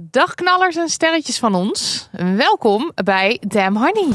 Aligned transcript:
Dagknallers 0.00 0.76
en 0.76 0.88
sterretjes 0.88 1.38
van 1.38 1.54
ons. 1.54 2.08
Welkom 2.36 2.92
bij 2.94 3.42
Damn 3.46 3.76
Honey. 3.76 4.08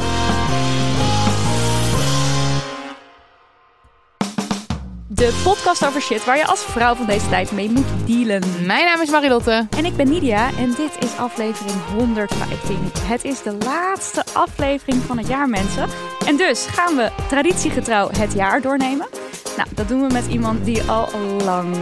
De 5.07 5.41
podcast 5.43 5.85
over 5.85 6.01
shit 6.01 6.25
waar 6.25 6.37
je 6.37 6.45
als 6.45 6.63
vrouw 6.63 6.95
van 6.95 7.05
deze 7.05 7.29
tijd 7.29 7.51
mee 7.51 7.69
moet 7.69 7.85
dealen. 8.05 8.65
Mijn 8.65 8.85
naam 8.85 9.01
is 9.01 9.09
Marilotte. 9.09 9.67
En 9.77 9.85
ik 9.85 9.95
ben 9.95 10.09
Nidia 10.09 10.49
en 10.57 10.73
dit 10.73 10.97
is 10.99 11.17
aflevering 11.17 11.77
115. 11.97 12.77
Het 12.99 13.23
is 13.23 13.41
de 13.41 13.57
laatste 13.65 14.23
aflevering 14.33 15.01
van 15.01 15.17
het 15.17 15.27
jaar, 15.27 15.49
mensen. 15.49 15.87
En 16.25 16.37
dus 16.37 16.65
gaan 16.65 16.95
we 16.95 17.11
traditiegetrouw 17.27 18.09
het 18.17 18.33
jaar 18.33 18.61
doornemen. 18.61 19.07
Nou, 19.57 19.69
dat 19.75 19.87
doen 19.87 20.07
we 20.07 20.13
met 20.13 20.27
iemand 20.27 20.65
die 20.65 20.83
al 20.83 21.09
lang 21.43 21.75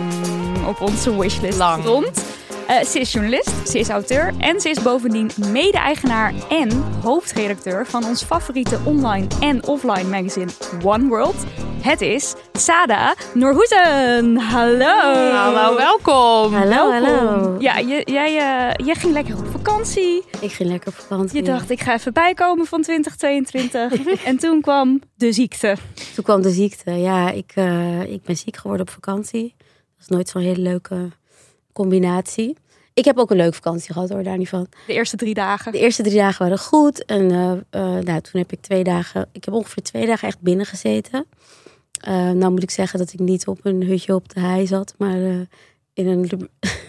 op 0.67 0.81
onze 0.81 1.19
wishlist 1.19 1.57
Lang. 1.57 1.83
stond. 1.83 2.31
Uh, 2.71 2.83
ze 2.83 2.99
is 2.99 3.11
journalist, 3.11 3.69
ze 3.69 3.79
is 3.79 3.89
auteur 3.89 4.33
en 4.37 4.61
ze 4.61 4.69
is 4.69 4.81
bovendien 4.81 5.29
mede-eigenaar 5.51 6.33
en 6.49 6.71
hoofdredacteur 6.81 7.85
van 7.85 8.05
ons 8.05 8.23
favoriete 8.23 8.79
online 8.85 9.27
en 9.39 9.67
offline 9.67 10.09
magazine 10.09 10.51
One 10.83 11.07
World. 11.07 11.35
Het 11.81 12.01
is 12.01 12.35
Sada 12.51 13.15
Noorhoezen. 13.33 14.37
Hallo. 14.37 14.99
Hallo, 15.31 15.75
welkom. 15.75 16.53
Hallo, 16.53 16.89
Welkom. 16.89 17.27
hallo. 17.27 17.55
Ja, 17.59 17.77
je, 17.77 18.01
jij, 18.05 18.37
eh, 18.37 18.85
jij 18.85 18.95
ging 18.95 19.13
lekker 19.13 19.37
op 19.37 19.47
vakantie. 19.47 20.23
Ik 20.41 20.51
ging 20.51 20.69
lekker 20.69 20.87
op 20.87 20.95
vakantie. 20.95 21.37
Je 21.37 21.43
dacht, 21.43 21.69
ik 21.69 21.81
ga 21.81 21.93
even 21.93 22.13
bijkomen 22.13 22.65
van 22.65 22.81
2022. 22.81 24.23
en 24.23 24.37
toen 24.37 24.61
kwam 24.61 25.01
de 25.15 25.31
ziekte. 25.31 25.75
Toen 26.15 26.23
kwam 26.23 26.41
de 26.41 26.51
ziekte. 26.51 26.91
Ja, 26.91 27.31
ik, 27.31 27.51
eh, 27.55 28.11
ik 28.11 28.23
ben 28.23 28.37
ziek 28.37 28.57
geworden 28.57 28.85
op 28.85 28.93
vakantie. 28.93 29.55
Dat 29.57 29.99
is 29.99 30.07
nooit 30.07 30.29
zo'n 30.29 30.41
hele 30.41 30.61
leuke 30.61 31.11
combinatie. 31.73 32.55
Ik 32.93 33.05
heb 33.05 33.17
ook 33.17 33.31
een 33.31 33.37
leuke 33.37 33.55
vakantie 33.55 33.93
gehad 33.93 34.09
hoor, 34.09 34.23
daar 34.23 34.37
niet 34.37 34.49
van. 34.49 34.67
De 34.87 34.93
eerste 34.93 35.17
drie 35.17 35.33
dagen. 35.33 35.71
De 35.71 35.79
eerste 35.79 36.03
drie 36.03 36.17
dagen 36.17 36.43
waren 36.43 36.59
goed. 36.59 37.05
En 37.05 37.31
eh, 37.31 37.51
eh, 37.51 38.03
nou, 38.03 38.21
toen 38.21 38.41
heb 38.41 38.51
ik 38.51 38.61
twee 38.61 38.83
dagen... 38.83 39.29
Ik 39.31 39.45
heb 39.45 39.53
ongeveer 39.53 39.83
twee 39.83 40.05
dagen 40.05 40.27
echt 40.27 40.41
binnen 40.41 40.65
gezeten. 40.65 41.25
Eh, 42.01 42.29
nou 42.29 42.51
moet 42.51 42.63
ik 42.63 42.71
zeggen 42.71 42.99
dat 42.99 43.13
ik 43.13 43.19
niet 43.19 43.47
op 43.47 43.59
een 43.63 43.83
hutje 43.83 44.15
op 44.15 44.33
de 44.33 44.39
hei 44.39 44.67
zat. 44.67 44.93
Maar 44.97 45.47
in 46.01 46.07
een 46.07 46.27
lu- 46.29 46.47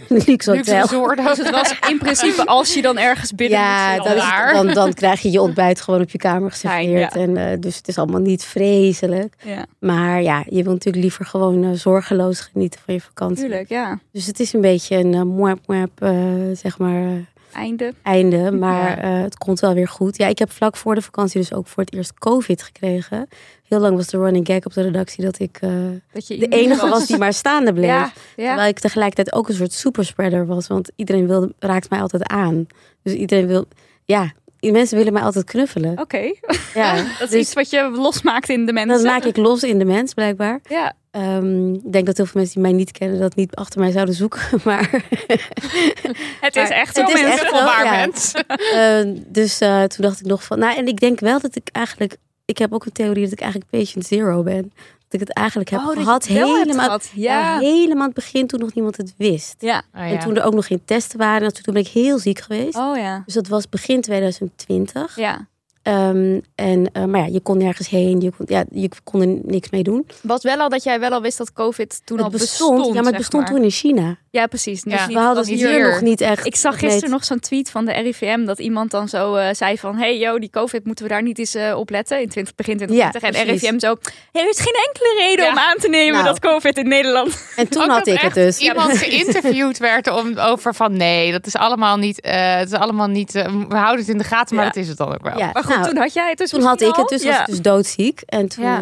luxe 0.26 0.50
hotel. 0.56 1.16
Dus 1.24 1.36
het 1.38 1.50
was 1.50 1.74
in 1.90 1.98
principe 1.98 2.46
als 2.46 2.74
je 2.74 2.82
dan 2.82 2.98
ergens 2.98 3.32
binnen 3.42 3.58
ja, 3.58 3.94
moet 3.94 4.04
dan, 4.04 4.16
is 4.16 4.22
zitten. 4.22 4.46
het- 4.46 4.54
dan, 4.54 4.74
dan 4.74 4.92
krijg 4.92 5.20
je 5.20 5.30
je 5.30 5.40
ontbijt 5.40 5.80
gewoon 5.80 6.00
op 6.00 6.10
je 6.10 6.18
kamer 6.18 6.50
geserveerd. 6.50 7.12
Fijn, 7.12 7.36
en, 7.36 7.50
eh, 7.52 7.60
dus 7.60 7.76
het 7.76 7.88
is 7.88 7.98
allemaal 7.98 8.20
niet 8.20 8.44
vreselijk. 8.44 9.34
Ja, 9.44 9.66
Maar 9.78 10.22
ja, 10.22 10.44
je 10.48 10.62
wil 10.62 10.72
natuurlijk 10.72 11.02
liever 11.02 11.24
gewoon 11.24 11.64
eh, 11.64 11.70
zorgeloos 11.72 12.40
genieten 12.40 12.80
van 12.84 12.94
je 12.94 13.00
vakantie. 13.00 13.36
tuurlijk, 13.44 13.68
ja. 13.68 13.98
Dus 14.12 14.26
het 14.26 14.40
is 14.40 14.52
een 14.52 14.60
beetje 14.60 14.96
een 14.96 15.12
uh, 15.12 15.22
mwap, 15.22 15.90
eh, 16.02 16.10
zeg 16.52 16.78
maar, 16.78 17.02
eh, 17.06 17.12
Einde. 17.52 17.92
einde. 18.02 18.50
Maar 18.52 18.96
Ja. 19.04 19.16
eh, 19.16 19.22
het 19.22 19.38
komt 19.38 19.60
wel 19.60 19.74
weer 19.74 19.88
goed. 19.88 20.16
Ja, 20.16 20.26
ik 20.26 20.38
heb 20.38 20.50
vlak 20.50 20.76
voor 20.76 20.94
de 20.94 21.02
vakantie 21.02 21.40
dus 21.40 21.52
ook 21.54 21.66
voor 21.66 21.82
het 21.82 21.94
eerst 21.94 22.14
COVID 22.14 22.62
gekregen. 22.62 23.28
Heel 23.68 23.78
lang 23.80 23.96
was 23.96 24.06
de 24.06 24.18
running 24.18 24.46
gag 24.46 24.64
op 24.64 24.72
de 24.72 24.82
redactie 24.82 25.24
dat 25.24 25.38
ik 25.38 25.58
eh, 25.60 25.70
Dat 26.12 26.26
je 26.26 26.38
de 26.38 26.48
enige 26.48 26.88
was 26.88 27.06
die 27.06 27.18
maar 27.18 27.32
staande 27.32 27.72
bleef. 27.72 27.84
Ja, 27.84 28.12
ja. 28.36 28.46
Terwijl 28.46 28.68
ik 28.68 28.78
tegelijkertijd 28.78 29.32
ook 29.36 29.48
een 29.48 29.54
soort 29.54 29.72
superspreader 29.72 30.46
was. 30.46 30.66
Want 30.66 30.90
iedereen 30.96 31.26
wilde, 31.26 31.54
raakt 31.58 31.90
mij 31.90 32.00
altijd 32.00 32.22
aan. 32.26 32.66
Dus 33.02 33.12
iedereen 33.12 33.46
wil, 33.46 33.64
ja, 34.04 34.32
mensen 34.70 34.96
willen 34.96 35.12
mij 35.12 35.22
altijd 35.22 35.44
knuffelen. 35.44 35.98
Oké, 35.98 36.18
Ja, 36.74 36.94
dat 36.94 37.04
is 37.22 37.28
dus 37.28 37.40
iets 37.40 37.52
wat 37.52 37.70
je 37.70 37.90
losmaakt 37.94 38.48
in 38.48 38.66
de 38.66 38.72
mensen. 38.72 38.96
dat 38.96 39.04
maak 39.12 39.24
ik 39.24 39.36
los 39.36 39.62
in 39.62 39.78
de 39.78 39.84
mens 39.84 40.14
blijkbaar. 40.14 40.60
Ja, 40.68 40.92
Ehm, 41.10 41.74
ik 41.74 41.92
denk 41.92 42.06
dat 42.06 42.16
heel 42.16 42.26
veel 42.26 42.40
mensen 42.40 42.54
die 42.60 42.62
mij 42.70 42.72
niet 42.78 42.90
kennen 42.90 43.20
dat 43.20 43.34
niet 43.36 43.54
achter 43.54 43.80
mij 43.80 43.90
zouden 43.90 44.14
zoeken. 44.14 44.40
Maar 44.64 44.90
het 46.40 46.56
is 46.56 46.68
echt 46.68 46.94
zo 46.96 47.00
het 47.00 47.10
is 47.14 47.20
mensen. 47.22 47.40
echt 47.42 47.50
wel, 47.50 47.64
Waar 47.64 47.84
ja. 47.84 47.96
mens. 47.96 48.32
eh, 48.72 49.22
dus 49.26 49.58
eh, 49.60 49.82
toen 49.82 50.04
dacht 50.04 50.20
ik 50.20 50.26
nog 50.26 50.42
van, 50.44 50.58
nou 50.58 50.76
en 50.76 50.86
ik 50.86 51.00
denk 51.00 51.20
wel 51.20 51.40
dat 51.40 51.56
ik 51.56 51.68
eigenlijk, 51.72 52.16
ik 52.44 52.58
heb 52.58 52.72
ook 52.72 52.84
een 52.84 52.92
theorie 52.92 53.22
dat 53.24 53.32
ik 53.32 53.40
eigenlijk 53.40 53.70
patient 53.70 54.06
zero 54.06 54.42
ben. 54.42 54.72
Dat 55.12 55.20
ik 55.20 55.28
het 55.28 55.36
eigenlijk 55.36 55.70
heb 55.70 55.80
Oh, 55.80 55.90
gehad 55.90 56.26
helemaal, 56.26 56.84
gehad. 56.84 57.10
Ja. 57.14 57.58
helemaal 57.58 57.98
aan 58.02 58.04
het 58.04 58.14
begin 58.14 58.46
toen 58.46 58.60
nog 58.60 58.74
niemand 58.74 58.96
het 58.96 59.14
wist. 59.16 59.54
Ja. 59.58 59.82
Oh, 59.94 60.00
En 60.00 60.18
toen 60.18 60.36
er 60.36 60.44
ook 60.44 60.54
nog 60.54 60.66
geen 60.66 60.82
testen 60.84 61.18
waren, 61.18 61.46
en 61.46 61.62
toen 61.62 61.74
ben 61.74 61.82
ik 61.82 61.88
heel 61.88 62.18
ziek 62.18 62.40
geweest. 62.40 62.76
Oh 62.76 62.96
ja. 62.96 63.22
Dus 63.24 63.34
dat 63.34 63.48
was 63.48 63.68
begin 63.68 64.00
2020. 64.00 65.16
Ja. 65.16 65.46
Ehm, 65.82 66.40
en, 66.54 66.90
eh, 66.92 67.04
maar 67.04 67.20
ja, 67.20 67.26
je 67.26 67.40
kon 67.40 67.58
nergens 67.58 67.88
heen, 67.88 68.20
je 68.20 68.30
kon, 68.36 68.46
ja, 68.48 68.64
je 68.70 68.88
kon 69.04 69.20
er 69.20 69.38
niks 69.42 69.70
mee 69.70 69.82
doen. 69.82 70.06
Was 70.22 70.42
wel 70.42 70.56
al 70.58 70.68
dat 70.68 70.82
jij 70.82 71.00
wel 71.00 71.10
al 71.10 71.22
wist 71.22 71.38
dat 71.38 71.52
COVID 71.52 72.00
toen 72.04 72.20
al 72.20 72.30
bestond, 72.30 72.86
ja, 72.86 72.92
maar 72.94 73.04
het 73.04 73.16
bestond 73.16 73.42
maar. 73.44 73.52
toen 73.52 73.62
in 73.64 73.70
China. 73.70 74.16
Ja, 74.30 74.46
precies. 74.46 74.82
Dus 74.82 74.92
Ja. 74.92 75.06
niet 75.06 75.16
We 75.16 75.22
hadden 75.22 75.44
het 75.44 75.52
hier. 75.54 75.68
hier 75.68 75.90
nog 75.90 76.00
niet 76.00 76.20
echt. 76.20 76.46
Ik 76.46 76.56
zag 76.56 76.78
gisteren 76.78 77.10
nog 77.10 77.24
zo'n 77.24 77.40
tweet 77.40 77.70
van 77.70 77.84
de 77.84 77.92
RIVM 77.92 78.44
dat 78.44 78.58
iemand 78.58 78.90
dan 78.90 79.08
zo 79.08 79.34
eh, 79.34 79.54
zei 79.54 79.78
van... 79.78 79.96
hey 79.96 80.18
yo, 80.18 80.38
die 80.38 80.50
COVID 80.50 80.84
moeten 80.86 81.04
we 81.04 81.10
daar 81.10 81.22
niet 81.22 81.38
eens 81.38 81.54
eh, 81.54 81.74
op 81.78 81.90
letten 81.90 82.20
in 82.20 82.28
20, 82.28 82.54
begin 82.54 82.76
2020. 82.76 83.22
en 83.40 83.44
precies. 83.46 83.62
RIVM 83.70 83.78
zo... 83.78 83.90
er 84.32 84.48
is 84.48 84.60
geen 84.60 84.74
enkele 84.86 85.14
reden 85.28 85.44
Ja. 85.44 85.50
om 85.50 85.58
aan 85.58 85.76
te 85.78 85.88
nemen 85.88 86.12
Nou. 86.12 86.24
dat 86.24 86.38
COVID 86.38 86.76
in 86.78 86.88
Nederland... 86.88 87.30
En 87.56 87.68
toen 87.68 87.88
had 87.88 88.06
ik 88.06 88.20
het 88.20 88.34
dus. 88.34 88.58
Iemand 88.58 88.98
geïnterviewd 89.04 89.78
werd 89.78 90.10
om, 90.10 90.38
over 90.38 90.74
van 90.74 90.96
nee, 90.96 91.32
dat 91.32 91.46
is 91.46 91.56
allemaal 91.56 91.96
niet. 91.96 92.20
eh, 92.20 92.54
het 92.56 92.72
is 92.72 92.78
allemaal 92.78 93.06
niet. 93.08 93.32
we 93.32 93.76
houden 93.76 93.98
het 93.98 94.08
in 94.08 94.18
de 94.18 94.24
gaten, 94.24 94.56
maar 94.56 94.64
Ja. 94.64 94.70
dat 94.70 94.82
is 94.82 94.88
het 94.88 94.96
dan 94.98 95.12
ook 95.14 95.22
wel. 95.22 95.38
Ja, 95.38 95.50
Maar 95.52 95.64
goed, 95.64 95.71
nou, 95.76 95.88
toen 95.88 95.96
had 95.96 96.12
jij 96.12 96.28
het 96.28 96.38
dus 96.38 96.50
toen 96.50 96.62
had 96.62 96.80
ik 96.80 96.94
het, 96.96 97.08
dus 97.08 97.24
was 97.24 97.32
Ja. 97.34 97.40
ik 97.40 97.46
dus 97.46 97.62
doodziek. 97.62 98.20
En 98.20 98.48
toen, 98.48 98.64
Ja. 98.64 98.80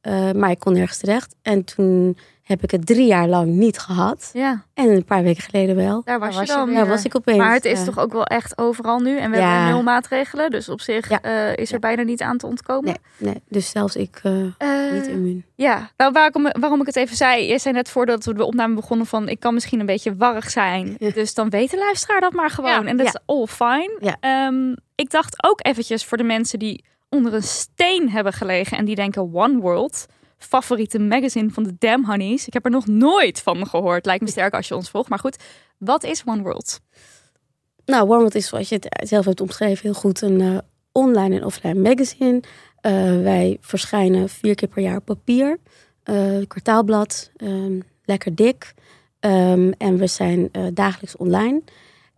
eh, 0.00 0.28
eh, 0.28 0.34
maar 0.34 0.50
ik 0.50 0.58
kon 0.58 0.72
nergens 0.72 0.98
terecht. 0.98 1.34
En 1.42 1.64
toen 1.64 2.18
heb 2.46 2.62
ik 2.62 2.70
het 2.70 2.86
drie 2.86 3.06
jaar 3.06 3.28
lang 3.28 3.46
niet 3.46 3.78
gehad. 3.78 4.30
Ja, 4.32 4.64
En 4.74 4.88
een 4.90 5.04
paar 5.04 5.22
weken 5.22 5.42
geleden 5.42 5.76
wel. 5.76 6.02
daar 6.04 6.18
was, 6.18 6.28
Daar 6.28 6.38
was 6.38 6.48
je 6.48 6.54
dan. 6.56 6.66
weer. 6.68 6.76
Ja, 6.76 6.86
was 6.86 7.04
ik 7.04 7.16
opeens. 7.16 7.38
Maar 7.38 7.52
het 7.52 7.64
is 7.64 7.78
ja. 7.78 7.84
toch 7.84 7.98
ook 7.98 8.12
wel 8.12 8.24
echt 8.24 8.58
overal 8.58 8.98
nu. 9.00 9.18
En 9.18 9.30
we 9.30 9.36
Ja. 9.36 9.50
hebben 9.52 9.70
nul 9.74 9.82
maatregelen. 9.82 10.50
Dus 10.50 10.68
op 10.68 10.80
zich 10.80 11.08
Ja. 11.08 11.20
eh, 11.22 11.56
is 11.56 11.68
er 11.68 11.72
Ja. 11.74 11.78
bijna 11.78 12.02
niet 12.02 12.22
aan 12.22 12.38
te 12.38 12.46
ontkomen. 12.46 12.84
Nee, 12.84 12.96
nee, 13.32 13.42
dus 13.48 13.70
zelfs 13.70 13.96
ik 13.96 14.20
eh, 14.22 14.32
Eh, 14.58 14.92
niet 14.92 15.06
immuun. 15.06 15.44
Ja, 15.54 15.90
nou 15.96 16.12
waarom, 16.12 16.48
waarom 16.60 16.80
ik 16.80 16.86
het 16.86 16.96
even 16.96 17.16
zei. 17.16 17.46
Je 17.48 17.58
zei 17.58 17.74
net 17.74 17.88
voordat 17.90 18.24
we 18.24 18.34
de 18.34 18.44
opname 18.44 18.74
begonnen 18.74 19.06
van... 19.06 19.28
ik 19.28 19.40
kan 19.40 19.54
misschien 19.54 19.80
een 19.80 19.86
beetje 19.86 20.16
warrig 20.16 20.50
zijn. 20.50 20.96
Ja. 20.98 21.10
Dus 21.10 21.34
dan 21.34 21.50
weet 21.50 21.70
de 21.70 21.78
luisteraar 21.78 22.20
dat 22.20 22.32
maar 22.32 22.50
gewoon. 22.50 22.70
Ja. 22.70 22.84
En 22.84 22.96
dat 22.96 23.06
Ja. 23.06 23.12
is 23.12 23.20
all 23.26 23.46
fine. 23.46 23.96
Ja. 24.00 24.16
Ehm, 24.20 24.74
ik 24.94 25.10
dacht 25.10 25.44
ook 25.44 25.66
eventjes 25.66 26.04
voor 26.04 26.16
de 26.18 26.24
mensen 26.24 26.58
die 26.58 26.84
onder 27.08 27.34
een 27.34 27.42
steen 27.42 28.10
hebben 28.10 28.32
gelegen... 28.32 28.78
en 28.78 28.84
die 28.84 28.94
denken 28.94 29.30
One 29.34 29.58
World... 29.58 30.06
favoriete 30.38 30.98
magazine 30.98 31.50
van 31.50 31.62
de 31.62 31.74
Damn 31.78 32.04
Honeys. 32.04 32.46
Ik 32.46 32.52
heb 32.52 32.64
er 32.64 32.70
nog 32.70 32.86
nooit 32.86 33.42
van 33.42 33.66
gehoord. 33.66 34.06
Lijkt 34.06 34.22
me 34.22 34.30
sterk 34.30 34.54
als 34.54 34.68
je 34.68 34.74
ons 34.74 34.90
volgt. 34.90 35.08
Maar 35.08 35.18
goed, 35.18 35.36
wat 35.78 36.04
is 36.04 36.22
One 36.26 36.42
World? 36.42 36.80
Nou, 37.86 38.08
Warmond 38.08 38.34
is 38.34 38.46
zoals 38.46 38.68
je 38.68 38.74
het 38.74 39.08
zelf 39.08 39.24
hebt 39.24 39.40
omschreven 39.40 39.82
heel 39.82 40.00
goed 40.00 40.20
een 40.20 40.40
eh, 40.40 40.58
online 40.92 41.36
en 41.36 41.44
offline 41.44 41.80
magazine. 41.80 42.40
Eh, 42.80 42.92
wij 43.22 43.56
verschijnen 43.60 44.28
vier 44.28 44.54
keer 44.54 44.68
per 44.68 44.82
jaar 44.82 44.96
op 44.96 45.04
papier. 45.04 45.58
Eh, 46.02 46.38
kwartaalblad. 46.48 47.30
Ehm, 47.36 47.80
lekker 48.04 48.34
dik. 48.34 48.74
Ehm, 49.20 49.72
en 49.78 49.96
we 49.96 50.06
zijn 50.06 50.50
dagelijks 50.74 51.16
online. 51.16 51.62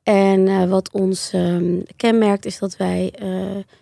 En 0.02 0.68
wat 0.68 0.90
ons 0.92 1.32
ehm, 1.32 1.80
kenmerkt 1.96 2.44
is 2.44 2.58
dat 2.58 2.76
wij 2.76 3.12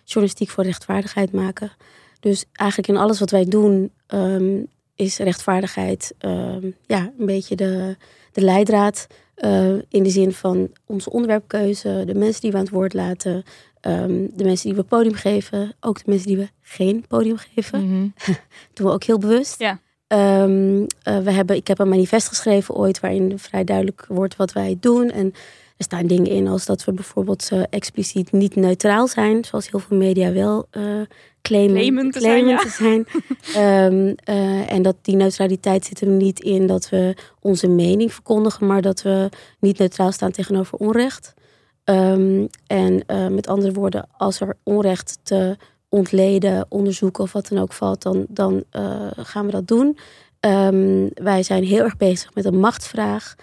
journalistiek 0.03 0.49
voor 0.49 0.63
rechtvaardigheid 0.63 1.31
maken. 1.31 1.71
Dus 2.19 2.45
eigenlijk 2.53 2.89
in 2.89 2.97
alles 2.97 3.19
wat 3.19 3.31
wij 3.31 3.45
doen 3.45 3.91
ehm, 4.07 4.63
is 4.95 5.17
rechtvaardigheid 5.17 6.13
ehm, 6.17 6.71
ja, 6.85 7.11
een 7.19 7.25
beetje 7.25 7.55
de, 7.55 7.95
de 8.31 8.41
leidraad. 8.41 9.07
Eh, 9.37 9.73
in 9.89 10.03
de 10.03 10.09
zin 10.09 10.33
van 10.33 10.69
onze 10.85 11.11
onderwerpkeuze, 11.11 12.03
de 12.05 12.15
mensen 12.15 12.41
die 12.41 12.51
we 12.51 12.57
aan 12.57 12.63
het 12.63 12.73
woord 12.73 12.93
laten, 12.93 13.43
ehm, 13.81 14.27
de 14.33 14.43
mensen 14.43 14.67
die 14.67 14.77
we 14.77 14.83
podium 14.83 15.13
geven, 15.13 15.75
ook 15.79 15.97
de 15.97 16.03
mensen 16.05 16.27
die 16.27 16.37
we 16.37 16.49
geen 16.61 17.05
podium 17.07 17.37
geven. 17.37 17.85
Mhm. 17.85 18.07
doen 18.73 18.87
we 18.87 18.93
ook 18.93 19.03
heel 19.03 19.17
bewust. 19.17 19.59
Ja. 19.59 19.79
Eh, 20.07 20.45
we 21.03 21.31
hebben, 21.31 21.55
ik 21.55 21.67
heb 21.67 21.79
een 21.79 21.89
manifest 21.89 22.27
geschreven 22.27 22.75
ooit 22.75 22.99
waarin 22.99 23.39
vrij 23.39 23.63
duidelijk 23.63 24.05
wordt 24.09 24.35
wat 24.35 24.53
wij 24.53 24.77
doen. 24.79 25.11
En 25.11 25.25
er 25.77 25.83
staan 25.83 26.07
dingen 26.07 26.31
in 26.31 26.47
als 26.47 26.65
dat 26.65 26.85
we 26.85 26.93
bijvoorbeeld 26.93 27.49
eh, 27.51 27.63
expliciet 27.69 28.31
niet 28.31 28.55
neutraal 28.55 29.07
zijn, 29.07 29.45
zoals 29.45 29.69
heel 29.69 29.79
veel 29.79 29.97
media 29.97 30.31
wel 30.31 30.67
claimen, 31.47 31.75
Claimen 31.75 32.11
te 32.11 32.19
zijn, 32.19 32.31
claimen 32.31 32.53
ja. 32.53 32.59
te 32.59 32.69
zijn. 32.69 33.05
Ehm, 33.53 34.13
eh, 34.23 34.71
en 34.71 34.81
dat 34.81 34.95
die 35.01 35.15
neutraliteit 35.15 35.85
zit 35.85 35.99
hem 35.99 36.17
niet 36.17 36.39
in 36.39 36.67
dat 36.67 36.89
we 36.89 37.15
onze 37.39 37.67
mening 37.67 38.13
verkondigen, 38.13 38.67
maar 38.67 38.81
dat 38.81 39.01
we 39.01 39.29
niet 39.59 39.77
neutraal 39.77 40.11
staan 40.11 40.31
tegenover 40.31 40.77
onrecht. 40.77 41.33
Ehm, 41.83 42.45
en 42.67 43.05
eh, 43.05 43.27
met 43.27 43.47
andere 43.47 43.73
woorden, 43.73 44.07
als 44.17 44.39
er 44.39 44.57
onrecht 44.63 45.19
te 45.23 45.57
ontleden, 45.89 46.65
onderzoeken 46.69 47.23
of 47.23 47.31
wat 47.31 47.47
dan 47.47 47.61
ook 47.61 47.73
valt, 47.73 48.01
dan, 48.01 48.25
dan 48.29 48.63
eh, 48.69 49.07
gaan 49.15 49.45
we 49.45 49.51
dat 49.51 49.67
doen. 49.67 49.97
Ehm, 50.39 51.07
wij 51.13 51.43
zijn 51.43 51.63
heel 51.63 51.83
erg 51.83 51.97
bezig 51.97 52.33
met 52.33 52.45
een 52.45 52.59
machtsvraag, 52.59 53.35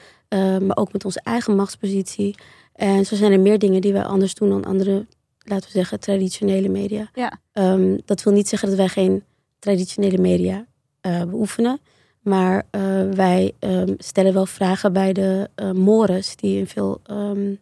maar 0.60 0.76
ook 0.76 0.92
met 0.92 1.04
onze 1.04 1.20
eigen 1.22 1.56
machtspositie. 1.56 2.34
En 2.74 3.06
zo 3.06 3.16
zijn 3.16 3.32
er 3.32 3.40
meer 3.40 3.58
dingen 3.58 3.80
die 3.80 3.92
wij 3.92 4.04
anders 4.04 4.34
doen 4.34 4.48
dan 4.48 4.64
andere, 4.64 5.06
laten 5.44 5.66
we 5.66 5.70
zeggen, 5.78 6.00
traditionele 6.00 6.68
media. 6.68 7.10
Ja. 7.14 7.38
Ehm, 7.52 7.98
dat 8.04 8.22
wil 8.22 8.32
niet 8.32 8.48
zeggen 8.48 8.68
dat 8.68 8.76
wij 8.76 8.88
geen 8.88 9.24
traditionele 9.58 10.18
media 10.18 10.66
eh, 11.00 11.22
beoefenen. 11.24 11.80
Maar 12.20 12.66
eh, 12.70 12.80
wij 13.10 13.52
ehm, 13.58 13.94
stellen 13.98 14.32
wel 14.32 14.46
vragen 14.46 14.92
bij 14.92 15.12
de 15.12 15.50
eh 15.54 15.70
mores 15.70 16.36
die 16.36 16.58
in 16.58 16.66
veel, 16.66 17.00
ehm, 17.04 17.54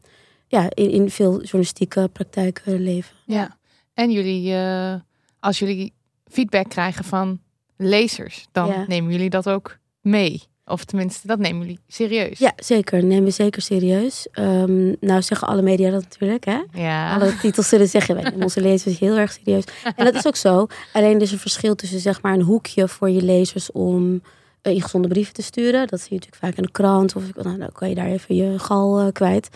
ja, 0.47 0.67
in, 0.75 0.91
in 0.91 1.11
veel 1.11 1.37
journalistieke 1.41 2.09
praktijken 2.13 2.81
leven. 2.81 3.17
Ja. 3.27 3.57
En 3.95 4.11
jullie, 4.11 4.55
als 5.41 5.59
jullie 5.59 5.93
feedback 6.27 6.69
krijgen 6.69 7.05
van 7.05 7.41
lezers, 7.77 8.47
dan 8.53 8.67
Ja. 8.69 8.85
nemen 8.87 9.13
jullie 9.13 9.31
dat 9.31 9.49
ook 9.49 9.79
mee. 10.01 10.43
Of 10.65 10.85
tenminste, 10.85 11.27
dat 11.27 11.39
nemen 11.39 11.61
jullie 11.61 11.79
serieus. 11.89 12.39
Ja, 12.39 12.53
zeker. 12.57 13.05
Nemen 13.05 13.25
we 13.25 13.31
zeker 13.31 13.63
serieus. 13.63 14.27
Ehm, 14.33 14.95
nou 15.01 15.23
zeggen 15.23 15.49
alle 15.49 15.63
media 15.63 15.91
dat 15.91 16.03
natuurlijk, 16.03 16.45
hè? 16.45 16.61
Ja. 16.73 17.15
Alle 17.15 17.37
titels 17.37 17.69
zullen 17.69 17.89
zeggen, 17.89 18.15
wij 18.15 18.25
nemen 18.25 18.43
onze 18.43 18.61
lezers 18.61 18.99
heel 18.99 19.17
erg 19.17 19.33
serieus. 19.33 19.65
En 19.97 20.05
dat 20.05 20.15
is 20.15 20.27
ook 20.27 20.37
zo. 20.37 20.67
Alleen 20.93 21.15
er 21.15 21.23
is 21.23 21.33
een 21.33 21.39
verschil 21.39 21.75
tussen 21.75 22.01
zeg 22.01 22.23
maar 22.23 22.33
een 22.35 22.43
hoekje 22.43 22.89
voor 22.89 23.11
je 23.11 23.23
lezers 23.23 23.73
om 23.73 24.23
uh, 24.63 24.73
ingezonde 24.73 25.09
brieven 25.09 25.35
te 25.35 25.43
sturen. 25.43 25.87
Dat 25.87 26.01
zie 26.01 26.09
je 26.09 26.15
natuurlijk 26.15 26.45
vaak 26.45 26.57
in 26.57 26.63
de 26.63 26.71
krant. 26.71 27.17
Of 27.17 27.23
nou, 27.35 27.59
dan 27.59 27.73
kan 27.73 27.89
je 27.89 27.95
daar 27.95 28.07
even 28.07 28.35
je 28.35 28.59
gal 28.59 29.01
eh, 29.01 29.13
kwijt. 29.13 29.49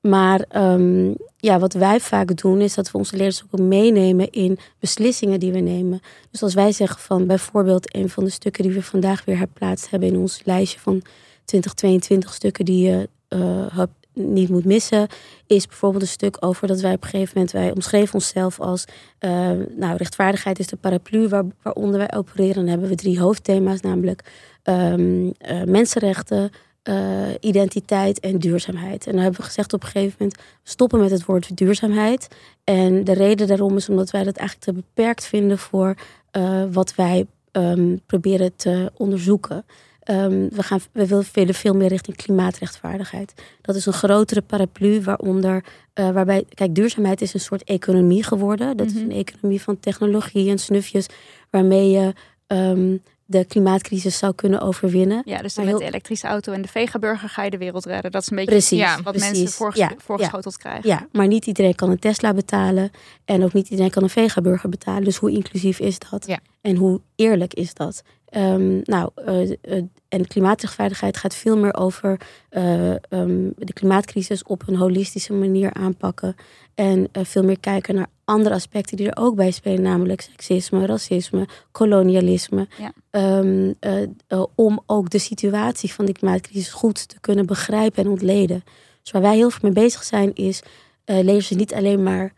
Maar 0.00 0.40
ehm, 0.48 1.12
ja, 1.36 1.58
wat 1.58 1.72
wij 1.72 2.00
vaak 2.00 2.36
doen 2.36 2.60
is 2.60 2.74
dat 2.74 2.90
we 2.90 2.98
onze 2.98 3.16
lezers 3.16 3.44
ook 3.50 3.60
meenemen 3.60 4.30
in 4.30 4.58
beslissingen 4.78 5.40
die 5.40 5.52
we 5.52 5.60
nemen. 5.60 6.00
Dus 6.30 6.42
als 6.42 6.54
wij 6.54 6.72
zeggen 6.72 7.00
van 7.00 7.26
bijvoorbeeld 7.26 7.96
een 7.96 8.08
van 8.08 8.24
de 8.24 8.30
stukken 8.30 8.62
die 8.62 8.72
we 8.72 8.82
vandaag 8.82 9.24
weer 9.24 9.38
herplaatst 9.38 9.90
hebben 9.90 10.08
in 10.08 10.16
ons 10.16 10.40
lijstje 10.44 10.78
van 10.80 11.02
2022 11.44 12.34
stukken 12.34 12.64
die 12.64 12.88
je 12.88 13.08
eh, 13.28 13.82
niet 14.12 14.48
moet 14.48 14.64
missen, 14.64 15.06
is 15.46 15.66
bijvoorbeeld 15.66 16.02
een 16.02 16.08
stuk 16.08 16.36
over 16.40 16.66
dat 16.66 16.80
wij 16.80 16.92
op 16.92 17.02
een 17.02 17.08
gegeven 17.08 17.32
moment, 17.34 17.52
wij 17.52 17.72
omschreven 17.72 18.14
onszelf 18.14 18.60
als, 18.60 18.84
eh, 19.18 19.50
nou, 19.76 19.96
rechtvaardigheid 19.96 20.58
is 20.58 20.66
de 20.66 20.76
paraplu 20.76 21.28
waar, 21.28 21.44
waaronder 21.62 21.98
wij 21.98 22.12
opereren. 22.16 22.54
Dan 22.54 22.66
hebben 22.66 22.88
we 22.88 22.94
drie 22.94 23.20
hoofdthema's, 23.20 23.80
namelijk 23.80 24.24
ehm, 24.62 25.30
eh, 25.38 25.62
mensenrechten, 25.62 26.50
eh, 26.82 27.28
identiteit 27.40 28.20
en 28.20 28.38
duurzaamheid. 28.38 29.06
En 29.06 29.12
dan 29.12 29.20
hebben 29.20 29.40
we 29.40 29.46
gezegd 29.46 29.72
op 29.72 29.82
een 29.82 29.88
gegeven 29.88 30.16
moment, 30.18 30.38
stoppen 30.62 31.00
met 31.00 31.10
het 31.10 31.24
woord 31.24 31.56
duurzaamheid. 31.56 32.28
En 32.64 33.04
de 33.04 33.12
reden 33.12 33.46
daarom 33.46 33.76
is 33.76 33.88
omdat 33.88 34.10
wij 34.10 34.24
dat 34.24 34.36
eigenlijk 34.36 34.66
te 34.66 34.72
beperkt 34.72 35.26
vinden 35.26 35.58
voor 35.58 35.94
eh, 36.30 36.62
wat 36.72 36.94
wij 36.94 37.26
ehm, 37.52 37.96
proberen 38.06 38.56
te 38.56 38.92
onderzoeken. 38.96 39.64
Ehm, 40.00 40.48
we, 40.48 40.62
gaan, 40.62 40.80
we 40.92 41.06
willen 41.06 41.24
willen 41.32 41.54
veel 41.54 41.74
meer 41.74 41.88
richting 41.88 42.16
klimaatrechtvaardigheid. 42.16 43.34
Dat 43.60 43.74
is 43.76 43.86
een 43.86 43.92
grotere 43.92 44.42
paraplu 44.42 45.02
waaronder, 45.02 45.64
eh, 45.92 46.10
waarbij, 46.10 46.44
kijk, 46.54 46.74
duurzaamheid 46.74 47.20
is 47.20 47.34
een 47.34 47.40
soort 47.40 47.64
economie 47.64 48.22
geworden. 48.22 48.76
Dat 48.76 48.86
is 48.86 48.92
Mhm. 48.94 49.02
een 49.04 49.12
economie 49.16 49.62
van 49.62 49.80
technologie 49.80 50.50
en 50.50 50.58
snufjes, 50.58 51.06
waarmee 51.50 51.90
je 51.90 52.12
ehm, 52.46 52.96
de 53.30 53.44
klimaatcrisis 53.44 54.18
zou 54.18 54.34
kunnen 54.34 54.60
overwinnen. 54.60 55.22
Ja, 55.24 55.38
dus 55.42 55.56
Maar 55.56 55.64
met 55.66 55.78
de 55.78 55.84
elektrische 55.84 56.26
auto 56.26 56.52
en 56.52 56.62
de 56.62 56.68
vegaburger 56.68 57.28
ga 57.28 57.42
je 57.44 57.50
de 57.50 57.58
wereld 57.58 57.84
redden. 57.84 58.10
Dat 58.10 58.22
is 58.22 58.30
een 58.30 58.36
beetje 58.36 58.50
Precies, 58.52 58.78
ja, 58.78 59.02
wat 59.02 59.12
precies. 59.14 59.30
mensen 59.30 59.48
voorges- 59.56 59.78
Ja, 59.80 59.92
voorgeschoteld 59.98 60.56
krijgen. 60.56 60.88
Ja, 60.88 61.06
maar 61.12 61.26
niet 61.26 61.46
iedereen 61.46 61.74
kan 61.74 61.90
een 61.90 61.98
Tesla 61.98 62.34
betalen. 62.34 62.90
En 63.24 63.44
ook 63.44 63.52
niet 63.52 63.68
iedereen 63.68 63.90
kan 63.90 64.02
een 64.02 64.10
vegaburger 64.10 64.68
betalen. 64.68 65.04
Dus 65.04 65.16
hoe 65.16 65.30
inclusief 65.30 65.78
is 65.78 65.98
dat? 66.10 66.36
En 66.60 66.76
hoe 66.76 67.00
eerlijk 67.16 67.54
is 67.54 67.74
dat? 67.74 68.02
Ehm, 68.30 68.80
nou, 68.84 69.10
eh, 69.14 69.50
eh, 69.50 69.82
en 70.10 70.26
klimaatrechtvaardigheid 70.26 71.16
gaat 71.16 71.34
veel 71.34 71.56
meer 71.56 71.76
over 71.76 72.20
eh, 72.48 72.90
ehm, 72.90 73.50
de 73.56 73.72
klimaatcrisis 73.72 74.42
op 74.42 74.62
een 74.66 74.76
holistische 74.76 75.32
manier 75.32 75.72
aanpakken. 75.72 76.34
En 76.74 77.08
veel 77.12 77.42
meer 77.42 77.60
kijken 77.60 77.94
naar 77.94 78.06
andere 78.24 78.54
aspecten 78.54 78.96
die 78.96 79.10
er 79.10 79.22
ook 79.22 79.34
bij 79.34 79.50
spelen, 79.50 79.82
namelijk 79.82 80.20
seksisme, 80.20 80.86
racisme, 80.86 81.48
kolonialisme. 81.70 82.68
Ja. 82.78 82.92
Ehm, 83.10 83.72
eh, 83.80 84.02
eh, 84.02 84.44
om 84.54 84.80
ook 84.86 85.10
de 85.10 85.18
situatie 85.18 85.92
van 85.92 86.04
die 86.04 86.14
klimaatcrisis 86.14 86.70
goed 86.70 87.08
te 87.08 87.20
kunnen 87.20 87.46
begrijpen 87.46 88.04
en 88.04 88.10
ontleden. 88.10 88.64
Dus 89.02 89.12
waar 89.12 89.22
wij 89.22 89.36
heel 89.36 89.50
veel 89.50 89.60
mee 89.62 89.84
bezig 89.84 90.02
zijn, 90.02 90.34
is 90.34 90.62
lezers 91.04 91.50
niet 91.50 91.74
alleen 91.74 92.02
maar 92.02 92.32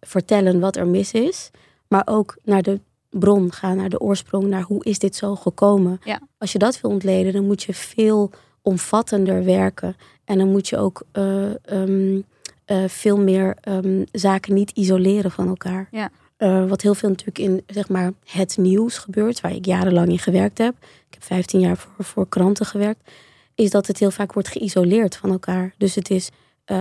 vertellen 0.00 0.60
wat 0.60 0.76
er 0.76 0.86
mis 0.86 1.12
is, 1.12 1.50
maar 1.88 2.02
ook 2.04 2.36
naar 2.44 2.62
de 2.62 2.80
bron 3.10 3.52
gaan, 3.52 3.76
naar 3.76 3.88
de 3.88 4.00
oorsprong, 4.00 4.46
naar 4.46 4.62
hoe 4.62 4.84
is 4.84 4.98
dit 4.98 5.16
zo 5.16 5.34
gekomen. 5.34 6.00
Ja. 6.04 6.20
Als 6.38 6.52
je 6.52 6.58
dat 6.58 6.80
wil 6.80 6.90
ontleden, 6.90 7.32
dan 7.32 7.46
moet 7.46 7.62
je 7.62 7.74
veel 7.74 8.30
omvattender 8.62 9.44
werken. 9.44 9.96
En 10.24 10.38
dan 10.38 10.50
moet 10.50 10.68
je 10.68 10.76
ook 10.76 11.02
eh, 11.12 11.64
ehm, 11.64 12.20
eh, 12.64 12.84
veel 12.86 13.18
meer 13.18 13.56
ehm, 13.60 14.04
zaken 14.12 14.54
niet 14.54 14.70
isoleren 14.70 15.30
van 15.30 15.48
elkaar. 15.48 15.88
Ja. 15.90 16.10
Eh, 16.36 16.68
wat 16.68 16.82
heel 16.82 16.94
veel 16.94 17.08
natuurlijk 17.08 17.38
in 17.38 17.62
zeg 17.66 17.88
maar, 17.88 18.12
het 18.24 18.56
nieuws 18.56 18.98
gebeurt, 18.98 19.40
waar 19.40 19.54
ik 19.54 19.64
jarenlang 19.66 20.08
in 20.08 20.18
gewerkt 20.18 20.58
heb. 20.58 20.74
Ik 20.80 21.14
heb 21.14 21.22
15 21.22 21.60
jaar 21.60 21.76
voor, 21.76 22.04
voor 22.04 22.28
kranten 22.28 22.66
gewerkt. 22.66 23.10
Is 23.54 23.70
dat 23.70 23.86
het 23.86 23.98
heel 23.98 24.10
vaak 24.10 24.32
wordt 24.32 24.48
geïsoleerd 24.48 25.16
van 25.16 25.30
elkaar. 25.30 25.74
Dus 25.78 25.94
het 25.94 26.10
is, 26.10 26.30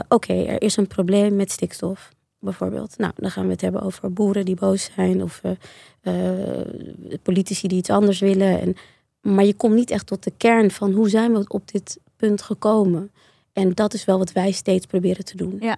oké, 0.09 0.33
er 0.33 0.61
is 0.61 0.77
een 0.77 0.87
probleem 0.87 1.35
met 1.35 1.51
stikstof, 1.51 2.09
bijvoorbeeld. 2.47 2.97
Nou, 2.97 3.11
dan 3.15 3.31
gaan 3.31 3.45
we 3.45 3.51
het 3.51 3.61
hebben 3.61 3.81
over 3.81 4.13
boeren 4.13 4.45
die 4.45 4.55
boos 4.55 4.89
zijn. 4.95 5.23
Of 5.23 5.41
eh, 5.43 5.51
eh, 6.59 6.67
politici 7.21 7.67
die 7.67 7.77
iets 7.77 7.89
anders 7.89 8.19
willen. 8.19 8.59
En, 8.61 8.75
maar 9.21 9.45
je 9.45 9.53
komt 9.53 9.73
niet 9.73 9.91
echt 9.91 10.07
tot 10.07 10.23
de 10.23 10.33
kern 10.37 10.71
van 10.71 10.91
hoe 10.91 11.09
zijn 11.09 11.33
we 11.33 11.45
op 11.47 11.71
dit 11.71 11.99
punt 12.15 12.41
gekomen. 12.41 13.11
En 13.53 13.73
dat 13.73 13.93
is 13.93 14.05
wel 14.05 14.17
wat 14.17 14.31
wij 14.31 14.51
steeds 14.51 14.85
proberen 14.85 15.25
te 15.25 15.37
doen. 15.37 15.57
Ja. 15.59 15.77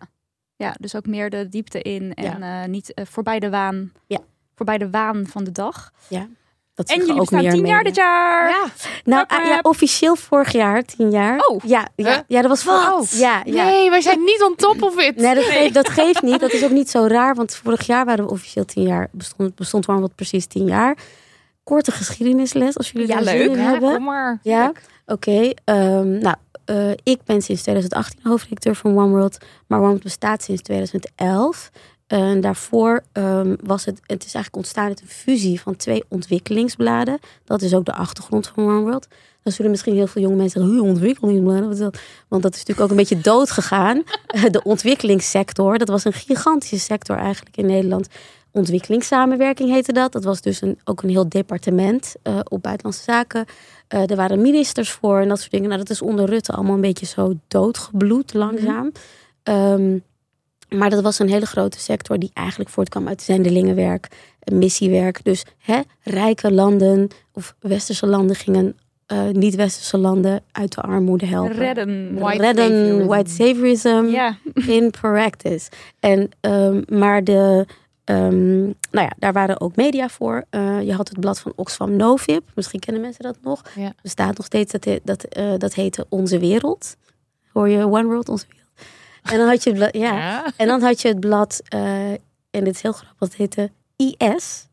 ja, 0.56 0.76
dus 0.80 0.96
ook 0.96 1.06
meer 1.06 1.30
de 1.30 1.50
diepte 1.50 1.82
in 1.82 2.14
en 2.14 2.44
eh, 2.44 2.66
niet 2.66 2.92
voorbij 2.96 3.40
de 3.40 3.50
waan. 3.50 3.92
Ja. 4.08 4.20
Voorbij 4.56 4.78
de 4.78 4.90
waan 4.90 5.28
van 5.28 5.44
de 5.44 5.52
dag. 5.52 5.94
Dat 6.80 6.90
En 6.90 6.98
jullie 6.98 7.12
ook 7.14 7.20
bestaan 7.20 7.42
meer 7.42 7.52
tien 7.52 7.66
jaar 7.66 7.84
dit 7.84 7.96
jaar. 7.96 8.50
Ja. 8.50 8.66
Nou, 9.04 9.26
ah, 9.28 9.46
ja, 9.46 9.60
officieel 9.62 10.16
vorig 10.16 10.52
jaar, 10.52 10.84
tien 10.84 11.12
jaar. 11.12 11.40
Oh. 11.48 11.64
Ja, 11.66 11.88
ja, 11.96 12.10
Huh? 12.10 12.18
ja 12.28 12.42
dat 12.42 12.50
was 12.50 12.64
voor. 12.64 12.74
Wat? 12.74 13.12
Ja, 13.12 13.42
ja. 13.46 13.64
Nee, 13.66 13.90
wij 13.90 14.02
zijn 14.02 14.20
niet 14.24 14.44
on 14.48 14.56
top 14.56 14.82
of 14.84 15.00
it. 15.00 15.16
Nee, 15.16 15.36
dat, 15.36 15.44
Geeft, 15.44 15.74
dat 15.74 15.90
geeft 16.00 16.22
niet. 16.22 16.40
Dat 16.40 16.52
is 16.54 16.64
ook 16.64 16.72
niet 16.72 16.90
zo 16.90 17.06
raar, 17.08 17.36
want 17.36 17.56
vorig 17.56 17.86
jaar 17.86 18.06
waren 18.06 18.26
we 18.26 18.32
officieel 18.32 18.66
tien 18.66 18.84
jaar. 18.84 19.08
Bestond, 19.12 19.56
bestond 19.56 19.86
Warmweld 19.86 20.16
precies 20.16 20.46
tien 20.46 20.66
jaar. 20.66 20.98
Korte 21.64 21.92
geschiedenisles, 21.92 22.78
als 22.78 22.92
jullie 22.92 23.08
Ja, 23.08 23.20
leuk. 23.20 23.28
zin 23.42 23.52
in 23.52 23.58
Ja, 23.58 23.70
hebben. 23.70 23.94
kom 23.94 24.04
maar. 24.04 24.40
Ja, 24.44 24.72
oké. 25.06 25.52
ehm, 25.66 26.18
nou, 26.18 26.36
eh, 26.66 26.92
ik 27.04 27.20
ben 27.26 27.42
sinds 27.42 27.62
2018 27.62 28.20
hoofdredacteur 28.24 28.76
van 28.76 28.98
One 28.98 29.10
World, 29.10 29.38
maar 29.68 29.80
One 29.80 29.88
World 29.88 30.04
bestaat 30.04 30.44
sinds 30.44 30.62
2011. 30.62 31.70
En 32.10 32.42
daarvoor 32.42 33.04
ehm, 33.12 33.56
was 33.64 33.86
het, 33.86 34.00
het 34.06 34.26
is 34.26 34.34
eigenlijk 34.34 34.56
ontstaan 34.56 34.88
uit 34.88 35.02
een 35.02 35.08
fusie 35.08 35.62
van 35.62 35.76
twee 35.76 36.04
ontwikkelingsbladen. 36.08 37.20
Dat 37.46 37.62
is 37.62 37.74
ook 37.74 37.86
de 37.86 37.94
achtergrond 37.94 38.48
van 38.48 38.64
One 38.64 38.82
World. 38.82 39.08
Dan 39.44 39.54
zullen 39.54 39.72
misschien 39.72 39.94
heel 39.94 40.08
veel 40.08 40.22
jonge 40.22 40.36
mensen 40.36 40.62
zeggen, 40.62 40.80
"Huh, 40.80 40.90
ontwikkelingsbladen, 40.90 41.64
wat 41.64 41.74
is 41.74 41.80
dat? 41.80 42.00
Want 42.28 42.44
dat 42.44 42.54
is 42.54 42.60
natuurlijk 42.60 42.86
ook 42.86 42.90
een 42.90 43.04
beetje 43.04 43.22
dood 43.22 43.52
gegaan. 43.52 44.04
de 44.52 44.64
ontwikkelingssector, 44.64 45.78
dat 45.78 45.88
was 45.88 46.06
een 46.06 46.14
gigantische 46.14 46.80
sector 46.80 47.18
eigenlijk 47.18 47.58
in 47.58 47.66
Nederland. 47.66 48.08
ontwikkelingssamenwerking 48.52 49.70
heette 49.70 49.94
dat. 49.94 50.12
Dat 50.12 50.24
was 50.24 50.42
dus 50.42 50.62
een, 50.62 50.80
ook 50.84 51.02
een 51.02 51.10
heel 51.10 51.30
departement 51.30 52.16
uh, 52.24 52.40
op 52.44 52.64
buitenlandse 52.64 53.04
zaken. 53.04 53.46
Uh, 53.94 54.10
er 54.10 54.16
waren 54.16 54.42
ministers 54.42 54.92
voor 54.92 55.20
en 55.20 55.28
dat 55.28 55.40
soort 55.40 55.52
dingen. 55.52 55.68
Nou, 55.68 55.80
dat 55.80 55.90
is 55.90 56.02
onder 56.02 56.26
Rutte 56.26 56.52
allemaal 56.52 56.76
een 56.76 56.82
beetje 56.82 57.06
zo 57.06 57.34
doodgebloed 57.48 58.34
langzaam. 58.34 58.84
Mm 58.84 58.92
um, 59.44 60.04
maar 60.70 60.90
dat 60.90 61.02
was 61.02 61.20
een 61.20 61.30
hele 61.30 61.46
grote 61.46 61.80
sector 61.80 62.20
die 62.20 62.32
eigenlijk 62.34 62.70
voortkwam 62.70 63.08
uit 63.08 63.22
zendelingenwerk, 63.22 64.08
missiewerk. 64.54 65.24
Dus 65.24 65.46
hè, 65.58 65.80
rijke 66.02 66.52
landen 66.52 67.08
of 67.32 67.56
westerse 67.60 68.08
landen 68.08 68.36
gingen 68.36 68.78
uh, 69.14 69.30
niet-westerse 69.30 69.98
landen 69.98 70.42
uit 70.52 70.76
de 70.76 70.82
armoede 70.82 71.26
helpen. 71.26 71.56
Redden. 71.56 72.20
White 72.20 72.42
Redden 72.42 72.66
saviorism. 72.66 73.08
white 73.08 73.30
saviorism 73.30 74.06
yeah. 74.06 74.34
in 74.78 74.92
practice. 74.92 75.70
En, 76.00 76.30
um, 76.42 76.84
maar 76.88 77.24
de, 77.24 77.66
um, 78.06 78.62
nou 78.92 79.08
ja, 79.08 79.12
daar 79.18 79.34
waren 79.34 79.62
ook 79.62 79.76
media 79.76 80.10
voor. 80.10 80.44
Uh, 80.52 80.82
je 80.82 80.94
had 80.94 81.10
het 81.10 81.20
blad 81.20 81.40
van 81.40 81.54
Oxfam 81.56 81.96
Novib. 81.96 82.44
Misschien 82.56 82.80
kennen 82.80 83.02
mensen 83.02 83.24
dat 83.24 83.38
nog. 83.42 83.62
Er 83.78 83.94
bestaat 84.02 84.38
nog 84.38 84.46
steeds, 84.46 84.72
dat, 84.72 85.00
dat, 85.04 85.38
uh, 85.38 85.54
dat 85.58 85.74
heette 85.74 86.06
Onze 86.10 86.40
Wereld. 86.40 86.96
Hoor 87.52 87.70
je 87.70 87.86
One 87.86 88.04
World, 88.04 88.30
Onze 88.30 88.46
Wereld? 88.48 88.59
En 89.24 89.38
dan 89.38 89.48
had 89.48 89.64
je 89.64 89.70
het 89.70 89.80
blad, 89.80 89.94
ja. 89.94 90.46
En 90.56 90.68
dan 90.68 90.82
had 90.82 91.02
je 91.02 91.08
het 91.08 91.20
blad, 91.20 91.62
uh, 91.74 92.10
en 92.52 92.64
dit 92.64 92.76
is 92.76 92.82
heel 92.82 92.92
grappig, 92.92 93.28
het 93.28 93.36
heette 93.36 93.72
IS. 93.96 94.68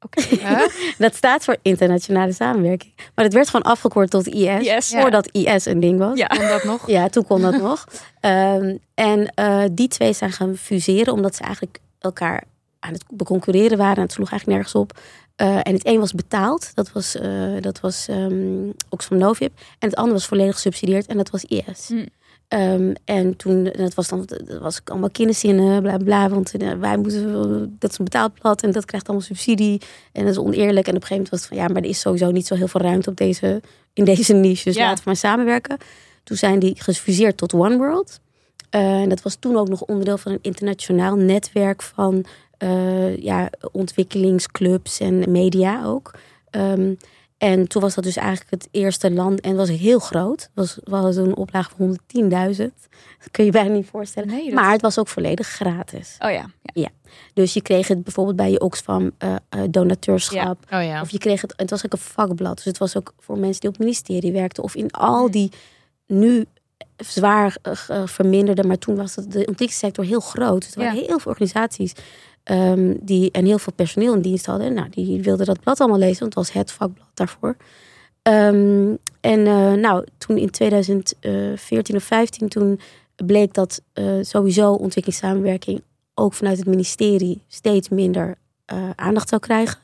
Oké. 0.00 0.34
Okay. 0.34 0.68
dat 0.98 1.14
staat 1.14 1.44
voor 1.44 1.56
internationale 1.62 2.32
samenwerking. 2.32 2.92
Maar 3.14 3.24
het 3.24 3.34
werd 3.34 3.48
gewoon 3.48 3.72
afgekort 3.72 4.10
tot 4.10 4.26
IS. 4.26 4.64
Yes, 4.66 4.88
voordat 4.88 5.28
IS 5.32 5.64
een 5.64 5.80
ding 5.80 5.98
was. 5.98 6.18
Ja, 6.18 6.26
kon 6.26 6.48
dat 6.48 6.64
nog? 6.64 6.86
Ja, 6.86 7.08
toen 7.08 7.26
kon 7.26 7.40
dat 7.40 7.60
nog. 7.68 7.84
Um, 8.20 8.78
en 8.94 9.32
uh, 9.40 9.64
die 9.72 9.88
twee 9.88 10.12
zijn 10.12 10.32
gaan 10.32 10.56
fuseren, 10.56 11.12
omdat 11.12 11.34
ze 11.34 11.42
eigenlijk 11.42 11.78
elkaar 11.98 12.44
aan 12.78 12.92
het 12.92 13.04
beconcurreren 13.08 13.78
waren. 13.78 13.96
En 13.96 14.02
het 14.02 14.12
sloeg 14.12 14.30
eigenlijk 14.30 14.58
nergens 14.58 14.82
op. 14.82 14.98
Uh, 15.36 15.56
en 15.56 15.74
het 15.74 15.86
een 15.86 16.00
was 16.00 16.12
betaald, 16.12 16.74
dat 16.74 16.92
was, 16.92 17.16
uh, 17.16 17.60
dat 17.60 17.80
was 17.80 18.06
um, 18.10 18.72
Oxfam 18.88 19.18
Novib. 19.18 19.52
En 19.78 19.88
het 19.88 19.96
andere 19.96 20.14
was 20.14 20.26
volledig 20.26 20.54
gesubsidieerd 20.54 21.06
en 21.06 21.16
dat 21.16 21.30
was 21.30 21.44
IS. 21.44 21.88
Hm. 21.88 22.06
Um, 22.54 22.92
en 23.04 23.36
toen, 23.36 23.64
dat 23.64 23.94
was 23.94 24.08
dan, 24.08 24.24
dat 24.26 24.58
was 24.60 24.80
ik 24.80 24.90
allemaal 24.90 25.10
kinderzinnen, 25.10 25.82
bla 25.82 25.96
bla. 25.96 26.28
Want 26.28 26.62
uh, 26.62 26.72
wij 26.72 26.96
moeten, 26.96 27.76
dat 27.78 27.90
is 27.90 27.98
een 27.98 28.04
betaald 28.04 28.34
blad 28.34 28.62
en 28.62 28.70
dat 28.70 28.84
krijgt 28.84 29.06
allemaal 29.06 29.26
subsidie. 29.26 29.80
En 30.12 30.22
dat 30.24 30.32
is 30.32 30.38
oneerlijk. 30.38 30.86
En 30.86 30.96
op 30.96 31.00
een 31.00 31.06
gegeven 31.06 31.14
moment 31.14 31.30
was 31.30 31.40
het 31.40 31.48
van 31.48 31.56
ja, 31.56 31.68
maar 31.68 31.82
er 31.82 31.88
is 31.88 32.00
sowieso 32.00 32.30
niet 32.30 32.46
zo 32.46 32.54
heel 32.54 32.68
veel 32.68 32.80
ruimte 32.80 33.10
op 33.10 33.16
deze, 33.16 33.60
in 33.92 34.04
deze 34.04 34.32
niche. 34.32 34.64
Dus 34.64 34.74
ja. 34.74 34.82
laten 34.82 34.98
we 34.98 35.02
maar 35.04 35.16
samenwerken. 35.16 35.78
Toen 36.24 36.36
zijn 36.36 36.58
die 36.58 36.74
gefuseerd 36.78 37.36
tot 37.36 37.54
One 37.54 37.76
World. 37.76 38.20
Uh, 38.70 39.00
en 39.00 39.08
dat 39.08 39.22
was 39.22 39.34
toen 39.34 39.56
ook 39.56 39.68
nog 39.68 39.82
onderdeel 39.82 40.18
van 40.18 40.32
een 40.32 40.38
internationaal 40.42 41.16
netwerk 41.16 41.82
van 41.82 42.24
uh, 42.58 43.16
ja, 43.16 43.50
ontwikkelingsclubs 43.72 45.00
en 45.00 45.30
media 45.30 45.84
ook. 45.84 46.14
Um, 46.50 46.96
en 47.40 47.68
toen 47.68 47.82
was 47.82 47.94
dat 47.94 48.04
dus 48.04 48.16
eigenlijk 48.16 48.50
het 48.50 48.68
eerste 48.70 49.10
land. 49.10 49.40
En 49.40 49.48
het 49.48 49.58
was 49.58 49.78
heel 49.78 49.98
groot. 49.98 50.50
Was, 50.54 50.78
we 50.84 50.94
hadden 50.94 51.24
een 51.24 51.36
oplage 51.36 51.70
van 51.76 51.98
110.000. 52.56 52.64
Dat 53.18 53.30
kun 53.30 53.44
je 53.44 53.50
bijna 53.50 53.74
niet 53.74 53.86
voorstellen. 53.86 54.28
Nee, 54.28 54.44
dat... 54.44 54.54
Maar 54.54 54.72
het 54.72 54.80
was 54.80 54.98
ook 54.98 55.08
volledig 55.08 55.46
gratis. 55.46 56.16
Oh 56.18 56.30
ja. 56.30 56.50
Ja. 56.62 56.88
Dus 57.34 57.54
je 57.54 57.62
kreeg 57.62 57.88
het 57.88 58.04
bijvoorbeeld 58.04 58.36
bij 58.36 58.50
je 58.50 58.60
Oxfam 58.60 59.10
uh, 59.18 59.34
uh, 59.56 59.62
donateurschap. 59.70 60.64
Ja. 60.68 60.78
Oh 60.78 60.84
ja. 60.84 61.00
Of 61.00 61.10
je 61.10 61.18
kreeg 61.18 61.40
het, 61.40 61.52
het 61.56 61.70
was 61.70 61.84
ook 61.84 61.92
een 61.92 61.98
vakblad. 61.98 62.56
Dus 62.56 62.64
het 62.64 62.78
was 62.78 62.96
ook 62.96 63.14
voor 63.18 63.38
mensen 63.38 63.60
die 63.60 63.68
op 63.68 63.74
het 63.74 63.84
ministerie 63.84 64.32
werkten. 64.32 64.62
Of 64.62 64.74
in 64.74 64.90
al 64.90 65.30
die 65.30 65.52
nu 66.06 66.46
zwaar 66.96 67.56
uh, 67.62 68.06
verminderde. 68.06 68.64
Maar 68.64 68.78
toen 68.78 68.96
was 68.96 69.16
het 69.16 69.24
de 69.24 69.38
ontwikkelingssector 69.38 70.04
heel 70.04 70.20
groot. 70.20 70.62
Dus 70.62 70.74
er 70.74 70.80
waren 70.80 71.04
heel 71.04 71.18
veel 71.18 71.30
organisaties 71.30 71.92
Um, 72.44 72.98
die, 73.00 73.30
en 73.30 73.44
heel 73.44 73.58
veel 73.58 73.72
personeel 73.72 74.14
in 74.14 74.20
dienst 74.20 74.46
hadden. 74.46 74.74
Nou, 74.74 74.88
die 74.90 75.22
wilden 75.22 75.46
dat 75.46 75.60
blad 75.60 75.80
allemaal 75.80 75.98
lezen, 75.98 76.20
want 76.20 76.34
het 76.34 76.44
was 76.44 76.52
het 76.52 76.72
vakblad 76.72 77.10
daarvoor. 77.14 77.56
Um, 78.22 78.98
en 79.20 79.40
uh, 79.46 79.72
nou, 79.72 80.04
toen 80.18 80.36
in 80.36 80.50
2014 80.50 81.96
of 81.96 82.02
15, 82.02 82.48
toen 82.48 82.80
bleek 83.26 83.54
dat 83.54 83.80
uh, 83.94 84.18
sowieso 84.20 84.72
ontwikkelingssamenwerking 84.72 85.82
ook 86.14 86.34
vanuit 86.34 86.58
het 86.58 86.66
ministerie 86.66 87.42
steeds 87.48 87.88
minder 87.88 88.34
uh, 88.72 88.90
aandacht 88.94 89.28
zou 89.28 89.40
krijgen. 89.40 89.78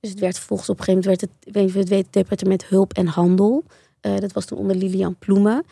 Dus 0.00 0.10
het 0.10 0.20
werd 0.20 0.36
vervolgens 0.36 0.68
op 0.68 0.78
een 0.78 0.84
gegeven 0.84 1.10
moment 1.10 1.28
werd 1.72 1.90
het, 1.90 2.06
het 2.06 2.12
departement 2.12 2.66
hulp 2.66 2.92
en 2.92 3.06
handel. 3.06 3.64
dat 4.00 4.32
was 4.32 4.44
toen 4.44 4.58
onder 4.58 4.76
Lilian 4.76 5.16
Ploemen. 5.18 5.64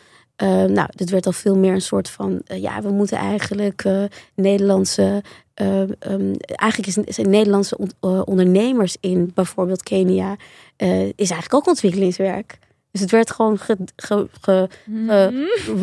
Uh, 0.43 0.49
nou, 0.65 0.89
dit 0.91 1.11
werd 1.11 1.27
al 1.27 1.33
veel 1.33 1.57
meer 1.57 1.73
een 1.73 1.81
soort 1.81 2.11
van, 2.11 2.41
ja, 2.45 2.83
we 2.83 2.91
moeten 2.91 3.19
eigenlijk 3.19 3.85
Nederlandse, 4.35 5.23
um, 5.55 6.37
eigenlijk 6.37 6.97
is, 6.97 7.15
zijn 7.15 7.31
Nederlandse 7.31 7.77
on, 7.77 8.25
ondernemers 8.25 8.97
in 9.01 9.31
bijvoorbeeld 9.35 9.83
Kenia, 9.83 10.37
is 11.17 11.31
eigenlijk 11.31 11.55
ook 11.55 11.67
ontwikkelingswerk. 11.67 12.59
Dus 12.95 13.03
het 13.03 13.13
werd 13.13 13.31
gewoon 13.31 13.59
ge, 13.59 13.77
ge, 13.97 14.29
ge, 14.41 14.69
mm 14.85 15.09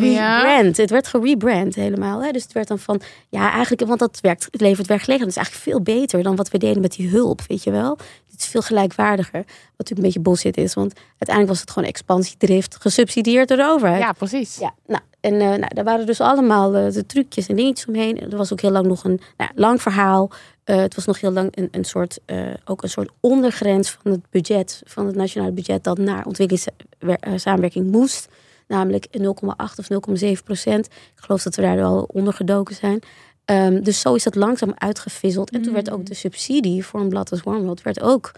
rebrand. 0.00 0.76
Het 0.76 0.90
werd 0.90 1.06
gerebrand 1.06 1.74
helemaal. 1.74 2.22
Hè? 2.22 2.30
Dus 2.30 2.42
het 2.42 2.52
werd 2.52 2.68
dan 2.68 2.78
van, 2.78 3.00
ja, 3.28 3.50
eigenlijk, 3.50 3.86
want 3.86 3.98
dat 3.98 4.18
werkt, 4.20 4.48
het 4.50 4.60
levert 4.60 4.86
werkgelegenheid. 4.86 5.34
Dat 5.34 5.44
is 5.44 5.50
eigenlijk 5.50 5.64
veel 5.64 5.96
beter 5.96 6.22
dan 6.22 6.36
wat 6.36 6.50
we 6.50 6.58
deden 6.58 6.82
met 6.82 6.92
die 6.92 7.08
hulp, 7.08 7.40
weet 7.46 7.62
je 7.62 7.70
wel. 7.70 7.98
Het 8.30 8.40
is 8.40 8.46
veel 8.46 8.62
gelijkwaardiger. 8.62 9.40
Wat 9.42 9.46
natuurlijk 9.76 9.98
een 9.98 10.02
beetje 10.02 10.20
bullshit 10.20 10.56
is, 10.56 10.74
want 10.74 10.94
uiteindelijk 11.08 11.48
was 11.48 11.60
het 11.60 11.70
gewoon 11.70 11.88
expansiedrift 11.88 12.76
gesubsidieerd 12.80 13.48
door 13.48 13.56
de 13.56 13.66
overheid. 13.66 14.02
Ja, 14.02 14.12
precies. 14.12 14.58
Ja, 14.58 14.74
nou, 14.86 15.02
en 15.22 15.34
uh, 15.34 15.40
nou, 15.40 15.74
daar 15.74 15.84
waren 15.84 16.06
dus 16.06 16.20
allemaal 16.20 16.76
uh, 16.76 16.92
de 16.92 17.06
trucjes 17.06 17.46
en 17.46 17.56
dingetjes 17.56 17.86
omheen. 17.86 18.20
Er 18.20 18.36
was 18.36 18.52
ook 18.52 18.60
heel 18.60 18.70
lang 18.70 18.86
nog 18.86 19.04
een 19.04 19.20
nou, 19.36 19.50
lang 19.54 19.82
verhaal. 19.82 20.30
Uh, 20.64 20.76
het 20.76 20.94
was 20.94 21.04
nog 21.04 21.20
heel 21.20 21.32
lang 21.32 21.56
een, 21.56 21.68
een 21.70 21.84
soort, 21.84 22.18
ook 22.64 22.82
een 22.82 22.88
soort 22.88 23.10
ondergrens 23.20 23.90
van 23.90 24.10
het 24.10 24.20
budget, 24.30 24.82
van 24.84 25.06
het 25.06 25.14
nationale 25.14 25.52
budget, 25.52 25.84
dat 25.84 25.98
naar 25.98 26.26
ontwikkelingssamenwerking 26.26 27.90
moest. 27.90 28.28
Namelijk 28.66 29.06
0,8 29.06 29.22
of 29.56 29.88
0,7 30.22 30.44
procent. 30.44 30.86
Ik 30.86 30.92
geloof 31.14 31.42
dat 31.42 31.54
we 31.54 31.62
daar 31.62 31.82
al 31.82 32.08
ondergedoken 32.12 32.74
zijn. 32.74 33.00
Um, 33.44 33.82
dus 33.82 34.00
zo 34.00 34.14
is 34.14 34.22
dat 34.22 34.34
langzaam 34.34 34.72
uitgevisseld. 34.74 35.50
En 35.50 35.62
toen 35.62 35.72
werd 35.72 35.90
ook 35.90 36.06
de 36.06 36.14
subsidie 36.14 36.84
voor 36.84 37.00
een 37.00 37.08
blad 37.08 37.30
als 37.30 37.42
werd 37.82 38.00
ook. 38.00 38.32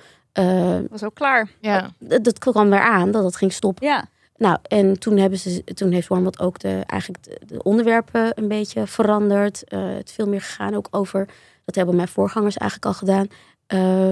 Was 0.91 1.03
ook 1.03 1.15
klaar. 1.15 1.49
Ja. 1.61 1.91
Dat, 1.99 2.25
dat 2.25 2.39
kwam 2.39 2.71
weer 2.71 2.81
aan 2.81 3.11
dat 3.11 3.23
dat 3.23 3.37
ging 3.37 3.53
stoppen. 3.53 3.87
Ja. 3.87 4.09
Nou, 4.45 4.59
en 4.63 4.99
toen, 4.99 5.17
hebben 5.17 5.39
ze, 5.39 5.65
toen 5.65 5.91
heeft 5.91 6.09
Warmond 6.09 6.41
ook 6.41 6.59
de, 6.59 6.83
eigenlijk 6.87 7.49
de, 7.49 7.63
onderwerpen 7.63 8.33
een 8.35 8.49
beetje 8.49 8.87
veranderd. 8.87 9.63
Uh, 9.69 9.95
het 9.95 10.13
veel 10.13 10.29
meer 10.29 10.41
gegaan 10.41 10.75
ook 10.75 10.89
over, 10.91 11.29
dat 11.65 11.75
hebben 11.75 11.97
mijn 11.97 12.09
voorgangers 12.09 12.57
eigenlijk 12.57 12.91
al 12.91 12.99
gedaan, 12.99 13.27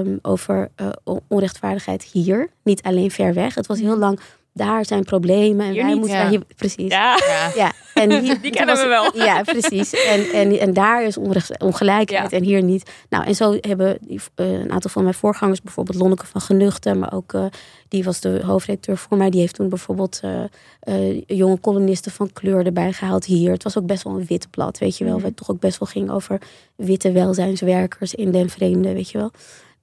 um, 0.06 0.18
over 0.22 0.70
uh, 0.76 1.16
onrechtvaardigheid 1.28 2.02
hier. 2.02 2.50
Niet 2.62 2.82
alleen 2.82 3.10
ver 3.10 3.34
weg. 3.34 3.54
Het 3.54 3.66
was 3.66 3.80
heel 3.80 3.98
lang 3.98 4.20
daar 4.52 4.84
zijn 4.84 5.04
problemen. 5.04 5.66
En 5.66 5.72
hier 5.72 5.82
wij 5.82 5.90
niet, 5.90 5.98
moeten 5.98 6.16
ja. 6.16 6.28
hier, 6.28 6.42
precies. 6.56 6.90
Ja. 6.90 7.18
ja. 7.54 7.72
En 7.94 8.10
hier, 8.22 8.40
Die 8.40 8.50
kennen 8.50 8.76
we 8.76 8.86
wel. 8.86 9.16
Ja, 9.24 9.42
precies. 9.42 9.92
En, 9.92 10.30
en, 10.30 10.58
en 10.58 10.72
daar 10.72 11.04
is 11.04 11.16
onrecht, 11.16 11.60
ongelijkheid 11.60 12.30
Ja. 12.30 12.36
en 12.36 12.44
hier 12.44 12.62
niet. 12.62 12.90
Nou, 13.08 13.24
en 13.24 13.34
zo 13.34 13.56
hebben 13.60 13.98
die, 14.00 14.20
eh, 14.34 14.52
een 14.52 14.72
aantal 14.72 14.90
van 14.90 15.02
mijn 15.02 15.14
voorgangers, 15.14 15.62
bijvoorbeeld 15.62 15.98
Lonneke 15.98 16.26
van 16.26 16.40
Genuchten, 16.40 16.98
maar 16.98 17.12
ook 17.12 17.32
eh, 17.32 17.44
die 17.92 18.04
was 18.04 18.20
de 18.20 18.40
hoofdredacteur 18.44 18.96
voor 18.96 19.16
mij. 19.16 19.30
Die 19.30 19.40
heeft 19.40 19.54
toen 19.54 19.68
bijvoorbeeld 19.68 20.20
eh, 20.22 20.42
eh, 20.80 21.22
jonge 21.26 21.60
columnisten 21.60 22.12
van 22.12 22.32
kleur 22.32 22.66
erbij 22.66 22.92
gehaald 22.92 23.24
hier. 23.24 23.50
Het 23.50 23.62
was 23.62 23.78
ook 23.78 23.86
best 23.86 24.02
wel 24.02 24.18
een 24.18 24.26
wit 24.26 24.50
blad, 24.50 24.78
weet 24.78 24.98
je 24.98 25.04
wel. 25.04 25.14
Waar 25.14 25.24
het 25.24 25.36
toch 25.36 25.50
ook 25.50 25.60
best 25.60 25.78
wel 25.78 25.88
ging 25.88 26.10
over 26.10 26.40
witte 26.76 27.12
welzijnswerkers 27.12 28.14
in 28.14 28.30
den 28.30 28.50
vreemde, 28.50 28.92
weet 28.92 29.10
je 29.10 29.18
wel. 29.18 29.30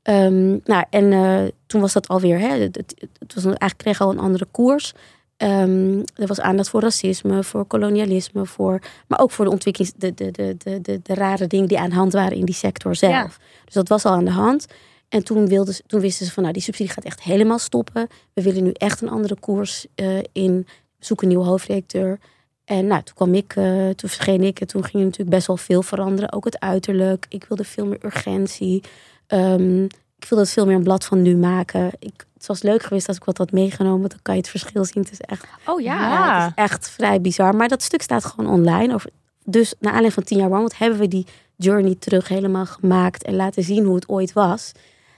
Ehm, 0.02 0.50
nou, 0.64 0.84
en 0.90 1.14
eh, 1.14 1.52
toen 1.68 1.82
was 1.82 1.94
dat 1.94 2.08
alweer, 2.08 2.40
hè, 2.40 2.48
het, 2.48 2.76
het, 2.76 3.08
het 3.20 3.34
was 3.34 3.44
eigenlijk 3.44 3.78
kreeg 3.78 4.02
al 4.02 4.12
een 4.12 4.20
andere 4.20 4.46
koers. 4.52 4.94
Ehm, 5.38 6.00
er 6.16 6.28
was 6.28 6.40
aandacht 6.40 6.70
voor 6.70 6.82
racisme, 6.82 7.44
voor 7.44 7.66
kolonialisme, 7.66 8.46
voor, 8.46 8.82
maar 9.08 9.20
ook 9.20 9.32
voor 9.32 9.46
de 9.46 9.52
ontwikkeling, 9.52 9.94
de, 9.98 10.14
de, 10.14 10.32
de, 10.32 10.56
de, 10.58 10.82
de, 10.82 11.00
de 11.04 11.14
rare 11.14 11.48
dingen 11.48 11.68
die 11.68 11.80
aan 11.80 11.90
de 11.90 11.96
hand 11.96 12.14
waren 12.14 12.38
in 12.38 12.46
die 12.46 12.56
sector 12.56 12.96
zelf. 12.96 13.14
Ja. 13.14 13.30
Dus 13.66 13.74
dat 13.74 13.88
was 13.88 14.06
al 14.06 14.14
aan 14.14 14.26
de 14.26 14.32
hand. 14.32 14.66
En 15.10 15.24
toen, 15.24 15.48
wilden 15.48 15.74
ze, 15.74 15.84
toen 15.88 16.00
wisten 16.00 16.26
ze 16.26 16.32
van, 16.32 16.42
nou, 16.44 16.56
die 16.56 16.64
subsidie 16.64 16.94
gaat 16.94 17.04
echt 17.04 17.22
helemaal 17.22 17.60
stoppen. 17.60 18.08
We 18.34 18.42
willen 18.42 18.64
nu 18.64 18.72
echt 18.72 19.02
een 19.02 19.10
andere 19.10 19.36
koers 19.40 19.86
eh, 19.96 20.18
in. 20.32 20.68
Zoek 21.00 21.22
een 21.22 21.28
nieuwe 21.28 21.46
hoofdredacteur. 21.46 22.20
En 22.66 22.88
nou, 22.88 23.04
toen 23.04 23.16
kwam 23.16 23.34
ik, 23.34 23.56
eh, 23.56 23.90
toen 23.90 24.10
verscheen 24.10 24.44
ik. 24.44 24.60
En 24.60 24.68
toen 24.68 24.84
ging 24.84 24.96
er 24.96 25.04
natuurlijk 25.04 25.30
best 25.30 25.48
wel 25.48 25.58
veel 25.58 25.82
veranderen. 25.82 26.32
Ook 26.32 26.46
het 26.46 26.60
uiterlijk. 26.60 27.26
Ik 27.30 27.44
wilde 27.44 27.64
veel 27.64 27.86
meer 27.86 28.06
urgentie. 28.06 28.84
Ehm, 29.30 29.84
ik 30.20 30.26
wilde 30.30 30.44
het 30.44 30.54
veel 30.54 30.66
meer 30.66 30.76
een 30.76 30.84
blad 30.84 31.06
van 31.06 31.22
nu 31.22 31.36
maken. 31.38 31.92
Ik, 32.00 32.26
het 32.34 32.48
was 32.48 32.62
leuk 32.62 32.84
geweest 32.84 33.08
als 33.08 33.18
ik 33.18 33.24
wat 33.24 33.38
had 33.38 33.52
meegenomen. 33.52 34.00
want 34.00 34.12
Dan 34.12 34.20
kan 34.22 34.34
je 34.36 34.42
het 34.42 34.50
verschil 34.50 34.86
zien. 34.86 35.04
Het 35.04 35.12
is 35.12 35.20
echt, 35.22 35.46
Oh 35.66 35.82
ja. 35.82 36.00
ja, 36.10 36.44
het 36.44 36.54
is 36.58 36.64
echt 36.64 36.90
vrij 36.90 37.22
bizar. 37.22 37.56
Maar 37.56 37.68
dat 37.68 37.82
stuk 37.84 38.02
staat 38.02 38.26
gewoon 38.26 38.52
online. 38.52 38.94
Over, 38.94 39.10
dus 39.46 39.70
naar 39.80 39.94
aanleiding 39.94 40.14
van 40.14 40.24
10 40.24 40.38
jaar 40.38 40.50
Warmond 40.50 40.78
hebben 40.78 41.00
we 41.00 41.08
die 41.08 41.26
journey 41.56 41.96
terug 42.00 42.28
helemaal 42.28 42.66
gemaakt. 42.66 43.24
En 43.24 43.36
laten 43.36 43.64
zien 43.64 43.86
hoe 43.86 43.96
het 43.96 44.10
ooit 44.10 44.34
was. 44.34 44.72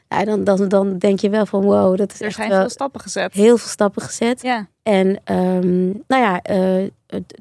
Ja, 0.10 0.26
dan, 0.26 0.44
dan, 0.44 0.68
dan 0.68 0.98
denk 0.98 1.20
je 1.20 1.30
wel 1.30 1.46
van 1.46 1.62
wow, 1.62 1.98
dat 1.98 2.14
is 2.14 2.20
Er 2.20 2.26
echt 2.26 2.36
zijn 2.36 2.50
veel 2.52 2.70
stappen 2.70 3.02
gezet. 3.02 3.34
heel 3.34 3.58
veel 3.58 3.70
stappen 3.70 4.02
gezet. 4.02 4.42
Ja. 4.42 4.68
En 4.84 5.20
ehm, 5.24 5.86
nou 5.88 6.22
ja, 6.22 6.42
eh, 6.42 6.90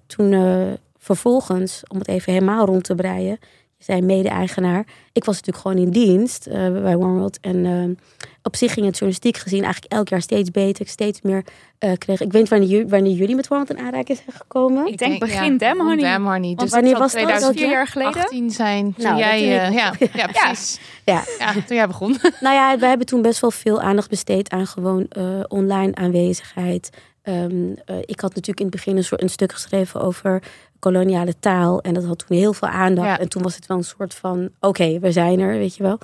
toen 0.06 0.32
eh, 0.32 0.72
vervolgens, 0.98 1.82
om 1.88 1.98
het 1.98 2.08
even 2.08 2.32
helemaal 2.32 2.66
rond 2.66 2.84
te 2.84 2.94
breien. 2.94 3.38
Zijn 3.80 4.06
mede-eigenaar. 4.06 4.84
Ik 5.12 5.24
was 5.24 5.34
natuurlijk 5.36 5.66
gewoon 5.66 5.78
in 5.86 5.90
dienst 5.90 6.46
eh, 6.46 6.54
bij 6.72 6.94
OneWorld. 6.94 7.38
En 7.40 7.66
eh, 7.66 8.04
op 8.42 8.56
zich 8.56 8.72
ging 8.72 8.86
het 8.86 8.94
journalistiek 8.98 9.36
gezien 9.36 9.62
eigenlijk 9.62 9.92
elk 9.92 10.08
jaar 10.08 10.22
steeds 10.22 10.50
beter. 10.50 10.80
Ik 10.84 10.88
steeds 10.90 11.20
meer 11.22 11.44
eh, 11.78 11.92
kreeg. 11.98 12.20
Ik 12.20 12.32
weet 12.32 12.40
niet 12.40 12.50
wanneer, 12.50 12.68
jullie- 12.68 12.88
wanneer 12.88 13.12
jullie 13.12 13.34
met 13.34 13.50
OneWorld 13.50 13.78
in 13.78 13.84
aanraking 13.84 14.18
zijn 14.24 14.36
gekomen. 14.36 14.86
Ik 14.86 14.98
denk 14.98 15.20
begin 15.20 15.56
Dem 15.56 15.80
Honey. 15.80 15.96
Dem 16.12 16.22
Honey. 16.26 16.40
Want 16.46 16.60
Dus 16.60 16.70
wanneer 16.70 16.98
was 16.98 17.12
zal 17.12 17.26
dat? 17.26 17.40
Dat 17.40 17.54
is 17.54 17.60
vier 17.60 17.70
jaar 17.70 17.86
geleden. 17.86 18.12
2018 18.12 18.50
zijn 18.50 18.94
toen 18.94 19.04
Nou, 19.04 19.18
jij... 19.18 19.42
ik- 19.42 19.72
ja, 19.72 19.92
ja, 20.14 20.26
precies. 20.26 20.80
Ja. 21.04 21.22
Ja, 21.38 21.52
toen 21.52 21.76
jij 21.76 21.86
begon. 21.86 22.16
Nou 22.40 22.54
ja, 22.54 22.78
we 22.78 22.86
hebben 22.86 23.06
toen 23.06 23.22
best 23.22 23.40
wel 23.40 23.50
veel 23.50 23.80
aandacht 23.80 24.08
besteed 24.08 24.50
aan 24.50 24.66
gewoon 24.66 25.06
eh, 25.08 25.24
online 25.48 25.94
aanwezigheid. 25.94 26.90
Ehm, 27.22 27.72
eh, 27.84 27.96
ik 28.00 28.20
had 28.20 28.30
natuurlijk 28.34 28.58
in 28.60 28.66
het 28.66 28.74
begin 28.74 28.96
een, 28.96 29.04
soort, 29.04 29.22
een 29.22 29.28
stuk 29.30 29.52
geschreven 29.52 30.00
over 30.00 30.42
koloniale 30.80 31.34
taal. 31.40 31.80
En 31.80 31.94
dat 31.94 32.04
had 32.04 32.26
toen 32.26 32.36
heel 32.36 32.52
veel 32.52 32.68
aandacht. 32.68 33.06
Ja. 33.08 33.18
En 33.18 33.28
toen 33.28 33.42
was 33.42 33.54
het 33.54 33.66
wel 33.66 33.76
een 33.76 33.84
soort 33.84 34.14
van, 34.14 34.50
oké, 34.60 34.98
we 34.98 35.12
zijn 35.12 35.40
er, 35.40 35.48
weet 35.58 35.76
je 35.76 35.82
wel. 35.82 35.98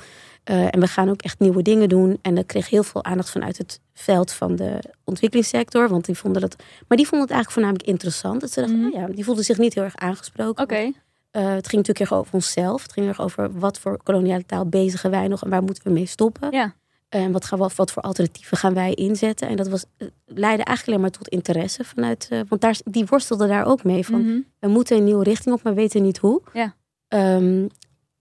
Eh, 0.44 0.74
en 0.74 0.80
we 0.80 0.86
gaan 0.86 1.08
ook 1.08 1.22
echt 1.22 1.38
nieuwe 1.38 1.62
dingen 1.62 1.88
doen. 1.88 2.18
En 2.22 2.34
dat 2.34 2.46
kreeg 2.46 2.70
heel 2.70 2.82
veel 2.82 3.04
aandacht 3.04 3.30
vanuit 3.30 3.58
het 3.58 3.80
veld 3.94 4.32
van 4.32 4.56
de 4.56 4.78
ontwikkelingssector. 5.04 5.88
Want 5.88 6.04
die 6.04 6.14
vonden 6.18 6.40
dat, 6.40 6.56
maar 6.88 6.96
die 6.96 7.06
vonden 7.06 7.26
het 7.26 7.36
eigenlijk 7.36 7.50
voornamelijk 7.50 7.88
interessant. 7.88 8.40
Dat 8.40 8.50
ze 8.50 8.60
dachten, 8.60 8.78
Mhm. 8.78 8.86
oh 8.86 8.92
ja, 9.00 9.06
die 9.14 9.24
voelden 9.24 9.44
zich 9.44 9.58
niet 9.58 9.74
heel 9.74 9.82
erg 9.84 9.96
aangesproken. 9.96 10.62
Oké. 10.62 10.92
Eh, 11.30 11.42
het 11.42 11.68
ging 11.68 11.86
natuurlijk 11.86 12.00
erg 12.10 12.12
over 12.12 12.34
onszelf. 12.34 12.82
Het 12.82 12.92
ging 12.92 13.06
erg 13.08 13.20
over 13.20 13.58
wat 13.58 13.78
voor 13.78 14.02
koloniale 14.02 14.46
taal 14.46 14.66
bezigen 14.66 15.10
wij 15.10 15.28
nog 15.28 15.42
en 15.42 15.50
waar 15.50 15.62
moeten 15.62 15.84
we 15.84 15.90
mee 15.90 16.06
stoppen. 16.06 16.50
Ja. 16.50 16.74
En 17.08 17.32
wat, 17.32 17.44
gaan 17.44 17.58
we, 17.58 17.68
wat 17.76 17.92
voor 17.92 18.02
alternatieven 18.02 18.56
gaan 18.56 18.74
wij 18.74 18.94
inzetten? 18.94 19.48
En 19.48 19.56
dat 19.56 19.68
was, 19.68 19.84
eh, 19.96 20.08
leidde 20.24 20.64
eigenlijk 20.64 20.86
alleen 20.86 21.00
maar 21.00 21.10
tot 21.10 21.28
interesse 21.28 21.84
vanuit. 21.84 22.26
eh, 22.30 22.40
want 22.48 22.60
daar, 22.60 22.76
die 22.84 23.06
worstelde 23.06 23.46
daar 23.46 23.66
ook 23.66 23.84
mee. 23.84 24.06
Van, 24.06 24.20
Mhm. 24.22 24.38
We 24.58 24.68
moeten 24.68 24.96
een 24.96 25.04
nieuwe 25.04 25.24
richting 25.24 25.54
op, 25.54 25.62
maar 25.62 25.74
weten 25.74 26.02
niet 26.02 26.18
hoe. 26.18 26.42
Ja. 26.52 26.74
Ehm, 27.08 27.66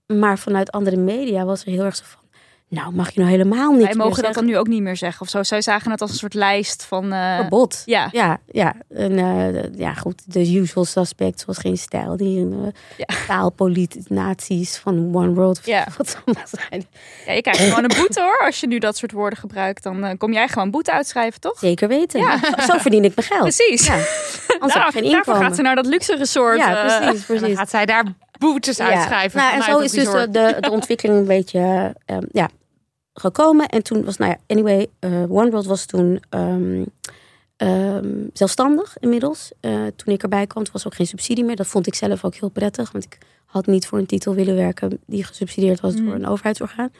maar 0.06 0.38
vanuit 0.38 0.70
andere 0.70 0.96
media 0.96 1.44
was 1.44 1.64
er 1.64 1.72
heel 1.72 1.84
erg 1.84 1.96
zo 1.96 2.04
van. 2.06 2.20
Nou, 2.68 2.92
mag 2.94 3.10
je 3.10 3.20
nou 3.20 3.30
helemaal 3.32 3.72
niks 3.72 3.84
Wij 3.84 3.94
mogen 3.94 4.22
dat 4.22 4.34
dan 4.34 4.44
nu 4.44 4.58
ook 4.58 4.66
niet 4.66 4.82
meer 4.82 4.96
zeggen 4.96 5.20
of 5.20 5.28
zo. 5.28 5.42
Zij 5.42 5.62
zagen 5.62 5.90
het 5.90 6.00
als 6.00 6.10
een 6.10 6.16
soort 6.16 6.34
lijst 6.34 6.84
van... 6.84 7.12
eh, 7.12 7.36
Verbod. 7.36 7.82
ja. 7.84 8.08
Ja, 8.12 8.38
ja. 8.50 8.74
En, 8.88 9.18
eh, 9.18 9.78
ja, 9.78 9.94
goed. 9.94 10.22
De 10.32 10.52
usual 10.54 10.84
suspects 10.84 11.44
was 11.44 11.58
geen 11.58 11.78
stijl. 11.78 12.16
Die 12.16 12.44
uh, 12.44 12.56
Ja. 12.96 13.06
taalpolitisch 13.26 14.76
van 14.76 15.10
One 15.14 15.32
World. 15.32 15.58
of 15.58 15.66
Ja. 15.66 15.86
Wat 15.96 16.08
ze 16.10 16.16
allemaal 16.24 16.46
zijn. 16.68 16.86
ja, 17.26 17.32
je 17.32 17.40
krijgt 17.40 17.60
gewoon 17.60 17.84
een 17.84 17.96
boete 17.98 18.20
hoor. 18.20 18.38
Als 18.46 18.60
je 18.60 18.66
nu 18.66 18.78
dat 18.78 18.96
soort 18.96 19.12
woorden 19.12 19.38
gebruikt, 19.38 19.82
dan 19.82 20.16
kom 20.18 20.32
jij 20.32 20.48
gewoon 20.48 20.70
boete 20.70 20.92
uitschrijven, 20.92 21.40
toch? 21.40 21.58
Zeker 21.58 21.88
weten. 21.88 22.20
Ja. 22.20 22.38
Zo 22.68 22.78
verdien 22.78 23.04
ik 23.04 23.14
mijn 23.16 23.26
geld. 23.28 23.40
Precies. 23.42 23.86
Ja. 23.86 23.94
Anders 23.94 24.74
Nou, 24.74 24.92
geen 24.92 25.02
daarvoor 25.02 25.18
inkomen. 25.18 25.42
gaat 25.42 25.56
ze 25.56 25.62
naar 25.62 25.74
dat 25.76 25.86
luxe 25.86 26.16
resort. 26.16 26.58
Ja, 26.58 26.76
eh, 26.76 26.96
precies, 26.98 27.26
Dan 27.26 27.36
precies. 27.36 27.58
gaat 27.58 27.70
zij 27.70 27.86
daar 27.86 28.04
boetes 28.38 28.80
uitschrijven. 28.80 29.38
Nou, 29.40 29.54
en 29.56 29.62
zo 29.62 29.78
is 29.78 29.90
dus 29.92 30.04
de, 30.04 30.28
de, 30.60 30.70
ontwikkeling 30.70 31.18
een 31.18 31.26
beetje 31.26 31.94
eh, 32.06 32.16
ja, 32.32 32.48
gekomen. 33.14 33.68
En 33.68 33.82
toen 33.82 34.04
was, 34.04 34.16
nou 34.16 34.30
ja, 34.30 34.38
anyway, 34.46 34.86
eh 34.98 35.10
One 35.30 35.50
World 35.50 35.66
was 35.66 35.86
toen 35.86 36.22
ehm, 36.28 36.84
ehm, 37.56 38.26
zelfstandig 38.32 38.96
inmiddels. 38.98 39.50
Eh, 39.60 39.72
toen 39.96 40.14
ik 40.14 40.22
erbij 40.22 40.46
kwam, 40.46 40.64
toen 40.64 40.72
was 40.72 40.86
ook 40.86 40.94
geen 40.94 41.06
subsidie 41.06 41.44
meer. 41.44 41.56
Dat 41.56 41.66
vond 41.66 41.86
ik 41.86 41.94
zelf 41.94 42.24
ook 42.24 42.34
heel 42.34 42.48
prettig, 42.48 42.92
want 42.92 43.04
ik 43.04 43.18
had 43.44 43.66
niet 43.66 43.86
voor 43.86 43.98
een 43.98 44.06
titel 44.06 44.34
willen 44.34 44.54
werken 44.56 44.98
die 45.06 45.24
gesubsidieerd 45.24 45.80
was 45.80 45.94
door 45.94 46.02
Mm. 46.04 46.12
een 46.12 46.26
overheidsorgaan. 46.26 46.90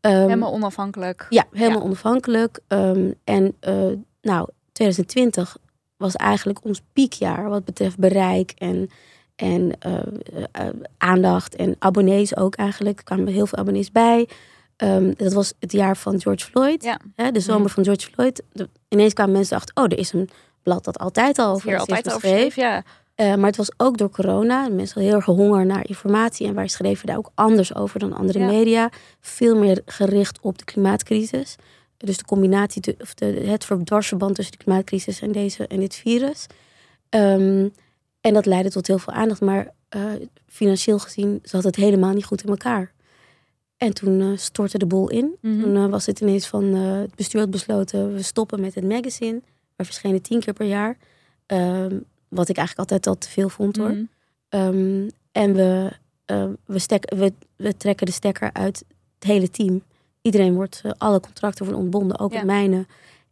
Ehm, 0.00 0.14
Helemaal 0.20 0.52
onafhankelijk. 0.52 1.26
ja, 1.30 1.44
helemaal 1.52 1.78
Ja. 1.78 1.84
onafhankelijk. 1.84 2.60
Ehm, 2.66 3.10
en 3.24 3.56
eh, 3.60 3.86
nou, 4.22 4.48
2020 4.72 5.56
was 5.96 6.14
eigenlijk 6.16 6.64
ons 6.64 6.82
piekjaar 6.92 7.48
wat 7.48 7.64
betreft 7.64 7.98
bereik 7.98 8.52
en, 8.58 8.90
en 9.38 9.72
eh, 9.78 9.92
eh, 10.52 10.66
aandacht 10.98 11.56
en 11.56 11.76
abonnees 11.78 12.36
ook 12.36 12.54
eigenlijk. 12.54 12.98
Er 12.98 13.04
kwamen 13.04 13.26
heel 13.26 13.46
veel 13.46 13.58
abonnees 13.58 13.92
bij. 13.92 14.28
Ehm, 14.76 15.12
dat 15.16 15.32
was 15.32 15.52
het 15.58 15.72
jaar 15.72 15.96
van 15.96 16.20
George 16.20 16.44
Floyd, 16.44 16.82
Ja. 16.84 16.98
hè, 17.16 17.30
de 17.30 17.40
zomer 17.40 17.62
Mhm. 17.62 17.70
van 17.70 17.84
George 17.84 18.08
Floyd. 18.12 18.42
De- 18.52 18.68
ineens 18.88 19.12
kwamen 19.12 19.32
mensen 19.32 19.56
dachten, 19.56 19.76
oh, 19.76 19.84
er 19.84 19.98
is 19.98 20.12
een 20.12 20.28
blad 20.62 20.84
dat 20.84 20.98
altijd 20.98 21.38
al 21.38 21.52
over 21.54 21.68
Hier 21.68 21.78
altijd 21.78 22.06
over 22.14 22.28
schreef. 22.28 22.56
ja. 22.56 22.82
Eh, 23.14 23.34
maar 23.34 23.46
het 23.46 23.56
was 23.56 23.70
ook 23.76 23.96
door 23.98 24.10
corona. 24.10 24.68
Mensen 24.68 25.02
heel 25.02 25.14
erg 25.14 25.24
honger 25.24 25.66
naar 25.66 25.88
informatie. 25.88 26.46
En 26.46 26.54
wij 26.54 26.68
schreven 26.68 27.06
daar 27.06 27.16
ook 27.16 27.30
anders 27.34 27.74
over 27.74 27.98
dan 27.98 28.12
andere 28.12 28.38
Ja. 28.38 28.46
media. 28.46 28.90
Veel 29.20 29.56
meer 29.56 29.80
gericht 29.86 30.38
op 30.40 30.58
de 30.58 30.64
klimaatcrisis. 30.64 31.56
Dus 31.96 32.16
de 32.16 32.24
combinatie, 32.24 32.94
of 33.00 33.14
de, 33.14 33.26
het 33.26 33.64
ver- 33.64 33.84
dwarsverband 33.84 34.34
tussen 34.34 34.56
de 34.58 34.64
klimaatcrisis 34.64 35.20
en, 35.20 35.32
deze, 35.32 35.66
en 35.66 35.80
dit 35.80 35.94
virus. 35.94 36.46
Ehm, 37.08 37.68
en 38.28 38.34
dat 38.34 38.46
leidde 38.46 38.70
tot 38.70 38.86
heel 38.86 38.98
veel 38.98 39.12
aandacht. 39.12 39.40
Maar 39.40 39.70
eh, 39.88 40.02
financieel 40.46 40.98
gezien 40.98 41.38
zat 41.42 41.64
het 41.64 41.76
helemaal 41.76 42.12
niet 42.14 42.24
goed 42.24 42.42
in 42.42 42.48
elkaar. 42.48 42.92
En 43.76 43.94
toen 43.94 44.20
eh, 44.20 44.28
stortte 44.36 44.78
de 44.78 44.86
boel 44.86 45.10
in. 45.10 45.36
Mhm. 45.40 45.60
Toen 45.60 45.76
eh, 45.76 45.86
was 45.86 46.06
het 46.06 46.20
ineens 46.20 46.46
van 46.46 46.64
het 46.64 47.14
bestuur 47.14 47.40
had 47.40 47.50
besloten, 47.50 48.14
we 48.14 48.22
stoppen 48.22 48.60
met 48.60 48.74
het 48.74 48.84
magazine. 48.84 49.40
We 49.76 49.84
verschenen 49.84 50.22
tien 50.22 50.40
keer 50.40 50.52
per 50.52 50.66
jaar. 50.66 50.96
Ehm, 51.46 51.96
wat 52.28 52.48
ik 52.48 52.56
eigenlijk 52.56 52.90
altijd 52.90 53.06
al 53.06 53.18
te 53.18 53.28
veel 53.28 53.48
vond 53.48 53.76
hoor. 53.76 53.90
Mhm. 53.90 54.04
Ehm, 54.48 55.08
en 55.32 55.54
we, 55.54 55.92
eh, 56.24 56.44
we, 56.66 56.78
stek, 56.78 57.14
we, 57.14 57.32
we 57.56 57.76
trekken 57.76 58.06
de 58.06 58.12
stekker 58.12 58.50
uit 58.52 58.84
het 59.18 59.28
hele 59.28 59.50
team. 59.50 59.82
Iedereen 60.22 60.54
wordt, 60.54 60.82
alle 60.98 61.20
contracten 61.20 61.64
worden 61.64 61.82
ontbonden, 61.82 62.18
ook 62.18 62.32
Ja. 62.32 62.36
het 62.36 62.46
mijne. 62.46 62.86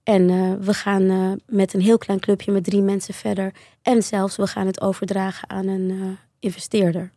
En 0.07 0.31
eh, 0.31 0.53
we 0.61 0.75
gaan 0.75 1.03
eh, 1.11 1.33
met 1.47 1.75
een 1.75 1.81
heel 1.81 1.99
klein 1.99 2.21
clubje 2.21 2.53
met 2.53 2.65
drie 2.65 2.83
mensen 2.83 3.15
verder. 3.15 3.53
En 3.83 4.03
zelfs 4.03 4.37
we 4.37 4.47
gaan 4.47 4.67
het 4.67 4.81
overdragen 4.81 5.51
aan 5.51 5.67
een 5.67 5.91
eh, 5.91 6.07
investeerder. 6.39 7.11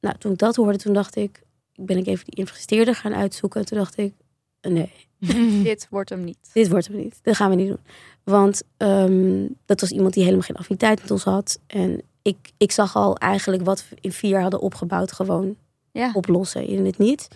Nou, 0.00 0.16
toen 0.18 0.32
ik 0.32 0.38
dat 0.38 0.56
hoorde, 0.56 0.78
toen 0.78 0.92
dacht 0.92 1.16
ik, 1.16 1.42
ben 1.74 1.96
ik 1.96 2.06
even 2.06 2.24
die 2.24 2.34
investeerder 2.38 2.94
gaan 2.94 3.14
uitzoeken. 3.14 3.60
En 3.60 3.66
toen 3.66 3.78
dacht 3.78 3.96
ik, 3.98 4.12
nee, 4.60 4.90
Dit 5.62 5.86
wordt 5.90 6.10
hem 6.10 6.24
niet. 6.24 6.50
dit 6.52 6.68
wordt 6.68 6.86
hem 6.86 6.96
niet. 6.96 7.18
Dat 7.22 7.36
gaan 7.36 7.50
we 7.50 7.56
niet 7.56 7.68
doen. 7.68 7.80
Want 8.24 8.62
ehm, 8.76 9.46
dat 9.64 9.80
was 9.80 9.90
iemand 9.90 10.14
die 10.14 10.22
helemaal 10.22 10.44
geen 10.44 10.56
affiniteit 10.56 11.00
met 11.02 11.10
ons 11.10 11.24
had. 11.24 11.58
En 11.66 12.02
ik, 12.22 12.36
ik 12.56 12.72
zag 12.72 12.96
al 12.96 13.16
eigenlijk 13.16 13.62
wat 13.64 13.84
we 13.88 13.96
in 14.00 14.12
vier 14.12 14.30
jaar 14.30 14.42
hadden 14.42 14.60
opgebouwd 14.60 15.12
gewoon 15.12 15.56
Ja. 15.92 16.10
oplossen 16.14 16.66
in 16.66 16.86
het 16.86 16.98
niet. 16.98 17.28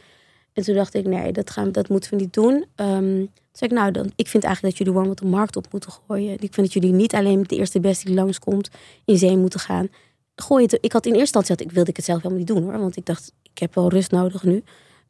En 0.52 0.62
toen 0.62 0.74
dacht 0.74 0.94
ik, 0.94 1.06
nee, 1.06 1.32
dat, 1.32 1.50
gaan, 1.50 1.72
dat 1.72 1.88
moeten 1.88 2.10
we 2.10 2.16
niet 2.16 2.32
doen. 2.32 2.64
Ehm, 2.74 3.24
toen 3.54 3.68
zei 3.68 3.70
ik, 3.70 3.76
nou, 3.78 3.90
dan, 3.92 4.12
ik 4.16 4.28
vind 4.28 4.44
eigenlijk 4.44 4.76
dat 4.76 4.86
jullie 4.86 5.00
warm 5.00 5.10
op 5.12 5.20
de 5.20 5.26
markt 5.36 5.56
op 5.56 5.66
moeten 5.72 5.90
gooien. 6.06 6.32
Ik 6.32 6.54
vind 6.54 6.56
dat 6.56 6.72
jullie 6.72 6.92
niet 6.92 7.14
alleen 7.14 7.38
met 7.38 7.48
de 7.48 7.56
eerste 7.56 7.80
beste 7.80 8.04
die 8.06 8.14
langskomt 8.14 8.68
in 9.04 9.18
zee 9.18 9.36
moeten 9.36 9.60
gaan. 9.60 9.88
Gooi 10.36 10.62
het, 10.64 10.78
ik 10.80 10.92
had 10.92 11.06
in 11.06 11.14
eerste 11.14 11.20
instantie, 11.38 11.54
had, 11.54 11.60
ik 11.64 11.72
wilde 11.72 11.90
ik 11.90 11.96
het 11.96 12.04
zelf 12.04 12.18
helemaal 12.22 12.38
niet 12.44 12.48
doen 12.54 12.62
hoor. 12.62 12.78
Want 12.78 12.96
ik 12.96 13.06
dacht, 13.06 13.32
ik 13.42 13.58
heb 13.58 13.74
wel 13.74 13.88
rust 13.88 14.10
nodig 14.10 14.42
nu. 14.42 14.62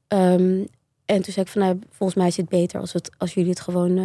Ehm, 0.08 0.64
en 1.04 1.22
toen 1.22 1.32
zei 1.32 1.46
ik 1.46 1.48
van, 1.48 1.62
nou, 1.62 1.78
volgens 1.90 2.18
mij 2.18 2.26
is 2.26 2.36
het 2.36 2.48
beter 2.48 2.80
als, 2.80 2.92
het, 2.92 3.10
als 3.18 3.34
jullie 3.34 3.50
het 3.50 3.60
gewoon 3.60 3.98
eh, 3.98 4.04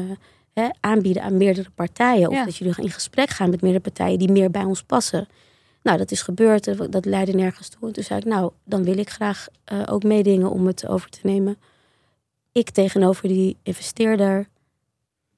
hè, 0.54 0.70
aanbieden 0.80 1.24
aan 1.24 1.38
meerdere 1.38 1.70
partijen. 1.76 2.28
Of 2.30 2.34
Ja. 2.36 2.46
dat 2.46 2.56
jullie 2.56 2.74
in 2.78 2.92
gesprek 2.92 3.30
gaan 3.30 3.50
met 3.50 3.62
meerdere 3.62 3.84
partijen 3.84 4.20
die 4.20 4.32
meer 4.32 4.52
bij 4.52 4.64
ons 4.64 4.84
passen. 4.84 5.28
Nou, 5.84 5.98
dat 5.98 6.12
is 6.12 6.22
gebeurd. 6.22 6.92
Dat 6.92 7.06
leidde 7.06 7.34
nergens 7.34 7.70
toe. 7.70 7.88
En 7.88 7.94
toen 7.94 8.04
zei 8.04 8.20
ik, 8.20 8.26
nou, 8.26 8.52
dan 8.64 8.84
wil 8.84 8.98
ik 8.98 9.10
graag 9.10 9.48
eh, 9.64 9.82
ook 9.86 10.04
meedingen 10.04 10.52
om 10.52 10.68
het 10.68 10.88
over 10.88 11.10
te 11.10 11.20
nemen. 11.24 11.58
Ik 12.60 12.70
tegenover 12.70 13.28
die 13.28 13.58
investeerder. 13.64 14.48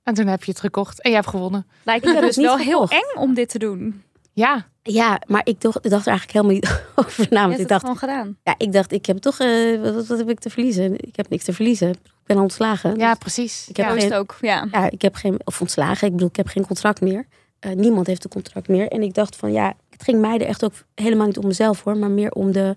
En 0.04 0.14
toen 0.14 0.28
heb 0.28 0.44
je 0.44 0.52
het 0.52 0.60
gekocht 0.60 1.02
en 1.02 1.10
je 1.10 1.16
hebt 1.16 1.28
gewonnen. 1.30 1.68
Lijkt 1.84 2.06
Ik 2.06 2.14
me 2.14 2.20
dus 2.22 2.28
het 2.28 2.38
niet 2.38 2.46
wel 2.46 2.58
heel 2.58 2.88
gekocht. 2.88 2.94
eng 3.16 3.20
om 3.22 3.34
dit 3.34 3.50
te 3.50 3.60
doen. 3.60 4.04
Ja, 4.34 4.66
Ja, 4.84 5.22
maar 5.28 5.42
ik 5.44 5.62
dacht, 5.62 5.86
ik 5.86 5.92
dacht 5.92 6.06
er 6.06 6.12
eigenlijk 6.12 6.32
helemaal 6.32 6.54
niet 6.56 6.84
over 7.06 7.28
na. 7.30 7.42
Je 7.42 7.48
Want 7.48 7.50
hebt 7.50 7.54
ik 7.54 7.60
het 7.60 7.68
dacht, 7.68 7.82
gewoon 7.82 7.98
gedaan. 7.98 8.38
ja, 8.44 8.56
ik 8.58 8.74
dacht, 8.74 8.92
ik 8.92 9.06
heb 9.06 9.18
toch, 9.18 9.40
eh, 9.40 9.82
wat, 9.82 10.08
wat 10.08 10.18
heb 10.18 10.30
ik 10.30 10.40
te 10.40 10.50
verliezen? 10.50 10.94
Ik 10.98 11.16
heb 11.16 11.30
niks 11.30 11.44
te 11.44 11.54
verliezen. 11.54 11.90
Ik 11.90 12.00
ben 12.26 12.36
al 12.38 12.42
ontslagen. 12.44 12.98
ja 12.98 13.10
Dus 13.10 13.18
precies. 13.18 13.68
Ik 13.70 13.78
heb 13.78 13.86
ja. 13.86 14.00
Geen- 14.00 14.14
ook. 14.14 14.38
Ja. 14.42 14.68
ja, 14.72 14.90
ik 14.90 15.02
heb 15.02 15.16
geen, 15.16 15.40
of 15.44 15.62
ontslagen. 15.62 16.08
Ik 16.08 16.14
bedoel, 16.14 16.28
ik 16.30 16.36
heb 16.36 16.48
geen 16.48 16.66
contract 16.66 17.02
meer. 17.02 17.26
Eh, 17.60 17.72
niemand 17.72 18.08
heeft 18.08 18.24
een 18.24 18.30
contract 18.30 18.68
meer. 18.68 18.88
En 18.88 19.02
ik 19.02 19.14
dacht 19.14 19.36
van, 19.36 19.52
ja, 19.52 19.74
het 19.90 20.04
ging 20.04 20.22
mij 20.22 20.34
er 20.40 20.46
echt 20.48 20.64
ook 20.66 20.74
helemaal 20.96 21.26
niet 21.28 21.38
om 21.38 21.48
mezelf 21.48 21.84
hoor, 21.84 21.98
maar 21.98 22.12
meer 22.12 22.32
om 22.32 22.52
de, 22.52 22.76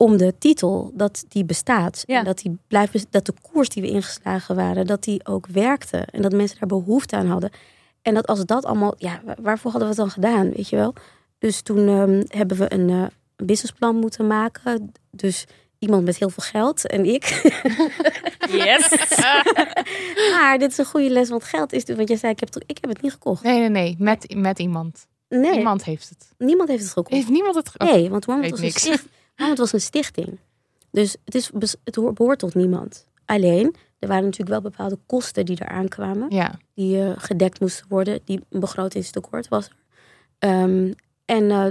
om 0.00 0.16
de 0.16 0.34
titel 0.38 0.90
dat 0.94 1.24
die 1.28 1.44
bestaat. 1.44 2.02
Ja. 2.06 2.18
En 2.18 2.24
dat 2.24 2.38
die 2.38 2.58
blijft, 2.68 3.06
dat 3.10 3.26
de 3.26 3.34
koers 3.52 3.68
die 3.68 3.82
we 3.82 3.88
ingeslagen 3.90 4.56
waren, 4.56 4.86
dat 4.86 5.02
die 5.04 5.26
ook 5.26 5.46
werkte 5.46 5.98
en 6.10 6.22
dat 6.22 6.32
mensen 6.32 6.58
daar 6.58 6.68
behoefte 6.68 7.16
aan 7.16 7.26
hadden. 7.26 7.50
En 8.02 8.14
dat 8.14 8.26
als 8.26 8.44
dat 8.44 8.64
allemaal, 8.64 8.94
ja, 8.98 9.20
wa- 9.24 9.36
waarvoor 9.42 9.70
hadden 9.70 9.90
we 9.90 9.94
het 9.94 10.04
dan 10.04 10.10
gedaan, 10.24 10.50
weet 10.50 10.68
je 10.68 10.76
wel? 10.76 10.94
Dus 11.38 11.60
toen 11.62 11.88
ehm, 11.88 12.22
hebben 12.38 12.56
we 12.56 12.72
een, 12.72 12.88
eh, 12.90 13.06
een 13.36 13.46
businessplan 13.46 13.96
moeten 13.96 14.26
maken. 14.26 14.92
Dus 15.10 15.44
iemand 15.78 16.04
met 16.04 16.18
heel 16.18 16.30
veel 16.30 16.44
geld 16.44 16.86
en 16.86 17.04
ik. 17.04 17.24
Yes. 18.50 18.88
maar 20.32 20.58
dit 20.58 20.70
is 20.70 20.78
een 20.78 20.84
goede 20.84 21.10
les, 21.10 21.28
want 21.28 21.44
geld 21.44 21.72
is, 21.72 21.84
want 21.84 22.08
jij 22.08 22.16
zei, 22.16 22.32
ik 22.32 22.40
heb, 22.40 22.54
het- 22.54 22.64
ik 22.66 22.78
heb 22.80 22.90
het 22.90 23.02
niet 23.02 23.12
gekocht. 23.12 23.42
Nee, 23.42 23.58
nee, 23.58 23.68
nee. 23.68 23.96
Met, 23.98 24.34
met 24.36 24.58
iemand. 24.58 25.06
Nee, 25.28 25.56
Iemand 25.58 25.84
heeft 25.84 26.08
het. 26.08 26.28
niemand 26.38 26.68
heeft 26.68 26.82
het 26.82 26.92
gekocht. 26.92 27.10
Heeft 27.14 27.28
niemand 27.28 27.54
het 27.54 27.68
ge- 27.68 27.84
Nee, 27.84 28.10
want 28.10 28.24
weet 28.24 28.50
was, 28.50 28.60
niks. 28.60 28.88
Sticht, 29.38 29.56
Warmond 29.56 29.58
was 29.58 29.72
een 29.72 29.80
stichting. 29.80 30.38
Dus 30.90 31.16
het, 31.24 31.34
is, 31.34 31.50
het 31.84 31.94
hoort- 31.94 32.14
behoort 32.14 32.38
tot 32.38 32.54
niemand. 32.54 33.06
Alleen, 33.24 33.74
er 33.98 34.08
waren 34.08 34.24
natuurlijk 34.24 34.50
wel 34.50 34.70
bepaalde 34.70 34.98
kosten 35.06 35.44
die 35.46 35.58
eraan 35.60 35.88
kwamen. 35.88 36.30
Ja. 36.30 36.58
Die 36.74 37.02
eh, 37.02 37.12
gedekt 37.16 37.60
moesten 37.60 37.86
worden. 37.88 38.20
Die 38.24 38.40
een 38.50 38.60
begrotingstekort 38.60 39.48
was 39.48 39.66
er. 39.66 39.76
Ehm, 40.38 40.92
en 41.24 41.50
eh, 41.50 41.66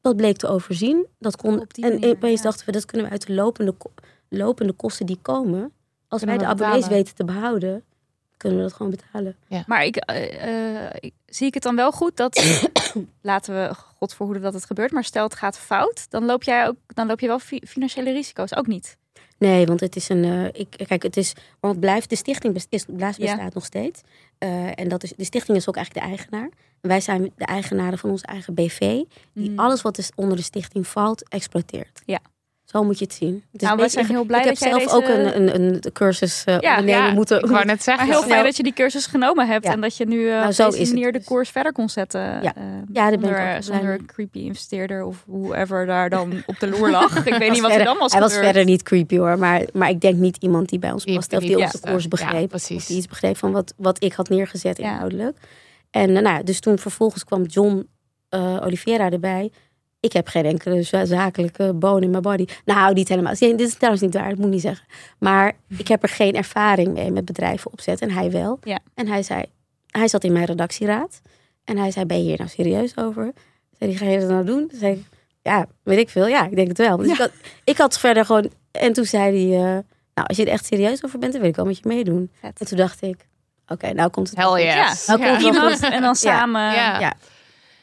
dat 0.00 0.16
bleek 0.16 0.36
te 0.36 0.48
overzien. 0.48 1.06
Dat 1.18 1.36
kon, 1.36 1.66
en 1.80 2.04
opeens 2.04 2.38
ja. 2.42 2.44
dachten 2.44 2.66
we, 2.66 2.72
dat 2.72 2.84
kunnen 2.84 3.06
we 3.06 3.12
uit 3.12 3.26
de 3.26 3.32
lopende, 3.34 3.74
lopende 4.28 4.72
kosten 4.72 5.06
die 5.06 5.18
komen. 5.22 5.72
Als 6.08 6.20
Kunnen 6.20 6.38
wij 6.38 6.46
de 6.46 6.52
abonnees 6.52 6.88
weten 6.88 7.14
te 7.14 7.24
behouden, 7.24 7.84
kunnen 8.38 8.58
we 8.58 8.64
dat 8.64 8.72
gewoon 8.72 8.90
betalen. 8.92 9.36
Maar 9.66 9.84
ik, 9.84 9.96
eh, 9.96 10.84
eh, 10.86 10.90
ik- 11.00 11.14
zie 11.26 11.46
ik 11.46 11.54
het 11.54 11.62
dan 11.62 11.76
wel 11.76 11.92
goed 11.92 12.16
dat, 12.16 12.42
laten 13.22 13.54
we 13.54 13.74
God 13.74 14.14
verhoeden 14.14 14.42
dat 14.42 14.54
het 14.54 14.64
gebeurt, 14.64 14.90
maar 14.92 15.04
stel 15.04 15.24
het 15.24 15.34
gaat 15.34 15.58
fout, 15.58 16.10
dan 16.10 16.24
loop 16.24 16.42
jij 16.42 16.66
ook, 16.66 16.76
dan 16.86 17.06
loop 17.06 17.20
je 17.20 17.26
wel 17.26 17.38
fi- 17.38 17.62
financiële 17.66 18.12
risico's 18.12 18.54
ook 18.54 18.66
niet. 18.66 18.96
Nee, 19.38 19.66
want 19.66 19.80
het 19.80 19.96
is 19.96 20.08
een. 20.08 20.24
eh, 20.24 20.44
ik, 20.44 20.84
kijk, 20.86 21.02
het 21.02 21.16
is. 21.16 21.32
Want 21.60 21.72
het 21.74 21.80
blijft. 21.84 22.10
De 22.10 22.16
stichting 22.16 22.54
best- 22.54 22.66
is, 22.70 22.84
Ja. 22.96 23.06
bestaat 23.16 23.54
nog 23.54 23.64
steeds. 23.64 24.00
Eh, 24.38 24.78
en 24.78 24.88
dat 24.88 25.02
is, 25.02 25.12
de 25.16 25.24
stichting 25.24 25.56
is 25.56 25.68
ook 25.68 25.76
eigenlijk 25.76 26.06
de 26.06 26.12
eigenaar. 26.12 26.48
En 26.80 26.88
wij 26.88 27.00
zijn 27.00 27.32
de 27.36 27.44
eigenaren 27.44 27.98
van 27.98 28.10
onze 28.10 28.26
eigen 28.26 28.54
BV. 28.54 28.78
Die 29.32 29.50
Mm. 29.50 29.58
alles 29.58 29.82
wat 29.82 29.96
dus 29.96 30.10
onder 30.14 30.36
de 30.36 30.42
stichting 30.42 30.86
valt, 30.86 31.28
exploiteert. 31.28 32.02
Ja. 32.04 32.18
Zo 32.72 32.84
moet 32.84 32.98
je 32.98 33.04
het 33.04 33.14
zien. 33.14 33.34
Het 33.52 33.60
is 33.62 33.66
Nou, 33.68 33.76
beetje- 33.80 33.90
zijn 33.90 34.06
heel 34.06 34.24
blij 34.24 34.38
ik 34.40 34.44
dat 34.46 34.58
heb 34.58 34.70
jij 34.72 34.80
zelf 34.80 35.02
deze- 35.02 35.12
ook 35.14 35.34
een, 35.34 35.54
een, 35.54 35.74
een 35.84 35.92
cursus 35.92 36.44
eh 36.44 36.58
Ja, 36.60 36.70
ondernemen 36.78 37.08
ja, 37.08 37.12
moeten. 37.14 37.38
Ik 37.42 37.50
wou 37.50 37.64
net 37.64 37.82
zeggen. 37.82 38.04
Maar 38.06 38.14
heel 38.14 38.22
snel. 38.22 38.32
fijn 38.34 38.44
dat 38.44 38.56
je 38.56 38.62
die 38.62 38.72
cursus 38.72 39.06
genomen 39.06 39.46
hebt 39.46 39.64
Ja. 39.64 39.72
en 39.72 39.80
dat 39.80 39.96
je 39.96 40.06
nu 40.06 40.26
eh 40.28 40.34
Nou, 40.34 40.46
op 40.46 40.52
zo 40.52 40.70
deze 40.70 40.94
de 40.94 41.10
dus. 41.10 41.24
koers 41.24 41.50
verder 41.50 41.72
kon 41.72 41.88
zetten. 41.88 42.20
Ja. 42.20 42.40
eh, 42.42 42.62
Ja, 42.92 43.10
daar 43.10 43.10
ben 43.10 43.12
ik 43.12 43.20
zonder, 43.20 43.30
ook 43.30 43.36
blij 43.36 43.62
zonder 43.62 43.84
mee. 43.84 43.98
een 43.98 44.06
creepy 44.06 44.38
investeerder 44.38 45.04
of 45.04 45.24
whoever 45.26 45.86
daar 45.86 46.10
dan 46.10 46.42
op 46.46 46.58
de 46.60 46.68
loer 46.68 46.90
lag. 46.90 47.16
Ik 47.26 47.34
weet 47.34 47.50
niet 47.50 47.60
wat 47.60 47.70
er 47.72 47.84
dan 47.84 47.98
was 47.98 48.12
Hij 48.12 48.20
was 48.20 48.34
verder 48.34 48.64
niet 48.64 48.82
creepy 48.82 49.16
hoor. 49.18 49.38
Maar, 49.38 49.62
maar 49.72 49.88
ik 49.88 50.00
denk 50.00 50.16
niet 50.16 50.36
iemand 50.36 50.68
die 50.68 50.78
bij 50.78 50.92
ons 50.92 51.04
Die 51.04 51.14
past. 51.14 51.32
Of 51.32 51.38
die 51.38 51.48
die 51.56 51.64
onze 51.64 51.80
koers 51.80 52.02
Ja, 52.02 52.08
begreep. 52.08 52.48
precies. 52.48 52.76
Of 52.76 52.86
die 52.86 52.96
iets 52.96 53.06
begreep 53.08 53.36
van 53.36 53.52
wat, 53.52 53.74
wat 53.76 54.02
ik 54.04 54.12
had 54.12 54.28
neergezet 54.28 54.78
inhoudelijk. 54.78 55.36
En 55.90 56.12
nou, 56.12 56.26
ja, 56.26 56.42
dus 56.42 56.60
toen 56.60 56.78
vervolgens 56.78 57.24
kwam 57.24 57.42
John 57.44 57.88
eh 58.28 58.56
Oliveira 58.64 59.10
erbij. 59.10 59.52
Ik 60.00 60.12
heb 60.12 60.28
geen 60.28 60.44
enkele 60.44 60.82
za- 60.82 61.04
zakelijke 61.04 61.72
bone 61.74 62.04
in 62.04 62.10
mijn 62.10 62.22
body. 62.22 62.46
Nou, 62.64 62.94
niet 62.94 63.08
helemaal. 63.08 63.34
Nee, 63.38 63.54
dit 63.54 63.68
is 63.68 63.74
trouwens 63.74 64.02
niet 64.02 64.14
waar, 64.14 64.28
dat 64.28 64.36
moet 64.36 64.46
ik 64.46 64.52
niet 64.52 64.60
zeggen. 64.60 64.86
Maar 65.18 65.52
ik 65.76 65.88
heb 65.88 66.02
er 66.02 66.08
geen 66.08 66.34
ervaring 66.34 66.92
mee 66.92 67.10
met 67.10 67.24
bedrijven 67.24 67.72
opzetten. 67.72 68.08
En 68.08 68.14
hij 68.14 68.30
wel. 68.30 68.58
Ja. 68.62 68.78
En 68.94 69.06
hij 69.06 69.22
zei, 69.22 69.44
hij 69.86 70.08
zat 70.08 70.24
in 70.24 70.32
mijn 70.32 70.44
redactieraad. 70.44 71.20
En 71.64 71.76
hij 71.78 71.90
zei, 71.90 72.04
ben 72.06 72.16
je 72.18 72.22
hier 72.24 72.36
nou 72.38 72.48
serieus 72.50 72.96
over? 72.96 73.32
Zei 73.78 73.90
hij, 73.90 73.98
ga 73.98 74.12
je 74.12 74.18
dat 74.20 74.28
nou 74.28 74.44
doen? 74.44 74.68
Toen 74.68 74.78
zei 74.78 74.92
ik, 74.92 75.04
ja, 75.42 75.66
weet 75.82 75.98
ik 75.98 76.08
veel. 76.08 76.26
Ja, 76.26 76.44
ik 76.46 76.54
denk 76.56 76.68
het 76.68 76.78
wel. 76.78 76.96
Dus 76.96 77.08
ik, 77.08 77.16
had, 77.18 77.30
ik 77.64 77.78
had 77.78 77.98
verder 77.98 78.24
gewoon... 78.24 78.50
En 78.70 78.92
toen 78.92 79.04
zei 79.04 79.48
hij, 79.50 79.58
eh, 79.58 79.62
nou, 80.14 80.28
als 80.28 80.36
je 80.36 80.44
er 80.44 80.52
echt 80.52 80.64
serieus 80.66 81.04
over 81.04 81.18
bent, 81.18 81.32
dan 81.32 81.40
wil 81.40 81.50
ik 81.50 81.56
wel 81.56 81.64
met 81.64 81.76
je 81.78 81.88
meedoen. 81.88 82.30
Vet. 82.40 82.60
En 82.60 82.66
toen 82.66 82.78
dacht 82.78 83.02
ik, 83.02 83.26
oké, 83.66 83.92
nou 83.92 84.10
komt 84.10 84.30
het. 84.30 84.38
Hell 84.38 84.64
yes. 84.64 85.06
Ja, 85.06 85.16
Nou, 85.16 85.30
komt 85.30 85.42
Iemand 85.54 85.80
en 85.82 86.00
dan 86.02 86.14
samen. 86.16 86.60
Ja. 86.72 87.14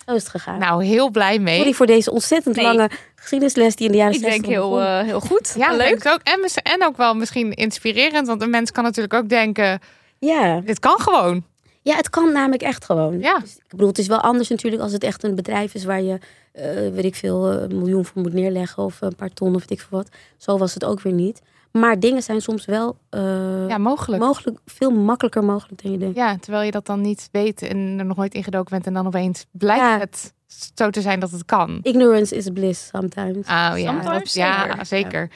Ja. 0.05 0.11
Zo 0.11 0.13
is 0.17 0.21
het 0.21 0.31
gegaan. 0.31 0.59
Nou, 0.59 0.83
heel 0.85 1.09
blij 1.09 1.39
mee. 1.39 1.57
Sorry 1.57 1.73
voor 1.73 1.85
deze 1.85 2.11
ontzettend 2.11 2.55
Nee. 2.55 2.65
lange 2.65 2.89
geschiedenisles 3.15 3.75
die 3.75 3.85
in 3.85 3.91
de 3.91 3.97
jaren 3.97 4.13
Ik 4.13 4.19
60 4.19 4.41
denk 4.41 4.53
heel, 4.53 4.81
eh, 4.81 4.99
heel 5.01 5.19
goed. 5.19 5.53
ja, 5.57 5.75
leuk. 5.75 5.89
ik 5.89 6.07
ook. 6.07 6.19
En 6.63 6.85
ook 6.85 6.97
wel 6.97 7.13
misschien 7.15 7.53
inspirerend. 7.53 8.27
Want 8.27 8.41
een 8.41 8.49
mens 8.49 8.71
kan 8.71 8.83
natuurlijk 8.83 9.13
ook 9.13 9.29
denken, 9.29 9.79
Ja. 10.19 10.59
dit 10.65 10.79
kan 10.79 10.99
gewoon. 10.99 11.43
ja, 11.81 11.95
het 11.95 12.09
kan 12.09 12.31
namelijk 12.31 12.61
echt 12.63 12.85
gewoon. 12.85 13.19
Ja. 13.19 13.39
Dus, 13.39 13.55
ik 13.55 13.63
bedoel, 13.69 13.87
het 13.87 13.97
is 13.97 14.07
wel 14.07 14.19
anders 14.21 14.49
natuurlijk 14.49 14.81
als 14.81 14.91
het 14.91 15.03
echt 15.03 15.23
een 15.23 15.35
bedrijf 15.35 15.73
is 15.73 15.83
waar 15.85 16.01
je, 16.01 16.17
eh, 16.51 16.65
weet 16.93 17.05
ik 17.05 17.15
veel, 17.15 17.51
eh, 17.51 17.61
een 17.61 17.77
miljoen 17.77 18.05
voor 18.05 18.21
moet 18.21 18.33
neerleggen 18.33 18.83
of 18.83 19.01
een 19.01 19.15
paar 19.15 19.29
ton 19.33 19.55
of 19.55 19.59
weet 19.59 19.71
ik 19.71 19.79
veel 19.79 19.97
wat. 19.97 20.09
Zo 20.37 20.57
was 20.57 20.73
het 20.73 20.83
ook 20.85 21.01
weer 21.01 21.13
niet. 21.13 21.41
Maar 21.79 21.99
dingen 21.99 22.23
zijn 22.23 22.41
soms 22.41 22.65
wel 22.65 22.97
eh, 23.09 23.67
Ja, 23.67 23.77
mogelijk. 23.77 24.23
mogelijk, 24.23 24.59
veel 24.65 24.91
makkelijker 24.91 25.43
mogelijk 25.43 25.81
dan 25.83 25.91
je 25.91 25.97
denkt. 25.97 26.15
Ja, 26.15 26.37
terwijl 26.37 26.63
je 26.63 26.71
dat 26.71 26.85
dan 26.85 27.01
niet 27.01 27.29
weet 27.31 27.61
en 27.61 27.77
er 27.99 28.05
nog 28.05 28.17
nooit 28.17 28.33
ingedoken 28.33 28.69
bent. 28.71 28.85
En 28.87 28.93
dan 28.93 29.07
opeens 29.07 29.45
blijkt 29.51 29.81
Ja. 29.83 29.99
het 29.99 30.33
zo 30.75 30.89
te 30.89 31.01
zijn 31.01 31.19
dat 31.19 31.31
het 31.31 31.45
kan. 31.45 31.79
Ignorance 31.81 32.35
is 32.35 32.49
bliss 32.53 32.87
sometimes. 32.87 33.47
Oh 33.47 33.71
ja, 33.75 33.75
Sometimes 33.75 34.33
dat- 34.33 34.33
ja 34.33 34.83
zeker. 34.83 34.85
zeker. 34.85 35.29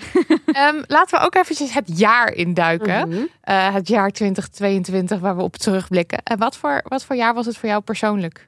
Ehm, 0.46 0.82
laten 0.88 1.20
we 1.20 1.26
ook 1.26 1.36
eventjes 1.36 1.74
het 1.74 1.98
jaar 2.00 2.34
induiken. 2.34 3.08
Mhm. 3.10 3.22
Eh, 3.42 3.74
het 3.74 3.88
jaar 3.88 4.12
2022 4.12 5.20
waar 5.20 5.36
we 5.36 5.42
op 5.42 5.56
terugblikken. 5.58 6.24
En 6.24 6.38
wat 6.38 6.58
voor, 6.58 6.82
wat 6.84 7.04
voor 7.04 7.16
jaar 7.16 7.34
was 7.34 7.46
het 7.46 7.58
voor 7.58 7.70
jou 7.70 7.82
persoonlijk? 7.82 8.48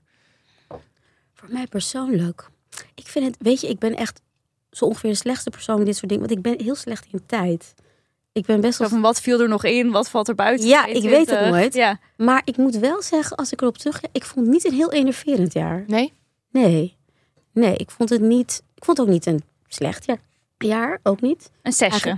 Voor 1.33 1.49
mij 1.51 1.67
persoonlijk. 1.67 2.49
Ik 2.95 3.07
vind 3.07 3.25
het, 3.25 3.35
weet 3.39 3.61
je, 3.61 3.67
ik 3.69 3.79
ben 3.79 3.95
echt 3.95 4.21
zo 4.71 4.85
ongeveer 4.85 5.09
de 5.09 5.15
slechtste 5.15 5.49
persoon 5.49 5.79
in 5.79 5.85
dit 5.85 5.95
soort 5.95 6.09
dingen. 6.09 6.27
Want 6.27 6.37
ik 6.37 6.43
ben 6.43 6.65
heel 6.65 6.75
slecht 6.75 7.07
in 7.11 7.25
tijd. 7.25 7.73
Ik 8.33 8.45
ben 8.45 8.61
best 8.61 8.79
wel. 8.79 8.89
van 8.89 9.01
wat 9.01 9.21
viel 9.21 9.39
er 9.41 9.49
nog 9.49 9.63
in, 9.63 9.91
wat 9.91 10.09
valt 10.09 10.27
er 10.27 10.35
buiten? 10.35 10.67
Ja, 10.67 10.85
ik 10.85 11.03
weet 11.03 11.03
het 11.03 11.27
22. 11.27 11.49
nooit. 11.49 11.73
Ja. 11.73 11.99
Maar 12.17 12.41
ik 12.45 12.57
moet 12.57 12.75
wel 12.75 13.01
zeggen, 13.01 13.37
als 13.37 13.51
ik 13.51 13.61
erop 13.61 13.77
terug. 13.77 14.01
Ik 14.11 14.23
vond 14.25 14.45
het 14.45 14.55
niet 14.55 14.65
een 14.65 14.73
heel 14.73 14.91
enerverend 14.91 15.53
jaar. 15.53 15.83
Nee? 15.87 16.13
Nee. 16.51 16.97
Nee, 17.53 17.75
ik 17.75 17.91
vond 17.91 18.09
het 18.09 18.21
niet. 18.21 18.63
Ik 18.75 18.85
vond 18.85 18.97
het 18.97 19.07
ook 19.07 19.13
niet 19.13 19.25
een 19.25 19.43
slecht 19.67 20.05
jaar. 20.05 20.19
Jaar, 20.57 20.99
ook 21.03 21.21
niet. 21.21 21.51
Een 21.61 21.73
zesje. 21.73 22.17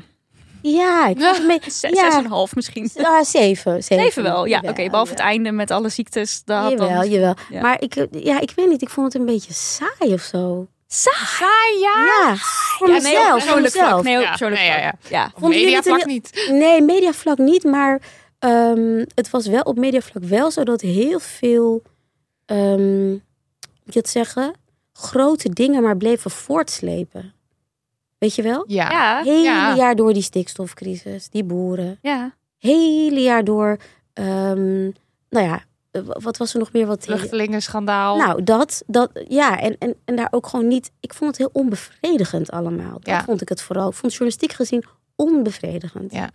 Ja, 0.62 1.08
ik 1.08 1.20
vond 1.20 1.38
het 1.38 1.48
mee. 1.52 1.60
Zes, 1.62 1.82
ja. 1.82 1.90
zes 1.90 2.14
en 2.14 2.24
een 2.24 2.32
half 2.32 2.56
misschien. 2.56 2.90
Ah, 2.98 3.24
zeven. 3.24 3.84
Zeven, 3.84 4.06
Even 4.06 4.24
wel, 4.24 4.46
ja. 4.46 4.58
Oké, 4.58 4.68
Jawel, 4.68 4.90
behalve 4.90 5.10
het 5.12 5.20
jawel. 5.20 5.34
einde 5.36 5.52
met 5.52 5.72
alle 5.72 5.90
ziektes. 5.90 6.42
Dat 6.46 6.62
had 6.64 6.78
dan... 6.78 6.88
Jawel, 6.88 7.10
jawel. 7.10 7.36
Ja. 7.50 7.62
Maar 7.62 7.82
ik, 7.82 8.08
ja, 8.12 8.40
ik 8.40 8.52
weet 8.56 8.70
niet, 8.70 8.82
ik 8.82 8.90
vond 8.90 9.14
het 9.14 9.22
een 9.22 9.28
beetje 9.28 9.54
saai 9.54 10.14
of 10.14 10.22
zo. 10.22 10.68
Saai 10.96 11.80
jaar? 11.82 12.06
Ja, 12.28 12.36
voor 12.36 12.88
Ja, 12.90 12.98
nee, 12.98 13.18
op 13.18 13.34
mezelf. 13.34 13.44
vlak. 13.44 13.62
mezelf. 13.62 14.04
Nee, 14.04 14.16
op 14.18 14.22
Ja, 14.24 14.30
persoonlijk 14.30 14.62
ja, 14.62 14.80
vlak. 14.80 15.12
Ja. 15.12 15.32
Een 15.42 15.50
mediavlak 15.50 16.06
niet. 16.06 16.48
Nee, 16.52 16.82
mediavlak 16.82 17.38
niet, 17.38 17.64
maar 17.64 18.02
ehm, 18.40 19.06
het 19.16 19.30
was 19.30 19.48
wel 19.48 19.62
op 19.62 19.78
mediavlak 19.78 20.24
wel 20.24 20.52
zo 20.52 20.64
dat 20.64 20.82
heel 20.82 21.20
veel, 21.20 21.82
ehm, 22.46 23.10
moet 23.12 23.94
je 23.94 24.00
het 24.00 24.10
zeggen, 24.10 24.54
grote 24.94 25.50
dingen 25.50 25.84
maar 25.84 25.98
bleven 25.98 26.32
voortslepen. 26.32 27.34
Weet 28.18 28.36
je 28.36 28.42
wel? 28.42 28.64
Ja. 28.68 28.90
Ja. 28.92 29.22
Hele 29.24 29.42
Ja. 29.44 29.76
jaar 29.76 29.96
door 29.96 30.14
die 30.14 30.22
stikstofcrisis, 30.24 31.30
die 31.30 31.44
boeren. 31.44 31.98
ja. 32.02 32.34
Hele 32.58 33.20
jaar 33.22 33.44
door, 33.44 33.78
ehm, 34.14 34.82
nou 35.30 35.46
ja, 35.48 35.64
wat 36.02 36.38
was 36.38 36.54
er 36.54 36.60
nog 36.60 36.72
meer 36.72 36.86
wat... 36.86 37.04
Vluchtelingenschandaal. 37.04 38.18
Nou, 38.18 38.44
dat, 38.44 38.84
dat 38.88 39.10
ja, 39.28 39.60
en, 39.60 39.76
en, 39.80 39.96
en 40.06 40.16
daar 40.16 40.28
ook 40.32 40.48
gewoon 40.48 40.68
niet. 40.68 40.92
Ik 41.00 41.14
vond 41.14 41.30
het 41.30 41.40
heel 41.40 41.50
onbevredigend 41.62 42.52
allemaal. 42.52 42.92
Dat 42.94 43.06
Ja. 43.06 43.24
vond 43.24 43.42
ik 43.42 43.50
het 43.50 43.62
vooral. 43.62 43.90
Ik 43.90 43.96
vond 43.96 44.12
journalistiek 44.12 44.54
gezien 44.54 44.84
onbevredigend. 45.16 46.12
Ja. 46.14 46.30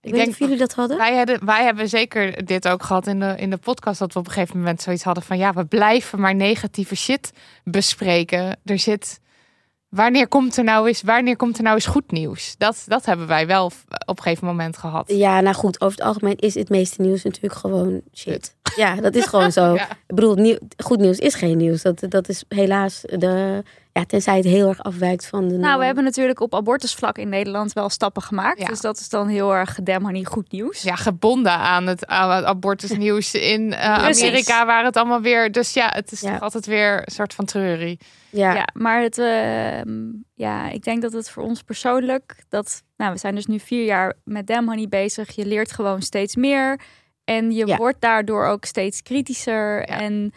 Ik, 0.00 0.12
denk- 0.12 0.28
of 0.28 0.38
jullie 0.38 0.56
dat 0.58 0.72
hadden. 0.74 0.96
Wij, 0.96 1.16
hadden, 1.16 1.44
wij 1.44 1.64
hebben 1.64 1.88
zeker 1.88 2.44
dit 2.44 2.68
ook 2.68 2.82
gehad 2.82 3.06
in 3.06 3.20
de, 3.20 3.34
in 3.36 3.50
de 3.50 3.56
podcast. 3.56 3.98
Dat 3.98 4.12
we 4.12 4.18
op 4.18 4.26
een 4.26 4.32
gegeven 4.32 4.56
moment 4.58 4.82
zoiets 4.82 5.02
hadden 5.02 5.22
van... 5.22 5.38
ja, 5.38 5.52
we 5.52 5.64
blijven 5.64 6.20
maar 6.20 6.34
negatieve 6.34 6.96
shit 6.96 7.32
bespreken. 7.64 8.56
Er 8.64 8.78
zit... 8.78 9.20
Wanneer 9.88 10.28
komt 10.28 10.56
er 10.56 10.64
nou 10.64 10.86
eens, 10.88 11.02
wanneer 11.02 11.36
komt 11.36 11.56
er 11.56 11.62
nou 11.62 11.74
eens 11.74 11.86
goed 11.86 12.10
nieuws? 12.10 12.54
Dat, 12.58 12.84
dat 12.86 13.04
hebben 13.04 13.26
wij 13.26 13.46
wel 13.46 13.64
op 14.06 14.16
een 14.16 14.22
gegeven 14.22 14.46
moment 14.46 14.76
gehad. 14.76 15.12
Ja, 15.12 15.40
nou 15.40 15.54
goed, 15.54 15.80
over 15.80 15.98
het 15.98 16.06
algemeen 16.06 16.36
is 16.36 16.54
het 16.54 16.68
meeste 16.68 17.02
nieuws 17.02 17.22
natuurlijk 17.22 17.54
gewoon 17.54 18.00
shit. 18.14 18.56
Ja, 18.76 18.94
dat 18.94 19.14
is 19.14 19.26
gewoon 19.26 19.52
zo. 19.52 19.74
Ja. 19.82 19.90
Ik 19.90 20.14
bedoel, 20.14 20.34
nieuw, 20.34 20.56
goed 20.76 20.98
nieuws 20.98 21.18
is 21.18 21.34
geen 21.34 21.56
nieuws. 21.56 21.82
Dat, 21.82 22.04
dat 22.08 22.28
is 22.28 22.44
helaas 22.48 23.00
de. 23.00 23.62
Ja, 23.92 24.04
tenzij 24.04 24.36
het 24.36 24.44
heel 24.44 24.68
erg 24.68 24.82
afwijkt 24.82 25.26
van 25.26 25.48
de. 25.48 25.54
Nou, 25.54 25.60
norm. 25.62 25.78
we 25.78 25.84
hebben 25.84 26.04
natuurlijk 26.04 26.40
op 26.40 26.54
abortusvlak 26.54 27.18
in 27.18 27.28
Nederland 27.28 27.72
wel 27.72 27.88
stappen 27.88 28.22
gemaakt. 28.22 28.58
Ja. 28.58 28.66
Dus 28.66 28.80
dat 28.80 28.98
is 28.98 29.08
dan 29.08 29.28
heel 29.28 29.54
erg 29.54 29.74
gedem, 29.74 30.02
honey, 30.04 30.24
goed 30.24 30.52
nieuws. 30.52 30.82
Ja, 30.82 30.94
gebonden 30.94 31.52
aan 31.52 31.86
het, 31.86 32.06
aan 32.06 32.30
het 32.30 32.44
abortusnieuws 32.44 33.34
in 33.34 33.72
eh. 33.72 33.92
Amerika... 33.92 34.66
waar 34.66 34.84
het 34.84 34.96
allemaal 34.96 35.20
weer... 35.20 35.52
Dus 35.52 35.72
ja, 35.72 35.90
het 35.94 36.12
is 36.12 36.20
Ja. 36.20 36.30
toch 36.32 36.40
altijd 36.40 36.66
weer 36.66 36.96
een 36.96 37.12
soort 37.12 37.34
van 37.34 37.44
treurie. 37.44 37.98
Ja, 38.30 38.54
Ja, 38.54 38.68
maar 38.72 39.02
het, 39.02 39.18
ehm, 39.18 39.98
ja, 40.34 40.70
ik 40.70 40.82
denk 40.84 41.02
dat 41.02 41.12
het 41.12 41.30
voor 41.30 41.42
ons 41.42 41.62
persoonlijk, 41.62 42.44
dat, 42.48 42.82
nou, 42.96 43.12
we 43.12 43.18
zijn 43.18 43.34
dus 43.34 43.46
nu 43.46 43.58
vier 43.58 43.84
jaar 43.84 44.14
met 44.24 44.54
Honey 44.54 44.88
bezig. 44.88 45.34
Je 45.34 45.46
leert 45.46 45.72
gewoon 45.72 46.02
steeds 46.02 46.36
meer 46.36 46.80
en 47.24 47.50
je 47.50 47.66
Ja. 47.66 47.76
wordt 47.76 48.00
daardoor 48.00 48.46
ook 48.46 48.64
steeds 48.64 49.02
kritischer. 49.02 49.78
Ja. 49.88 50.00
En 50.00 50.32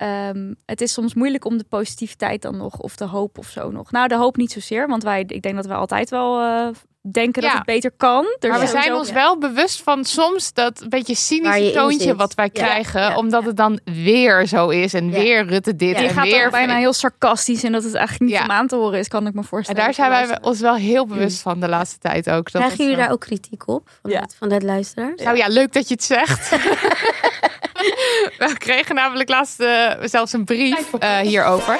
ehm, 0.00 0.52
het 0.66 0.80
is 0.80 0.92
soms 0.92 1.14
moeilijk 1.14 1.44
om 1.44 1.58
de 1.58 1.64
positiviteit 1.68 2.42
dan 2.42 2.56
nog, 2.56 2.78
of 2.78 2.96
de 2.96 3.04
hoop 3.04 3.38
of 3.38 3.46
zo 3.48 3.70
nog. 3.70 3.90
Nou, 3.92 4.08
de 4.08 4.16
hoop 4.16 4.36
niet 4.36 4.52
zozeer, 4.52 4.88
want 4.88 5.02
wij, 5.02 5.24
ik 5.26 5.42
denk 5.42 5.54
dat 5.56 5.66
we 5.66 5.74
altijd 5.74 6.10
wel 6.10 6.40
eh, 6.40 6.68
denken 7.12 7.42
dat 7.42 7.52
het 7.52 7.64
beter 7.64 7.90
kan. 7.96 8.24
Er 8.38 8.48
Maar 8.48 8.60
we 8.60 8.66
zijn 8.66 8.94
ons 8.94 9.12
wel 9.12 9.38
bewust 9.38 9.82
van 9.82 10.04
soms 10.04 10.52
dat 10.52 10.80
een 10.80 10.88
beetje 10.88 11.14
cynische 11.14 11.70
toontje 11.70 12.14
wat 12.16 12.34
wij 12.34 12.50
Ja. 12.52 12.62
krijgen. 12.62 13.00
Ja. 13.00 13.16
Omdat 13.16 13.44
het 13.44 13.56
dan 13.56 13.80
weer 13.84 14.46
zo 14.46 14.68
is 14.68 14.94
en 14.94 15.04
Ja. 15.10 15.18
weer 15.18 15.46
Rutte 15.46 15.76
dit 15.76 15.94
en 15.96 16.08
gaat 16.10 16.24
weer... 16.24 16.50
bijna 16.50 16.76
heel 16.76 16.92
sarcastisch 16.92 17.62
en 17.64 17.72
dat 17.72 17.84
het 17.84 17.94
eigenlijk 17.94 18.30
niet 18.30 18.38
Ja. 18.40 18.44
om 18.44 18.50
aan 18.50 18.66
te 18.66 18.76
horen 18.76 18.98
is, 18.98 19.08
kan 19.08 19.26
ik 19.26 19.32
me 19.32 19.40
En 19.40 19.46
voorstellen. 19.46 19.82
daar 19.82 19.94
zijn 19.94 20.10
wij 20.10 20.38
ons 20.42 20.60
wel 20.60 20.74
heel 20.74 21.06
bewust 21.06 21.40
van 21.40 21.60
de 21.60 21.68
laatste 21.68 21.98
tijd 21.98 22.30
ook. 22.30 22.34
Dat 22.34 22.44
Krijgen 22.62 22.70
het, 22.70 22.78
jullie 22.78 22.96
daar 22.96 23.10
ook 23.10 23.20
kritiek 23.20 23.68
op 23.68 23.88
vanuit, 24.02 24.30
Ja. 24.30 24.36
vanuit 24.38 24.62
luisteraars? 24.62 25.22
Nou 25.22 25.36
ja, 25.36 25.46
leuk 25.48 25.72
dat 25.72 25.88
je 25.88 25.94
het 25.94 26.04
zegt. 26.04 26.50
we 28.38 28.54
kregen 28.58 28.94
namelijk 28.94 29.28
laatst 29.28 29.60
eh, 29.60 29.92
zelfs 30.02 30.32
een 30.32 30.44
brief 30.44 30.92
eh, 30.92 31.18
hierover. 31.18 31.78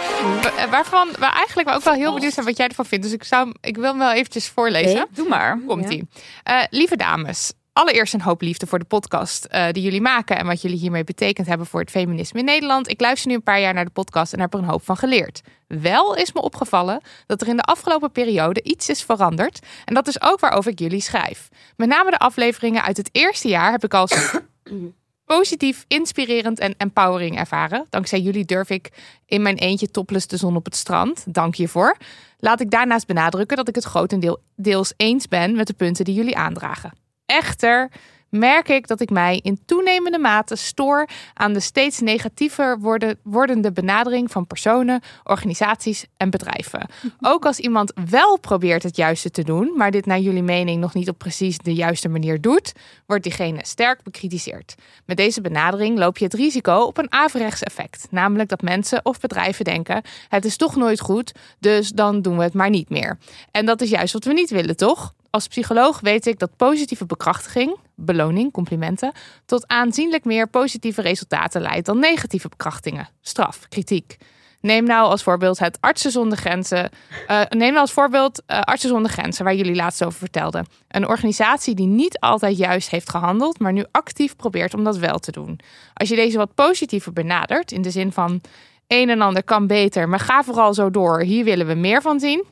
Eh, 0.57 0.71
Waarvan 0.71 1.09
we 1.19 1.27
eigenlijk 1.27 1.69
ook 1.69 1.83
wel 1.83 1.95
heel 1.95 2.15
benieuwd 2.15 2.33
zijn 2.33 2.47
wat 2.47 2.57
jij 2.57 2.69
ervan 2.69 2.87
vindt. 2.87 3.05
Dus 3.05 3.15
ik, 3.15 3.25
zou, 3.25 3.53
ik 3.61 3.77
wil 3.77 3.85
hem 3.85 3.99
wel 3.99 4.13
eventjes 4.13 4.49
voorlezen. 4.49 5.07
Doe 5.11 5.29
maar. 5.29 5.61
Komt 5.67 5.91
ie. 5.91 6.09
Eh, 6.43 6.63
lieve 6.71 6.97
dames, 6.97 7.53
allereerst 7.73 8.15
een 8.15 8.21
hoop 8.21 8.41
liefde 8.41 8.67
voor 8.67 8.79
de 8.79 8.85
podcast 8.85 9.49
die 9.71 9.83
jullie 9.83 10.01
maken 10.01 10.37
en 10.39 10.47
wat 10.47 10.63
jullie 10.63 10.79
hiermee 10.79 11.05
betekend 11.05 11.47
hebben 11.47 11.67
voor 11.67 11.81
het 11.81 11.91
feminisme 11.91 12.39
in 12.39 12.45
Nederland. 12.45 12.89
Ik 12.89 13.01
luister 13.01 13.29
nu 13.29 13.35
een 13.35 13.43
paar 13.43 13.61
jaar 13.61 13.75
naar 13.75 13.85
de 13.85 13.91
podcast 13.91 14.33
en 14.33 14.41
heb 14.41 14.53
er 14.55 14.59
een 14.59 14.65
hoop 14.65 14.85
van 14.85 14.97
geleerd. 14.97 15.41
Wel 15.67 16.17
is 16.17 16.33
me 16.33 16.41
opgevallen 16.41 17.01
dat 17.27 17.41
er 17.41 17.49
in 17.49 17.57
de 17.57 17.63
afgelopen 17.63 18.13
periode 18.13 18.63
iets 18.63 18.89
is 18.89 19.03
veranderd. 19.03 19.59
En 19.85 19.95
dat 19.95 20.09
is 20.09 20.23
ook 20.23 20.41
waarover 20.41 20.71
ik 20.71 20.79
jullie 20.79 21.01
schrijf. 21.01 21.49
Met 21.77 21.89
name 21.89 22.11
de 22.11 22.19
afleveringen 22.19 22.83
uit 22.83 22.97
het 22.97 23.09
eerste 23.13 23.49
jaar 23.49 23.71
heb 23.71 23.85
ik 23.85 23.95
als 23.95 24.13
positief, 25.37 25.85
inspirerend 25.89 26.59
en 26.59 26.75
empowering 26.77 27.39
ervaren. 27.39 27.87
Dankzij 27.91 28.21
jullie 28.21 28.45
durf 28.45 28.71
ik 28.71 28.91
in 29.27 29.43
mijn 29.43 29.57
eentje 29.57 29.91
topless 29.91 30.27
de 30.27 30.37
zon 30.37 30.57
op 30.57 30.65
het 30.65 30.77
strand. 30.77 31.25
Dank 31.35 31.57
hiervoor. 31.57 31.97
Laat 32.39 32.61
ik 32.61 32.71
daarnaast 32.71 33.07
benadrukken 33.07 33.57
dat 33.57 33.69
ik 33.69 33.75
het 33.75 33.85
grotendeels 33.85 34.93
eens 34.97 35.29
ben 35.29 35.57
met 35.57 35.67
de 35.67 35.73
punten 35.73 36.05
die 36.05 36.15
jullie 36.15 36.37
aandragen. 36.37 36.93
Echter 37.27 37.91
merk 38.31 38.69
ik 38.69 38.87
dat 38.87 39.01
ik 39.01 39.11
mij 39.11 39.41
in 39.43 39.61
toenemende 39.67 40.19
mate 40.19 40.57
stoor 40.57 41.09
aan 41.35 41.53
de 41.53 41.61
steeds 41.61 42.01
negatiever 42.01 42.79
worden, 42.79 43.19
wordende 43.23 43.73
benadering 43.73 44.31
van 44.31 44.47
personen, 44.47 45.01
organisaties 45.25 46.07
en 46.17 46.31
bedrijven. 46.31 46.89
Ook 47.21 47.45
als 47.45 47.59
iemand 47.59 47.93
wel 48.11 48.39
probeert 48.39 48.83
het 48.83 48.97
juiste 48.97 49.31
te 49.31 49.45
doen, 49.45 49.73
maar 49.77 49.91
dit 49.91 50.07
naar 50.07 50.19
jullie 50.19 50.43
mening 50.43 50.81
nog 50.81 50.95
niet 50.95 51.09
op 51.09 51.19
precies 51.19 51.59
de 51.59 51.75
juiste 51.75 52.09
manier 52.09 52.41
doet, 52.41 52.73
wordt 53.07 53.23
diegene 53.23 53.61
sterk 53.63 54.03
bekritiseerd. 54.03 54.75
Met 55.05 55.17
deze 55.17 55.41
benadering 55.41 55.99
loop 55.99 56.19
je 56.19 56.25
het 56.25 56.35
risico 56.35 56.81
op 56.81 56.99
een 56.99 57.13
averechts 57.13 57.63
effect, 57.63 58.07
namelijk 58.11 58.49
dat 58.49 58.63
mensen 58.63 59.05
of 59.05 59.21
bedrijven 59.21 59.65
denken: 59.65 60.03
het 60.29 60.45
is 60.45 60.57
toch 60.57 60.77
nooit 60.77 61.01
goed, 61.01 61.33
dus 61.59 61.89
dan 61.89 62.23
doen 62.23 62.37
we 62.37 62.43
het 62.43 62.55
maar 62.55 62.71
niet 62.71 62.89
meer. 62.89 63.19
En 63.51 63.67
dat 63.67 63.81
is 63.81 63.91
juist 63.91 64.13
wat 64.13 64.25
we 64.25 64.33
niet 64.33 64.51
willen, 64.51 64.77
toch? 64.77 65.15
Als 65.31 65.47
psycholoog 65.47 66.01
weet 66.01 66.27
ik 66.27 66.39
dat 66.39 66.57
positieve 66.57 67.07
bekrachtiging, 67.07 67.77
beloning, 67.95 68.53
complimenten, 68.53 69.13
tot 69.47 69.69
aanzienlijk 69.69 70.25
meer 70.25 70.49
positieve 70.49 71.03
resultaten 71.03 71.61
leidt 71.61 71.87
dan 71.87 71.99
negatieve 71.99 72.49
bekrachtingen, 72.49 73.09
straf, 73.21 73.69
kritiek. 73.69 74.17
Neem 74.61 74.85
nou 74.85 75.11
als 75.11 75.23
voorbeeld 75.23 75.59
het 75.59 75.79
Artsen 75.81 76.11
zonder 76.11 76.39
Grenzen. 76.39 76.91
Uh, 77.29 77.41
neem 77.49 77.69
nou 77.69 77.79
als 77.79 77.93
voorbeeld 77.93 78.43
uh, 78.47 78.61
Artsen 78.61 78.89
zonder 78.89 79.11
Grenzen, 79.11 79.45
waar 79.45 79.55
jullie 79.55 79.75
laatst 79.75 80.05
over 80.05 80.19
vertelden. 80.19 80.67
Een 80.89 81.09
organisatie 81.09 81.75
die 81.75 81.87
niet 81.87 82.19
altijd 82.19 82.57
juist 82.57 82.91
heeft 82.91 83.11
gehandeld, 83.11 83.59
maar 83.59 83.73
nu 83.73 83.85
actief 83.91 84.37
probeert 84.37 84.75
om 84.75 84.85
dat 84.85 84.97
wel 84.97 85.19
te 85.19 85.33
doen. 85.33 85.61
Als 85.95 86.09
je 86.09 86.17
deze 86.17 86.37
wat 86.37 86.55
positiever 86.55 87.13
benadert, 87.13 87.73
in 87.73 87.83
de 87.83 87.91
zin 87.91 88.13
van 88.13 88.41
een 88.87 89.11
en 89.11 89.21
ander 89.21 89.43
kan 89.43 89.67
beter, 89.67 90.09
maar 90.09 90.21
ga 90.21 90.43
vooral 90.43 90.75
zo 90.75 90.91
door, 90.91 91.23
hier 91.23 91.45
willen 91.45 91.67
we 91.67 91.75
meer 91.75 92.03
van 92.03 92.21
zien 92.21 92.45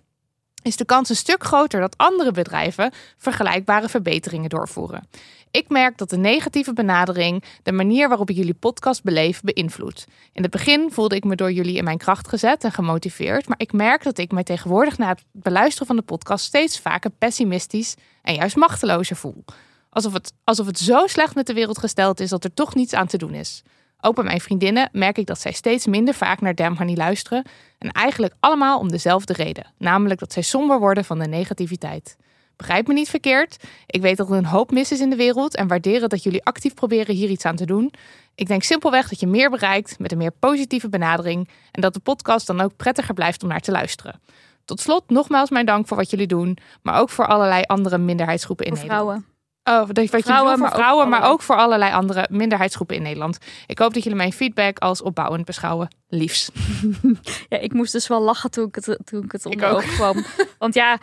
is 0.68 0.76
de 0.76 0.85
kans 0.85 1.09
een 1.09 1.16
stuk 1.16 1.44
groter 1.44 1.81
dat 1.81 1.96
andere 1.96 2.31
bedrijven 2.31 2.92
vergelijkbare 3.16 3.88
verbeteringen 3.88 4.48
doorvoeren. 4.48 5.09
Ik 5.50 5.68
merk 5.68 5.98
dat 5.98 6.11
de 6.11 6.16
negatieve 6.16 6.72
benadering 6.72 7.44
de 7.62 7.72
manier 7.72 8.09
waarop 8.09 8.31
ik 8.31 8.37
jullie 8.37 8.54
podcast 8.54 9.02
beleef 9.02 9.40
beïnvloedt. 9.40 10.07
In 10.33 10.42
het 10.42 10.50
begin 10.50 10.90
voelde 10.90 11.16
ik 11.16 11.24
me 11.24 11.37
door 11.37 11.52
jullie 11.52 11.76
in 11.76 11.85
mijn 11.85 11.98
kracht 11.98 12.28
gezet 12.28 12.64
en 12.64 12.72
gemotiveerd, 12.72 13.48
maar 13.48 13.61
ik 13.61 13.72
merk 13.72 14.02
dat 14.02 14.18
ik 14.18 14.33
mij 14.33 14.42
tegenwoordig 14.42 14.98
na 14.98 15.09
het 15.09 15.24
beluisteren 15.33 15.87
van 15.87 15.96
de 15.96 16.02
podcast 16.02 16.44
steeds 16.44 16.78
vaker 16.78 17.11
pessimistisch 17.11 17.94
en 18.22 18.35
juist 18.35 18.57
machtelozer 18.57 19.16
voel. 19.16 19.44
Alsof 19.90 20.12
het, 20.12 20.33
alsof 20.44 20.66
het 20.66 20.78
zo 20.78 21.07
slecht 21.07 21.35
met 21.35 21.46
de 21.46 21.54
wereld 21.54 21.78
gesteld 21.78 22.20
is 22.20 22.31
dat 22.31 22.44
er 22.44 22.54
toch 22.54 22.74
niets 22.74 22.94
aan 22.94 23.07
te 23.07 23.18
doen 23.18 23.35
is. 23.35 23.62
Ook 24.00 24.14
bij 24.14 24.24
mijn 24.24 24.40
vriendinnen 24.40 24.88
merk 24.92 25.18
ik 25.18 25.26
dat 25.26 25.40
zij 25.40 25.52
steeds 25.52 25.87
minder 25.87 26.14
vaak 26.14 26.40
naar 26.40 26.54
Damn 26.54 26.76
Honey 26.76 26.96
luisteren. 26.96 27.44
En 27.78 27.90
eigenlijk 27.90 28.34
allemaal 28.40 28.78
om 28.78 28.88
dezelfde 28.88 29.32
reden. 29.32 29.72
Namelijk 29.78 30.20
dat 30.20 30.32
zij 30.32 30.42
somber 30.42 30.78
worden 30.78 31.04
van 31.04 31.18
de 31.18 31.28
negativiteit. 31.28 32.16
Begrijp 32.56 32.87
me 32.87 32.92
niet 32.94 33.08
verkeerd. 33.08 33.56
Ik 33.87 34.00
weet 34.00 34.16
dat 34.16 34.30
er 34.30 34.37
een 34.37 34.44
hoop 34.44 34.70
mis 34.70 34.92
is 34.92 35.00
in 35.00 35.11
de 35.11 35.16
wereld 35.16 35.56
en 35.56 35.66
waarderen 35.66 36.08
dat 36.08 36.22
jullie 36.22 36.44
actief 36.44 36.74
proberen 36.74 37.14
hier 37.14 37.28
iets 37.28 37.44
aan 37.44 37.56
te 37.56 37.66
doen. 37.66 37.92
Ik 38.34 38.46
denk 38.46 38.62
simpelweg 38.62 39.08
dat 39.08 39.20
je 39.20 39.26
meer 39.26 39.50
bereikt 39.50 39.98
met 39.98 40.12
een 40.12 40.18
meer 40.18 40.32
positieve 40.38 40.88
benadering 40.88 41.48
en 41.72 41.80
dat 41.80 41.94
de 41.94 42.00
podcast 42.00 42.46
dan 42.46 42.61
ook 42.61 42.76
prettiger 42.76 43.14
blijft 43.14 43.42
om 43.42 43.48
naar 43.48 43.61
te 43.61 43.70
luisteren. 43.70 44.20
Tot 44.64 44.80
slot 44.80 45.11
nogmaals 45.11 45.50
mijn 45.50 45.66
dank 45.66 45.87
voor 45.87 45.96
wat 45.96 46.11
jullie 46.11 46.26
doen, 46.26 46.58
maar 46.82 47.00
ook 47.00 47.11
voor 47.11 47.26
allerlei 47.26 47.62
andere 47.62 47.98
minderheidsgroepen 47.98 48.66
in 48.66 48.72
Nederland. 48.72 49.24
Vrouwen. 49.68 49.88
Oh, 49.88 49.94
dat 49.94 50.22
Vrouwen, 50.24 50.50
je 50.50 50.57
doet 50.57 50.59
maar 50.59 50.68
ook 50.68 50.74
vrouwen, 50.74 51.00
voor 51.02 51.09
maar 51.09 51.18
allerlei- 51.18 51.33
ook 51.33 51.42
voor 51.42 51.57
allerlei 51.57 51.92
andere 51.92 52.26
minderheidsgroepen 52.31 52.96
in 52.96 53.02
Nederland. 53.02 53.38
Ik 53.66 53.78
hoop 53.78 53.94
dat 53.94 54.02
jullie 54.02 54.18
mijn 54.18 54.33
feedback 54.33 54.78
als 54.78 55.02
opbouwend 55.02 55.44
beschouwen. 55.44 55.88
Liefs. 56.09 56.50
Ja, 57.48 57.59
ik 57.59 57.72
moest 57.72 57.92
dus 57.92 58.07
wel 58.09 58.20
lachen 58.20 58.50
toen 58.50 58.66
ik 58.66 58.74
het, 58.74 58.98
toen 59.04 59.22
ik 59.24 59.33
het 59.33 59.46
onder 59.46 59.83
kwam. 59.96 60.24
Want 60.59 60.74
ja, 60.74 60.98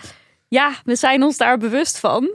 ja, 0.47 0.71
we 0.83 0.95
zijn 0.95 1.23
ons 1.23 1.37
daar 1.37 1.57
bewust 1.57 1.99
van. 1.99 2.29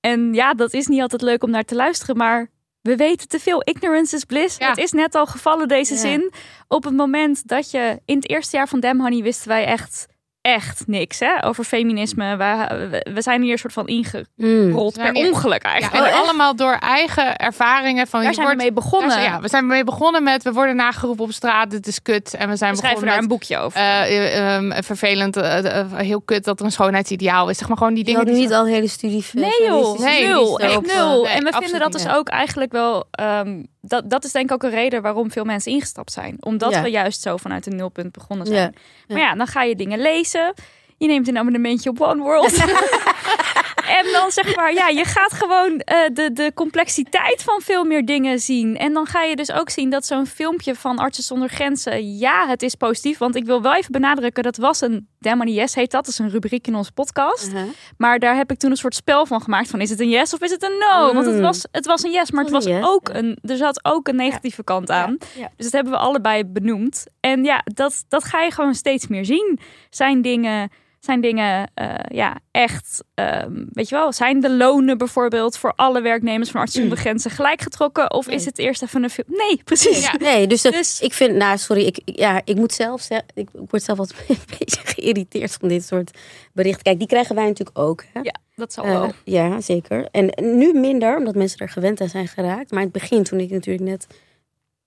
En 0.00 0.34
ja, 0.34 0.54
dat 0.54 0.72
is 0.72 0.86
niet 0.86 1.00
altijd 1.00 1.22
leuk 1.22 1.42
om 1.42 1.50
naar 1.50 1.64
te 1.64 1.74
luisteren, 1.74 2.16
maar 2.16 2.48
we 2.80 2.96
weten 2.96 3.28
te 3.28 3.38
veel. 3.38 3.62
Ignorance 3.64 4.16
is 4.16 4.24
bliss. 4.24 4.56
Ja. 4.56 4.68
Het 4.68 4.78
is 4.78 4.92
net 4.92 5.14
al 5.14 5.26
gevallen, 5.26 5.68
deze 5.68 5.94
Ja. 5.94 6.00
zin. 6.00 6.32
Op 6.68 6.84
het 6.84 6.96
moment 6.96 7.48
dat 7.48 7.70
je 7.70 8.00
in 8.04 8.16
het 8.16 8.28
eerste 8.28 8.56
jaar 8.56 8.68
van 8.68 8.80
Damn 8.80 9.00
Honey 9.00 9.22
wisten 9.22 9.48
wij 9.48 9.64
echt, 9.64 10.06
echt 10.42 10.82
niks 10.86 11.18
hè, 11.18 11.44
over 11.44 11.64
feminisme. 11.64 12.36
We, 12.36 12.66
we- 12.90 13.06
we 13.14 13.22
zijn 13.22 13.42
hier 13.42 13.52
een 13.52 13.58
soort 13.58 13.72
van 13.72 13.86
ingerold 13.86 14.26
Mm. 14.36 14.74
We 14.74 14.90
per 15.02 15.12
hier- 15.14 15.32
ongeluk 15.32 15.62
Ja, 15.62 15.70
eigenlijk. 15.70 16.06
en 16.06 16.12
Oh, 16.12 16.20
allemaal 16.20 16.56
door 16.56 16.72
eigen 16.74 17.36
ervaringen. 17.36 18.06
Van, 18.06 18.20
daar 18.20 18.28
je 18.28 18.34
zijn 18.34 18.46
we 18.48 18.52
wordt- 18.54 18.68
mee 18.68 18.82
begonnen. 18.82 19.10
zijn- 19.10 19.22
ja, 19.24 19.40
we 19.40 19.48
zijn 19.48 19.66
mee 19.66 19.84
begonnen 19.84 20.22
met 20.22 20.42
we 20.42 20.52
worden 20.52 20.76
nageroepen 20.76 21.24
op 21.24 21.32
straat. 21.32 21.70
Dit 21.70 21.86
is 21.86 22.02
kut. 22.02 22.34
En 22.34 22.48
we 22.48 22.56
zijn 22.56 22.74
we 22.74 22.80
begonnen 22.80 23.04
daar 23.08 23.18
een 23.18 23.28
boekje 23.28 23.58
over. 23.58 23.78
eh, 23.80 24.02
eh, 24.02 24.54
ehm, 24.56 24.82
vervelend, 24.82 25.36
eh, 25.36 25.84
heel 25.96 26.20
kut 26.20 26.44
dat 26.44 26.58
er 26.60 26.64
een 26.66 26.72
schoonheidsideaal 26.72 27.48
is. 27.48 27.58
Zeg 27.58 27.68
maar 27.68 27.76
gewoon 27.76 27.94
die 27.94 28.04
Je 28.04 28.10
dingen. 28.10 28.20
had 28.26 28.34
die 28.34 28.40
niet 28.42 28.52
al 28.52 28.66
een 28.66 28.72
hele 28.72 28.88
studie 28.88 29.24
Nee 29.32 29.50
joh, 29.66 29.98
Nee, 29.98 30.26
nul, 30.26 30.58
nul. 30.58 31.28
en 31.28 31.44
we 31.44 31.50
nee, 31.50 31.60
vinden 31.60 31.80
dat 31.80 31.92
dus 31.92 32.08
ook 32.08 32.28
eigenlijk 32.28 32.72
wel, 32.72 33.04
ehm, 33.10 33.62
dat, 33.80 34.10
dat 34.10 34.24
is 34.24 34.32
denk 34.32 34.44
ik 34.44 34.52
ook 34.52 34.62
een 34.62 34.70
reden 34.70 35.02
waarom 35.02 35.30
veel 35.30 35.44
mensen 35.44 35.72
ingestapt 35.72 36.12
zijn. 36.12 36.36
Omdat 36.40 36.70
Ja. 36.72 36.82
we 36.82 36.88
juist 36.90 37.20
zo 37.20 37.36
vanuit 37.36 37.66
een 37.66 37.76
nulpunt 37.76 38.12
begonnen 38.12 38.46
zijn. 38.46 38.74
Ja, 39.06 39.14
Maar 39.14 39.22
ja, 39.24 39.34
dan 39.34 39.46
ga 39.46 39.62
je 39.62 39.76
dingen 39.76 39.98
lezen. 39.98 40.54
Je 41.00 41.06
neemt 41.06 41.28
een 41.28 41.38
abonnementje 41.38 41.90
op 41.90 42.00
One 42.00 42.22
World. 42.22 42.54
en 43.98 44.12
dan 44.12 44.30
zeg 44.30 44.56
maar, 44.56 44.72
ja, 44.74 44.88
je 44.88 45.04
gaat 45.04 45.32
gewoon 45.32 45.78
eh, 45.78 45.96
de, 46.12 46.32
de 46.32 46.52
complexiteit 46.54 47.42
van 47.42 47.60
veel 47.60 47.84
meer 47.84 48.04
dingen 48.04 48.38
zien. 48.38 48.76
En 48.76 48.92
dan 48.92 49.06
ga 49.06 49.22
je 49.22 49.36
dus 49.36 49.52
ook 49.52 49.70
zien 49.70 49.90
dat 49.90 50.06
zo'n 50.06 50.26
filmpje 50.26 50.74
van 50.74 50.98
Artsen 50.98 51.24
zonder 51.24 51.48
Grenzen, 51.48 52.18
ja, 52.18 52.48
het 52.48 52.62
is 52.62 52.74
positief. 52.74 53.18
Want 53.18 53.36
ik 53.36 53.44
wil 53.44 53.62
wel 53.62 53.74
even 53.74 53.92
benadrukken, 53.92 54.42
dat 54.42 54.56
was 54.56 54.80
een 54.80 55.08
Demony 55.18 55.50
Yes 55.50 55.74
heet 55.74 55.90
dat. 55.90 56.04
Dat 56.04 56.12
is 56.12 56.18
een 56.18 56.30
rubriek 56.30 56.66
in 56.66 56.74
onze 56.74 56.92
podcast. 56.92 57.46
Uh-huh. 57.46 57.62
Maar 57.96 58.18
daar 58.18 58.36
heb 58.36 58.50
ik 58.50 58.58
toen 58.58 58.70
een 58.70 58.76
soort 58.76 58.94
spel 58.94 59.26
van 59.26 59.40
gemaakt 59.42 59.68
van 59.70 59.80
is 59.80 59.90
het 59.90 60.00
een 60.00 60.08
yes 60.08 60.34
of 60.34 60.40
is 60.40 60.50
het 60.50 60.62
een 60.62 60.78
no? 60.78 61.12
Want 61.14 61.26
het 61.26 61.34
Mm. 61.34 61.40
was, 61.40 61.66
het 61.70 61.86
was 61.86 62.02
een 62.02 62.10
yes, 62.10 62.30
maar 62.30 62.42
het 62.44 62.52
Was 62.52 62.64
yes, 62.64 62.84
ook 62.84 63.08
een, 63.08 63.38
er 63.42 63.56
zat 63.56 63.84
ook 63.84 64.08
een 64.08 64.16
negatieve 64.16 64.64
kant 64.64 64.90
aan. 64.90 65.16
Ja. 65.34 65.50
Dus 65.56 65.64
dat 65.64 65.72
hebben 65.72 65.92
we 65.92 65.98
allebei 65.98 66.44
benoemd. 66.44 67.04
En 67.20 67.44
ja, 67.44 67.60
dat, 67.64 68.04
dat 68.08 68.24
ga 68.24 68.40
je 68.42 68.50
gewoon 68.50 68.74
steeds 68.74 69.06
meer 69.06 69.24
zien. 69.24 69.58
Zijn 69.90 70.22
dingen, 70.22 70.70
zijn 71.00 71.20
dingen 71.20 71.70
eh, 71.74 71.94
ja, 72.08 72.38
echt, 72.50 73.04
ehm, 73.14 73.64
weet 73.72 73.88
je 73.88 73.94
wel, 73.94 74.12
zijn 74.12 74.40
de 74.40 74.50
lonen 74.50 74.98
bijvoorbeeld 74.98 75.56
voor 75.56 75.72
alle 75.76 76.00
werknemers 76.00 76.50
van 76.50 76.60
Artsen 76.60 76.80
zonder 76.80 76.98
Grenzen 76.98 77.30
gelijk 77.30 77.60
getrokken? 77.60 78.12
Of 78.12 78.28
is 78.28 78.44
het 78.44 78.58
eerst 78.58 78.82
even 78.82 79.02
een 79.02 79.10
film? 79.10 79.26
Nee, 79.36 79.60
precies. 79.64 80.02
Ja. 80.02 80.16
Nee, 80.18 80.46
dus, 80.46 80.62
dat- 80.62 80.72
Dus- 80.72 81.00
ik 81.00 81.12
vind, 81.12 81.34
nou 81.36 81.58
sorry, 81.58 81.82
ik, 81.86 82.00
ja, 82.04 82.40
ik 82.44 82.56
moet 82.56 82.72
zelf 82.72 83.08
ik, 83.10 83.24
ik 83.34 83.48
word 83.70 83.82
zelf 83.82 83.98
altijd 83.98 84.18
een 84.28 84.36
beetje 84.58 84.80
geïrriteerd 84.84 85.52
van 85.52 85.68
dit 85.68 85.84
soort 85.84 86.18
berichten. 86.52 86.82
Kijk, 86.82 86.98
die 86.98 87.08
krijgen 87.08 87.34
wij 87.34 87.46
natuurlijk 87.46 87.78
ook. 87.78 88.04
Hè? 88.12 88.20
Ja, 88.20 88.34
dat 88.54 88.72
zal 88.72 88.84
Eh, 88.84 88.90
wel. 88.90 89.12
ja, 89.24 89.60
zeker. 89.60 90.08
En 90.10 90.30
nu 90.58 90.72
minder, 90.72 91.16
omdat 91.16 91.34
mensen 91.34 91.58
er 91.58 91.68
gewend 91.68 92.00
aan 92.00 92.08
zijn 92.08 92.28
geraakt. 92.28 92.70
Maar 92.70 92.82
in 92.82 92.88
het 92.92 93.00
begin, 93.00 93.22
toen 93.22 93.40
ik 93.40 93.50
natuurlijk 93.50 93.84
net 93.88 94.06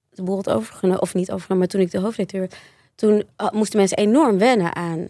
de 0.09 0.23
boel 0.23 0.35
had 0.35 0.49
overgenomen, 0.49 1.01
of 1.01 1.13
niet 1.13 1.31
overgenomen, 1.31 1.57
maar 1.57 1.67
toen 1.67 1.81
ik 1.81 1.91
de 1.91 1.99
hoofdredacteur 1.99 2.39
werd, 2.39 2.55
toen 2.95 3.23
moesten 3.53 3.77
mensen 3.79 3.97
enorm 3.97 4.37
wennen 4.37 4.75
aan 4.75 5.07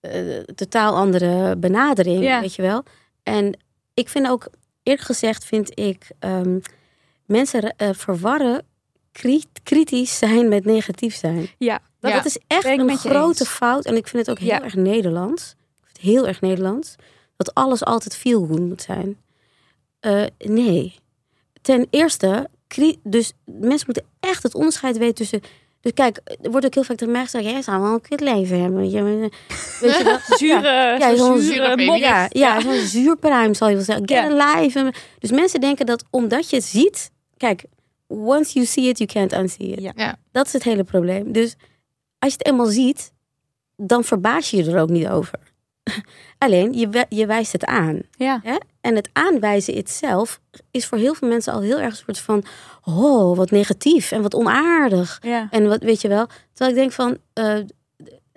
eh, 0.00 0.38
totaal 0.54 0.96
andere 0.96 1.56
benadering, 1.56 2.40
weet 2.40 2.54
je 2.54 2.62
wel. 2.62 2.82
En 3.22 3.58
ik 3.94 4.08
vind 4.08 4.28
ook, 4.28 4.48
eerlijk 4.82 5.04
gezegd, 5.06 5.44
vind 5.44 5.78
ik 5.78 6.08
ehm, 6.18 6.58
mensen 7.26 7.74
eh, 7.76 7.88
verwarren 7.92 8.64
kri- 9.12 9.44
kritisch 9.62 10.18
zijn 10.18 10.48
met 10.48 10.64
negatief 10.64 11.14
zijn. 11.14 11.48
Ja, 11.58 11.80
Dat, 12.00 12.10
Ja, 12.10 12.16
dat 12.16 12.26
is 12.26 12.38
echt 12.46 12.62
ben 12.62 12.88
een 12.88 12.98
grote 12.98 13.44
fout. 13.44 13.84
En 13.84 13.96
ik 13.96 14.06
vind 14.08 14.26
het 14.26 14.30
ook 14.36 14.42
heel 14.42 14.48
Ja. 14.54 14.62
erg 14.62 14.74
Nederlands. 14.74 15.42
Ik 15.50 15.84
vind 15.84 15.96
het 15.96 16.06
heel 16.06 16.26
erg 16.26 16.40
Nederlands. 16.40 16.94
Dat 17.36 17.54
alles 17.54 17.84
altijd 17.84 18.16
feel 18.16 18.46
good 18.46 18.60
moet 18.60 18.82
zijn. 18.82 19.16
Eh, 20.00 20.24
nee. 20.38 20.94
Ten 21.62 21.86
eerste, 21.90 22.48
dus 23.02 23.32
mensen 23.44 23.86
moeten 23.86 24.04
echt 24.20 24.42
het 24.42 24.54
onderscheid 24.54 24.98
weten 24.98 25.14
tussen... 25.14 25.40
Dus 25.80 25.92
kijk, 25.94 26.20
er 26.42 26.50
wordt 26.50 26.66
ook 26.66 26.74
heel 26.74 26.84
vaak 26.84 26.96
tegen 26.96 27.12
mij 27.12 27.24
gezegd... 27.24 27.44
Jij 27.44 27.62
zou 27.62 27.82
wel 27.82 27.92
een 27.92 28.00
kut 28.00 28.20
leven 28.20 28.60
hebben. 28.60 28.80
weet 28.80 28.92
je. 28.92 29.00
Weet 29.80 29.96
je 29.96 30.04
wel? 30.04 30.18
Zure, 30.38 30.96
Ja, 30.98 31.16
zo'n 31.16 31.40
zure. 31.40 31.98
Ja, 31.98 32.26
ja, 32.28 32.60
zo'n 32.60 32.80
zuurpruim 32.86 33.54
zal 33.54 33.68
je 33.68 33.74
wel 33.74 33.84
zeggen. 33.84 34.08
Get 34.08 34.40
alive. 34.40 34.92
Dus 35.18 35.30
mensen 35.30 35.60
denken 35.60 35.86
dat 35.86 36.04
omdat 36.10 36.50
je 36.50 36.56
het 36.56 36.64
ziet... 36.64 37.10
Kijk, 37.36 37.64
once 38.06 38.52
you 38.52 38.66
see 38.66 38.88
it, 38.88 38.98
you 38.98 39.10
can't 39.10 39.32
unsee 39.32 39.66
it. 39.66 39.92
Ja. 39.96 40.16
Dat 40.32 40.46
is 40.46 40.52
het 40.52 40.62
hele 40.62 40.84
probleem. 40.84 41.32
Dus 41.32 41.54
als 42.18 42.32
je 42.32 42.38
het 42.38 42.46
eenmaal 42.46 42.66
ziet, 42.66 43.12
dan 43.76 44.04
verbaas 44.04 44.50
je 44.50 44.56
je 44.56 44.70
er 44.70 44.80
ook 44.80 44.90
niet 44.90 45.08
over. 45.08 45.38
Alleen, 46.38 46.72
je, 46.72 47.06
je 47.08 47.26
wijst 47.26 47.52
het 47.52 47.64
aan. 47.64 48.00
Ja. 48.10 48.40
Hè? 48.42 48.56
En 48.80 48.94
het 48.96 49.10
aanwijzen 49.12 49.74
itself 49.74 50.40
is 50.70 50.86
voor 50.86 50.98
heel 50.98 51.14
veel 51.14 51.28
mensen 51.28 51.52
al 51.52 51.60
heel 51.60 51.78
erg 51.78 51.90
een 51.90 52.04
soort 52.04 52.18
van... 52.18 52.44
Oh, 52.84 53.36
wat 53.36 53.50
negatief 53.50 54.12
en 54.12 54.22
wat 54.22 54.34
onaardig. 54.34 55.18
Ja. 55.22 55.48
En 55.50 55.68
wat 55.68 55.82
weet 55.82 56.00
je 56.00 56.08
wel. 56.08 56.26
Terwijl 56.52 56.70
ik 56.70 56.82
denk 56.82 56.92
van. 56.92 57.16
eh, 57.32 57.58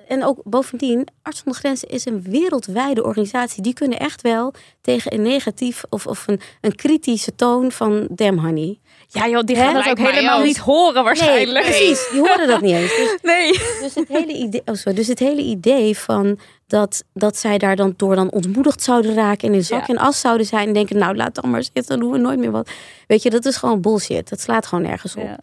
en 0.08 0.24
ook 0.24 0.42
bovendien, 0.44 1.08
Arts 1.22 1.38
zonder 1.38 1.62
Grenzen 1.62 1.90
is 1.90 2.06
een 2.06 2.22
wereldwijde 2.22 3.04
organisatie. 3.04 3.64
Die 3.64 3.74
kunnen 3.74 4.00
echt 4.00 4.22
wel 4.22 4.54
tegen 4.82 5.14
een 5.14 5.22
negatief 5.22 5.84
of, 5.90 6.08
of 6.08 6.28
een, 6.28 6.40
een 6.62 6.76
kritische 6.76 7.36
toon 7.36 7.72
van 7.72 8.08
Damn 8.12 8.40
Honey. 8.40 8.80
Ja 9.14 9.28
joh, 9.28 9.44
die 9.44 9.56
gaan 9.56 9.74
dat 9.74 9.88
ook 9.88 9.98
helemaal 9.98 10.44
niet 10.44 10.58
horen 10.58 11.04
waarschijnlijk. 11.04 11.66
Nee, 11.68 11.78
precies. 11.78 12.10
Die 12.12 12.20
horen 12.20 12.48
dat 12.48 12.62
niet 12.62 12.74
eens. 12.76 12.96
Dus, 12.96 13.18
Nee. 13.34 13.52
dus, 13.82 13.96
het 13.96 14.08
hele 14.08 14.34
idee, 14.34 14.62
oh 14.66 14.76
sorry, 14.76 14.94
dus 14.98 15.08
het 15.08 15.20
hele 15.20 15.42
idee 15.42 15.98
van 15.98 16.40
dat, 16.68 17.04
dat 17.14 17.38
zij 17.38 17.58
daar 17.58 17.76
dan 17.76 17.94
door 17.98 18.16
dan 18.16 18.32
ontmoedigd 18.32 18.84
zouden 18.84 19.14
raken 19.14 19.48
en 19.48 19.54
in 19.54 19.64
zak 19.64 19.80
Ja. 19.80 19.88
en 19.88 19.98
as 19.98 20.20
zouden 20.20 20.46
zijn 20.46 20.68
en 20.68 20.74
denken, 20.74 20.98
nou 20.98 21.16
laat 21.16 21.36
dan 21.36 21.50
maar 21.50 21.64
zitten, 21.64 21.86
dan 21.88 22.00
doen 22.00 22.12
we 22.12 22.18
nooit 22.18 22.40
meer 22.40 22.52
wat. 22.52 22.70
Weet 23.08 23.24
je, 23.24 23.30
dat 23.30 23.46
is 23.46 23.56
gewoon 23.58 23.82
bullshit. 23.82 24.30
Dat 24.30 24.40
slaat 24.42 24.66
gewoon 24.66 24.84
nergens 24.84 25.16
op. 25.16 25.24
Ja. 25.24 25.38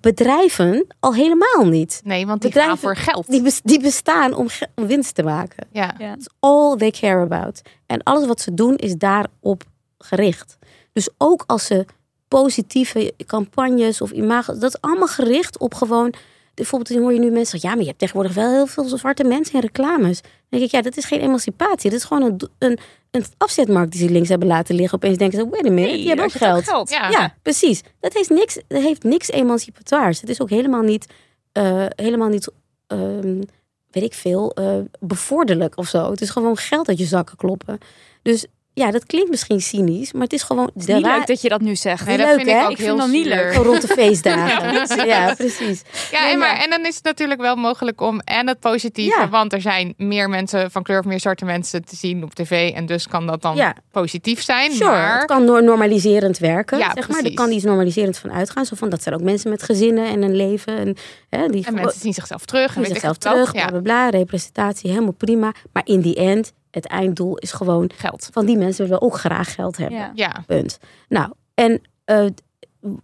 Bedrijven 0.00 0.86
al 1.00 1.14
helemaal 1.14 1.64
niet. 1.64 2.00
Nee, 2.04 2.26
want 2.26 2.40
die 2.40 2.50
Bedrijven- 2.50 2.78
gaan 2.78 2.94
voor 2.94 2.96
geld. 3.12 3.26
Die, 3.30 3.42
die 3.62 3.80
bestaan 3.80 4.34
om, 4.34 4.46
om 4.74 4.86
winst 4.86 5.14
te 5.14 5.22
maken. 5.22 5.66
Ja. 5.72 5.94
Ja. 5.98 6.10
That's 6.14 6.26
all 6.40 6.76
they 6.76 6.90
care 6.90 7.22
about. 7.22 7.60
En 7.86 8.02
alles 8.02 8.26
wat 8.26 8.40
ze 8.40 8.54
doen 8.54 8.76
is 8.76 8.94
daarop 8.94 9.62
gericht. 9.98 10.58
Dus 10.92 11.08
ook 11.18 11.44
als 11.46 11.66
ze 11.66 11.84
positieve 12.28 13.14
campagnes 13.26 14.00
of 14.00 14.10
imago, 14.10 14.52
dat 14.52 14.74
is 14.74 14.80
allemaal 14.80 15.08
gericht 15.08 15.58
op 15.58 15.74
gewoon. 15.74 16.14
Bijvoorbeeld 16.54 16.92
dan 16.92 17.02
hoor 17.02 17.12
je 17.12 17.18
nu 17.18 17.30
mensen 17.30 17.46
zeggen, 17.46 17.68
ja, 17.68 17.74
maar 17.74 17.84
je 17.84 17.88
hebt 17.88 17.98
tegenwoordig 17.98 18.34
wel 18.34 18.50
heel 18.50 18.66
veel 18.66 18.98
zwarte 18.98 19.24
mensen 19.24 19.54
in 19.54 19.60
reclames. 19.60 20.20
Dan 20.20 20.30
denk 20.48 20.62
ik, 20.62 20.70
ja, 20.70 20.82
dat 20.82 20.96
is 20.96 21.04
geen 21.04 21.20
emancipatie. 21.20 21.90
Dat 21.90 21.98
is 21.98 22.04
gewoon 22.04 22.22
een, 22.22 22.40
een, 22.58 22.78
een 23.10 23.24
afzetmarkt 23.36 23.92
die 23.92 24.00
ze 24.00 24.10
links 24.10 24.28
hebben 24.28 24.48
laten 24.48 24.74
liggen. 24.74 24.94
Opeens 24.94 25.18
denken 25.18 25.38
ze, 25.38 25.48
wait 25.48 25.66
a 25.66 25.70
minute, 25.70 25.96
die 25.96 26.06
hebben 26.06 26.24
ook 26.24 26.32
het 26.32 26.42
geld. 26.42 26.90
Ja. 26.90 27.10
Ja, 27.10 27.34
precies. 27.42 27.82
Dat 28.00 28.12
heeft 28.12 28.30
niks, 28.30 28.58
dat 28.68 28.82
heeft 28.82 29.02
niks 29.02 29.30
emancipatoirs. 29.30 30.20
Het 30.20 30.30
is 30.30 30.40
ook 30.40 30.50
helemaal 30.50 30.82
niet, 30.82 31.06
eh, 31.52 31.86
helemaal 31.88 32.28
niet 32.28 32.48
ehm, 32.86 33.42
weet 33.90 34.04
ik 34.04 34.14
veel, 34.14 34.52
eh, 34.54 34.78
bevorderlijk 35.00 35.78
of 35.78 35.88
zo. 35.88 36.10
Het 36.10 36.20
is 36.20 36.30
gewoon 36.30 36.56
geld 36.56 36.88
uit 36.88 36.98
je 36.98 37.04
zakken 37.04 37.36
kloppen. 37.36 37.78
Dus 38.22 38.46
ja, 38.78 38.90
dat 38.90 39.06
klinkt 39.06 39.30
misschien 39.30 39.60
cynisch, 39.60 40.12
maar 40.12 40.22
het 40.22 40.32
is 40.32 40.42
gewoon 40.42 40.64
Het 40.74 40.88
is 40.88 40.94
niet 40.94 41.06
leuk 41.06 41.26
dat 41.26 41.40
je 41.40 41.48
dat 41.48 41.60
nu 41.60 41.76
zegt. 41.76 42.06
Nee, 42.06 42.16
dat 42.16 42.26
leuk, 42.26 42.36
vind 42.36 42.48
ik 42.48 42.54
hè? 42.54 42.64
ook 42.64 42.70
Ik 42.70 42.76
heel 42.78 42.98
vind 42.98 43.10
niet 43.12 43.24
leuk. 43.26 43.52
Gewoon 43.52 43.66
rond 43.66 43.80
de 43.80 43.88
feestdagen. 43.88 45.06
ja, 45.06 45.34
precies. 45.34 45.82
Ja, 46.10 46.22
Nee, 46.22 46.32
en, 46.32 46.38
maar, 46.38 46.56
en 46.62 46.70
dan 46.70 46.86
is 46.86 46.94
het 46.94 47.04
natuurlijk 47.04 47.40
wel 47.40 47.56
mogelijk 47.56 48.00
om 48.00 48.20
en 48.20 48.48
het 48.48 48.60
positieve, 48.60 49.18
Ja. 49.20 49.28
want 49.28 49.52
er 49.52 49.60
zijn 49.60 49.94
meer 49.96 50.28
mensen 50.28 50.70
van 50.70 50.82
kleur 50.82 50.98
of 50.98 51.04
meer 51.04 51.20
zwarte 51.20 51.44
mensen 51.44 51.84
te 51.84 51.96
zien 51.96 52.22
op 52.22 52.34
tv 52.34 52.72
en 52.74 52.86
dus 52.86 53.08
kan 53.08 53.26
dat 53.26 53.42
dan 53.42 53.56
Ja. 53.56 53.74
positief 53.90 54.42
zijn. 54.42 54.72
Sure, 54.72 54.90
maar 54.90 55.16
het 55.18 55.24
kan 55.26 55.44
nor- 55.44 55.62
normaliserend 55.64 56.38
werken. 56.38 56.78
Ja, 56.78 56.84
zeg 56.84 56.94
maar. 56.94 57.04
Er 57.16 57.20
precies. 57.22 57.34
kan 57.38 57.50
iets 57.52 57.64
normaliserend 57.64 58.18
van 58.18 58.32
uitgaan. 58.32 58.64
Zo 58.66 58.76
van, 58.76 58.88
dat 58.88 59.02
zijn 59.02 59.14
ook 59.14 59.20
mensen 59.22 59.50
met 59.50 59.62
gezinnen 59.62 60.06
en 60.06 60.22
een 60.22 60.36
leven. 60.36 60.78
En, 60.78 60.96
hè, 61.30 61.48
die 61.48 61.66
en 61.66 61.74
mensen 61.74 62.00
zien 62.00 62.12
zichzelf 62.12 62.44
terug. 62.44 62.66
En 62.66 62.72
zien 62.72 62.82
ik 62.82 62.88
zichzelf 62.88 63.16
terug, 63.16 63.52
bla 63.52 63.60
Ja, 63.60 63.66
bla 63.68 63.80
bla, 63.80 64.08
representatie, 64.08 64.90
helemaal 64.90 65.12
prima. 65.12 65.52
Maar 65.72 65.82
in 65.86 66.00
die 66.00 66.14
end, 66.14 66.52
het 66.76 66.86
einddoel 66.86 67.36
is 67.38 67.52
gewoon... 67.52 67.90
geld. 67.94 68.28
van 68.32 68.46
die 68.46 68.56
mensen 68.56 68.84
willen 68.84 69.00
we 69.00 69.06
ook 69.06 69.18
graag 69.18 69.54
geld 69.54 69.76
hebben. 69.76 69.98
Ja. 69.98 70.12
Ja, 70.14 70.44
Punt. 70.46 70.78
Nou, 71.08 71.32
en 71.54 71.82
eh, 72.04 72.26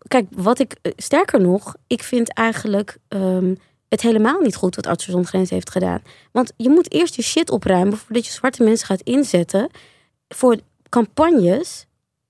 kijk, 0.08 0.26
wat 0.30 0.58
ik 0.58 0.76
eh, 0.82 0.92
sterker 0.96 1.40
nog, 1.40 1.74
ik 1.86 2.02
vind 2.02 2.32
eigenlijk 2.32 2.96
ehm, 3.08 3.54
het 3.88 4.00
helemaal 4.00 4.40
niet 4.40 4.56
goed 4.56 4.76
wat 4.76 4.86
Artsen 4.86 5.12
zonder 5.12 5.30
Grenzen 5.30 5.54
heeft 5.54 5.70
gedaan. 5.70 6.02
Want 6.32 6.52
je 6.56 6.68
moet 6.68 6.92
eerst 6.92 7.14
je 7.14 7.22
shit 7.22 7.50
opruimen 7.50 7.96
voordat 7.96 8.26
je 8.26 8.32
zwarte 8.32 8.62
mensen 8.62 8.86
gaat 8.86 9.00
inzetten 9.00 9.68
voor 10.28 10.56
campagnes 10.88 11.86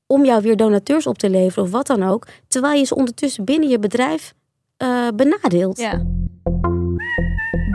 om 0.07 0.25
jou 0.25 0.43
weer 0.43 0.57
donateurs 0.57 1.07
op 1.07 1.19
te 1.19 1.31
leveren 1.31 1.65
of 1.65 1.71
wat 1.71 1.87
dan 1.87 2.03
ook, 2.03 2.27
terwijl 2.49 2.79
je 2.79 2.85
ze 2.85 2.95
ondertussen 2.95 3.45
binnen 3.45 3.69
je 3.69 3.79
bedrijf 3.79 4.35
eh, 4.77 5.09
benadeelt. 5.15 5.79
Ja. 5.79 6.03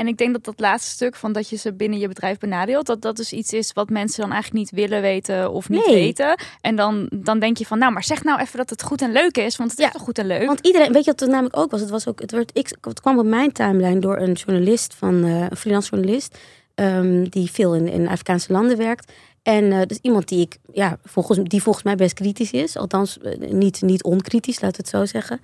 En 0.00 0.06
ik 0.06 0.16
denk 0.16 0.32
dat 0.32 0.44
dat 0.44 0.60
laatste 0.60 0.90
stuk 0.90 1.16
van 1.16 1.32
dat 1.32 1.48
je 1.48 1.56
ze 1.56 1.72
binnen 1.72 1.98
je 1.98 2.08
bedrijf 2.08 2.38
benadeelt, 2.38 2.86
dat 2.86 3.02
dat 3.02 3.16
dus 3.16 3.32
iets 3.32 3.52
is 3.52 3.72
wat 3.72 3.90
mensen 3.90 4.20
dan 4.20 4.32
eigenlijk 4.32 4.62
niet 4.62 4.80
willen 4.80 5.02
weten 5.02 5.52
of 5.52 5.68
niet 5.68 5.86
Nee. 5.86 5.94
weten. 5.94 6.40
En 6.60 6.76
dan, 6.76 7.08
dan 7.14 7.38
denk 7.38 7.56
je 7.56 7.66
van, 7.66 7.78
nou, 7.78 7.92
maar 7.92 8.04
zeg 8.04 8.24
nou 8.24 8.40
even 8.40 8.58
dat 8.58 8.70
het 8.70 8.82
goed 8.82 9.02
en 9.02 9.12
leuk 9.12 9.36
is, 9.36 9.56
want 9.56 9.70
het 9.70 9.80
Ja, 9.80 9.86
is 9.86 9.92
toch 9.92 10.02
goed 10.02 10.18
en 10.18 10.26
leuk. 10.26 10.46
Want 10.46 10.66
iedereen, 10.66 10.92
weet 10.92 11.04
je 11.04 11.10
wat 11.10 11.20
het 11.20 11.28
namelijk 11.30 11.56
ook 11.56 11.70
was? 11.70 11.80
Het, 11.80 11.90
was 11.90 12.08
ook, 12.08 12.20
het, 12.20 12.30
werd, 12.30 12.50
ik, 12.54 12.76
het 12.80 13.00
kwam 13.00 13.18
op 13.18 13.24
mijn 13.24 13.52
timeline 13.52 14.00
door 14.00 14.18
een 14.18 14.32
journalist, 14.32 14.94
van, 14.94 15.24
eh, 15.24 15.40
een 15.40 15.56
freelance 15.56 15.90
journalist, 15.90 16.38
ehm, 16.74 17.24
die 17.24 17.50
veel 17.50 17.74
in, 17.74 17.88
in 17.88 18.08
Afrikaanse 18.08 18.52
landen 18.52 18.76
werkt. 18.76 19.12
En 19.42 19.72
eh 19.72 19.86
dus 19.86 19.98
iemand 20.02 20.28
die 20.28 20.40
ik, 20.40 20.56
ja, 20.72 20.98
volgens, 21.04 21.38
die 21.42 21.62
volgens 21.62 21.84
mij 21.84 21.94
best 21.94 22.14
kritisch 22.14 22.52
is. 22.52 22.76
Althans, 22.76 23.18
eh, 23.18 23.50
niet, 23.50 23.82
niet 23.82 24.02
onkritisch, 24.02 24.60
laat 24.60 24.76
het 24.76 24.88
zo 24.88 25.04
zeggen. 25.04 25.40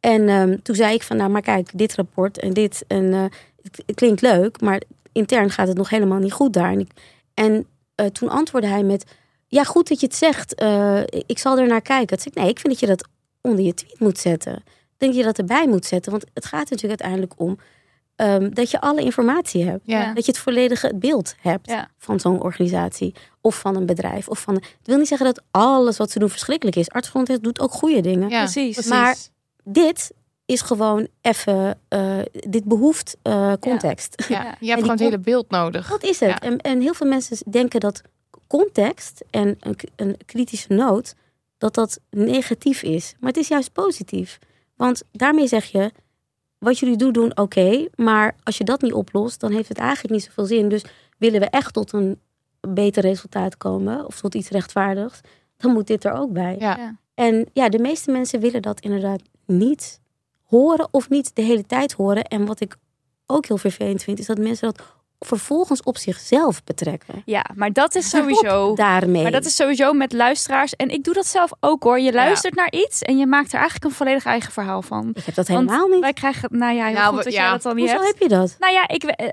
En 0.00 0.28
ehm, 0.28 0.56
toen 0.62 0.74
zei 0.74 0.94
ik 0.94 1.02
van, 1.02 1.16
nou 1.16 1.30
maar 1.30 1.42
kijk, 1.42 1.70
dit 1.74 1.94
rapport 1.94 2.38
en 2.38 2.52
dit. 2.52 2.84
En 2.86 3.30
het, 3.66 3.82
het 3.86 3.96
klinkt 3.96 4.20
leuk, 4.20 4.60
maar 4.60 4.82
intern 5.12 5.50
gaat 5.50 5.68
het 5.68 5.76
nog 5.76 5.88
helemaal 5.90 6.18
niet 6.18 6.32
goed 6.32 6.52
daar. 6.52 6.70
En, 6.72 6.80
ik, 6.80 6.90
en 7.34 7.66
eh, 7.94 8.06
toen 8.06 8.28
antwoordde 8.28 8.70
hij 8.70 8.82
met, 8.82 9.04
ja 9.46 9.64
goed 9.64 9.88
dat 9.88 10.00
je 10.00 10.06
het 10.06 10.14
zegt, 10.16 10.54
eh, 10.54 11.00
ik 11.26 11.38
zal 11.38 11.58
er 11.58 11.66
naar 11.66 11.82
kijken. 11.82 12.18
Toen 12.18 12.18
zei 12.18 12.34
ik, 12.34 12.40
nee, 12.40 12.50
ik 12.50 12.58
vind 12.58 12.72
dat 12.72 12.80
je 12.80 12.86
dat 12.96 13.08
onder 13.40 13.64
je 13.64 13.74
tweet 13.74 14.00
moet 14.00 14.18
zetten. 14.18 14.54
Ik 14.56 15.02
denk 15.02 15.12
dat 15.12 15.20
je 15.20 15.26
dat 15.26 15.38
erbij 15.38 15.68
moet 15.68 15.84
zetten. 15.84 16.10
Want 16.12 16.24
het 16.34 16.44
gaat 16.44 16.70
natuurlijk 16.70 17.00
uiteindelijk 17.02 17.40
om 17.40 17.58
ehm, 18.16 18.50
dat 18.50 18.70
je 18.70 18.80
alle 18.80 19.00
informatie 19.02 19.64
hebt. 19.64 19.80
Ja. 19.84 20.12
Dat 20.14 20.24
je 20.26 20.32
het 20.32 20.40
volledige 20.40 20.92
beeld 20.94 21.34
hebt 21.40 21.66
Ja. 21.70 21.88
van 21.98 22.20
zo'n 22.20 22.42
organisatie. 22.42 23.14
Of 23.40 23.58
van 23.58 23.76
een 23.76 23.86
bedrijf. 23.86 24.28
Of 24.28 24.38
van, 24.40 24.54
het 24.54 24.64
wil 24.82 24.98
niet 24.98 25.08
zeggen 25.08 25.26
dat 25.26 25.42
alles 25.50 25.96
wat 25.96 26.10
ze 26.10 26.18
doen 26.18 26.28
verschrikkelijk 26.30 26.76
is. 26.76 26.88
Artsgrondwet 26.90 27.42
doet 27.42 27.60
ook 27.60 27.72
goede 27.72 28.00
dingen. 28.00 28.28
Ja, 28.28 28.42
Precies. 28.42 28.86
Maar- 28.86 29.16
Dit 29.64 30.12
is 30.46 30.60
gewoon 30.60 31.08
even... 31.20 31.78
eh, 31.88 32.18
dit 32.32 32.64
behoeft 32.64 33.16
eh, 33.22 33.52
context. 33.60 34.24
Ja, 34.28 34.56
je 34.60 34.66
hebt 34.66 34.80
gewoon 34.80 34.96
het 34.96 35.04
hele 35.04 35.18
beeld 35.18 35.50
nodig. 35.50 35.88
Dat 35.88 36.02
is 36.02 36.20
het. 36.20 36.28
Ja. 36.28 36.40
En, 36.40 36.58
en 36.58 36.80
heel 36.80 36.94
veel 36.94 37.06
mensen 37.06 37.50
denken 37.50 37.80
dat 37.80 38.02
context 38.46 39.24
en 39.30 39.56
een, 39.60 39.78
een 39.96 40.16
kritische 40.26 40.72
noot, 40.72 41.14
dat 41.58 41.74
dat 41.74 42.00
negatief 42.10 42.82
is. 42.82 43.14
Maar 43.20 43.28
het 43.28 43.38
is 43.38 43.48
juist 43.48 43.72
positief. 43.72 44.38
Want 44.76 45.02
daarmee 45.12 45.46
zeg 45.46 45.64
je, 45.64 45.92
wat 46.58 46.78
jullie 46.78 46.96
doen, 46.96 47.12
doen 47.12 47.36
oké. 47.36 47.86
maar 47.94 48.36
als 48.42 48.58
je 48.58 48.64
dat 48.64 48.82
niet 48.82 48.92
oplost, 48.92 49.40
dan 49.40 49.52
heeft 49.52 49.68
het 49.68 49.78
eigenlijk 49.78 50.14
niet 50.14 50.24
zoveel 50.24 50.44
zin. 50.46 50.68
Dus 50.68 50.84
willen 51.18 51.40
we 51.40 51.46
echt 51.46 51.72
tot 51.72 51.92
een 51.92 52.20
beter 52.60 53.02
resultaat 53.02 53.56
komen 53.56 54.06
of 54.06 54.20
tot 54.20 54.34
iets 54.34 54.48
rechtvaardigs, 54.48 55.20
dan 55.56 55.72
moet 55.72 55.86
dit 55.86 56.04
er 56.04 56.12
ook 56.12 56.32
bij. 56.32 56.56
Ja. 56.58 56.96
En 57.14 57.46
ja, 57.52 57.68
de 57.68 57.78
meeste 57.78 58.10
mensen 58.10 58.40
willen 58.40 58.62
dat 58.62 58.80
inderdaad 58.80 59.22
niet 59.46 60.00
horen 60.46 60.88
of 60.90 61.08
niet 61.08 61.34
de 61.34 61.42
hele 61.42 61.66
tijd 61.66 61.92
horen. 61.92 62.24
En 62.24 62.46
wat 62.46 62.60
ik 62.60 62.76
ook 63.26 63.46
heel 63.46 63.58
vervelend 63.58 64.02
vind, 64.02 64.18
is 64.18 64.26
dat 64.26 64.38
mensen 64.38 64.72
dat 64.72 64.94
vervolgens 65.18 65.82
op 65.82 65.96
zichzelf 65.98 66.64
betrekken. 66.64 67.22
Ja, 67.24 67.44
maar 67.54 67.72
dat 67.72 67.94
is 67.94 68.06
Stop 68.08 68.20
sowieso. 68.20 68.74
daarmee. 68.74 69.22
Maar 69.22 69.30
dat 69.32 69.44
is 69.44 69.54
sowieso 69.56 69.92
met 69.92 70.12
luisteraars. 70.12 70.76
En 70.76 70.88
ik 70.88 71.04
doe 71.04 71.14
dat 71.14 71.26
zelf 71.26 71.50
ook 71.60 71.82
hoor. 71.82 72.00
Je 72.00 72.12
luistert 72.12 72.54
naar 72.54 72.72
iets 72.72 73.02
en 73.02 73.18
je 73.18 73.26
maakt 73.26 73.48
er 73.48 73.54
eigenlijk 73.58 73.84
een 73.84 73.90
volledig 73.96 74.24
eigen 74.24 74.52
verhaal 74.52 74.82
van. 74.82 75.10
Ik 75.14 75.24
heb 75.24 75.34
dat 75.34 75.48
Want 75.48 75.70
helemaal 75.70 75.88
niet. 75.88 76.00
Wij 76.00 76.12
krijgen, 76.12 76.48
nou 76.58 76.74
ja, 76.74 76.84
heel 76.84 76.94
Nou, 76.94 77.08
goed 77.08 77.18
we- 77.18 77.24
dat 77.24 77.32
ja. 77.32 77.42
jij 77.42 77.50
dat 77.50 77.62
dan 77.62 77.76
niet 77.76 77.90
Hoezo 77.90 78.04
hebt. 78.04 78.18
heb 78.18 78.30
je 78.30 78.36
dat? 78.36 78.56
Nou 78.58 78.72
ja, 78.72 78.88
ik, 78.88 79.02
eh, 79.04 79.26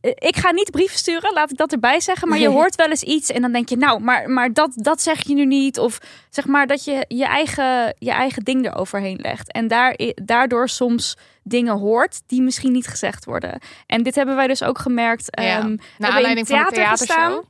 eh, 0.00 0.10
ik 0.14 0.36
ga 0.36 0.50
niet 0.50 0.70
brieven 0.70 0.98
sturen, 0.98 1.32
laat 1.32 1.50
ik 1.50 1.56
dat 1.56 1.72
erbij 1.72 2.00
zeggen. 2.00 2.28
Maar 2.28 2.38
je 2.38 2.48
hoort 2.48 2.74
wel 2.74 2.88
eens 2.88 3.02
iets 3.02 3.30
en 3.30 3.40
dan 3.42 3.52
denk 3.52 3.68
je, 3.68 3.76
nou, 3.76 4.00
maar, 4.00 4.30
maar 4.30 4.52
dat, 4.52 4.70
dat 4.74 5.02
zeg 5.02 5.26
je 5.26 5.34
nu 5.34 5.44
niet. 5.46 5.78
Of 5.78 5.98
zeg 6.30 6.46
maar 6.46 6.66
dat 6.66 6.84
je 6.84 7.04
je 7.08 7.24
eigen, 7.24 7.94
je 7.98 8.10
eigen 8.10 8.42
ding 8.44 8.66
eroverheen 8.66 9.18
legt. 9.22 9.52
En 9.52 9.68
daar, 9.68 9.98
daardoor 10.14 10.68
soms 10.68 11.16
dingen 11.48 11.78
hoort 11.78 12.20
die 12.26 12.42
misschien 12.42 12.72
niet 12.72 12.86
gezegd 12.86 13.24
worden. 13.24 13.60
En 13.86 14.02
dit 14.02 14.14
hebben 14.14 14.36
wij 14.36 14.46
dus 14.46 14.62
ook 14.62 14.78
gemerkt. 14.78 15.26
Ja. 15.30 15.42
ehm, 15.58 15.76
Naar 15.98 16.10
aanleiding 16.10 16.46
van 16.46 16.58
de 16.64 16.70
theatershow. 16.72 17.42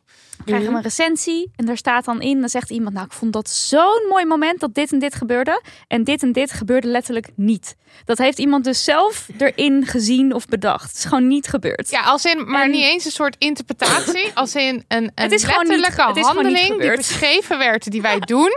krijgen 0.44 0.68
we 0.70 0.76
een 0.76 0.82
recensie 0.82 1.50
en 1.56 1.66
daar 1.66 1.76
staat 1.76 2.04
dan 2.04 2.20
in, 2.20 2.40
dan 2.40 2.48
zegt 2.48 2.70
iemand, 2.70 2.94
nou 2.94 3.06
ik 3.06 3.12
vond 3.12 3.32
dat 3.32 3.50
zo'n 3.50 4.06
mooi 4.08 4.24
moment 4.24 4.60
dat 4.60 4.74
dit 4.74 4.92
en 4.92 4.98
dit 4.98 5.14
gebeurde 5.14 5.62
en 5.88 6.04
dit 6.04 6.22
en 6.22 6.32
dit 6.32 6.52
gebeurde 6.52 6.86
letterlijk 6.88 7.28
niet. 7.36 7.76
Dat 8.04 8.18
heeft 8.18 8.38
iemand 8.38 8.64
dus 8.64 8.84
zelf 8.84 9.28
erin 9.38 9.86
gezien 9.86 10.32
of 10.34 10.46
bedacht. 10.46 10.88
Het 10.88 10.96
is 10.96 11.04
gewoon 11.04 11.26
niet 11.26 11.46
gebeurd. 11.48 11.90
Ja, 11.90 12.00
als 12.02 12.24
in, 12.24 12.50
maar 12.50 12.64
En- 12.64 12.70
niet 12.70 12.84
eens 12.84 13.04
een 13.04 13.10
soort 13.10 13.36
interpretatie. 13.38 14.30
Als 14.34 14.54
in 14.54 14.84
een, 14.88 15.02
een 15.04 15.10
Het 15.14 15.32
is 15.32 15.42
niet- 15.44 15.56
letterlijke 15.56 16.02
het 16.06 16.16
is 16.16 16.26
gewoon 16.26 16.46
niet 16.46 16.58
handeling 16.58 16.80
die 16.88 16.96
beschreven 16.96 17.58
werd, 17.58 17.90
die 17.90 18.02
wij 18.02 18.18
doen, 18.34 18.52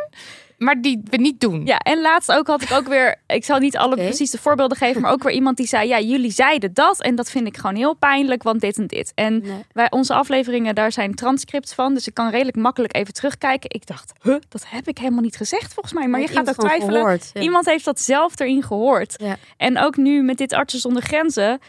maar 0.59 0.81
die 0.81 1.01
we 1.03 1.17
niet 1.17 1.39
doen. 1.39 1.65
Ja, 1.65 1.77
en 1.77 2.01
laatst 2.01 2.31
ook 2.31 2.47
had 2.47 2.61
ik 2.61 2.71
ook 2.71 2.87
weer, 2.87 3.15
ik 3.27 3.45
zal 3.45 3.59
niet 3.59 3.77
alle 3.77 3.95
precies 3.95 4.31
de 4.31 4.37
voorbeelden 4.37 4.77
geven, 4.77 5.01
maar 5.01 5.11
ook 5.11 5.23
weer 5.23 5.33
iemand 5.33 5.57
die 5.57 5.67
zei, 5.67 5.87
ja, 5.87 5.99
jullie 5.99 6.31
zeiden 6.31 6.73
dat 6.73 7.01
en 7.01 7.15
dat 7.15 7.31
vind 7.31 7.47
ik 7.47 7.57
gewoon 7.57 7.75
heel 7.75 7.93
pijnlijk, 7.93 8.43
want 8.43 8.61
dit 8.61 8.77
en 8.77 8.87
dit. 8.87 9.11
En 9.15 9.41
Nee. 9.41 9.65
wij, 9.73 9.91
onze 9.91 10.13
afleveringen, 10.13 10.75
daar 10.75 10.91
zijn 10.91 11.15
transcripts 11.15 11.73
van, 11.73 11.93
dus 11.93 12.07
ik 12.07 12.13
kan 12.13 12.29
redelijk 12.29 12.57
makkelijk 12.57 12.95
even 12.95 13.13
terugkijken. 13.13 13.69
Ik 13.69 13.87
dacht, 13.87 14.11
huh, 14.21 14.35
dat 14.49 14.65
heb 14.67 14.87
ik 14.87 14.97
helemaal 14.97 15.21
niet 15.21 15.35
gezegd 15.37 15.73
volgens 15.73 15.93
mij, 15.93 16.07
maar 16.07 16.19
je 16.19 16.27
gaat 16.27 16.49
ook 16.49 16.55
twijfelen. 16.55 17.01
gehoord, 17.01 17.29
ja. 17.33 17.41
Iemand 17.41 17.65
heeft 17.65 17.85
dat 17.85 17.99
zelf 17.99 18.39
erin 18.39 18.63
gehoord. 18.63 19.13
Ja. 19.17 19.37
En 19.57 19.77
ook 19.79 19.97
nu 19.97 20.21
met 20.23 20.37
dit 20.37 20.53
Artsen 20.53 20.79
zonder 20.79 21.01
Grenzen. 21.03 21.59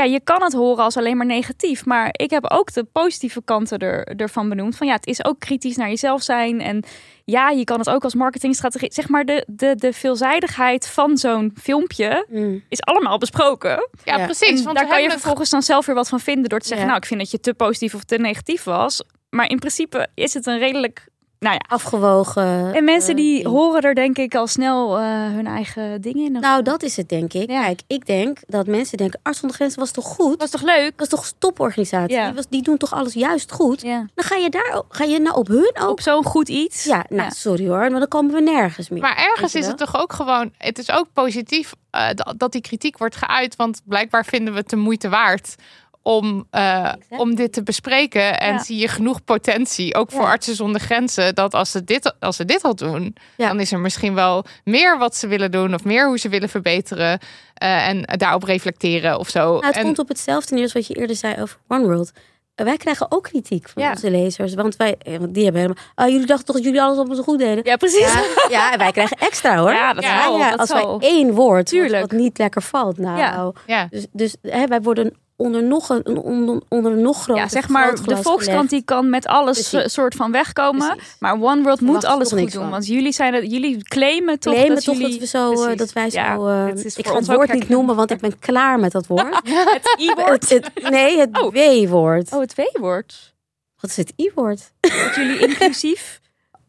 Ja, 0.00 0.06
je 0.06 0.20
kan 0.24 0.42
het 0.42 0.52
horen 0.52 0.84
als 0.84 0.96
alleen 0.96 1.16
maar 1.16 1.26
negatief. 1.26 1.84
Maar 1.84 2.08
ik 2.12 2.30
heb 2.30 2.50
ook 2.50 2.72
de 2.72 2.84
positieve 2.84 3.42
kanten 3.44 3.78
er, 3.78 4.04
ervan 4.16 4.48
benoemd. 4.48 4.76
Van 4.76 4.86
ja, 4.86 4.92
het 4.92 5.06
is 5.06 5.24
ook 5.24 5.38
kritisch 5.38 5.76
naar 5.76 5.88
jezelf 5.88 6.22
zijn. 6.22 6.60
En 6.60 6.84
ja, 7.24 7.48
je 7.50 7.64
kan 7.64 7.78
het 7.78 7.90
ook 7.90 8.04
als 8.04 8.14
marketingstrategie. 8.14 8.92
Zeg 8.92 9.08
maar, 9.08 9.24
de, 9.24 9.44
de, 9.46 9.74
de 9.76 9.92
veelzijdigheid 9.92 10.86
van 10.88 11.16
zo'n 11.16 11.52
filmpje 11.60 12.26
Mm. 12.30 12.62
is 12.68 12.80
allemaal 12.82 13.18
besproken. 13.18 13.88
Ja, 14.04 14.16
Ja. 14.18 14.24
precies. 14.24 14.58
En 14.58 14.64
Want 14.64 14.76
daar 14.76 14.86
kan 14.86 14.96
je 14.98 15.04
het 15.04 15.12
vervolgens 15.12 15.50
dan 15.50 15.62
zelf 15.62 15.86
weer 15.86 15.94
wat 15.94 16.08
van 16.08 16.20
vinden. 16.20 16.48
Door 16.48 16.58
te 16.60 16.66
zeggen, 16.66 16.86
Ja. 16.86 16.92
nou, 16.92 17.02
ik 17.02 17.08
vind 17.08 17.20
dat 17.20 17.30
je 17.30 17.40
te 17.40 17.54
positief 17.54 17.94
of 17.94 18.04
te 18.04 18.16
negatief 18.18 18.64
was. 18.64 19.02
Maar 19.30 19.48
in 19.50 19.58
principe 19.58 20.08
is 20.14 20.34
het 20.34 20.46
een 20.46 20.58
redelijk... 20.58 21.08
Nou 21.40 21.54
ja, 21.54 21.60
Afgewogen. 21.68 22.74
en 22.74 22.84
mensen 22.84 23.10
eh, 23.10 23.16
die 23.16 23.48
horen 23.48 23.82
er 23.82 23.94
denk 23.94 24.18
ik 24.18 24.34
al 24.34 24.46
snel 24.46 24.98
eh, 24.98 25.04
hun 25.06 25.46
eigen 25.46 26.00
dingen 26.00 26.24
in. 26.24 26.40
Nou, 26.40 26.62
dat 26.62 26.82
is 26.82 26.96
het 26.96 27.08
denk 27.08 27.32
ik. 27.32 27.50
Ja. 27.50 27.62
Kijk, 27.62 27.80
ik 27.86 28.06
denk 28.06 28.38
dat 28.46 28.66
mensen 28.66 28.98
denken, 28.98 29.20
Arts 29.22 29.38
zonder 29.38 29.56
Grenzen 29.56 29.80
was 29.80 29.90
toch 29.90 30.04
goed? 30.04 30.40
was 30.40 30.50
toch 30.50 30.62
leuk? 30.62 30.92
was 30.96 31.08
toch 31.08 31.24
een 31.24 31.32
toporganisatie? 31.38 32.16
Ja. 32.16 32.26
Die, 32.26 32.34
was, 32.34 32.48
die 32.48 32.62
doen 32.62 32.76
toch 32.76 32.92
alles 32.94 33.12
juist 33.12 33.52
goed? 33.52 33.82
Ja. 33.82 34.06
Dan 34.14 34.24
ga 34.24 34.36
je 34.36 34.50
daar, 34.50 34.82
ga 34.88 35.04
je 35.04 35.20
nou 35.20 35.36
op 35.36 35.46
hun 35.48 35.72
ook? 35.80 35.90
Op 35.90 36.00
zo'n 36.00 36.24
goed 36.24 36.48
iets. 36.48 36.84
Ja, 36.84 37.04
nou 37.08 37.22
Ja. 37.22 37.30
sorry 37.30 37.68
hoor, 37.68 37.90
maar 37.90 38.00
dan 38.00 38.08
komen 38.08 38.34
we 38.34 38.40
nergens 38.40 38.88
meer. 38.88 39.00
Maar 39.00 39.16
ergens 39.16 39.54
is 39.54 39.66
het 39.66 39.78
toch 39.78 39.96
ook 40.00 40.12
gewoon. 40.12 40.52
Het 40.58 40.78
is 40.78 40.90
ook 40.90 41.06
positief 41.12 41.72
eh, 41.90 42.08
dat, 42.14 42.34
dat 42.36 42.52
die 42.52 42.60
kritiek 42.60 42.98
wordt 42.98 43.16
geuit. 43.16 43.56
Want 43.56 43.80
blijkbaar 43.84 44.24
vinden 44.24 44.52
we 44.52 44.58
het 44.58 44.70
de 44.70 44.76
moeite 44.76 45.08
waard 45.08 45.54
om, 46.02 46.46
eh, 46.50 46.92
om 47.08 47.34
dit 47.34 47.52
te 47.52 47.62
bespreken. 47.62 48.40
En 48.40 48.52
Ja. 48.52 48.58
zie 48.62 48.76
je 48.78 48.88
genoeg 48.88 49.24
potentie, 49.24 49.94
ook 49.94 50.10
voor 50.10 50.22
Ja. 50.22 50.28
artsen 50.28 50.54
zonder 50.54 50.80
grenzen, 50.80 51.34
dat 51.34 51.54
als 51.54 51.70
ze 51.70 51.84
dit, 51.84 52.14
als 52.20 52.36
ze 52.36 52.44
dit 52.44 52.62
al 52.62 52.74
doen, 52.74 53.16
Ja. 53.36 53.48
dan 53.48 53.60
is 53.60 53.72
er 53.72 53.78
misschien 53.78 54.14
wel 54.14 54.44
meer 54.64 54.98
wat 54.98 55.16
ze 55.16 55.26
willen 55.26 55.50
doen 55.50 55.74
of 55.74 55.84
meer 55.84 56.06
hoe 56.06 56.18
ze 56.18 56.28
willen 56.28 56.48
verbeteren. 56.48 57.18
eh, 57.54 57.88
en 57.88 58.02
daarop 58.02 58.42
reflecteren 58.42 59.18
of 59.18 59.28
zo. 59.28 59.40
Nou, 59.52 59.66
het 59.66 59.76
en, 59.76 59.82
komt 59.82 59.98
op 59.98 60.08
hetzelfde 60.08 60.54
neer 60.54 60.62
als 60.62 60.72
wat 60.72 60.86
je 60.86 60.94
eerder 60.94 61.16
zei 61.16 61.40
over 61.42 61.58
One 61.68 61.84
World. 61.86 62.10
Eh, 62.54 62.64
Wij 62.64 62.76
krijgen 62.76 63.06
ook 63.10 63.22
kritiek 63.22 63.68
van 63.68 63.82
onze 63.90 64.10
lezers. 64.10 64.54
Want 64.54 64.76
wij, 64.76 64.96
want 65.18 65.34
die 65.34 65.44
hebben 65.44 65.60
helemaal. 65.62 65.84
Ah, 65.94 66.08
jullie 66.08 66.26
dachten 66.26 66.46
toch 66.46 66.54
dat 66.56 66.64
jullie 66.64 66.82
alles 66.82 66.98
op 66.98 67.14
zo 67.14 67.22
goed 67.22 67.38
deden? 67.38 67.64
Ja, 67.64 67.76
precies. 67.76 68.12
Ja, 68.48 68.72
en 68.72 68.78
wij 68.78 68.92
krijgen 68.92 69.16
extra 69.16 69.56
hoor. 69.56 69.72
Ja, 69.72 69.92
dat 69.92 70.04
dat 70.04 70.58
als 70.58 70.68
zal. 70.68 70.98
wij 70.98 71.08
één 71.08 71.32
woord 71.34 71.70
wat, 71.72 71.90
wat 71.90 72.10
niet 72.12 72.38
lekker 72.38 72.62
valt. 72.62 72.98
Nou, 72.98 73.54
dus, 73.90 74.06
dus 74.12 74.36
hè, 74.42 74.66
wij 74.66 74.80
worden 74.80 75.16
onder 75.40 75.62
nog 75.62 75.88
een 75.88 76.16
onder, 76.18 76.60
onder 76.68 76.96
nog 76.96 77.22
groter 77.22 77.42
Ja, 77.42 77.48
zeg 77.48 77.68
maar, 77.68 77.94
de 77.94 78.16
Volkskrant 78.16 78.46
gelegd. 78.46 78.70
die 78.70 78.82
kan 78.84 79.10
met 79.10 79.26
alles 79.26 79.58
Precies. 79.68 79.82
eh, 79.82 79.86
soort 79.88 80.14
van 80.14 80.32
wegkomen. 80.32 80.88
Precies. 80.96 81.16
Maar 81.18 81.32
One 81.42 81.62
World 81.62 81.80
moet 81.80 82.04
alles 82.04 82.28
goed 82.28 82.38
doen. 82.38 82.50
van. 82.50 82.70
Want 82.70 82.86
jullie, 82.86 83.12
zijn 83.12 83.34
het, 83.34 83.50
jullie 83.50 83.82
claimen 83.82 84.38
toch 84.38 84.52
claimen 84.52 84.74
dat 84.74 84.84
toch 84.84 84.94
jullie... 84.96 85.10
dat 85.10 85.20
we 85.20 85.26
zo, 85.26 85.50
eh, 85.52 85.58
Precies. 85.58 85.76
dat 85.78 85.92
wij 85.92 86.10
zo. 86.10 86.18
Ja, 86.18 86.34
eh, 86.74 86.84
ik 86.96 87.06
ga 87.06 87.14
het 87.14 87.26
woord 87.26 87.52
niet 87.52 87.68
noemen, 87.68 87.96
want 87.96 88.10
ik 88.10 88.20
ben 88.20 88.38
klaar 88.38 88.78
met 88.78 88.92
dat 88.92 89.06
woord. 89.06 89.34
Het 89.74 89.96
I-woord. 89.98 90.48
Het- 90.50 90.70
nee, 90.90 91.18
het 91.18 91.38
Oh. 91.42 91.52
W-woord. 91.52 92.32
Oh, 92.32 92.40
het 92.40 92.54
W-woord. 92.54 93.34
Wat 93.80 93.90
is 93.90 93.96
het 93.96 94.12
I-woord? 94.16 94.72
Dat 94.80 95.14
jullie 95.14 95.38
inclusief... 95.38 96.19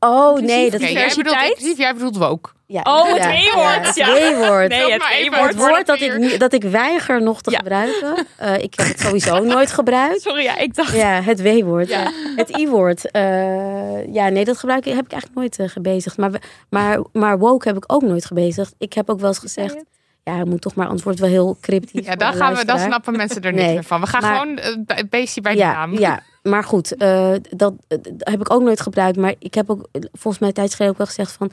Oh 0.04 0.40
nee, 0.40 0.72
dat 0.72 0.82
is 0.82 0.90
jij 0.92 1.14
bedoelt 1.16 1.36
inclusief, 1.50 1.78
jij 1.78 1.94
bedoelt 1.94 2.18
woke. 2.18 2.50
Ja, 2.68 2.82
Oh, 2.84 3.08
het 3.08 3.18
ja, 3.18 3.30
W-woord, 3.32 3.86
het 3.88 3.96
ja. 3.96 4.06
W-woord. 4.06 4.68
Nee, 4.70 4.80
Dat 4.82 4.92
het 4.92 5.12
even 5.12 5.32
W-woord. 5.32 5.50
Het 5.54 5.58
woord 5.60 5.86
dat 5.86 6.02
ik, 6.02 6.18
niet- 6.18 6.40
dat 6.40 6.54
ik 6.54 6.64
weiger 6.64 7.22
nog 7.22 7.42
te 7.42 7.52
Ja. 7.52 7.58
gebruiken. 7.58 8.28
Eh, 8.38 8.54
ik 8.58 8.74
heb 8.76 8.88
het 8.88 9.00
sowieso 9.00 9.40
nooit 9.44 9.72
gebruikt. 9.72 10.22
Sorry, 10.22 10.44
ja, 10.44 10.58
ik 10.58 10.76
dacht... 10.76 10.96
Ja, 10.96 11.22
het 11.22 11.42
W-woord. 11.42 11.90
Ja. 11.90 12.12
Het 12.36 12.58
I-woord. 12.58 13.12
eh, 13.12 14.14
ja, 14.14 14.30
nee, 14.30 14.46
dat 14.46 14.58
gebruik 14.58 14.86
ik, 14.86 14.94
heb 14.96 15.06
ik 15.06 15.12
eigenlijk 15.12 15.42
nooit 15.42 15.60
eh, 15.60 15.68
gebezigd. 15.70 16.18
Maar, 16.18 16.32
we- 16.32 16.42
maar, 16.70 17.00
maar 17.14 17.40
woke 17.40 17.68
heb 17.68 17.78
ik 17.78 17.84
ook 17.94 18.02
nooit 18.02 18.26
gebezigd. 18.26 18.74
Ik 18.78 18.94
heb 18.94 19.10
ook 19.10 19.20
wel 19.20 19.30
eens 19.30 19.38
gezegd, 19.40 19.76
ja, 20.24 20.38
je 20.38 20.46
moet 20.46 20.62
toch 20.62 20.76
maar 20.76 20.88
antwoord 20.88 21.20
wel 21.20 21.30
heel 21.30 21.58
cryptisch. 21.62 22.06
Ja, 22.06 22.16
de 22.16 22.26
gaan 22.26 22.56
we, 22.56 22.66
dan 22.66 22.80
snappen 22.80 23.16
mensen 23.18 23.42
er 23.42 23.52
niks 23.52 23.64
Nee, 23.66 23.74
meer 23.74 23.84
van. 23.84 24.02
We 24.02 24.08
gaan 24.08 24.22
maar- 24.22 24.40
gewoon 24.40 24.60
het 24.88 25.10
beestje 25.10 25.42
bij 25.42 25.52
de 25.54 25.58
ja, 25.60 25.72
naam. 25.74 25.98
Ja, 26.00 26.20
maar 26.44 26.64
goed, 26.64 26.96
eh, 26.96 27.34
dat, 27.50 27.74
eh, 27.88 27.98
dat 28.02 28.14
heb 28.18 28.40
ik 28.40 28.52
ook 28.52 28.62
nooit 28.62 28.82
gebruikt. 28.82 29.18
Maar 29.18 29.36
ik 29.40 29.54
heb 29.54 29.70
ook 29.70 29.88
volgens 30.12 30.40
mij 30.40 30.52
geleden 30.54 30.90
ook 30.90 30.98
wel 30.98 31.08
gezegd 31.08 31.32
van... 31.32 31.52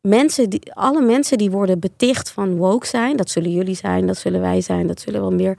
Mensen 0.00 0.50
die, 0.50 0.72
alle 0.72 1.00
mensen 1.00 1.38
die 1.38 1.50
worden 1.50 1.78
beticht 1.78 2.30
van 2.30 2.56
woke 2.56 2.86
zijn... 2.86 3.16
dat 3.16 3.30
zullen 3.30 3.50
jullie 3.50 3.74
zijn, 3.74 4.06
dat 4.06 4.16
zullen 4.16 4.40
wij 4.40 4.60
zijn, 4.60 4.86
dat 4.86 5.00
zullen 5.00 5.20
wel 5.20 5.32
meer... 5.32 5.58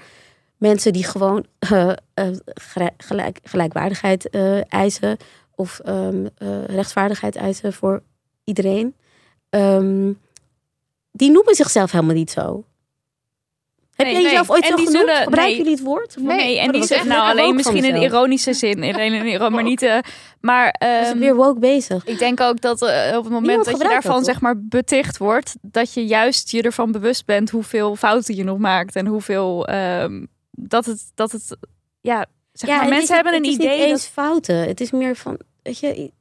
mensen 0.58 0.94
die 0.94 1.04
gewoon 1.04 1.46
eh, 2.14 2.28
gelijk, 2.98 3.40
gelijkwaardigheid 3.44 4.30
eisen... 4.68 5.18
of 5.56 5.80
eh, 5.80 6.08
rechtvaardigheid 6.66 7.36
eisen 7.36 7.74
voor 7.74 8.02
iedereen... 8.44 8.96
Ehm, 9.50 10.14
die 11.12 11.32
noemen 11.32 11.56
zichzelf 11.56 11.92
helemaal 11.92 12.16
niet 12.16 12.32
zo. 12.32 12.64
Heb 14.04 14.14
Nee, 14.14 14.22
jij 14.22 14.22
nee. 14.24 14.32
jezelf 14.32 14.50
ooit 14.50 14.64
En 14.64 14.70
zo 14.70 14.76
genoemd? 14.76 14.96
zullen- 14.98 15.16
Gebruiken 15.24 15.58
jullie 15.58 15.72
het 15.72 15.82
woord? 15.84 16.16
Nee, 16.20 16.36
Nee, 16.38 16.60
en 16.60 16.72
dat 16.72 16.82
die 16.88 16.96
echt 16.96 17.06
nou 17.06 17.22
alleen 17.32 17.56
misschien 17.56 17.84
in 17.86 17.96
ironische 18.02 18.54
zin. 18.54 18.84
Alleen 18.84 19.14
in 19.14 19.26
iro- 19.34 19.50
maar 19.50 19.64
niet... 19.64 19.82
eh, 19.82 19.98
maar 20.42 20.70
ehm, 20.70 21.18
weer 21.18 21.36
woke 21.36 21.60
bezig? 21.60 22.06
Ik 22.06 22.20
denk 22.20 22.40
ook 22.42 22.62
dat 22.62 22.82
eh, 22.82 23.18
op 23.18 23.24
het 23.24 23.34
moment 23.34 23.66
dat 23.66 23.78
je 23.78 23.84
daarvan 23.84 24.16
dat, 24.16 24.26
zeg 24.26 24.42
maar 24.42 24.56
beticht 24.58 25.18
wordt, 25.18 25.56
dat 25.62 25.94
je 25.94 26.06
juist 26.06 26.52
je 26.52 26.62
ervan 26.62 26.92
bewust 26.92 27.26
bent 27.26 27.50
hoeveel 27.50 27.96
fouten 27.96 28.36
je 28.36 28.44
nog 28.44 28.58
maakt 28.58 28.96
en 28.96 29.08
hoeveel 29.08 29.68
ehm, 29.68 30.26
dat 30.52 30.86
het 30.86 31.12
dat 31.16 31.32
het 31.32 31.58
ja 32.02 32.26
zeg 32.54 32.70
maar 32.70 32.80
mensen 32.80 33.02
is- 33.02 33.10
hebben 33.10 33.34
een 33.34 33.40
het 33.40 33.48
is 33.48 33.54
idee 33.56 33.70
niet 33.78 33.86
eens 33.88 34.02
dat 34.04 34.12
fouten. 34.14 34.56
Het 34.56 34.82
is 34.82 34.92
meer 34.92 35.16
van, 35.16 35.40
weet 35.64 35.80
je, 35.80 36.12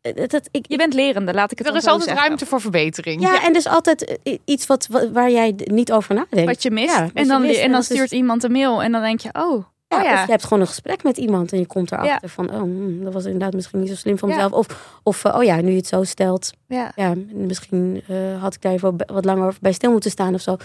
dat, 0.00 0.30
dat 0.30 0.48
ik. 0.50 0.64
je 0.68 0.76
bent 0.76 0.94
lerende, 0.94 1.34
laat 1.34 1.52
ik 1.52 1.58
het 1.58 1.66
Er 1.66 1.72
dan 1.72 1.82
is 1.82 1.86
altijd 1.88 2.08
zeggen. 2.08 2.24
ruimte 2.26 2.46
voor 2.46 2.60
verbetering. 2.60 3.20
ja, 3.22 3.42
en 3.42 3.50
er 3.50 3.56
is 3.56 3.66
altijd 3.66 4.18
eh, 4.22 4.38
iets 4.44 4.66
wat, 4.66 4.86
wa- 4.86 5.10
waar 5.10 5.30
jij 5.30 5.54
niet 5.64 5.92
over 5.92 6.14
nadenkt. 6.14 6.44
wat 6.46 6.62
je 6.62 6.70
mist 6.70 6.94
Ja, 6.94 7.02
wat 7.02 7.10
en 7.14 7.22
je 7.22 7.28
dan 7.28 7.40
mist. 7.42 7.56
en 7.56 7.64
En 7.64 7.70
dan 7.70 7.80
dat 7.80 7.90
is- 7.90 7.96
stuurt 7.96 8.10
iemand 8.12 8.44
een 8.44 8.52
mail 8.52 8.82
en 8.82 8.92
dan 8.92 9.02
denk 9.02 9.20
je 9.20 9.28
oh 9.32 9.64
Ja, 9.88 9.98
oh 9.98 10.04
ja 10.04 10.12
Of 10.14 10.24
je 10.24 10.30
hebt 10.30 10.42
gewoon 10.44 10.60
een 10.60 10.66
gesprek 10.66 11.02
met 11.02 11.16
iemand 11.16 11.52
en 11.52 11.58
je 11.58 11.66
komt 11.66 11.92
erachter 11.92 12.18
Ja. 12.22 12.28
van, 12.28 12.50
oh, 12.50 12.60
hmm, 12.60 13.04
dat 13.04 13.12
was 13.12 13.24
inderdaad 13.24 13.52
misschien 13.52 13.80
niet 13.80 13.88
zo 13.88 13.94
slim 13.94 14.18
van 14.18 14.28
Ja. 14.28 14.34
mezelf. 14.34 14.52
Of, 14.52 14.98
of 15.02 15.24
eh, 15.24 15.36
oh 15.36 15.42
ja, 15.44 15.60
nu 15.60 15.70
je 15.70 15.76
het 15.76 15.86
zo 15.86 16.04
stelt, 16.04 16.50
ja 16.68 16.92
ja, 16.96 17.14
misschien 17.32 18.02
eh, 18.08 18.42
had 18.42 18.54
ik 18.54 18.62
daar 18.62 18.72
even 18.72 18.96
wat 19.06 19.24
langer 19.24 19.54
bij 19.60 19.72
stil 19.72 19.90
moeten 19.90 20.10
staan 20.10 20.34
of 20.34 20.40
zo. 20.40 20.56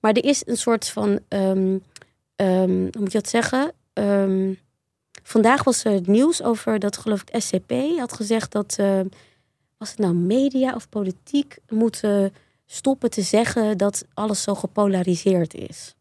Maar 0.00 0.12
er 0.12 0.24
is 0.24 0.42
een 0.46 0.56
soort 0.56 0.88
van, 0.88 1.18
ehm, 1.28 1.76
ehm, 2.36 2.70
hoe 2.70 3.00
moet 3.00 3.12
je 3.12 3.18
dat 3.18 3.28
zeggen? 3.28 3.72
Ehm, 3.92 4.52
vandaag 5.26 5.64
was 5.64 5.84
er 5.84 5.92
het 5.92 6.06
nieuws 6.06 6.42
over 6.42 6.78
dat, 6.78 6.96
geloof 6.96 7.22
ik, 7.26 7.42
SCP 7.42 7.72
had 7.98 8.12
gezegd 8.12 8.52
dat, 8.52 8.76
eh, 8.78 9.00
was 9.78 9.90
het 9.90 9.98
nou 9.98 10.14
media 10.14 10.74
of 10.74 10.88
politiek, 10.88 11.56
moeten 11.68 12.32
stoppen 12.66 13.10
te 13.10 13.22
zeggen 13.22 13.78
dat 13.78 14.04
alles 14.14 14.42
zo 14.42 14.54
gepolariseerd 14.54 15.54
is. 15.54 15.94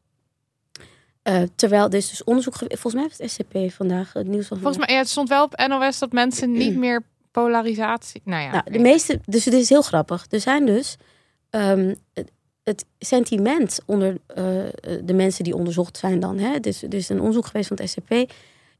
Eh, 1.22 1.42
terwijl 1.56 1.86
er 1.86 1.94
is 1.94 2.10
dus 2.10 2.24
onderzoek 2.24 2.56
volgens 2.56 2.94
mij 2.94 3.04
was 3.04 3.18
het 3.18 3.32
SCP 3.32 3.72
vandaag, 3.72 4.14
het 4.14 4.28
nieuws 4.28 4.48
van 4.48 4.58
Volgens 4.58 4.86
mij, 4.86 4.96
ja, 4.96 5.02
het 5.02 5.10
stond 5.10 5.30
wel 5.30 5.44
op 5.44 5.66
NOS 5.68 6.00
dat 6.00 6.12
mensen 6.12 6.52
niet 6.52 6.76
meer 6.76 7.04
polarisatie. 7.32 8.22
Nou 8.26 8.42
ja, 8.42 8.52
Nou, 8.52 8.72
de 8.72 8.80
meeste, 8.80 9.20
dus 9.26 9.46
het 9.46 9.54
is 9.54 9.70
heel 9.70 9.82
grappig. 9.82 10.26
Er 10.30 10.40
zijn 10.40 10.66
dus 10.66 10.98
ehm, 11.50 11.96
het, 12.64 12.86
sentiment 13.00 13.80
onder 13.86 14.18
eh, 14.28 14.46
de 15.04 15.14
mensen 15.14 15.44
die 15.44 15.56
onderzocht 15.56 15.98
zijn 15.98 16.20
dan. 16.20 16.38
Hè, 16.38 16.60
dus 16.60 16.84
er 16.84 16.94
is 16.94 17.10
een 17.10 17.20
onderzoek 17.20 17.46
geweest 17.46 17.68
van 17.68 17.78
het 17.78 17.90
SCP. 17.90 18.34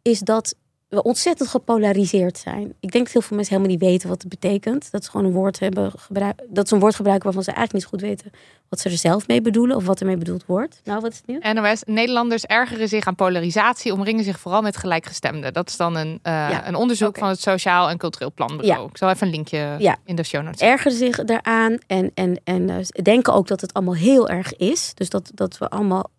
Is 0.04 0.20
dat 0.20 0.56
we 0.94 1.04
ontzettend 1.04 1.50
gepolariseerd 1.50 2.38
zijn. 2.38 2.74
Ik 2.80 2.92
denk 2.92 3.04
dat 3.04 3.14
heel 3.14 3.22
veel 3.22 3.36
mensen 3.36 3.56
helemaal 3.56 3.78
niet 3.78 3.88
weten 3.90 4.10
wat 4.10 4.22
het 4.22 4.30
betekent. 4.30 4.92
Dat 4.92 5.04
ze 5.04 5.10
gewoon 5.10 5.26
een 5.26 5.32
woord 5.32 5.60
hebben 5.60 5.92
gebruikt. 5.98 6.42
Dat 6.50 6.68
ze 6.68 6.74
een 6.74 6.80
woord 6.80 6.96
gebruiken 6.96 7.26
waarvan 7.26 7.44
ze 7.44 7.52
eigenlijk 7.52 7.86
niet 7.86 7.94
goed 7.94 8.10
weten 8.10 8.32
wat 8.70 8.80
ze 8.80 8.90
er 8.90 8.98
zelf 8.98 9.28
mee 9.28 9.42
bedoelen 9.42 9.76
of 9.76 9.86
wat 9.86 10.00
ermee 10.00 10.18
bedoeld 10.18 10.46
wordt. 10.46 10.82
Nou, 10.84 11.02
wat 11.02 11.12
is 11.12 11.18
het 11.18 11.28
nieuws? 11.28 11.54
NOS, 11.54 11.84
Nederlanders 11.86 12.46
ergeren 12.46 12.88
zich 12.88 13.06
aan 13.06 13.16
polarisatie, 13.16 13.94
omringen 13.94 14.24
zich 14.24 14.40
vooral 14.40 14.62
met 14.62 14.78
gelijkgestemden. 14.78 15.54
Dat 15.54 15.70
is 15.70 15.78
dan 15.78 15.96
een, 15.96 16.20
eh, 16.22 16.32
Ja, 16.34 16.68
een 16.68 16.76
onderzoek 16.76 17.18
van 17.18 17.28
het 17.28 17.42
Sociaal 17.42 17.90
en 17.90 17.98
Cultureel 17.98 18.32
Planbureau. 18.32 18.90
Ik 18.90 18.98
zal 18.98 19.10
even 19.10 19.28
een 19.28 19.34
linkje 19.34 19.76
Ja. 19.80 19.98
in 20.06 20.16
de 20.16 20.24
show 20.24 20.44
notes. 20.44 20.60
ergeren 20.62 20.98
zich 20.98 21.24
daaraan 21.24 21.78
en, 21.88 22.12
en, 22.14 22.42
en 22.44 22.70
eh, 22.70 22.78
denken 23.04 23.34
ook 23.34 23.48
dat 23.48 23.62
het 23.62 23.74
allemaal 23.74 23.96
heel 23.96 24.30
erg 24.30 24.56
is. 24.56 24.92
Dus 24.94 25.10
dat, 25.10 25.32
dat 25.34 25.58
we 25.58 25.70
allemaal 25.70 26.10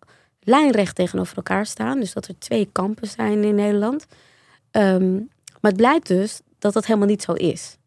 lijnrecht 0.45 0.95
tegenover 0.95 1.35
elkaar 1.35 1.65
staan. 1.65 1.99
Dus 1.99 2.13
dat 2.13 2.27
er 2.27 2.37
twee 2.37 2.69
kampen 2.71 3.07
zijn 3.07 3.43
in 3.43 3.55
Nederland. 3.55 4.05
Ehm, 4.71 5.13
maar 5.61 5.71
het 5.71 5.77
blijkt 5.77 6.07
dus 6.07 6.41
dat 6.59 6.73
dat 6.73 6.85
helemaal 6.85 7.07
niet 7.07 7.21
zo 7.21 7.33
is. 7.33 7.77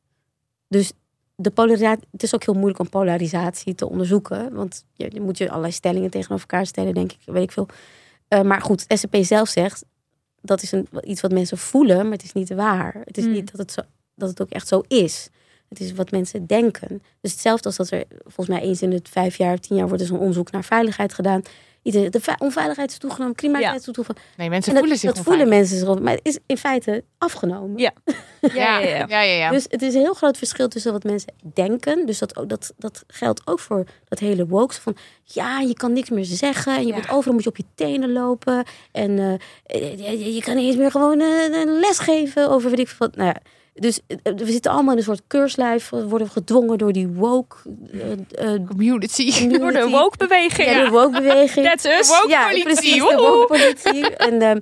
Dus 0.68 0.92
de 1.34 1.50
polarisatie, 1.50 2.08
het 2.10 2.22
is 2.22 2.34
ook 2.34 2.44
heel 2.44 2.54
moeilijk 2.54 2.78
om 2.78 2.88
polarisatie 2.88 3.74
te 3.74 3.88
onderzoeken. 3.88 4.54
Want 4.54 4.84
je, 4.92 5.10
je 5.12 5.20
moet 5.20 5.38
je 5.38 5.48
allerlei 5.48 5.72
stellingen 5.72 6.10
tegenover 6.10 6.46
elkaar 6.48 6.66
stellen, 6.66 6.94
denk 6.94 7.12
ik, 7.12 7.18
weet 7.24 7.42
ik 7.42 7.52
veel. 7.52 7.68
Eh, 8.28 8.42
maar 8.42 8.60
goed, 8.60 8.84
SCP 8.88 9.16
zelf 9.20 9.48
zegt, 9.48 9.84
dat 10.40 10.62
is 10.62 10.72
een, 10.72 10.88
iets 11.02 11.20
wat 11.20 11.32
mensen 11.32 11.58
voelen, 11.58 12.02
maar 12.02 12.12
het 12.12 12.22
is 12.22 12.32
niet 12.32 12.54
waar. 12.54 13.00
Het 13.04 13.18
is 13.18 13.24
Hmm. 13.24 13.32
niet 13.32 13.50
dat 13.50 13.60
het, 13.60 13.72
zo, 13.72 13.80
dat 14.14 14.28
het 14.28 14.42
ook 14.42 14.50
echt 14.50 14.68
zo 14.68 14.82
is. 14.88 15.28
Het 15.68 15.80
is 15.80 15.92
wat 15.92 16.10
mensen 16.10 16.46
denken. 16.46 17.02
Dus 17.20 17.32
hetzelfde 17.32 17.66
als 17.66 17.76
dat 17.76 17.90
er 17.90 18.04
volgens 18.22 18.48
mij 18.48 18.60
eens 18.60 18.82
in 18.82 18.92
het 18.92 19.08
vijf 19.08 19.36
jaar, 19.36 19.58
tien 19.58 19.76
jaar 19.76 19.86
wordt 19.86 20.02
er 20.02 20.08
zo'n 20.08 20.18
onderzoek 20.18 20.50
naar 20.50 20.64
veiligheid 20.64 21.12
gedaan. 21.12 21.42
Iedereen, 21.82 22.10
de 22.10 22.20
ve- 22.20 22.34
onveiligheid 22.38 22.90
is 22.90 22.98
toegenomen, 22.98 23.34
criminaliteit 23.34 23.86
is 23.88 23.92
toegenomen. 23.92 24.22
Nee, 24.36 24.48
mensen 24.48 24.68
En 24.68 24.74
dat, 24.74 24.82
voelen 24.82 24.98
zich 25.00 25.14
dat 25.14 25.24
voelen 25.24 25.48
mensen 25.48 25.78
zich 25.78 26.00
maar 26.00 26.12
het 26.12 26.26
is 26.26 26.38
in 26.46 26.56
feite 26.56 27.04
afgenomen. 27.18 27.78
Ja. 27.86 27.92
Ja, 28.54 28.78
ja, 29.08 29.20
ja. 29.20 29.50
Dus 29.50 29.66
het 29.68 29.82
is 29.82 29.94
een 29.94 30.00
heel 30.00 30.14
groot 30.14 30.38
verschil 30.38 30.68
tussen 30.68 30.92
wat 30.92 31.04
mensen 31.04 31.32
denken. 31.54 32.06
Dus 32.06 32.18
dat, 32.18 32.44
dat, 32.46 32.72
dat 32.76 33.04
geldt 33.06 33.40
ook 33.44 33.60
voor 33.60 33.84
dat 34.08 34.18
hele 34.18 34.46
woke. 34.46 34.74
Van 34.74 34.96
ja, 35.24 35.60
je 35.60 35.74
kan 35.74 35.92
niks 35.92 36.10
meer 36.10 36.24
zeggen. 36.24 36.76
En 36.76 36.86
je 36.86 36.92
bent 36.92 37.10
overal 37.10 37.34
moet 37.34 37.42
je 37.42 37.48
op 37.50 37.56
je 37.56 37.64
tenen 37.74 38.12
lopen. 38.12 38.64
En 38.92 39.18
eh, 39.66 40.34
je, 40.34 40.40
kan 40.42 40.56
niet 40.56 40.66
eens 40.66 40.76
meer 40.76 40.90
gewoon 40.90 41.20
eh, 41.20 41.60
een 41.60 41.80
les 41.80 41.98
geven 41.98 42.50
over 42.50 42.70
weet 42.70 42.78
ik 42.78 42.94
wat. 42.98 43.16
Nou 43.16 43.28
ja, 43.28 43.40
dus 43.80 44.00
eh, 44.06 44.16
we 44.36 44.52
zitten 44.52 44.72
allemaal 44.72 44.92
in 44.92 44.98
een 44.98 45.04
soort 45.04 45.22
keurslijf. 45.26 45.90
We 45.90 46.08
worden 46.08 46.28
gedwongen 46.30 46.78
door 46.78 46.92
die 46.92 47.08
woke. 47.08 47.56
eh, 47.92 48.54
eh, 48.54 48.66
Community. 48.68 49.48
Door 49.58 49.72
de 49.72 49.88
woke-beweging. 49.88 50.68
ja, 50.70 50.84
de 50.84 50.90
woke-beweging. 50.90 51.66
That's 51.66 51.84
us. 51.84 52.08
Woke 52.08 52.28
Ja, 52.28 52.42
politie, 52.48 52.64
precies, 52.64 52.94
de 52.94 53.16
woke-politie. 53.16 54.06
En, 54.28 54.42
ehm, 54.42 54.58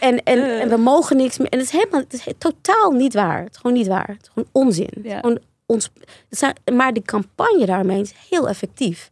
en, 0.00 0.22
en, 0.22 0.60
en 0.60 0.68
we 0.68 0.76
mogen 0.76 1.16
niks 1.16 1.38
meer. 1.38 1.48
En 1.48 1.58
het 1.58 1.66
is 1.66 1.72
helemaal, 1.72 2.00
het 2.00 2.12
is 2.12 2.26
totaal 2.38 2.90
niet 2.90 3.14
waar. 3.14 3.42
Het 3.42 3.50
is 3.54 3.56
gewoon 3.60 3.76
niet 3.76 3.86
waar. 3.86 4.08
Het 4.08 4.22
is 4.22 4.28
gewoon 4.34 4.48
onzin. 4.52 4.90
Ja. 5.02 5.18
gewoon 5.20 5.38
ons, 5.66 5.90
maar 6.72 6.92
de 6.92 7.02
campagne 7.02 7.66
daarmee 7.66 8.00
is 8.00 8.12
heel 8.30 8.48
effectief. 8.48 9.10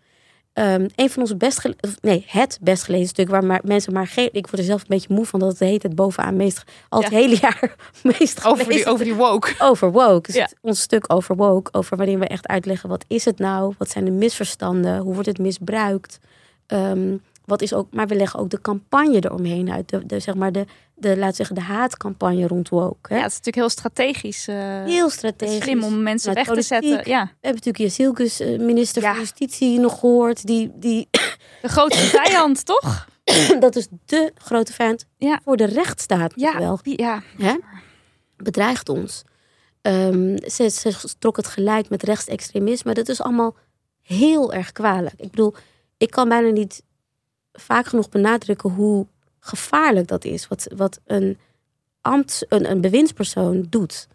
Ehm, 0.59 0.89
een 0.97 1.11
van 1.11 1.23
onze 1.23 1.37
best 1.37 1.59
gele- 1.61 1.75
of 1.81 1.97
nee, 2.01 2.25
het 2.27 2.59
best 2.61 2.83
gelezen 2.83 3.09
stuk 3.09 3.29
waar 3.29 3.45
maar, 3.45 3.61
mensen 3.65 3.93
maar 3.93 4.07
geen. 4.07 4.29
Ik 4.33 4.47
word 4.47 4.59
er 4.59 4.65
zelf 4.65 4.81
een 4.81 4.87
beetje 4.89 5.15
moe 5.15 5.25
van 5.27 5.41
dat 5.41 5.49
het 5.49 5.59
hele 5.59 5.79
tijd 5.79 5.95
bovenaan 5.95 6.37
meest 6.37 6.63
al 6.89 7.03
het 7.03 7.11
Ja. 7.11 7.19
hele 7.19 7.37
jaar 7.41 7.75
meest 8.19 8.45
Over 8.45 8.57
die, 8.57 8.65
gelezen 8.65 8.91
over 8.93 9.05
die 9.05 9.15
woke. 9.15 9.55
over 9.59 9.93
woke. 9.93 10.27
Dus 10.27 10.35
Ja. 10.35 10.43
het- 10.43 10.57
ons 10.61 10.81
stuk 10.81 11.13
over 11.13 11.37
woke, 11.37 11.73
over 11.73 11.97
waarin 11.97 12.19
we 12.19 12.27
echt 12.27 12.47
uitleggen 12.49 12.89
wat 12.89 13.05
is 13.09 13.25
het 13.25 13.39
nou, 13.39 13.75
wat 13.79 13.91
zijn 13.91 14.05
de 14.05 14.11
misverstanden, 14.11 14.99
hoe 14.99 15.13
wordt 15.13 15.29
het 15.29 15.39
misbruikt. 15.39 16.19
Ehm, 16.67 17.17
wat 17.45 17.63
is 17.63 17.75
ook, 17.75 17.87
maar 17.93 18.07
we 18.07 18.15
leggen 18.15 18.41
ook 18.41 18.51
de 18.51 18.61
campagne 18.61 19.25
eromheen 19.25 19.73
uit. 19.73 19.89
De, 19.89 20.07
de, 20.07 20.21
zeg 20.21 20.35
maar 20.35 20.53
de, 20.53 20.65
de, 21.01 21.17
laat 21.17 21.37
zeggen, 21.37 21.55
de 21.55 21.61
haatcampagne 21.63 22.47
rond 22.47 22.69
woke. 22.69 23.09
Hè? 23.13 23.17
Ja, 23.17 23.23
het 23.23 23.31
is 23.33 23.37
natuurlijk 23.37 23.57
heel 23.57 23.69
strategisch. 23.69 24.49
eh, 24.49 24.85
Heel 24.85 25.11
strategisch. 25.11 25.63
slim 25.63 25.83
om 25.85 26.03
mensen 26.03 26.35
weg 26.35 26.45
vanuit 26.47 26.63
te 26.63 26.67
zetten. 26.75 26.91
Ja. 26.91 27.25
We 27.25 27.29
hebben 27.41 27.63
natuurlijk 27.65 27.79
Jezilkus, 27.79 28.41
eh, 28.41 28.59
minister 28.59 29.03
Ja. 29.03 29.11
van 29.11 29.19
Justitie, 29.21 29.79
nog 29.79 29.99
gehoord. 29.99 30.47
Die, 30.47 30.71
die, 30.75 31.09
De 31.63 31.69
grootste 31.69 32.05
vijand, 32.23 32.65
toch? 32.67 33.07
dat 33.61 33.77
is 33.77 33.89
de 34.05 34.33
grote 34.35 34.73
vijand 34.73 35.05
Ja. 35.17 35.41
voor 35.45 35.57
de 35.57 35.65
rechtsstaat. 35.65 36.33
Ja, 36.37 36.59
Wel. 36.59 36.79
ja. 36.83 37.23
hè, 37.39 37.55
bedreigt 38.37 38.89
ons. 38.89 39.23
Ehm, 39.83 40.37
ze, 40.47 40.69
ze 40.71 40.95
trok 41.19 41.37
het 41.37 41.47
gelijk 41.47 41.89
met 41.89 42.03
rechtsextremisme. 42.03 42.95
Dat 42.95 43.09
is 43.09 43.23
allemaal 43.23 43.57
heel 44.03 44.53
erg 44.53 44.73
kwalijk. 44.73 45.15
Ik 45.21 45.31
bedoel, 45.31 45.55
ik 45.97 46.11
kan 46.11 46.29
bijna 46.29 46.49
niet 46.51 46.83
vaak 47.53 47.87
genoeg 47.87 48.09
benadrukken 48.09 48.71
hoe 48.71 49.07
gevaarlijk 49.41 50.07
dat 50.09 50.25
is. 50.25 50.49
Wat, 50.49 50.67
wat 50.77 51.01
een, 51.07 51.39
ambt, 52.01 52.47
een, 52.49 52.71
een 52.71 52.81
bewindspersoon 52.81 53.67
doet. 53.69 54.09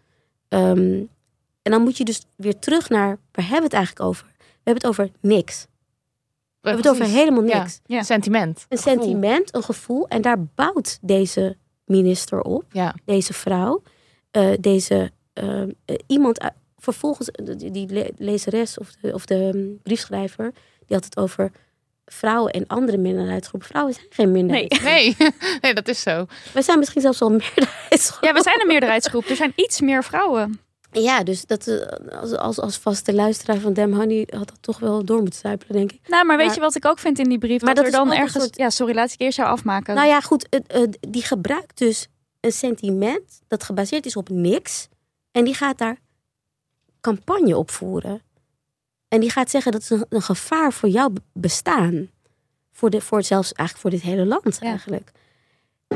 Ehm, 0.48 1.02
en 1.62 1.70
dan 1.70 1.82
moet 1.82 1.96
je 1.96 2.04
dus 2.04 2.22
weer 2.36 2.58
terug 2.58 2.88
naar, 2.88 3.06
waar 3.32 3.44
hebben 3.44 3.58
we 3.58 3.64
het 3.64 3.72
eigenlijk 3.72 4.06
over? 4.08 4.26
We 4.38 4.70
hebben 4.70 4.74
het 4.74 4.86
over 4.86 5.10
niks. 5.20 5.66
We 6.60 6.68
hebben 6.70 6.90
het 6.90 7.00
over 7.00 7.14
helemaal 7.14 7.42
niks. 7.42 7.80
Ja. 7.86 8.02
Sentiment. 8.02 8.66
Een 8.68 8.78
Gevoel. 8.78 8.94
sentiment, 8.94 9.54
een 9.54 9.62
gevoel. 9.62 10.08
En 10.08 10.22
daar 10.22 10.44
bouwt 10.54 10.98
deze 11.00 11.56
minister 11.84 12.40
op 12.42 12.64
Ja. 12.72 12.94
deze 13.04 13.32
vrouw, 13.32 13.82
eh, 14.30 14.50
deze 14.60 15.10
eh, 15.32 15.62
eh, 15.62 15.68
iemand, 16.06 16.40
uit- 16.40 16.52
vervolgens 16.78 17.30
eh, 17.30 17.54
die, 17.56 17.70
die 17.70 17.88
le- 17.88 18.10
lezeres 18.16 18.78
of 18.78 18.90
de, 19.00 19.12
of 19.14 19.26
de 19.26 19.50
mm, 19.54 19.78
briefschrijver, 19.82 20.52
die 20.86 20.96
had 20.96 21.04
het 21.04 21.16
over 21.16 21.50
vrouwen 22.06 22.52
en 22.52 22.66
andere 22.66 22.96
minderheidsgroepen. 22.98 23.68
Vrouwen 23.68 23.94
zijn 23.94 24.06
geen 24.10 24.32
minderheid. 24.32 24.82
Nee, 24.82 25.16
nee, 25.60 25.74
dat 25.74 25.88
is 25.88 26.00
zo. 26.02 26.26
We 26.52 26.62
zijn 26.62 26.78
misschien 26.78 27.00
zelfs 27.00 27.18
wel 27.18 27.30
een 27.30 27.36
meerderheidsgroep. 27.36 28.24
ja, 28.24 28.32
we 28.32 28.42
zijn 28.42 28.60
een 28.60 28.66
meerderheidsgroep. 28.66 29.24
Er 29.28 29.36
zijn 29.36 29.52
iets 29.56 29.80
meer 29.80 30.04
vrouwen. 30.04 30.60
Ja, 30.92 31.22
dus 31.22 31.44
dat, 31.46 31.66
eh, 31.66 32.18
als, 32.20 32.32
als, 32.36 32.60
als 32.60 32.76
vaste 32.76 33.14
luisteraar 33.14 33.58
van 33.58 33.72
Dem 33.72 33.92
Honey 33.92 34.26
had 34.30 34.48
dat 34.48 34.58
toch 34.62 34.78
wel 34.78 35.04
door 35.04 35.20
moeten 35.20 35.40
zuipelen, 35.40 35.76
denk 35.76 35.92
ik. 35.92 36.08
Nou, 36.08 36.26
maar 36.26 36.36
weet 36.36 36.46
Maar- 36.46 36.54
je 36.54 36.60
wat 36.60 36.74
ik 36.74 36.84
ook 36.86 36.98
vind 36.98 37.18
in 37.18 37.28
die 37.28 37.38
brief? 37.38 37.62
Maar 37.62 37.74
dat, 37.74 37.84
dat 37.84 37.92
er 37.92 37.98
dan 37.98 38.12
ergens... 38.12 38.42
soort- 38.44 38.56
Ja, 38.56 38.70
sorry, 38.70 38.94
laat 38.94 39.12
ik 39.12 39.20
eerst 39.20 39.36
jou 39.36 39.48
afmaken. 39.50 39.94
Nou 39.94 40.08
ja, 40.08 40.20
goed, 40.20 40.48
eh, 40.66 40.82
die 41.00 41.22
gebruikt 41.22 41.78
dus 41.78 42.08
een 42.40 42.52
sentiment 42.52 43.42
dat 43.48 43.62
gebaseerd 43.64 44.06
is 44.06 44.16
op 44.16 44.28
niks. 44.28 44.88
En 45.32 45.44
die 45.44 45.54
gaat 45.54 45.78
daar 45.78 45.96
campagne 47.00 47.56
op 47.56 47.70
voeren. 47.70 48.22
En 49.14 49.20
die 49.20 49.30
gaat 49.30 49.50
zeggen 49.50 49.72
dat 49.72 49.80
is 49.80 49.90
een, 49.90 50.06
een 50.08 50.22
gevaar 50.22 50.72
voor 50.72 50.88
jouw 50.88 51.12
bestaan. 51.32 52.10
Voor, 52.72 52.90
de, 52.90 53.00
voor 53.00 53.22
zelfs 53.22 53.52
eigenlijk 53.52 53.80
voor 53.80 53.90
dit 53.90 54.10
hele 54.10 54.26
land 54.26 54.58
Ja. 54.60 54.68
eigenlijk. 54.68 55.12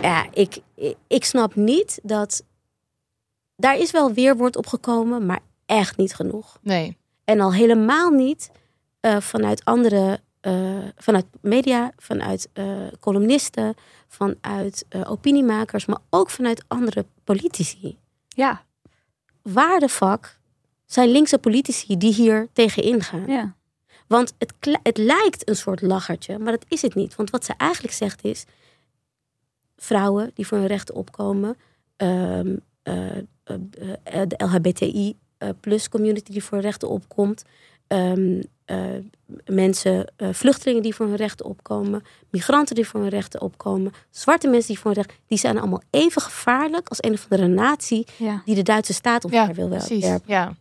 Ja, 0.01 0.27
ik, 0.33 0.59
ik, 1.07 1.25
snap 1.25 1.55
niet 1.55 2.01
dat... 2.03 2.45
Daar 3.57 3.79
is 3.79 3.91
wel 3.91 4.13
weerwoord 4.13 4.57
op 4.57 4.67
gekomen, 4.67 5.27
maar 5.27 5.41
echt 5.67 5.97
niet 5.97 6.15
genoeg. 6.15 6.59
Nee. 6.63 6.97
En 7.25 7.41
al 7.41 7.53
helemaal 7.53 8.11
niet 8.11 8.51
eh, 9.01 9.21
vanuit 9.21 9.65
andere, 9.65 10.21
eh, 10.41 10.79
vanuit 10.97 11.27
media, 11.41 11.93
vanuit 11.97 12.49
eh, 12.53 12.87
columnisten, 13.01 13.75
vanuit 14.09 14.87
opiniemakers, 15.05 15.87
maar 15.87 16.01
ook 16.11 16.31
vanuit 16.31 16.65
andere 16.69 17.07
politici. 17.25 17.99
Ja, 18.29 18.67
Waar 19.43 19.81
de 19.81 19.89
fuck 19.89 20.38
zijn 20.89 21.09
linkse 21.09 21.39
politici 21.39 21.97
die 21.97 22.13
hier 22.15 22.49
tegen 22.53 22.83
ingaan? 22.83 23.27
ja. 23.27 23.57
Want 24.07 24.35
het, 24.39 24.53
het 24.83 24.97
lijkt 24.99 25.49
een 25.49 25.57
soort 25.57 25.81
lachertje, 25.83 26.39
maar 26.39 26.53
dat 26.53 26.65
is 26.69 26.83
het 26.83 26.95
niet. 26.95 27.17
Want 27.17 27.31
wat 27.31 27.45
ze 27.45 27.55
eigenlijk 27.57 27.95
zegt 27.95 28.25
is: 28.25 28.45
vrouwen 29.77 30.31
die 30.35 30.47
voor 30.47 30.59
hun 30.59 30.67
rechten 30.67 30.95
opkomen, 30.95 31.57
eh, 31.97 32.41
eh, 32.41 33.17
eh, 33.43 34.23
de 34.27 34.35
LHBTI 34.37 35.17
eh, 35.39 35.49
plus 35.61 35.89
community 35.89 36.33
die 36.33 36.45
voor 36.45 36.53
hun 36.59 36.67
rechten 36.67 36.89
opkomt, 36.89 37.45
ehm, 37.87 38.43
eh, 38.65 38.79
mensen, 39.45 40.13
eh, 40.17 40.29
vluchtelingen 40.33 40.83
die 40.83 40.95
voor 40.95 41.07
hun 41.07 41.17
rechten 41.17 41.47
opkomen, 41.47 42.03
migranten 42.31 42.75
die 42.75 42.87
voor 42.89 43.01
hun 43.01 43.09
rechten 43.09 43.41
opkomen, 43.41 43.93
zwarte 44.11 44.49
mensen 44.49 44.69
die 44.69 44.79
voor 44.79 44.95
hun 44.95 45.03
rechten, 45.03 45.25
die 45.27 45.39
zijn 45.39 45.59
allemaal 45.59 45.83
even 45.91 46.23
gevaarlijk 46.23 46.89
als 46.89 47.03
een 47.03 47.13
of 47.13 47.27
andere 47.29 47.49
natie 47.49 48.07
ja. 48.17 48.43
die 48.45 48.55
de 48.55 48.63
Duitse 48.63 48.93
staat 48.93 49.31
Ja, 49.31 49.41
omver 49.41 49.55
wil 49.55 49.69
precies. 49.69 50.05
werpen. 50.05 50.31
Ja. 50.31 50.55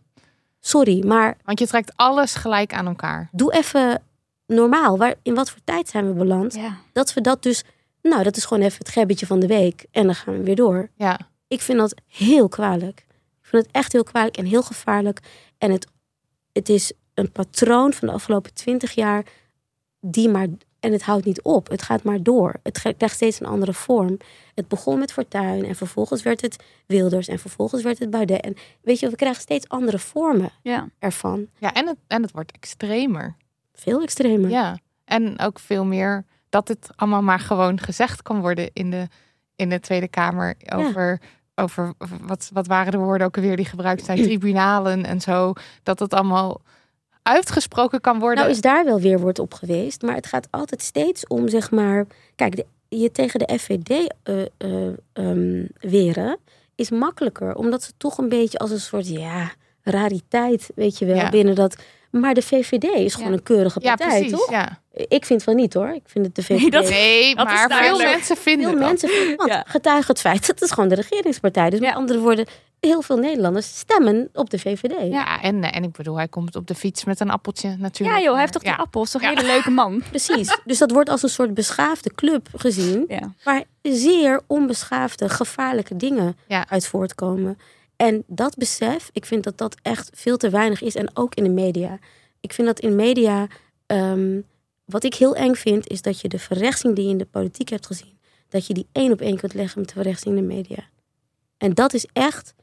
Sorry, 0.68 1.06
maar 1.06 1.36
Want 1.44 1.58
je 1.58 1.66
trekt 1.66 1.92
alles 1.96 2.34
gelijk 2.34 2.72
aan 2.72 2.86
elkaar. 2.86 3.28
doe 3.32 3.52
even 3.52 4.02
normaal. 4.46 4.98
Waar, 4.98 5.14
in 5.22 5.34
wat 5.34 5.50
voor 5.50 5.60
tijd 5.64 5.88
zijn 5.88 6.06
we 6.06 6.12
beland? 6.12 6.54
ja. 6.54 6.76
Dat 6.92 7.14
we 7.14 7.20
dat 7.20 7.42
dus, 7.42 7.64
nou, 8.02 8.22
dat 8.22 8.36
is 8.36 8.44
gewoon 8.44 8.62
even 8.62 8.78
het 8.78 8.88
gebbetje 8.88 9.26
van 9.26 9.40
de 9.40 9.46
week. 9.46 9.86
En 9.90 10.04
dan 10.04 10.14
gaan 10.14 10.36
we 10.38 10.42
weer 10.42 10.56
door. 10.56 10.88
Ja. 10.96 11.18
Ik 11.46 11.60
vind 11.60 11.78
dat 11.78 11.94
heel 12.06 12.48
kwalijk. 12.48 13.06
Ik 13.40 13.46
vind 13.54 13.66
het 13.66 13.74
echt 13.74 13.92
heel 13.92 14.04
kwalijk 14.04 14.36
en 14.36 14.44
heel 14.44 14.62
gevaarlijk. 14.62 15.20
En 15.58 15.70
het, 15.70 15.86
het 16.52 16.68
is 16.68 16.92
een 17.14 17.32
patroon 17.32 17.92
van 17.92 18.08
de 18.08 18.14
afgelopen 18.14 18.54
twintig 18.54 18.92
jaar 18.92 19.24
die 20.00 20.28
maar 20.28 20.46
En 20.80 20.92
het 20.92 21.02
houdt 21.02 21.24
niet 21.24 21.42
op. 21.42 21.68
Het 21.68 21.82
gaat 21.82 22.02
maar 22.02 22.22
door. 22.22 22.54
Het 22.62 22.78
krijgt 22.96 23.14
steeds 23.14 23.40
een 23.40 23.46
andere 23.46 23.72
vorm. 23.74 24.16
Het 24.54 24.68
begon 24.68 24.98
met 24.98 25.12
Fortuyn 25.12 25.64
en 25.64 25.74
vervolgens 25.74 26.22
werd 26.22 26.40
het 26.40 26.56
Wilders 26.86 27.28
en 27.28 27.38
vervolgens 27.38 27.82
werd 27.82 27.98
het 27.98 28.10
Baudet. 28.10 28.40
En 28.40 28.56
weet 28.80 29.00
je, 29.00 29.10
we 29.10 29.16
krijgen 29.16 29.40
steeds 29.42 29.68
andere 29.68 29.98
vormen 29.98 30.50
Ja. 30.62 30.88
ervan. 30.98 31.46
Ja, 31.58 31.72
en 31.72 31.86
het, 31.86 31.96
en 32.06 32.22
het 32.22 32.32
wordt 32.32 32.52
extremer. 32.52 33.36
Veel 33.72 34.02
extremer. 34.02 34.50
Ja, 34.50 34.78
en 35.04 35.38
ook 35.38 35.58
veel 35.58 35.84
meer 35.84 36.24
dat 36.48 36.68
het 36.68 36.88
allemaal 36.96 37.22
maar 37.22 37.40
gewoon 37.40 37.80
gezegd 37.80 38.22
kan 38.22 38.40
worden 38.40 38.70
in 38.72 38.90
de, 38.90 39.08
in 39.56 39.68
de 39.68 39.80
Tweede 39.80 40.08
Kamer. 40.08 40.54
Over, 40.74 41.20
over 41.54 41.92
wat, 42.22 42.50
wat 42.52 42.66
waren 42.66 42.92
de 42.92 42.98
woorden 42.98 43.26
ook 43.26 43.36
alweer 43.36 43.56
die 43.56 43.64
gebruikt 43.64 44.04
zijn, 44.04 44.22
tribunalen 44.22 45.04
en 45.04 45.20
zo. 45.20 45.52
Dat 45.82 45.98
het 45.98 46.14
allemaal 46.14 46.60
uitgesproken 47.22 48.00
kan 48.00 48.18
worden. 48.18 48.38
Nou 48.38 48.50
is 48.50 48.60
daar 48.60 48.84
wel 48.84 49.00
weer 49.00 49.20
wordt 49.20 49.38
op 49.38 49.54
geweest. 49.54 50.02
Maar 50.02 50.14
het 50.14 50.26
gaat 50.26 50.48
altijd 50.50 50.82
steeds 50.82 51.26
om, 51.26 51.48
zeg 51.48 51.70
maar... 51.70 52.06
Kijk, 52.36 52.56
de- 52.56 52.66
je 52.88 53.12
tegen 53.12 53.38
de 53.38 53.58
FVD 53.58 54.14
eh, 54.22 54.40
eh, 54.58 54.92
ehm, 55.12 55.64
weren 55.80 56.38
is 56.74 56.90
makkelijker. 56.90 57.54
Omdat 57.54 57.82
ze 57.82 57.92
toch 57.96 58.18
een 58.18 58.28
beetje 58.28 58.58
als 58.58 58.70
een 58.70 58.80
soort, 58.80 59.08
ja, 59.08 59.50
rariteit, 59.82 60.70
weet 60.74 60.98
je 60.98 61.04
wel, 61.04 61.16
Ja. 61.16 61.28
binnen 61.30 61.54
dat... 61.54 61.76
Maar 62.10 62.34
de 62.34 62.42
VVD 62.42 62.84
is 62.84 63.14
gewoon 63.14 63.30
Ja. 63.30 63.36
een 63.36 63.42
keurige 63.42 63.78
ja, 63.82 63.94
partij, 63.94 64.18
precies. 64.18 64.38
toch? 64.38 64.50
Ja. 64.50 64.80
Ik 64.92 65.24
vind 65.24 65.42
van 65.42 65.56
niet, 65.56 65.74
hoor. 65.74 65.88
Ik 65.88 66.02
vind 66.06 66.26
het 66.26 66.34
de 66.34 66.42
VVD... 66.42 66.60
Nee, 66.60 66.70
dat- 66.70 66.88
Nee, 66.88 67.34
Dat 67.34 67.46
is 67.46 67.52
maar 67.52 67.84
veel 67.84 67.98
mensen 67.98 68.36
vinden 68.36 68.68
Veel 68.70 68.78
dat. 68.78 68.88
mensen 68.88 69.08
vinden, 69.08 69.36
want 69.36 69.50
Ja. 69.50 69.64
getuige 69.66 70.10
het 70.10 70.20
feit 70.20 70.46
dat 70.46 70.60
het 70.60 70.72
gewoon 70.72 70.88
de 70.88 70.94
regeringspartij 70.94 71.66
is. 71.66 71.72
Met 71.72 71.82
Ja. 71.88 71.92
andere 71.94 72.18
woorden, 72.18 72.46
heel 72.80 73.02
veel 73.02 73.16
Nederlanders 73.16 73.78
stemmen 73.78 74.28
op 74.32 74.50
de 74.50 74.58
VVD. 74.58 75.10
Ja, 75.12 75.42
en, 75.42 75.62
en 75.62 75.82
ik 75.82 75.92
bedoel, 75.92 76.16
hij 76.16 76.28
komt 76.28 76.56
op 76.56 76.66
de 76.66 76.74
fiets 76.74 77.04
met 77.04 77.20
een 77.20 77.30
appeltje 77.30 77.76
natuurlijk. 77.76 78.18
Ja 78.18 78.22
joh, 78.24 78.30
hij 78.32 78.40
heeft 78.40 78.52
toch 78.52 78.62
Ja. 78.64 78.70
die 78.74 78.80
appels. 78.80 79.10
Toch 79.10 79.22
Ja. 79.22 79.30
een 79.30 79.36
hele 79.36 79.48
leuke 79.52 79.70
man. 79.70 80.02
Precies. 80.10 80.58
Dus 80.64 80.78
dat 80.78 80.90
wordt 80.90 81.08
als 81.10 81.22
een 81.22 81.28
soort 81.28 81.54
beschaafde 81.54 82.14
club 82.14 82.48
gezien. 82.56 83.04
Ja. 83.08 83.32
waar 83.44 83.64
zeer 83.82 84.40
onbeschaafde, 84.46 85.28
gevaarlijke 85.28 85.96
dingen 85.96 86.36
Ja. 86.48 86.68
uit 86.68 86.86
voortkomen. 86.86 87.58
En 87.96 88.22
dat 88.26 88.56
besef, 88.56 89.10
ik 89.12 89.24
vind 89.26 89.44
dat 89.44 89.58
dat 89.58 89.76
echt 89.82 90.10
veel 90.14 90.36
te 90.36 90.50
weinig 90.50 90.82
is. 90.82 90.94
En 90.94 91.10
ook 91.16 91.34
in 91.34 91.44
de 91.44 91.50
media. 91.50 91.98
Ik 92.40 92.52
vind 92.52 92.66
dat 92.66 92.80
in 92.80 92.96
media, 92.96 93.46
ehm, 93.86 94.40
wat 94.84 95.04
ik 95.04 95.14
heel 95.14 95.34
eng 95.36 95.54
vind, 95.54 95.88
is 95.88 96.02
dat 96.02 96.20
je 96.20 96.28
de 96.28 96.38
verrechtsing 96.38 96.94
die 96.94 97.04
je 97.04 97.10
in 97.10 97.18
de 97.18 97.24
politiek 97.26 97.68
hebt 97.68 97.86
gezien, 97.86 98.18
dat 98.48 98.66
je 98.66 98.74
die 98.74 98.86
één 98.92 99.12
op 99.12 99.20
één 99.20 99.36
kunt 99.36 99.54
leggen 99.54 99.78
met 99.80 99.88
de 99.88 99.94
verrechtsing 99.94 100.36
in 100.36 100.48
de 100.48 100.54
media. 100.54 100.84
En 101.58 101.74
dat 101.74 101.94
is 101.94 102.06
echt, 102.12 102.54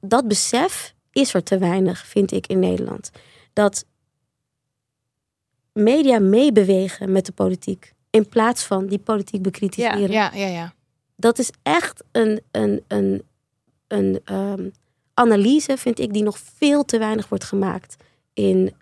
dat 0.00 0.28
besef 0.28 0.94
is 1.12 1.34
er 1.34 1.42
te 1.42 1.58
weinig, 1.58 2.06
vind 2.06 2.32
ik, 2.32 2.46
in 2.46 2.58
Nederland. 2.58 3.10
Dat 3.52 3.84
media 5.72 6.18
meebewegen 6.18 7.12
met 7.12 7.26
de 7.26 7.32
politiek. 7.32 7.94
In 8.10 8.28
plaats 8.28 8.64
van 8.64 8.86
die 8.86 8.98
politiek 8.98 9.42
bekritiseren. 9.42 10.10
Ja, 10.10 10.30
ja, 10.34 10.46
ja. 10.46 10.74
Dat 11.16 11.38
is 11.38 11.50
echt 11.62 12.04
een, 12.12 12.40
een, 12.50 12.84
een, 12.88 13.22
een 13.86 14.20
ehm, 14.24 14.68
analyse, 15.14 15.76
vind 15.76 15.98
ik, 15.98 16.12
die 16.12 16.22
nog 16.22 16.38
veel 16.38 16.84
te 16.84 16.98
weinig 16.98 17.28
wordt 17.28 17.44
gemaakt 17.44 17.96
in 18.32 18.74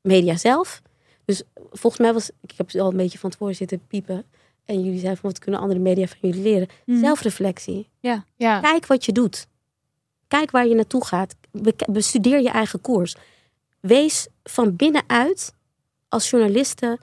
media 0.00 0.36
zelf. 0.36 0.82
Dus 1.24 1.42
volgens 1.70 2.02
mij 2.02 2.12
was, 2.12 2.30
ik 2.40 2.52
heb 2.56 2.74
al 2.74 2.90
een 2.90 2.96
beetje 2.96 3.18
van 3.18 3.30
tevoren 3.30 3.54
zitten 3.54 3.86
piepen. 3.86 4.24
En 4.64 4.82
jullie 4.84 4.98
zeiden 4.98 5.20
van 5.20 5.30
wat 5.30 5.38
kunnen 5.38 5.60
andere 5.60 5.80
media 5.80 6.06
van 6.06 6.18
jullie 6.20 6.42
leren? 6.42 6.68
Mhm. 6.86 6.98
Zelfreflectie. 6.98 7.88
ja. 8.36 8.60
Kijk 8.60 8.86
wat 8.86 9.04
je 9.04 9.12
doet. 9.12 9.46
Kijk 10.34 10.50
waar 10.50 10.66
je 10.66 10.74
naartoe 10.74 11.04
gaat. 11.04 11.34
Bestudeer 11.90 12.40
je 12.40 12.50
eigen 12.50 12.80
koers. 12.80 13.14
Wees 13.80 14.26
van 14.44 14.76
binnenuit 14.76 15.54
als 16.08 16.30
journalisten, 16.30 16.98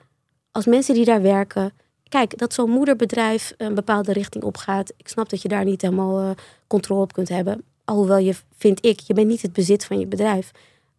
als 0.50 0.66
mensen 0.66 0.94
die 0.94 1.04
daar 1.04 1.22
werken. 1.22 1.72
Kijk, 2.08 2.38
dat 2.38 2.54
zo'n 2.54 2.70
moederbedrijf 2.70 3.54
een 3.56 3.74
bepaalde 3.74 4.12
richting 4.12 4.44
opgaat. 4.44 4.92
Ik 4.96 5.08
snap 5.08 5.28
dat 5.28 5.42
je 5.42 5.48
daar 5.48 5.64
niet 5.64 5.82
helemaal 5.82 6.20
eh, 6.20 6.30
controle 6.66 7.00
op 7.02 7.12
kunt 7.12 7.28
hebben. 7.28 7.64
Alhoewel 7.84 8.18
je, 8.18 8.34
vind 8.56 8.84
ik, 8.84 9.00
je 9.00 9.14
bent 9.14 9.28
niet 9.28 9.42
het 9.42 9.52
bezit 9.52 9.84
van 9.84 9.98
je 9.98 10.06
bedrijf. 10.06 10.50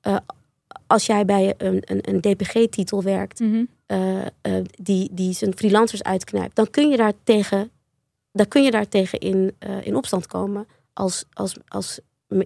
Eh, 0.01 0.17
als 0.87 1.05
jij 1.05 1.25
bij 1.25 1.53
een, 1.57 1.81
een, 1.85 2.09
een 2.09 2.21
DPG-titel 2.21 3.03
werkt, 3.03 3.39
Mhm. 3.39 3.63
eh, 3.85 4.21
die, 4.81 5.09
die 5.11 5.33
zijn 5.33 5.57
freelancers 5.57 6.03
uitknijpt, 6.03 6.55
dan 6.55 6.69
kun 6.69 6.89
je 6.89 6.97
daar 6.97 7.13
tegen, 7.23 7.71
dan 8.31 8.47
kun 8.47 8.63
je 8.63 8.71
daar 8.71 8.87
tegen 8.87 9.19
in, 9.19 9.55
in 9.83 9.95
opstand 9.95 10.27
komen 10.27 10.67
als, 10.93 11.25
als, 11.33 11.55
als 11.67 11.99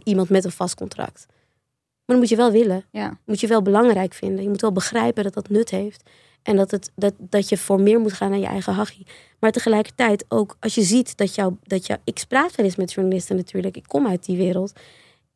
iemand 0.03 0.29
met 0.29 0.45
een 0.45 0.51
vast 0.51 0.75
contract. 0.75 1.25
Maar 1.27 2.15
dan 2.15 2.17
moet 2.17 2.29
je 2.29 2.35
wel 2.35 2.51
willen. 2.51 2.85
Ja. 2.91 3.19
Moet 3.25 3.39
je 3.39 3.47
wel 3.47 3.61
belangrijk 3.61 4.13
vinden. 4.13 4.43
Je 4.43 4.49
moet 4.49 4.61
wel 4.61 4.71
begrijpen 4.71 5.23
dat 5.23 5.33
dat 5.33 5.49
nut 5.49 5.69
heeft. 5.69 6.09
En 6.43 6.55
dat, 6.55 6.71
het, 6.71 6.91
dat, 6.95 7.13
dat 7.17 7.49
je 7.49 7.57
voor 7.57 7.81
meer 7.81 7.99
moet 7.99 8.13
gaan 8.13 8.29
dan 8.29 8.39
je 8.39 8.45
eigen 8.45 8.73
hachie. 8.73 9.07
Maar 9.39 9.51
tegelijkertijd 9.51 10.25
ook 10.27 10.57
als 10.59 10.75
je 10.75 10.81
ziet 10.81 11.17
dat 11.17 11.35
jou, 11.35 11.55
dat 11.63 11.87
jou... 11.87 11.99
Ik 12.03 12.25
praat 12.27 12.55
wel 12.55 12.65
eens 12.65 12.75
met 12.75 12.93
journalisten 12.93 13.35
natuurlijk. 13.35 13.77
Ik 13.77 13.87
kom 13.87 14.07
uit 14.07 14.25
die 14.25 14.37
wereld. 14.37 14.73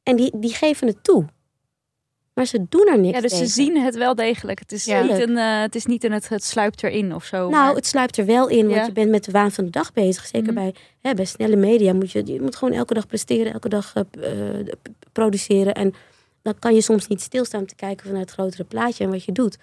En 0.03 0.15
die, 0.15 0.39
die 0.39 0.53
geven 0.53 0.87
het 0.87 1.03
toe. 1.03 1.25
Maar 2.33 2.45
ze 2.45 2.65
doen 2.69 2.87
er 2.87 2.99
niks 2.99 3.15
ja, 3.15 3.21
dus 3.21 3.37
ze 3.37 3.45
zien 3.45 3.77
het 3.77 3.95
wel 3.95 4.15
degelijk. 4.15 4.59
Het 4.59 4.71
is 4.71 4.85
Ja. 4.85 5.01
niet 5.03 5.19
een, 5.19 5.37
eh, 5.37 5.61
het 5.61 5.75
is 5.75 5.85
niet 5.85 6.03
een, 6.03 6.11
het, 6.11 6.29
het 6.29 6.43
sluipt 6.43 6.83
erin 6.83 7.15
of 7.15 7.25
zo. 7.25 7.37
Nou, 7.37 7.51
maar- 7.51 7.75
het 7.75 7.85
sluipt 7.85 8.17
er 8.17 8.25
wel 8.25 8.47
in, 8.47 8.63
want 8.65 8.75
Ja. 8.75 8.85
je 8.85 8.91
bent 8.91 9.09
met 9.09 9.23
de 9.23 9.31
waan 9.31 9.51
van 9.51 9.63
de 9.65 9.69
dag 9.69 9.93
bezig. 9.93 10.25
Zeker 10.25 10.53
Mhm. 10.53 10.61
bij, 10.63 10.73
hè, 11.01 11.13
bij 11.13 11.25
snelle 11.25 11.55
media 11.55 11.93
moet 11.93 12.11
je, 12.11 12.25
je 12.25 12.41
moet 12.41 12.55
gewoon 12.55 12.73
elke 12.73 12.93
dag 12.93 13.07
presteren, 13.07 13.53
elke 13.53 13.69
dag 13.69 13.93
eh, 13.95 14.59
eh, 14.59 14.65
produceren. 15.11 15.73
En 15.73 15.93
dan 16.41 16.59
kan 16.59 16.73
je 16.75 16.81
soms 16.81 17.07
niet 17.07 17.21
stilstaan 17.21 17.61
om 17.61 17.67
te 17.67 17.75
kijken 17.75 18.05
vanuit 18.05 18.25
het 18.25 18.33
grotere 18.33 18.63
plaatje 18.63 19.03
en 19.03 19.09
wat 19.09 19.23
je 19.23 19.31
doet. 19.31 19.57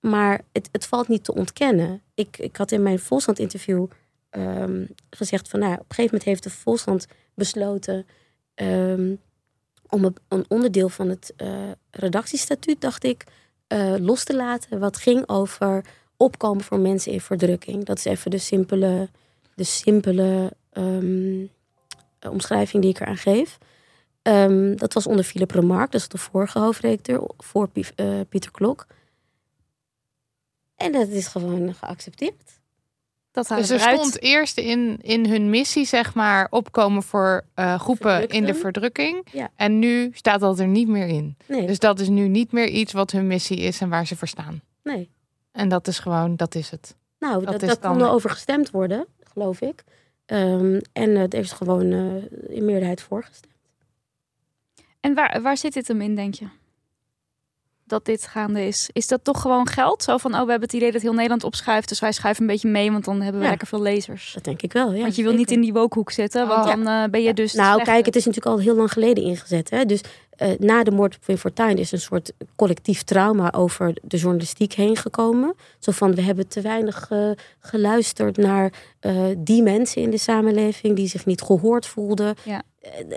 Maar 0.00 0.40
het, 0.52 0.68
het 0.72 0.86
valt 0.86 1.08
niet 1.08 1.24
te 1.24 1.34
ontkennen. 1.34 2.02
Ik, 2.14 2.38
ik 2.38 2.56
had 2.56 2.72
in 2.72 2.82
mijn 2.82 2.98
Volkskrant-interview 2.98 3.86
ehm, 4.30 4.84
gezegd 5.10 5.48
van, 5.48 5.60
nou, 5.60 5.72
op 5.72 5.78
een 5.78 5.84
gegeven 5.88 6.04
moment 6.04 6.24
heeft 6.24 6.42
de 6.42 6.50
Volkskrant 6.50 7.06
besloten 7.34 8.06
ehm, 8.54 9.14
om 9.90 10.14
een, 10.28 10.44
onderdeel 10.48 10.88
van 10.88 11.08
het 11.08 11.32
eh, 11.36 11.70
redactiestatuut, 11.90 12.80
dacht 12.80 13.04
ik, 13.04 13.24
eh, 13.66 13.94
los 13.98 14.24
te 14.24 14.36
laten. 14.36 14.78
Wat 14.78 14.96
ging 14.96 15.28
over 15.28 15.84
opkomen 16.16 16.64
voor 16.64 16.78
mensen 16.78 17.12
in 17.12 17.20
verdrukking. 17.20 17.84
Dat 17.84 17.98
is 17.98 18.04
even 18.04 18.30
de 18.30 18.38
simpele, 18.38 19.08
de 19.54 19.64
simpele 19.64 20.52
ehm, 20.72 21.46
omschrijving 22.20 22.82
die 22.82 22.90
ik 22.90 23.00
eraan 23.00 23.16
geef. 23.16 23.58
Ehm, 24.22 24.76
dat 24.76 24.92
was 24.92 25.06
onder 25.06 25.24
Philip 25.24 25.50
Remarque, 25.50 25.90
dat 25.90 26.00
is 26.00 26.08
de 26.08 26.18
vorige 26.18 26.58
hoofdredacteur, 26.58 27.22
voor 27.36 27.70
eh, 27.94 28.20
Pieter 28.28 28.50
Klok. 28.50 28.86
En 30.76 30.92
dat 30.92 31.08
is 31.08 31.26
gewoon 31.26 31.74
geaccepteerd. 31.74 32.59
Dat 33.32 33.48
Dus 33.48 33.70
er 33.70 33.80
stond 33.80 34.22
eerst 34.22 34.58
in, 34.58 34.98
in 35.00 35.26
hun 35.26 35.50
missie, 35.50 35.84
zeg 35.84 36.14
maar, 36.14 36.46
opkomen 36.50 37.02
voor 37.02 37.44
eh, 37.54 37.80
groepen 37.80 38.28
in 38.28 38.44
de 38.44 38.54
verdrukking. 38.54 39.26
Ja. 39.32 39.50
En 39.56 39.78
nu 39.78 40.10
staat 40.14 40.40
dat 40.40 40.58
er 40.58 40.66
niet 40.66 40.88
meer 40.88 41.06
in. 41.06 41.36
Nee, 41.46 41.66
Dus 41.66 41.78
dat 41.78 42.00
is 42.00 42.08
nu 42.08 42.28
niet 42.28 42.52
meer 42.52 42.68
iets 42.68 42.92
wat 42.92 43.10
hun 43.10 43.26
missie 43.26 43.56
is 43.58 43.80
en 43.80 43.88
waar 43.88 44.06
ze 44.06 44.16
voor 44.16 44.28
staan. 44.28 44.60
nee. 44.82 45.10
En 45.52 45.68
dat 45.68 45.86
is 45.88 45.98
gewoon, 45.98 46.36
dat 46.36 46.54
is 46.54 46.70
het. 46.70 46.96
Nou, 47.18 47.34
Dat 47.44 47.52
dat, 47.52 47.62
is 47.62 47.78
dat 47.78 48.00
er 48.00 48.08
over 48.08 48.30
gestemd 48.30 48.70
worden, 48.70 49.06
geloof 49.32 49.60
ik. 49.60 49.84
Ehm, 50.26 50.80
en 50.92 51.16
er 51.16 51.34
is 51.34 51.52
gewoon 51.52 51.92
eh, 51.92 52.56
in 52.56 52.64
meerderheid 52.64 53.02
voorgestemd. 53.02 53.54
En 55.00 55.14
waar, 55.14 55.42
waar 55.42 55.56
zit 55.56 55.72
dit 55.72 55.88
hem 55.88 56.00
in, 56.00 56.14
denk 56.14 56.34
je? 56.34 56.46
Dat 57.90 58.04
dit 58.04 58.26
gaande 58.26 58.66
is. 58.66 58.90
Is 58.92 59.08
dat 59.08 59.24
toch 59.24 59.40
gewoon 59.40 59.68
geld? 59.68 60.02
Zo 60.02 60.16
van, 60.16 60.30
oh, 60.34 60.42
we 60.42 60.50
hebben 60.50 60.68
het 60.68 60.72
idee 60.72 60.92
dat 60.92 61.02
heel 61.02 61.12
Nederland 61.12 61.44
opschuift. 61.44 61.88
Dus 61.88 62.00
wij 62.00 62.12
schuiven 62.12 62.42
een 62.42 62.48
beetje 62.50 62.68
mee, 62.68 62.92
want 62.92 63.04
dan 63.04 63.14
hebben 63.20 63.34
we 63.38 63.44
Ja. 63.44 63.48
lekker 63.50 63.68
veel 63.68 63.82
lezers. 63.82 64.32
Dat 64.34 64.44
denk 64.44 64.62
ik 64.62 64.72
wel, 64.72 64.92
ja. 64.92 65.00
want 65.02 65.16
je 65.16 65.22
wil 65.22 65.32
niet 65.32 65.50
in 65.50 65.60
die 65.60 65.72
wokehoek 65.72 66.10
zitten, 66.10 66.48
want 66.48 66.64
Oh. 66.66 66.70
dan 66.74 66.86
eh, 66.86 67.10
ben 67.10 67.22
je 67.22 67.34
dus... 67.34 67.52
Nou, 67.52 67.82
kijk, 67.82 68.06
het 68.06 68.16
is 68.16 68.24
natuurlijk 68.24 68.56
al 68.56 68.62
heel 68.62 68.74
lang 68.74 68.92
geleden 68.92 69.24
ingezet. 69.24 69.70
Hè? 69.70 69.84
Dus 69.84 70.00
eh, 70.30 70.48
na 70.58 70.82
de 70.82 70.90
moord 70.90 71.14
op 71.16 71.24
Wim 71.26 71.36
Fortuyn 71.36 71.76
is 71.78 71.92
een 71.92 72.00
soort 72.00 72.32
collectief 72.56 73.02
trauma 73.02 73.52
over 73.52 73.96
de 74.02 74.16
journalistiek 74.16 74.72
heen 74.72 74.96
gekomen. 74.96 75.54
Zo 75.78 75.92
van, 75.92 76.14
we 76.14 76.22
hebben 76.22 76.48
te 76.48 76.60
weinig 76.60 77.06
eh, 77.10 77.30
geluisterd 77.60 78.36
naar 78.36 78.72
die 79.38 79.62
mensen 79.62 80.02
in 80.02 80.10
de 80.10 80.18
samenleving 80.18 80.96
die 80.96 81.08
zich 81.08 81.26
niet 81.26 81.42
gehoord 81.42 81.86
voelden. 81.86 82.34
Ja. 82.44 82.62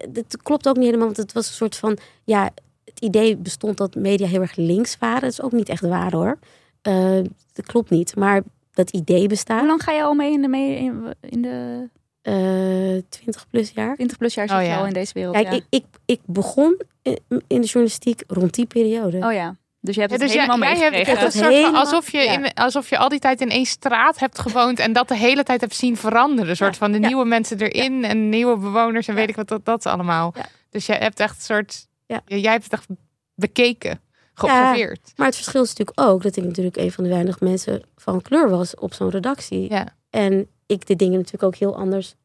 Dat 0.09 0.37
klopt 0.43 0.67
ook 0.67 0.75
niet 0.75 0.85
helemaal, 0.85 1.05
want 1.05 1.17
het 1.17 1.33
was 1.33 1.47
een 1.47 1.53
soort 1.53 1.75
van, 1.75 1.97
ja, 2.23 2.49
het 2.85 2.99
idee 2.99 3.37
bestond 3.37 3.77
dat 3.77 3.95
media 3.95 4.27
heel 4.27 4.41
erg 4.41 4.55
links 4.55 4.97
waren. 4.99 5.21
Dat 5.21 5.31
is 5.31 5.41
ook 5.41 5.51
niet 5.51 5.69
echt 5.69 5.81
waar 5.81 6.11
hoor. 6.11 6.39
Eh, 6.81 7.17
dat 7.53 7.65
klopt 7.65 7.89
niet, 7.89 8.15
maar 8.15 8.41
dat 8.73 8.89
idee 8.89 9.27
bestaat. 9.27 9.59
Hoe 9.59 9.67
lang 9.67 9.83
ga 9.83 9.91
je 9.91 10.03
al 10.03 10.13
mee 10.13 10.31
in 10.33 10.41
de, 10.41 10.47
mee 10.47 10.75
in, 10.77 11.13
in 11.21 11.41
de 11.41 11.89
Eh 12.21 13.01
20 13.09 13.49
plus 13.49 13.71
jaar. 13.75 13.95
20 13.95 14.17
plus 14.17 14.33
jaar 14.33 14.47
zit 14.47 14.57
Oh, 14.57 14.63
je 14.63 14.69
ja. 14.69 14.77
al 14.77 14.85
in 14.85 14.93
deze 14.93 15.13
wereld? 15.13 15.35
Kijk, 15.35 15.47
ja. 15.47 15.53
ik, 15.53 15.63
ik, 15.69 15.85
ik 16.05 16.19
begon 16.25 16.81
in 17.01 17.19
in 17.27 17.61
de 17.61 17.67
journalistiek 17.67 18.23
rond 18.27 18.53
die 18.53 18.65
periode. 18.65 19.17
Oh 19.17 19.33
ja, 19.33 19.55
dus 19.79 19.95
je 19.95 20.01
hebt 20.01 20.13
Ja, 20.13 20.17
het 20.19 20.27
dus 20.27 20.33
jij, 20.33 20.45
helemaal 20.45 20.69
jij 20.75 20.89
hebt 21.03 21.19
Het 21.19 21.33
soort 21.33 21.47
helemaal- 21.53 21.79
alsof 21.81 22.11
je, 22.11 22.17
ja. 22.17 22.31
in, 22.31 22.53
alsof 22.53 22.89
je 22.89 22.97
al 22.97 23.09
die 23.09 23.19
tijd 23.19 23.41
in 23.41 23.49
één 23.49 23.65
straat 23.65 24.19
hebt 24.19 24.39
gewoond 24.39 24.79
en 24.79 24.93
dat 24.93 25.07
de 25.07 25.15
hele 25.17 25.43
tijd 25.43 25.61
hebt 25.61 25.75
zien 25.75 25.97
veranderen. 25.97 26.49
Een 26.49 26.55
soort 26.55 26.77
van 26.77 26.91
de 26.91 26.99
Ja. 26.99 27.07
nieuwe 27.07 27.25
mensen 27.25 27.59
erin 27.59 28.03
en 28.03 28.29
nieuwe 28.29 28.57
bewoners 28.57 29.07
en 29.07 29.13
Ja. 29.13 29.19
weet 29.19 29.29
ik 29.29 29.35
wat 29.35 29.47
dat, 29.47 29.65
dat 29.65 29.85
allemaal. 29.85 30.33
Ja. 30.35 30.45
Dus 30.69 30.85
jij 30.85 30.97
hebt 30.97 31.19
echt 31.19 31.35
een 31.35 31.41
soort, 31.41 31.87
Ja. 32.05 32.21
jij 32.25 32.51
hebt 32.51 32.63
het 32.63 32.73
echt 32.73 32.87
bekeken. 33.35 33.99
geobserveerd. 34.33 35.13
Maar 35.15 35.25
het 35.25 35.35
verschil 35.35 35.63
is 35.63 35.69
natuurlijk 35.69 35.99
ook 35.99 36.23
dat 36.23 36.35
ik 36.35 36.43
natuurlijk 36.43 36.77
een 36.77 36.91
van 36.91 37.03
de 37.03 37.09
weinig 37.09 37.39
mensen 37.39 37.81
van 37.95 38.21
kleur 38.21 38.49
was 38.49 38.75
op 38.75 38.93
zo'n 38.93 39.09
redactie. 39.09 39.69
Ja. 39.69 39.95
En 40.09 40.47
ik 40.65 40.87
de 40.87 40.95
dingen 40.95 41.17
natuurlijk 41.17 41.43
ook 41.43 41.55
heel 41.55 41.75
anders 41.75 42.15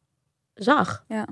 zag. 0.53 1.05
Ja. 1.07 1.27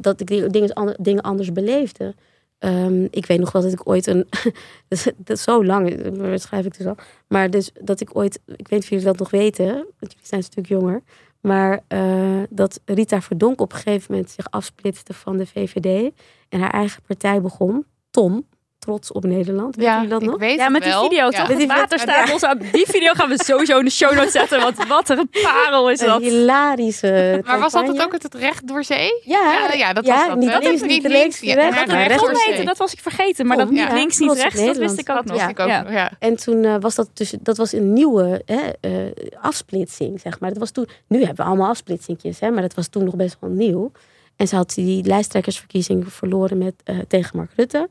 Dat 0.00 0.20
ik 0.20 0.26
die 0.26 0.46
dingen, 0.46 0.96
dingen 1.00 1.22
anders 1.22 1.52
beleefde. 1.52 2.14
Ehm, 2.58 3.06
ik 3.10 3.26
weet 3.26 3.38
nog 3.38 3.52
wel 3.52 3.62
dat 3.62 3.72
ik 3.72 3.88
ooit 3.88 4.06
een. 4.06 4.26
dat, 4.88 4.98
is, 4.98 5.04
dat 5.16 5.36
is 5.36 5.42
zo 5.42 5.64
lang, 5.64 6.02
dat 6.16 6.42
schrijf 6.42 6.64
ik 6.64 6.76
dus 6.76 6.86
al. 6.86 6.96
Maar 7.28 7.50
dus 7.50 7.70
dat 7.80 8.00
ik 8.00 8.16
ooit. 8.16 8.34
Ik 8.34 8.68
weet 8.68 8.70
niet 8.70 8.82
of 8.82 8.88
jullie 8.88 9.04
dat 9.04 9.18
nog 9.18 9.30
weten. 9.30 9.66
Want 9.74 10.12
jullie 10.12 10.26
zijn 10.26 10.40
een 10.40 10.46
stuk 10.46 10.66
jonger. 10.66 11.02
Maar 11.46 11.84
eh, 11.88 12.42
dat 12.50 12.80
Rita 12.84 13.20
Verdonk 13.20 13.60
op 13.60 13.72
een 13.72 13.78
gegeven 13.78 14.12
moment 14.12 14.30
zich 14.30 14.50
afsplitste 14.50 15.14
van 15.14 15.36
de 15.36 15.46
VVD. 15.46 16.12
En 16.48 16.60
haar 16.60 16.70
eigen 16.70 17.02
partij 17.02 17.40
begon. 17.40 17.86
Tom. 18.10 18.46
Trots 18.84 19.12
op 19.12 19.24
Nederland. 19.24 19.76
Weet 19.76 19.84
Ja, 19.84 19.94
jullie 19.94 20.08
dat 20.10 20.22
ik 20.22 20.28
nog? 20.28 20.38
weet 20.38 20.56
Ja, 20.58 20.68
met 20.68 20.82
die 20.82 20.90
wel. 20.92 21.02
video 21.02 21.24
Ja. 21.24 21.30
toch? 21.30 21.48
Met 21.48 21.58
die 22.72 22.86
video 22.86 23.12
gaan 23.12 23.28
we 23.28 23.44
sowieso 23.44 23.78
in 23.78 23.84
de 23.84 23.90
show 23.90 24.14
notes 24.14 24.32
zetten. 24.32 24.60
Want 24.60 24.86
wat 24.86 25.08
een 25.08 25.28
parel 25.42 25.90
is 25.90 26.00
Een 26.00 26.06
dat. 26.06 26.20
hilarische. 26.22 27.40
Maar 27.46 27.58
was 27.60 27.72
dat 27.72 27.86
het 27.88 28.02
ook 28.02 28.12
het, 28.12 28.22
het 28.22 28.34
recht 28.34 28.68
door 28.68 28.84
zee? 28.84 29.20
Ja, 29.24 29.52
Ja, 29.52 29.74
ja, 29.74 29.92
dat 29.92 30.06
ja, 30.06 30.16
was 30.16 30.26
dat. 30.26 30.38
niet 30.38 30.52
hè? 30.52 30.58
links, 30.58 30.82
niet 30.82 31.02
ja, 31.02 31.68
recht 31.68 32.30
heette, 32.46 32.64
dat 32.64 32.78
was 32.78 32.92
ik 32.92 33.00
vergeten. 33.00 33.46
Maar 33.46 33.56
dat 33.56 33.70
niet 33.70 33.78
ja. 33.78 33.94
links, 33.94 34.18
niet 34.18 34.32
rechts, 34.32 34.64
dat 34.64 34.76
wist 34.76 34.98
ik 34.98 35.10
ook 35.10 35.26
Dat 35.26 35.54
nog. 35.54 35.66
Ja. 35.66 35.84
ja. 35.90 36.10
En 36.18 36.36
toen 36.36 36.64
eh, 36.64 36.74
was 36.80 36.94
dat 36.94 37.08
dus, 37.14 37.34
dat 37.40 37.56
was 37.56 37.72
een 37.72 37.92
nieuwe 37.92 38.42
hè, 38.46 38.60
eh, 38.80 38.92
afsplitsing, 39.40 40.20
zeg 40.20 40.40
maar. 40.40 40.48
Dat 40.50 40.58
was 40.58 40.70
toen, 40.70 40.88
nu 41.08 41.18
hebben 41.18 41.36
we 41.36 41.42
allemaal 41.50 41.68
afsplitsingjes, 41.68 42.40
hè, 42.40 42.50
maar 42.50 42.62
dat 42.62 42.74
was 42.74 42.88
toen 42.88 43.04
nog 43.04 43.16
best 43.16 43.36
wel 43.40 43.50
nieuw. 43.50 43.92
En 44.36 44.48
ze 44.48 44.56
had 44.56 44.72
die 44.74 45.04
lijsttrekkersverkiezing 45.04 46.12
verloren 46.12 46.58
met, 46.58 46.74
eh, 46.84 46.98
tegen 47.08 47.36
Mark 47.36 47.50
Rutte. 47.56 47.88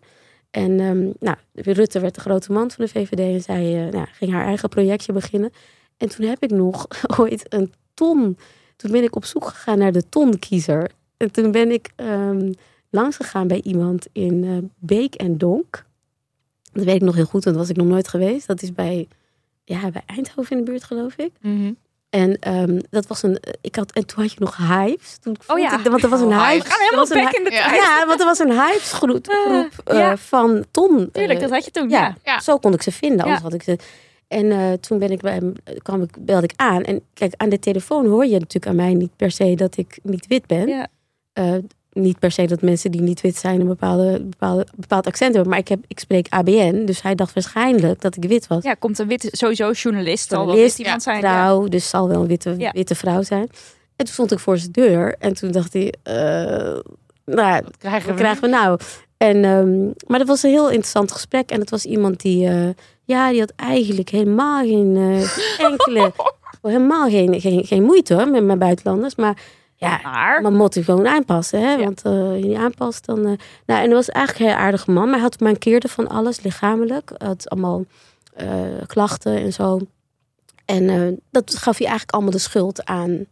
En 0.54 0.80
ehm, 0.80 1.10
nou, 1.20 1.38
Rutte 1.54 2.00
werd 2.00 2.16
de 2.16 2.22
grote 2.22 2.52
man 2.52 2.72
van 2.72 2.86
de 2.86 2.92
VVD 2.92 3.20
en 3.20 3.42
zij 3.42 3.86
eh, 3.86 3.94
nou, 3.94 4.08
ging 4.12 4.32
haar 4.32 4.46
eigen 4.46 4.70
projectje 4.70 5.14
beginnen. 5.14 5.52
En 5.98 6.10
toen 6.10 6.26
heb 6.26 6.44
ik 6.44 6.52
nog 6.52 6.88
ooit 7.20 7.54
een 7.54 7.74
ton. 7.94 8.38
Toen 8.76 8.92
ben 8.92 9.04
ik 9.04 9.16
op 9.16 9.26
zoek 9.26 9.46
gegaan 9.46 9.78
naar 9.78 9.92
de 9.92 10.10
tonkiezer. 10.10 10.92
En 11.18 11.32
toen 11.32 11.52
ben 11.52 11.72
ik 11.72 11.92
ehm 11.96 12.52
langs 12.90 13.16
gegaan 13.16 13.48
bij 13.48 13.62
iemand 13.62 14.08
in 14.12 14.44
eh, 14.44 14.58
Beek 14.80 15.16
en 15.16 15.38
Donk. 15.38 15.86
Dat 16.72 16.84
weet 16.84 16.96
ik 16.96 17.02
nog 17.02 17.16
heel 17.16 17.26
goed, 17.26 17.44
want 17.44 17.56
dat 17.56 17.66
was 17.66 17.70
ik 17.70 17.76
nog 17.76 17.88
nooit 17.88 18.08
geweest. 18.08 18.48
Dat 18.48 18.62
is 18.62 18.74
bij, 18.74 19.08
ja, 19.64 19.92
bij 19.92 20.04
Eindhoven 20.06 20.58
in 20.58 20.64
de 20.64 20.72
buurt, 20.72 20.84
geloof 20.84 21.16
ik. 21.16 21.32
Mhm. 21.42 21.72
En 22.14 22.38
ehm, 22.40 22.80
dat 22.90 23.08
was 23.08 23.24
een. 23.24 23.38
Ik 23.62 23.76
had, 23.76 23.92
en 23.92 24.06
toen 24.06 24.22
had 24.24 24.32
je 24.34 24.40
nog 24.40 24.58
hives. 24.58 25.18
Toen 25.18 25.36
Oh 25.48 25.60
ja. 25.60 25.70
vond 25.70 25.86
ik- 25.86 25.92
want 25.92 26.04
er 26.04 26.10
was 26.10 26.22
een 26.22 26.28
Oh, 26.28 26.48
hives. 26.50 26.64
We 26.64 26.70
gaan 26.70 26.80
er 26.80 26.84
helemaal 26.84 27.08
was 27.08 27.18
een 27.18 27.24
back 27.24 27.34
in 27.34 27.44
de 27.44 27.52
Ja. 27.52 27.68
tijd. 27.68 27.82
ja, 27.82 28.06
want 28.08 28.20
er 28.20 28.26
was 28.26 28.40
een 28.40 28.52
hypesgroep 28.52 29.28
groep, 29.28 29.72
eh, 29.86 29.98
ja. 29.98 30.18
van 30.18 30.66
Ton. 30.72 31.10
Tuurlijk, 31.12 31.34
eh, 31.40 31.46
dat 31.46 31.50
had 31.54 31.66
je 31.66 31.72
toen. 31.72 31.90
ja, 31.90 32.00
Ja. 32.00 32.16
Ja. 32.24 32.40
zo 32.40 32.58
kon 32.58 32.74
ik 32.74 32.82
ze 32.82 32.92
vinden. 32.92 33.20
Anders 33.20 33.38
Ja. 33.38 33.44
had 33.44 33.54
ik 33.54 33.64
ze. 33.64 33.78
En 34.28 34.52
eh, 34.52 34.72
toen 34.74 35.00
ben 35.00 35.12
ik 35.12 35.22
bij 35.22 35.34
hem, 35.34 35.54
kwam 35.82 36.02
ik, 36.02 36.16
belde 36.20 36.44
ik 36.46 36.54
aan. 36.56 36.84
En 36.84 37.02
kijk, 37.14 37.34
aan 37.38 37.50
de 37.50 37.60
telefoon 37.60 38.06
hoor 38.06 38.26
je 38.26 38.32
natuurlijk 38.32 38.68
aan 38.68 38.76
mij 38.76 38.94
niet 38.94 39.16
per 39.16 39.32
se 39.32 39.56
dat 39.56 39.78
ik 39.78 40.00
niet 40.04 40.28
wit 40.28 40.48
ben. 40.48 40.68
Ja. 40.68 40.88
Niet 41.94 42.20
per 42.20 42.32
se 42.32 42.46
dat 42.48 42.62
mensen 42.62 42.92
die 42.92 43.02
niet 43.02 43.22
wit 43.22 43.38
zijn 43.38 43.60
een 43.60 43.68
bepaalde, 43.68 44.22
bepaalde, 44.24 44.68
bepaald 44.76 45.08
accent 45.08 45.34
hebben. 45.34 45.52
Maar 45.52 45.60
ik, 45.60 45.68
heb, 45.68 45.80
ik 45.88 46.00
spreek 46.00 46.28
ABN, 46.30 46.86
dus 46.86 47.02
hij 47.02 47.16
dacht 47.16 47.34
waarschijnlijk 47.34 48.02
dat 48.02 48.16
ik 48.16 48.24
wit 48.24 48.48
was. 48.48 48.64
Ja, 48.64 48.74
komt 48.74 49.00
een 49.00 49.08
witte, 49.08 49.30
sowieso 49.32 49.72
journalist. 49.72 50.30
Zal 50.30 50.46
wel 50.46 50.56
wit 50.56 50.80
iemand 50.80 51.04
zijn. 51.04 51.22
Ja. 51.22 51.34
Vrouw, 51.44 51.68
dus 51.68 51.90
zal 51.90 52.08
wel 52.08 52.22
een 52.22 52.28
witte, 52.28 52.56
Ja. 52.58 52.72
witte 52.72 52.96
vrouw 52.96 53.22
zijn. 53.22 53.50
En 53.96 54.06
toen 54.06 54.14
stond 54.14 54.32
ik 54.32 54.40
voor 54.40 54.58
zijn 54.58 54.72
deur. 54.72 55.16
En 55.20 55.34
toen 55.34 55.52
dacht 55.52 55.74
hij, 55.74 55.94
eh, 56.04 56.14
nou, 57.26 57.62
Wat 57.64 57.78
krijgen 57.78 58.08
wat 58.08 58.16
we? 58.18 58.22
krijgen 58.22 58.42
we 58.42 58.48
nou? 58.48 58.80
En, 59.18 59.44
ehm, 59.46 59.86
maar 60.08 60.20
dat 60.20 60.28
was 60.28 60.44
een 60.44 60.50
heel 60.50 60.70
interessant 60.70 61.12
gesprek. 61.12 61.50
En 61.52 61.60
het 61.60 61.70
was 61.70 61.86
iemand 61.86 62.22
die, 62.22 62.48
eh, 62.48 62.70
ja, 63.04 63.30
die 63.32 63.40
had 63.40 63.54
eigenlijk 63.56 64.10
helemaal 64.10 64.64
geen 64.64 64.96
eh, 64.96 65.68
enkele, 65.70 66.12
helemaal 66.62 67.10
geen, 67.10 67.42
geen, 67.42 67.66
geen 67.66 67.84
moeite 67.84 68.14
hoor, 68.14 68.28
met 68.28 68.44
mijn 68.44 68.60
buitenlanders. 68.60 69.16
Maar 69.16 69.38
ja, 69.84 70.00
Maar, 70.04 70.42
maar 70.42 70.52
moet 70.52 70.76
u 70.76 70.84
gewoon 70.84 71.08
aanpassen, 71.08 71.60
hè? 71.62 71.72
Ja. 71.74 71.84
Want 71.84 72.02
eh, 72.02 72.12
als 72.12 72.40
je 72.40 72.46
niet 72.46 72.58
aanpast, 72.58 73.06
dan. 73.06 73.18
eh, 73.26 73.32
Nou, 73.66 73.82
en 73.82 73.86
dat 73.90 73.94
was 74.06 74.10
eigenlijk 74.10 74.46
een 74.46 74.52
heel 74.56 74.66
aardige 74.66 74.92
man. 74.92 75.04
Maar 75.04 75.14
hij 75.14 75.22
had 75.22 75.40
mankeerde 75.40 75.88
van 75.88 76.08
alles 76.08 76.42
lichamelijk. 76.42 77.12
Hij 77.18 77.28
had 77.28 77.50
allemaal 77.50 77.86
eh, 78.34 78.48
klachten 78.88 79.36
en 79.38 79.54
zo. 79.54 79.80
En 80.66 81.20
dat 81.32 81.56
gaf 81.56 81.78
hij 81.78 81.88
eigenlijk 81.88 82.12
allemaal 82.12 82.32
de 82.32 82.38
schuld 82.38 82.86
aan. 82.86 83.26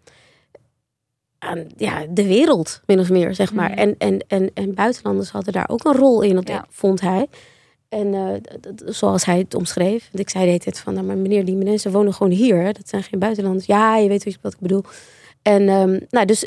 Aan 1.40 1.68
ja, 1.78 2.06
de 2.10 2.28
wereld, 2.28 2.82
min 2.86 3.00
of 3.00 3.10
meer, 3.10 3.36
zeg 3.36 3.54
maar. 3.54 3.70
Mhm. 3.70 3.80
En, 3.80 3.96
en, 3.98 4.24
en, 4.28 4.52
en 4.54 4.74
buitenlanders 4.74 5.32
hadden 5.32 5.54
daar 5.54 5.70
ook 5.70 5.84
een 5.86 5.96
rol 5.96 6.22
in, 6.22 6.42
Ja. 6.46 6.66
vond 6.70 7.02
hij. 7.02 7.28
En 7.90 8.42
zoals 8.86 9.26
hij 9.26 9.38
het 9.38 9.56
omschreef. 9.56 10.08
Want 10.12 10.20
ik 10.24 10.30
zei 10.30 10.44
de 10.44 10.50
hele 10.50 10.64
tijd 10.64 10.80
van, 10.80 10.94
nou, 10.94 11.06
maar 11.06 11.18
meneer, 11.18 11.46
die 11.46 11.56
mensen 11.56 11.92
wonen 11.92 12.14
gewoon 12.14 12.32
hier. 12.32 12.62
Hè? 12.62 12.72
Dat 12.72 12.90
zijn 12.90 13.04
geen 13.04 13.20
buitenlanders. 13.20 13.66
Ja, 13.66 13.98
je 13.98 14.08
weet 14.08 14.38
wat 14.42 14.54
ik 14.54 14.60
bedoel. 14.60 14.84
En 15.42 15.70
ehm, 15.70 16.00
nou, 16.10 16.26
dus 16.26 16.46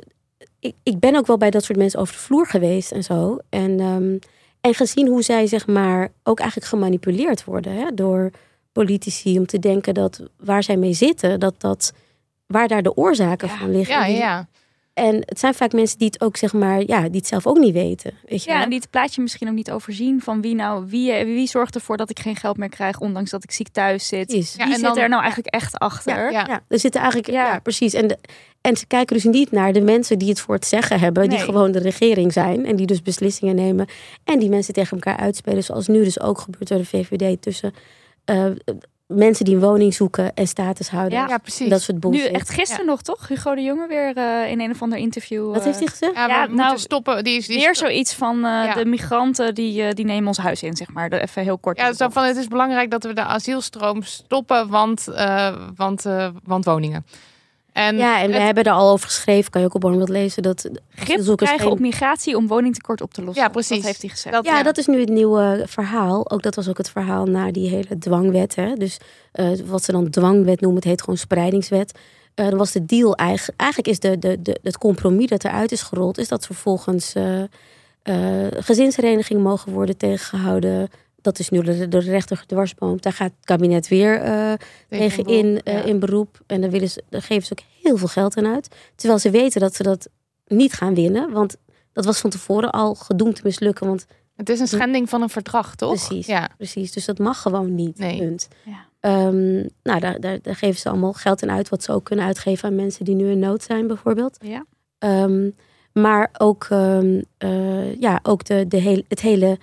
ik, 0.61 0.75
ik 0.83 0.99
ben 0.99 1.17
ook 1.17 1.27
wel 1.27 1.37
bij 1.37 1.51
dat 1.51 1.65
soort 1.65 1.79
mensen 1.79 2.01
over 2.01 2.15
de 2.15 2.21
vloer 2.21 2.47
geweest 2.47 2.93
en 2.93 3.03
zo. 3.03 3.39
En, 3.49 3.81
ehm, 3.81 4.17
en 4.61 4.75
gezien 4.75 5.09
hoe 5.09 5.23
zij, 5.23 5.47
zeg 5.47 5.67
maar, 5.67 6.09
ook 6.23 6.39
eigenlijk 6.39 6.69
gemanipuleerd 6.69 7.45
worden 7.45 7.73
hè, 7.73 7.95
door 7.95 8.31
politici 8.73 9.39
om 9.39 9.47
te 9.47 9.59
denken 9.59 9.95
dat 9.95 10.23
waar 10.39 10.63
zij 10.63 10.77
mee 10.77 10.93
zitten, 10.93 11.41
dat 11.41 11.61
dat 11.61 11.93
waar 12.47 12.69
daar 12.69 12.83
de 12.83 12.97
oorzaken 12.97 13.49
van 13.49 13.71
liggen. 13.71 13.97
Ja, 13.97 14.07
ja. 14.07 14.49
En 14.95 15.15
het 15.15 15.39
zijn 15.39 15.55
vaak 15.55 15.73
mensen 15.73 15.99
die 15.99 16.07
het 16.07 16.21
ook, 16.21 16.37
zeg 16.37 16.53
maar, 16.53 16.83
ja, 16.87 17.01
die 17.03 17.17
het 17.21 17.27
zelf 17.27 17.47
ook 17.47 17.59
niet 17.59 17.73
weten. 17.73 18.13
Weet 18.29 18.43
je 18.43 18.49
ja, 18.49 18.55
wel? 18.55 18.65
en 18.65 18.71
die 18.71 18.79
het 18.79 18.91
plaatje 18.91 19.23
misschien 19.23 19.49
ook 19.49 19.55
niet 19.55 19.71
overzien 19.71 20.21
van 20.21 20.41
wie 20.41 20.55
nou, 20.55 20.87
wie, 20.89 21.25
wie 21.25 21.47
zorgt 21.47 21.75
ervoor 21.75 21.97
dat 21.97 22.11
ik 22.11 22.19
geen 22.19 22.37
geld 22.37 22.57
meer 22.57 22.69
krijg, 22.69 23.01
ondanks 23.01 23.31
dat 23.31 23.45
ik 23.45 23.51
ziek 23.51 23.69
thuis 23.69 24.07
zit. 24.07 24.33
Ja, 24.33 24.37
Wie 24.37 24.65
en 24.65 24.73
zit 24.73 24.83
dan- 24.83 24.99
er 24.99 25.09
nou 25.09 25.23
eigenlijk 25.23 25.55
echt 25.55 25.79
achter? 25.79 26.33
Ja. 26.33 26.45
Ja, 26.47 26.63
er 26.69 26.79
zitten 26.79 27.01
eigenlijk, 27.01 27.33
Ja. 27.33 27.47
ja, 27.53 27.59
precies. 27.59 27.95
En, 27.95 28.07
de, 28.09 28.19
en 28.67 28.77
ze 28.77 28.87
kijken 28.87 29.15
dus 29.17 29.25
niet 29.25 29.51
naar 29.51 29.73
de 29.73 29.81
mensen 29.81 30.19
die 30.19 30.29
het 30.29 30.41
voor 30.41 30.55
het 30.55 30.67
zeggen 30.67 31.01
hebben, 31.01 31.29
die 31.29 31.39
gewoon 31.39 31.73
de 31.73 31.79
regering 31.79 32.33
zijn 32.33 32.67
en 32.67 32.77
die 32.77 32.87
dus 32.87 33.03
beslissingen 33.03 33.55
nemen 33.55 33.87
en 34.25 34.39
die 34.39 34.49
mensen 34.49 34.75
tegen 34.75 34.91
elkaar 35.01 35.17
uitspelen, 35.21 35.65
zoals 35.65 35.87
nu 35.87 36.05
dus 36.05 36.21
ook 36.21 36.39
gebeurt 36.39 36.69
door 36.69 36.79
de 36.79 36.85
VVD 36.85 37.43
tussen 37.43 37.75
eh, 38.25 38.45
mensen 39.07 39.45
die 39.45 39.55
een 39.55 39.61
woning 39.61 39.95
zoeken 39.95 40.35
en 40.35 40.47
statushouders. 40.47 41.15
Ja. 41.23 41.29
Ja, 41.29 41.39
precies. 41.39 41.69
Dat 41.69 41.81
soort 41.83 42.03
Nu 42.05 42.11
bullshit. 42.11 42.31
echt 42.33 42.51
gisteren 42.51 42.87
nog, 42.87 43.03
toch? 43.03 43.29
Hugo 43.29 43.55
de 43.55 43.63
Jonge 43.63 43.87
weer 43.89 44.17
eh, 44.17 44.51
in 44.51 44.61
een 44.61 44.71
of 44.71 44.83
ander 44.83 44.99
interview. 44.99 45.47
Wat 45.47 45.57
eh, 45.59 45.65
heeft 45.65 45.79
hij 45.79 45.87
gezegd? 45.89 46.15
ja, 46.15 46.27
we 46.27 46.33
Ja, 46.33 46.39
moeten 46.39 46.57
nou, 46.57 46.79
stoppen. 46.79 47.25
Die 47.25 47.37
is, 47.37 47.47
die 47.47 47.59
Weer 47.59 47.77
zoiets 47.77 48.15
van 48.15 48.37
eh, 48.37 48.43
Ja. 48.43 48.75
de 48.75 48.85
migranten 48.85 49.55
die, 49.55 49.83
eh, 49.83 49.91
die 49.95 50.05
nemen 50.05 50.27
ons 50.27 50.39
huis 50.39 50.63
in, 50.63 50.77
zeg 50.77 50.93
maar. 50.93 51.11
De- 51.11 51.21
Even 51.21 51.43
heel 51.43 51.59
kort. 51.59 51.79
Ja, 51.79 51.93
zo 51.93 52.09
van 52.09 52.25
het 52.25 52.37
is 52.37 52.49
belangrijk 52.49 52.91
dat 52.91 53.05
we 53.05 53.13
de 53.13 53.25
asielstroom 53.25 54.03
stoppen, 54.03 54.69
want, 54.69 55.09
eh, 55.09 55.57
want, 55.77 56.07
eh, 56.07 56.29
want 56.45 56.65
woningen. 56.65 57.07
En 57.75 57.97
Ja, 57.97 58.21
en 58.21 58.27
we 58.27 58.35
het- 58.35 58.43
hebben 58.43 58.65
er 58.65 58.73
al 58.73 58.91
over 58.93 59.07
geschreven, 59.07 59.51
kan 59.51 59.61
je 59.61 59.67
ook 59.67 59.75
op 59.75 59.81
Bornwald 59.81 60.09
lezen, 60.09 60.43
dat 60.43 60.61
grip 60.95 61.37
krijgen 61.37 61.59
geen- 61.61 61.69
op 61.71 61.79
migratie 61.79 62.37
om 62.37 62.47
woningtekort 62.47 63.01
op 63.01 63.15
te 63.15 63.23
lossen. 63.23 63.43
Ja, 63.43 63.49
precies. 63.49 63.77
Dat 63.77 63.87
heeft 63.87 64.01
hij 64.01 64.11
gezegd. 64.11 64.35
Dat- 64.35 64.45
Ja, 64.45 64.57
ja. 64.57 64.63
dat 64.63 64.79
is 64.79 64.87
nu 64.87 65.01
het 65.01 65.09
nieuwe 65.09 65.63
verhaal. 65.67 66.31
Ook 66.31 66.43
dat 66.43 66.55
was 66.55 66.69
ook 66.69 66.79
het 66.79 66.91
verhaal 66.91 67.25
na 67.27 67.51
die 67.53 67.69
hele 67.69 67.99
dwangwet. 67.99 68.55
Hè? 68.55 68.75
Dus 68.75 68.99
eh, 69.33 69.49
wat 69.67 69.85
ze 69.85 69.93
dan 69.93 70.11
dwangwet 70.11 70.61
noemen, 70.61 70.81
het 70.81 70.89
heet 70.91 71.01
gewoon 71.01 71.17
spreidingswet. 71.19 71.99
Eh 72.35 72.49
dan 72.49 72.59
was 72.59 72.73
de 72.73 72.85
deal 72.87 73.15
eigenlijk, 73.17 73.61
eigenlijk 73.61 73.91
is 73.91 73.99
de, 74.01 74.19
de, 74.19 74.43
de, 74.43 74.59
het 74.63 74.79
compromis 74.79 75.27
dat 75.29 75.45
eruit 75.45 75.73
is 75.73 75.83
gerold, 75.83 76.19
is 76.19 76.29
dat 76.29 76.47
vervolgens 76.47 77.13
eh 77.15 77.43
eh 78.03 78.47
gezinsherenigingen 78.59 79.43
mogen 79.43 79.73
worden 79.73 79.97
tegengehouden. 79.97 80.89
Dat 81.25 81.39
is 81.39 81.49
nu 81.49 81.63
door 81.63 82.01
de 82.01 82.11
rechter 82.11 82.37
gedwarsboomd. 82.37 83.03
Daar 83.03 83.13
gaat 83.13 83.31
het 83.37 83.45
kabinet 83.47 83.89
weer 83.89 84.21
eh, 84.21 84.53
tegen 84.89 85.25
in, 85.25 85.61
eh, 85.63 85.75
Ja. 85.75 85.83
in 85.83 85.99
beroep. 85.99 86.41
En 86.47 86.61
daar, 86.61 86.71
willen 86.71 86.91
ze, 86.91 87.03
daar 87.09 87.23
geven 87.23 87.47
ze 87.47 87.53
ook 87.53 87.65
heel 87.83 87.97
veel 87.97 88.09
geld 88.09 88.37
aan 88.37 88.47
uit. 88.47 88.69
Terwijl 88.95 89.19
ze 89.21 89.31
weten 89.31 89.61
dat 89.61 89.75
ze 89.75 89.83
dat 89.83 90.09
niet 90.47 90.73
gaan 90.73 90.95
winnen. 90.95 91.33
Want 91.33 91.57
dat 91.93 92.05
was 92.05 92.21
van 92.21 92.31
tevoren 92.31 92.71
al 92.71 92.95
gedoemd 92.95 93.37
te 93.37 93.41
mislukken. 93.45 93.87
Want 93.87 94.07
Het 94.37 94.49
is 94.49 94.61
een 94.61 94.67
schending 94.69 95.09
van 95.09 95.23
een 95.23 95.29
verdrag, 95.29 95.75
toch? 95.77 95.91
Precies. 95.91 96.27
Ja. 96.27 96.49
Precies, 96.57 96.93
dus 96.93 97.05
dat 97.05 97.19
mag 97.19 97.43
gewoon 97.43 97.75
niet. 97.75 97.99
Nee. 97.99 98.19
Punt. 98.19 98.49
Ja. 98.65 98.85
Ehm, 99.01 99.55
nou, 99.83 100.01
daar, 100.01 100.21
daar, 100.21 100.39
daar 100.43 100.57
geven 100.57 100.81
ze 100.81 100.89
allemaal 100.89 101.13
geld 101.13 101.43
aan 101.43 101.51
uit, 101.51 101.69
wat 101.69 101.83
ze 101.83 101.93
ook 101.93 102.05
kunnen 102.05 102.25
uitgeven 102.25 102.69
aan 102.69 102.75
mensen 102.75 103.05
die 103.05 103.15
nu 103.15 103.31
in 103.31 103.39
nood 103.39 103.63
zijn, 103.63 103.87
bijvoorbeeld. 103.87 104.37
Ja. 104.41 104.65
Ehm, 104.99 105.51
maar 105.93 106.31
ook, 106.39 106.67
ehm, 106.71 107.21
eh, 107.39 108.01
ja, 108.01 108.21
ook 108.23 108.45
de, 108.45 108.69
de, 108.69 108.77
hele, 108.77 109.05
het 109.09 109.21
hele, 109.21 109.59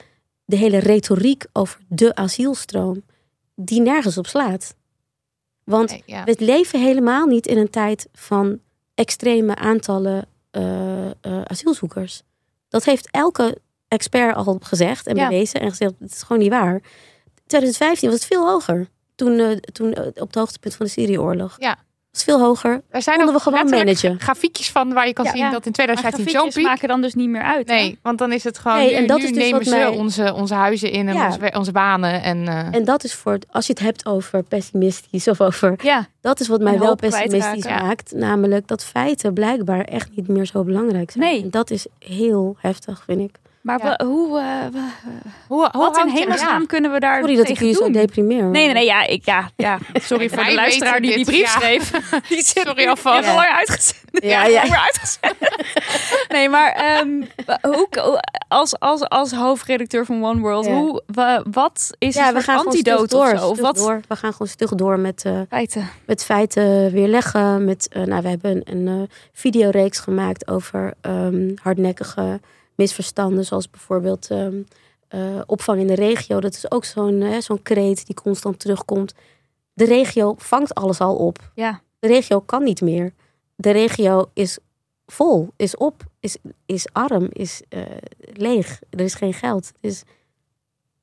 de 0.52 0.58
hele 0.58 0.78
retoriek 0.78 1.45
over 1.54 1.80
de 1.88 2.16
asielstroom, 2.16 3.04
die 3.56 3.82
nergens 3.82 4.18
op 4.18 4.28
slaat. 4.28 4.76
Want 5.64 5.89
Nee, 5.89 6.04
ja. 6.06 6.24
we 6.24 6.36
leven 6.38 6.82
helemaal 6.82 7.26
niet 7.26 7.47
in 7.47 7.58
een 7.58 7.70
tijd 7.70 8.08
van 8.14 8.60
extreme 8.95 9.56
aantallen 9.56 10.26
eh, 10.52 11.06
eh, 11.10 11.12
asielzoekers. 11.43 12.22
Dat 12.70 12.84
heeft 12.84 13.08
elke 13.12 13.58
expert 13.88 14.36
al 14.36 14.58
gezegd 14.62 15.08
en 15.08 15.16
Ja. 15.16 15.28
bewezen 15.28 15.62
en 15.62 15.70
gezegd, 15.70 15.93
het 15.99 16.12
is 16.12 16.22
gewoon 16.22 16.41
niet 16.41 16.52
waar. 16.52 16.82
2015 17.45 18.10
was 18.10 18.18
het 18.20 18.28
veel 18.28 18.47
hoger. 18.47 18.88
Toen, 19.16 19.39
eh, 19.39 19.52
toen 19.52 19.97
op 19.97 20.28
het 20.28 20.36
hoogtepunt 20.36 20.76
van 20.76 20.86
de 20.86 20.91
Syrië-oorlog. 20.91 21.56
Ja. 21.60 21.78
Is 22.14 22.24
veel 22.24 22.39
hoger. 22.39 22.82
Er 22.89 23.01
zijn 23.01 23.18
Konden 23.18 23.36
we 23.36 23.41
gewoon 23.41 23.70
managen. 23.70 24.20
grafiekjes 24.20 24.72
van 24.72 24.93
waar 24.93 25.07
je 25.07 25.14
kan 25.14 25.26
Ja, 25.26 25.32
zien 25.32 25.39
ja. 25.41 25.49
dat 25.49 25.66
in 25.66 25.72
Maar 25.76 25.86
2015 25.86 26.24
zo'n 26.24 26.32
grafiekjes 26.34 26.53
piek. 26.64 26.66
maken 26.74 26.88
dan 26.88 27.01
dus 27.01 27.14
niet 27.14 27.30
meer 27.30 27.41
uit. 27.43 27.68
hè? 27.70 27.76
Nee, 27.76 27.99
want 28.01 28.18
dan 28.18 28.32
is 28.32 28.43
het 28.43 28.57
gewoon. 28.57 28.78
Nee, 28.78 28.89
nu, 28.89 28.93
en 28.95 29.07
dat 29.07 29.18
nu 29.18 29.24
is 29.24 29.30
dus 29.30 29.38
nemen 29.43 29.57
wat 29.59 29.68
ze 29.68 29.76
mij- 29.76 29.88
onze, 29.88 30.34
onze 30.34 30.53
huizen 30.53 30.91
in 30.91 31.07
en 31.07 31.14
Ja. 31.16 31.26
onze, 31.26 31.51
onze 31.57 31.72
banen. 31.72 32.22
En, 32.24 32.47
eh, 32.47 32.74
En 32.76 32.86
dat 32.86 33.03
is 33.03 33.14
voor, 33.14 33.32
het- 33.32 33.45
als 33.51 33.66
je 33.68 33.74
het 33.74 33.82
hebt 33.82 34.05
over 34.05 34.43
pessimistisch 34.43 35.28
of 35.28 35.41
over 35.41 35.74
Ja, 35.84 36.07
Dat 36.22 36.39
is 36.39 36.47
wat 36.47 36.62
mij 36.62 36.80
wel 36.80 36.95
pessimistisch 36.95 37.66
maakt. 37.66 38.12
Namelijk 38.16 38.68
dat 38.68 38.84
feiten 38.84 39.34
blijkbaar 39.34 39.82
echt 39.84 40.09
niet 40.16 40.28
meer 40.28 40.45
zo 40.45 40.64
belangrijk 40.64 41.12
zijn. 41.12 41.24
Nee. 41.24 41.41
En 41.41 41.49
dat 41.49 41.70
is 41.72 41.86
heel 41.99 42.55
heftig, 42.59 43.03
vind 43.05 43.20
ik. 43.22 43.36
Maar 43.62 43.80
Ja. 43.84 43.95
we- 43.97 44.03
hoe, 44.05 44.39
eh, 44.39 44.45
we- 44.72 44.89
hoe, 45.47 45.70
hoe 45.72 45.82
wat 45.82 45.97
in 45.97 46.05
je- 46.14 46.20
hemelsnaam 46.20 46.59
ja. 46.62 46.66
kunnen 46.68 46.91
we 46.91 46.99
daar 46.99 47.20
Sorry 47.20 47.36
dat 47.36 47.49
ik 47.49 47.59
jullie 47.59 47.76
zo 47.76 47.91
deprimeer. 47.91 48.43
Nee, 48.43 48.66
nee, 48.66 48.74
nee, 48.74 48.86
ja, 48.86 49.05
ik, 49.07 49.26
ja, 49.26 49.49
ja. 49.55 49.78
Sorry 49.93 50.30
voor 50.30 50.43
de 50.45 50.53
luisteraar 50.53 51.01
die 51.01 51.16
die 51.16 51.26
brief 51.26 51.53
ja. 51.53 51.59
schreef. 51.59 51.91
Die 52.30 52.43
zit 52.43 52.64
Sorry 52.68 52.88
alvast. 52.88 53.26
heel 53.26 53.36
lang 53.36 53.47
uitgezet. 53.47 53.99
Ja, 54.12 54.45
ja. 54.45 54.62
Uitgezet. 54.62 55.36
nee, 56.36 56.49
maar 56.49 56.72
ehm, 56.72 57.22
hoe, 57.62 57.88
als, 58.47 58.80
als, 58.80 59.09
als 59.09 59.32
hoofdredacteur 59.32 60.05
van 60.05 60.24
One 60.26 60.39
World, 60.39 60.66
Ja. 60.66 60.72
hoe, 60.74 61.01
wa- 61.05 61.43
wat 61.51 61.89
is 61.97 62.16
Ja, 62.16 62.28
een 62.28 62.34
we 62.34 62.34
soort 62.34 62.43
gaan 62.49 62.57
gewoon 62.59 62.74
stug 62.78 62.93
antidote 62.97 63.36
door. 63.38 63.49
of 63.49 63.59
wat? 63.59 63.76
door. 63.76 64.01
We 64.07 64.16
gaan 64.16 64.32
gewoon 64.32 64.47
stug 64.47 64.70
door 64.70 64.99
met, 64.99 65.26
eh, 65.26 65.39
Feiten. 65.49 65.89
met 66.05 66.24
feiten 66.26 66.91
weerleggen. 66.91 67.66
Met, 67.66 67.88
eh, 67.91 68.03
nou, 68.03 68.22
we 68.22 68.30
hebben 68.30 68.51
een, 68.66 68.88
een 68.88 68.88
eh, 69.01 69.16
videoreeks 69.34 69.99
gemaakt 69.99 70.47
over 70.47 70.93
ehm, 71.01 71.49
hardnekkige 71.62 72.39
misverstanden. 72.82 73.45
Zoals 73.45 73.69
bijvoorbeeld 73.69 74.27
ehm, 74.29 74.61
eh, 75.07 75.41
opvang 75.45 75.79
in 75.79 75.88
de 75.88 75.93
regio. 75.95 76.39
Dat 76.39 76.53
is 76.53 76.71
ook 76.71 76.86
zo'n 76.86 77.21
eh, 77.21 77.39
zo'n 77.41 77.61
kreet 77.61 78.05
die 78.05 78.15
constant 78.15 78.59
terugkomt. 78.59 79.13
De 79.73 79.86
regio 79.86 80.36
vangt 80.38 80.73
alles 80.73 80.99
al 80.99 81.15
op. 81.15 81.51
Ja. 81.55 81.82
De 81.99 82.07
regio 82.07 82.39
kan 82.39 82.63
niet 82.63 82.82
meer. 82.82 83.13
De 83.55 83.71
regio 83.71 84.29
is 84.34 84.57
vol, 85.05 85.49
is 85.55 85.77
op, 85.77 86.03
is, 86.19 86.38
is 86.65 86.88
arm, 86.91 87.27
is 87.32 87.61
eh, 87.69 87.82
leeg. 88.34 88.79
Er 88.89 88.99
is 88.99 89.13
geen 89.15 89.34
geld. 89.34 89.71
Dus 89.79 90.03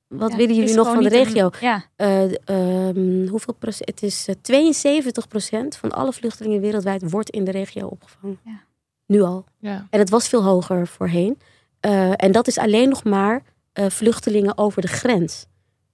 wat 0.07 0.31
Ja, 0.31 0.37
willen 0.37 0.55
jullie 0.55 0.75
nog 0.75 0.87
van 0.93 1.03
de 1.03 1.09
regio? 1.09 1.45
een- 1.47 1.53
ja, 1.61 1.85
Eh, 1.97 2.25
ehm, 2.45 3.27
hoeveel 3.29 3.55
procent? 3.55 3.89
Het 3.89 4.03
is 4.03 4.29
eh, 4.29 4.35
72 4.41 5.29
procent 5.29 5.77
van 5.77 5.93
alle 5.93 6.13
vluchtelingen 6.13 6.61
wereldwijd 6.61 7.11
wordt 7.11 7.31
in 7.31 7.45
de 7.45 7.51
regio 7.51 7.87
opgevangen. 7.87 8.39
Ja. 8.45 8.61
Nu 9.07 9.23
al. 9.23 9.45
Ja. 9.59 9.87
En 9.91 9.99
het 9.99 10.11
was 10.11 10.29
veel 10.29 10.45
hoger 10.45 10.87
voorheen. 10.87 11.39
Eh, 11.81 12.13
en 12.17 12.33
dat 12.33 12.47
is 12.47 12.59
alleen 12.59 12.89
nog 12.89 13.05
maar 13.05 13.43
eh, 13.73 13.87
vluchtelingen 13.87 14.59
over 14.59 14.83
de 14.83 14.89
grens. 14.89 15.47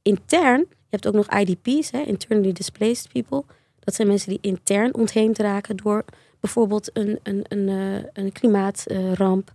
Intern, 0.03 0.59
je 0.68 0.91
hebt 0.91 1.07
ook 1.07 1.14
nog 1.14 1.30
IDP's, 1.30 1.91
hè, 1.91 2.01
internally 2.01 2.53
displaced 2.53 3.12
people. 3.12 3.45
Dat 3.80 3.95
zijn 3.95 4.09
mensen 4.09 4.28
die 4.28 4.39
intern 4.41 4.95
ontheemd 4.95 5.39
raken 5.39 5.76
door 5.76 6.05
bijvoorbeeld 6.41 6.91
een, 6.93 7.18
een, 7.22 7.45
een, 7.49 7.68
eh, 7.68 8.24
een 8.24 8.32
klimaatramp, 8.32 9.53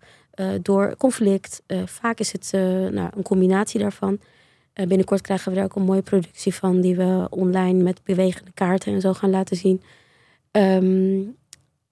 door 0.61 0.95
conflict. 0.97 1.61
Vaak 1.86 2.19
is 2.19 2.32
het 2.32 2.49
nou, 2.91 3.09
een 3.15 3.23
combinatie 3.23 3.80
daarvan. 3.80 4.19
Binnenkort 4.73 5.21
krijgen 5.21 5.49
we 5.49 5.55
daar 5.55 5.65
ook 5.65 5.75
een 5.75 5.84
mooie 5.84 6.01
productie 6.01 6.53
van, 6.53 6.82
die 6.82 6.95
we 6.95 7.27
online 7.30 7.84
met 7.84 8.03
bewegende 8.03 8.51
kaarten 8.53 8.93
en 8.93 9.01
zo 9.01 9.13
gaan 9.13 9.30
laten 9.30 9.57
zien. 9.57 9.82
Ehm, 10.51 11.21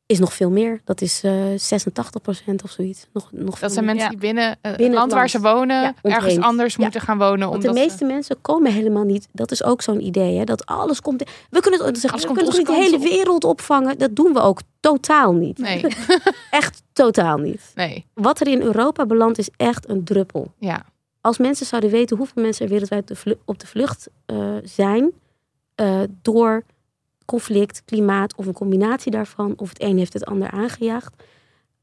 is 0.08 0.20
nog 0.20 0.34
veel 0.34 0.50
meer. 0.50 0.82
Dat 0.84 1.02
is 1.02 1.24
eh 1.24 1.32
86% 1.34 2.64
of 2.64 2.72
zoiets. 2.72 3.08
Nog, 3.14 3.30
nog 3.32 3.58
veel 3.58 3.68
Dat 3.68 3.72
zijn 3.72 3.86
meer. 3.86 3.94
mensen 3.94 4.10
die 4.12 4.20
binnen, 4.20 4.58
eh, 4.62 4.72
het 4.72 4.94
land 4.94 5.12
waar 5.12 5.30
ze 5.30 5.40
wonen 5.40 5.82
Ja, 5.82 5.94
ergens 6.02 6.38
anders 6.40 6.76
Ja. 6.76 6.84
moeten 6.84 7.02
gaan 7.02 7.18
wonen. 7.18 7.50
Want 7.50 7.62
de 7.62 7.74
meeste 7.74 8.06
mensen 8.06 8.42
komen 8.42 8.72
helemaal 8.74 9.04
niet. 9.04 9.28
Dat 9.32 9.52
is 9.52 9.64
ook 9.64 9.82
zo'n 9.82 10.02
idee, 10.06 10.38
hè? 10.38 10.44
Dat 10.44 10.66
alles 10.66 11.02
komt. 11.02 11.24
We 11.50 11.60
kunnen, 11.62 11.86
het- 11.86 11.98
zeggen, 12.00 12.10
Alles 12.12 12.22
we 12.22 12.28
komt 12.28 12.38
kunnen 12.38 12.66
toch 12.66 12.76
niet 12.76 12.90
de 12.92 12.98
hele 12.98 13.04
op. 13.12 13.16
wereld 13.18 13.44
opvangen. 13.44 13.98
Dat 13.98 14.16
doen 14.16 14.34
we 14.34 14.40
ook 14.40 14.60
totaal 14.80 15.34
niet. 15.34 15.58
Nee, 15.58 15.86
Echt 16.52 16.82
totaal 16.94 17.38
niet. 17.38 17.62
nee, 17.76 18.06
Wat 18.14 18.40
er 18.40 18.48
in 18.48 18.62
Europa 18.62 19.06
belandt 19.06 19.38
is 19.38 19.50
echt 19.58 19.90
een 19.90 20.04
druppel. 20.04 20.52
ja. 20.60 20.86
Als 21.22 21.38
mensen 21.38 21.66
zouden 21.66 21.90
weten 21.92 22.18
hoeveel 22.18 22.42
mensen 22.44 22.66
er 22.66 22.72
wereldwijd 22.72 23.12
op 23.46 23.60
de 23.60 23.68
vlucht 23.68 24.08
eh, 24.26 24.38
zijn 24.64 25.12
door 26.22 26.64
conflict, 27.28 27.82
klimaat 27.86 28.36
of 28.36 28.46
een 28.46 28.54
combinatie 28.54 29.12
daarvan, 29.12 29.54
of 29.58 29.70
het 29.70 29.82
een 29.84 29.98
heeft 29.98 30.14
het 30.14 30.26
ander 30.26 30.52
aangejaagd, 30.52 31.24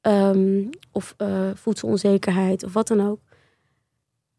ehm, 0.01 0.63
of 0.93 1.15
eh, 1.17 1.51
voedselonzekerheid 1.55 2.65
of 2.65 2.73
wat 2.73 2.89
dan 2.89 3.09
ook, 3.09 3.21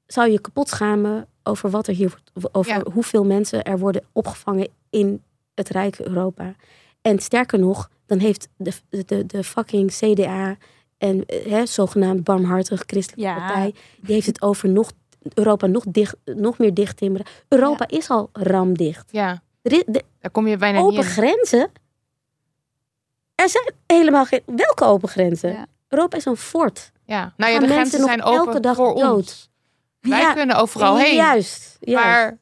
zou 0.05 0.29
je 0.31 0.39
kapot 0.41 0.69
schamen 0.69 1.27
over 1.43 1.69
wat 1.69 1.87
er 1.87 1.93
hier 1.93 2.09
wordt, 2.33 2.55
over 2.55 2.71
Ja. 2.71 2.91
hoeveel 2.93 3.23
mensen 3.25 3.63
er 3.63 3.79
worden 3.79 4.03
opgevangen 4.11 4.67
in 4.89 5.21
het 5.53 5.69
rijke 5.69 6.07
Europa. 6.07 6.55
En 7.01 7.19
sterker 7.19 7.59
nog, 7.59 7.89
dan 8.05 8.17
heeft 8.19 8.49
de, 8.57 8.71
de, 9.05 9.25
de 9.25 9.43
fucking 9.43 9.91
CDA 9.91 10.57
en 10.97 11.25
eh, 11.25 11.45
hè, 11.51 11.65
zogenaamd 11.65 12.23
barmhartige 12.23 12.83
christelijke 12.87 13.31
Ja. 13.31 13.35
partij, 13.47 13.73
die 14.01 14.13
heeft 14.13 14.27
het 14.27 14.41
over 14.41 14.69
nog 14.69 14.91
Europa 15.33 15.67
nog, 15.67 15.83
dicht, 15.87 16.15
nog 16.25 16.57
meer 16.57 16.73
dicht 16.73 16.97
timmeren. 16.97 17.25
Europa 17.47 17.87
is 17.87 18.09
al 18.09 18.29
ramdicht. 18.33 19.09
ja. 19.11 19.43
Er 19.65 19.83
Daar 20.19 20.31
kom 20.31 20.47
je 20.47 20.57
bijna 20.57 20.79
open 20.79 20.95
niet 20.95 21.05
grenzen. 21.05 21.71
Er 23.35 23.49
zijn 23.49 23.71
helemaal 23.87 24.25
geen. 24.25 24.41
Welke 24.45 24.83
open 24.83 25.09
grenzen? 25.09 25.51
Ja. 25.51 25.65
Europa 25.87 26.17
is 26.17 26.25
een 26.25 26.37
fort. 26.37 26.91
Ja. 27.05 27.33
Nou 27.37 27.51
ja, 27.51 27.59
de 27.59 27.67
grenzen 27.67 27.99
zijn 28.03 28.23
open 28.23 28.45
elke 28.47 28.59
dag 28.59 28.75
voor 28.75 28.95
dood? 28.95 29.13
ons. 29.15 29.49
Wij 29.99 30.19
Ja, 30.19 30.33
kunnen 30.33 30.55
overal 30.55 30.97
heen. 30.97 31.15
Juist. 31.15 31.77
juist. 31.79 32.05
Maar, 32.05 32.05
Maar 32.23 32.37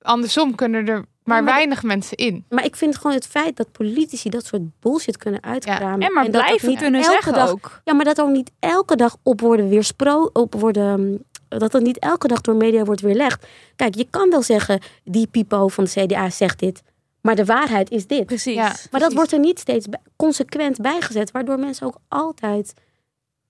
andersom 0.00 0.54
kunnen 0.54 0.86
er 0.88 0.94
maar, 0.94 1.04
maar- 1.24 1.44
weinig 1.54 1.82
mensen 1.82 2.16
in. 2.16 2.44
ik 2.48 2.76
vind 2.76 2.96
gewoon 2.96 3.12
het 3.12 3.26
feit 3.26 3.56
dat 3.56 3.72
politici 3.72 4.28
dat 4.28 4.44
soort 4.44 4.62
bullshit 4.80 5.16
kunnen 5.16 5.42
uitkramen. 5.42 6.06
En 6.06 6.12
maar 6.12 6.24
dat 6.24 6.32
dat 6.32 6.42
blijven 6.44 6.68
niet 6.68 6.78
kunnen 6.78 7.00
elke 7.00 7.12
zeggen 7.12 7.32
dag, 7.32 7.50
ook. 7.50 7.80
Ja, 7.84 7.94
maar 7.94 8.04
dat 8.04 8.20
ook 8.20 8.30
niet 8.30 8.50
elke 8.58 8.96
dag 8.96 9.16
op 9.22 9.40
worden 9.40 9.68
weerspro, 9.68 10.30
op 10.32 10.54
worden, 10.54 11.00
mm, 11.00 11.22
dat 11.48 11.72
dat 11.72 11.82
niet 11.82 11.98
elke 11.98 12.28
dag 12.28 12.40
door 12.40 12.56
media 12.56 12.84
wordt 12.84 13.00
weerlegd. 13.00 13.46
Kijk, 13.76 13.94
je 13.94 14.06
kan 14.10 14.30
wel 14.30 14.42
zeggen, 14.42 14.80
die 15.04 15.26
pipo 15.26 15.68
van 15.68 15.84
de 15.84 15.90
CDA 15.90 16.30
zegt 16.30 16.58
dit, 16.58 16.82
maar 17.20 17.34
de 17.36 17.44
waarheid 17.44 17.90
is 17.90 18.06
dit. 18.06 18.26
Precies. 18.26 18.54
Ja. 18.54 18.74
Maar 18.90 19.00
dat 19.00 19.12
wordt 19.12 19.32
er 19.32 19.38
niet 19.38 19.58
steeds 19.58 19.86
consequent 20.16 20.80
bijgezet, 20.80 21.30
waardoor 21.30 21.58
mensen 21.58 21.86
ook 21.86 21.98
altijd 22.08 22.74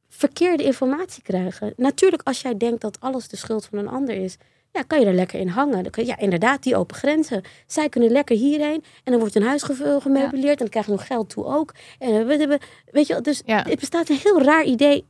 verkeerde 0.09 0.63
informatie 0.65 1.23
krijgen. 1.23 1.73
Natuurlijk, 1.77 2.23
als 2.25 2.41
jij 2.41 2.57
denkt 2.57 2.81
dat 2.81 3.01
alles 3.01 3.29
de 3.29 3.37
schuld 3.37 3.67
van 3.67 3.79
een 3.79 3.89
ander 3.89 4.15
is, 4.15 4.37
ja, 4.73 4.83
kan 4.83 4.99
je 4.99 5.05
daar 5.05 5.15
lekker 5.15 5.41
in 5.41 5.49
hangen. 5.49 5.83
Dan 5.83 5.91
kun 5.93 6.03
je- 6.03 6.09
ja, 6.09 6.19
inderdaad, 6.19 6.63
die 6.63 6.77
open 6.77 6.97
grenzen. 6.97 7.43
Zij 7.67 7.89
kunnen 7.89 8.11
lekker 8.11 8.37
hierheen 8.37 8.85
en 9.05 9.11
dan 9.13 9.19
wordt 9.19 9.35
hun 9.35 9.43
huis 9.43 9.63
ge- 9.63 9.99
gemeubileerd 10.03 10.51
en 10.51 10.57
dan 10.57 10.69
krijgen 10.69 10.93
ze 10.93 10.99
nog 10.99 11.07
geld 11.07 11.29
toe 11.29 11.45
ook. 11.45 11.75
En, 11.99 12.27
we- 12.27 12.47
we- 12.47 12.59
weet 12.91 13.07
je, 13.07 13.13
wel, 13.13 13.23
dus 13.23 13.43
Ja. 13.45 13.63
het 13.69 13.81
bestaat 13.81 14.09
een 14.09 14.19
heel 14.23 14.43
raar 14.43 14.65
idee 14.65 15.05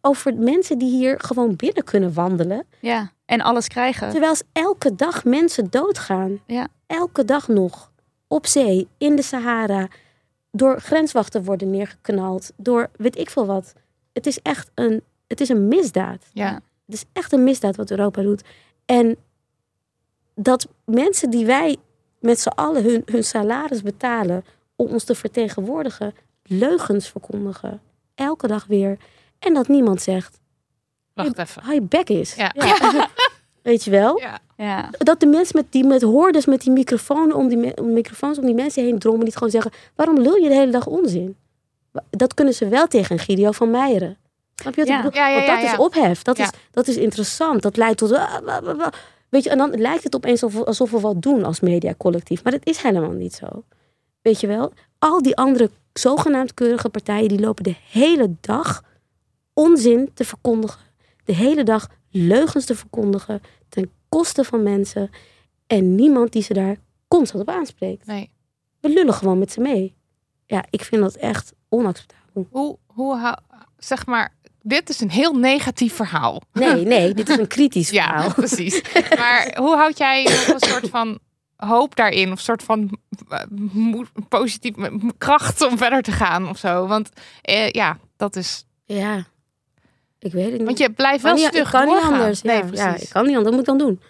over 0.00 0.34
mensen 0.34 0.78
die 0.78 0.90
hier 0.90 1.20
gewoon 1.20 1.56
binnen 1.56 1.84
kunnen 1.84 2.14
wandelen. 2.14 2.66
Ja, 2.80 3.12
en 3.24 3.40
alles 3.40 3.68
krijgen. 3.68 4.10
Terwijl 4.10 4.34
elke 4.52 4.94
dag 4.94 5.24
mensen 5.24 5.70
doodgaan. 5.70 6.40
Ja. 6.46 6.68
Elke 6.86 7.24
dag 7.24 7.48
nog. 7.48 7.92
Op 8.26 8.46
zee, 8.46 8.88
in 8.98 9.16
de 9.16 9.22
Sahara. 9.22 9.88
Door 10.50 10.80
grenswachten 10.80 11.44
worden 11.44 11.70
neergeknald. 11.70 12.52
Door 12.56 12.90
weet 12.96 13.18
ik 13.18 13.30
veel 13.30 13.46
wat. 13.46 13.72
Het 14.12 14.26
is 14.26 14.38
echt 14.42 14.70
een, 14.74 15.02
het 15.26 15.40
is 15.40 15.48
een 15.48 15.68
misdaad. 15.68 16.24
Ja. 16.32 16.52
Het 16.86 16.94
is 16.94 17.04
echt 17.12 17.32
een 17.32 17.44
misdaad 17.44 17.76
wat 17.76 17.90
Europa 17.90 18.22
doet. 18.22 18.42
En 18.84 19.16
dat 20.34 20.68
mensen 20.84 21.30
die 21.30 21.46
wij 21.46 21.76
met 22.20 22.40
z'n 22.40 22.48
allen 22.48 22.82
hun, 22.82 23.02
hun 23.04 23.24
salaris 23.24 23.82
betalen 23.82 24.44
om 24.76 24.86
ons 24.86 25.04
te 25.04 25.14
vertegenwoordigen, 25.14 26.14
leugens 26.42 27.08
verkondigen. 27.08 27.80
Elke 28.14 28.46
dag 28.46 28.66
weer. 28.66 28.98
En 29.42 29.54
dat 29.54 29.68
niemand 29.68 30.02
zegt, 30.02 30.40
Wacht 31.14 31.38
even. 31.38 31.62
hou 31.62 31.74
je 31.74 31.82
bek 31.82 32.08
is. 32.08 32.34
Ja. 32.34 32.52
Weet 33.62 33.84
je 33.84 33.90
wel? 33.90 34.18
Ja. 34.20 34.38
Ja. 34.56 34.88
dat 34.98 35.20
de 35.20 35.26
mensen 35.26 35.56
met 35.56 35.66
die 35.72 35.84
met 35.84 36.02
hoorders 36.02 36.46
met 36.46 36.60
die 36.60 36.70
microfoon 36.72 37.32
om 37.34 37.48
die 37.48 37.76
om 37.76 37.92
microfoons 37.92 38.38
om 38.38 38.44
die 38.46 38.54
mensen 38.54 38.84
heen 38.84 38.98
drommen, 38.98 39.24
niet 39.24 39.34
gewoon 39.36 39.50
zeggen: 39.50 39.70
waarom 39.94 40.18
lul 40.20 40.34
je 40.36 40.48
de 40.48 40.54
hele 40.54 40.72
dag 40.72 40.86
onzin? 40.86 41.36
Dat 42.10 42.34
kunnen 42.34 42.54
ze 42.54 42.68
wel 42.68 42.86
tegen 42.86 43.12
een 43.18 43.22
Gideon 43.22 43.54
van 43.54 43.70
Meijeren. 43.70 44.16
Snap 44.54 44.74
je 44.74 44.80
wat 44.80 44.88
Ja. 44.90 44.96
ik 44.96 45.02
bedoel? 45.02 45.18
Ja, 45.20 45.28
ja, 45.28 45.34
Want 45.34 45.46
dat 45.46 45.60
ja, 45.62 45.72
is 45.72 45.78
ophef. 45.78 46.22
Dat, 46.22 46.36
Ja. 46.36 46.44
is, 46.44 46.50
dat 46.70 46.88
is 46.88 46.96
interessant. 46.96 47.62
Dat 47.62 47.76
leidt 47.76 47.98
tot. 47.98 48.10
Weet 49.28 49.44
je, 49.44 49.50
en 49.50 49.58
dan 49.58 49.80
lijkt 49.80 50.04
het 50.04 50.14
opeens 50.14 50.42
alsof, 50.42 50.64
alsof 50.64 50.90
we 50.90 51.00
wat 51.00 51.22
doen 51.22 51.44
als 51.44 51.60
mediacollectief. 51.60 52.42
Maar 52.42 52.52
dat 52.52 52.66
is 52.66 52.82
helemaal 52.82 53.10
niet 53.10 53.34
zo. 53.34 53.64
Weet 54.22 54.40
je 54.40 54.46
wel? 54.46 54.72
Al 54.98 55.22
die 55.22 55.36
andere 55.36 55.70
zogenaamd 55.92 56.54
keurige 56.54 56.88
partijen, 56.88 57.28
die 57.28 57.40
lopen 57.40 57.64
de 57.64 57.74
hele 57.90 58.34
dag 58.40 58.82
onzin 59.54 60.10
te 60.14 60.24
verkondigen. 60.24 60.80
De 61.24 61.34
hele 61.34 61.62
dag 61.64 61.88
leugens 62.10 62.64
te 62.64 62.74
verkondigen. 62.74 63.40
Ten 63.68 63.90
koste 64.08 64.44
van 64.44 64.62
mensen. 64.62 65.10
En 65.66 65.94
niemand 65.94 66.32
die 66.32 66.42
ze 66.42 66.52
daar 66.54 66.76
constant 67.08 67.42
op 67.42 67.48
aanspreekt. 67.54 68.06
Nee. 68.06 68.30
We 68.80 68.88
lullen 68.88 69.14
gewoon 69.14 69.38
met 69.38 69.52
ze 69.52 69.60
mee. 69.60 69.94
Ja, 70.46 70.64
ik 70.70 70.84
vind 70.84 71.02
dat 71.02 71.14
echt 71.14 71.52
onacceptabel. 71.68 72.46
Hoe, 72.50 72.78
hoe 72.86 73.16
hou- 73.16 73.38
zeg 73.78 74.06
maar, 74.06 74.34
dit 74.62 74.88
is 74.88 75.00
een 75.00 75.10
heel 75.10 75.34
negatief 75.38 75.94
verhaal. 75.94 76.40
Nee, 76.52 76.84
nee, 76.94 77.14
dit 77.14 77.28
is 77.28 77.36
een 77.36 77.46
kritisch 77.46 77.90
Ja, 77.90 78.06
verhaal. 78.06 78.34
precies. 78.44 78.82
Maar 79.16 79.56
hoe 79.58 79.76
houd 79.76 79.98
jij 79.98 80.26
een 80.48 80.60
soort 80.60 80.88
van 80.88 81.18
hoop 81.56 81.96
daarin. 81.96 82.26
Of 82.26 82.38
een 82.38 82.44
soort 82.44 82.62
van 82.62 82.98
positief 84.28 84.76
m- 84.76 85.08
kracht 85.18 85.62
om 85.62 85.78
verder 85.78 86.02
te 86.02 86.12
gaan 86.12 86.48
of 86.48 86.58
zo. 86.58 86.86
Want 86.86 87.08
eh, 87.42 87.70
ja, 87.70 87.98
dat 88.16 88.36
is... 88.36 88.64
Ja, 88.84 89.24
ik 90.22 90.32
weet 90.32 90.44
het 90.44 90.52
niet. 90.56 90.64
Want 90.64 90.78
je 90.78 90.90
blijft 90.92 91.22
wel 91.22 91.36
stug 91.36 91.54
ik 91.66 91.70
kan 91.72 91.86
niet 91.86 92.02
anders. 92.02 92.42
Nee, 92.42 92.56
ja, 92.56 92.62
ja, 92.62 92.68
precies. 92.68 93.02
ik 93.02 93.08
kan 93.12 93.26
niet 93.26 93.36
anders. 93.36 93.44
Wat 93.44 93.52
moet 93.52 93.60
ik 93.60 93.78
dan 93.78 93.78
doen? 93.78 94.00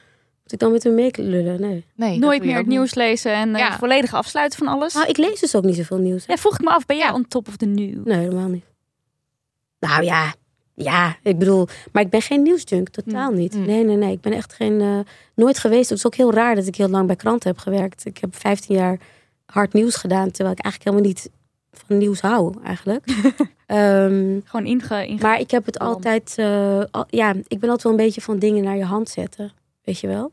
Moet 0.42 0.52
ik 0.52 0.58
dan 0.58 0.72
met 0.72 0.82
hun 0.82 0.94
meelullen? 0.94 1.60
Nee. 1.60 1.84
Nee, 1.94 2.18
Nooit 2.18 2.44
meer 2.44 2.56
het 2.56 2.66
niet. 2.66 2.76
nieuws 2.76 2.94
lezen 2.94 3.32
en 3.32 3.54
eh, 3.54 3.60
Ja. 3.60 3.78
volledig 3.78 4.14
afsluiten 4.14 4.58
van 4.58 4.66
alles. 4.68 4.94
Nou, 4.94 5.06
ik 5.08 5.16
lees 5.16 5.40
dus 5.40 5.54
ook 5.56 5.64
niet 5.64 5.76
zoveel 5.76 5.98
nieuws. 5.98 6.26
hè. 6.26 6.32
Ja, 6.32 6.38
vroeg 6.38 6.54
ik 6.54 6.60
me 6.64 6.70
af, 6.70 6.86
ben 6.86 6.96
jij 6.96 7.06
Ja. 7.06 7.14
on 7.14 7.28
top 7.28 7.48
of 7.48 7.56
the 7.56 7.66
new? 7.66 8.04
Nee, 8.06 8.18
helemaal 8.18 8.48
niet. 8.48 8.64
Nou 9.80 10.04
ja, 10.04 10.34
ja, 10.74 11.16
ik 11.22 11.38
bedoel, 11.38 11.66
maar 11.92 12.02
ik 12.02 12.10
ben 12.10 12.22
geen 12.22 12.42
nieuwsjunk, 12.42 12.88
totaal 12.88 13.30
Mm. 13.30 13.36
niet. 13.36 13.54
Mm. 13.54 13.66
Nee, 13.66 13.84
nee, 13.84 13.96
nee, 13.96 14.12
ik 14.12 14.20
ben 14.20 14.32
echt 14.32 14.52
geen, 14.52 14.80
eh, 14.80 14.98
nooit 15.34 15.58
geweest. 15.58 15.88
Het 15.88 15.98
is 15.98 16.06
ook 16.06 16.14
heel 16.14 16.32
raar 16.32 16.54
dat 16.54 16.66
ik 16.66 16.76
heel 16.76 16.88
lang 16.88 17.06
bij 17.06 17.16
kranten 17.16 17.48
heb 17.50 17.58
gewerkt. 17.58 18.04
Ik 18.06 18.18
heb 18.18 18.36
15 18.36 18.74
jaar 18.76 18.98
hard 19.46 19.72
nieuws 19.72 19.94
gedaan, 19.96 20.30
terwijl 20.30 20.56
ik 20.56 20.62
eigenlijk 20.64 20.84
helemaal 20.96 21.14
niet 21.14 21.30
van 21.72 21.98
nieuws 21.98 22.20
hou, 22.20 22.54
eigenlijk. 22.64 23.04
Ehm, 23.66 24.40
Gewoon 24.44 24.66
inge... 24.66 25.06
inge 25.06 25.22
maar 25.22 25.40
ik 25.40 25.50
heb 25.50 25.66
het 25.66 25.78
altijd, 25.78 26.34
eh, 26.36 26.82
al- 26.90 27.06
ja, 27.08 27.34
ik 27.46 27.58
ben 27.58 27.68
altijd 27.68 27.82
wel 27.82 27.92
een 27.92 28.04
beetje 28.04 28.20
van 28.20 28.38
dingen 28.38 28.64
naar 28.64 28.76
je 28.76 28.84
hand 28.84 29.08
zetten, 29.08 29.52
weet 29.84 29.98
je 29.98 30.06
wel. 30.06 30.32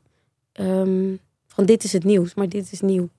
Ehm, 0.51 1.15
van 1.47 1.65
dit 1.65 1.83
is 1.83 1.93
het 1.93 2.03
nieuws, 2.03 2.33
maar 2.33 2.49
dit 2.49 2.71
is 2.71 2.81
nieuw. 2.81 3.09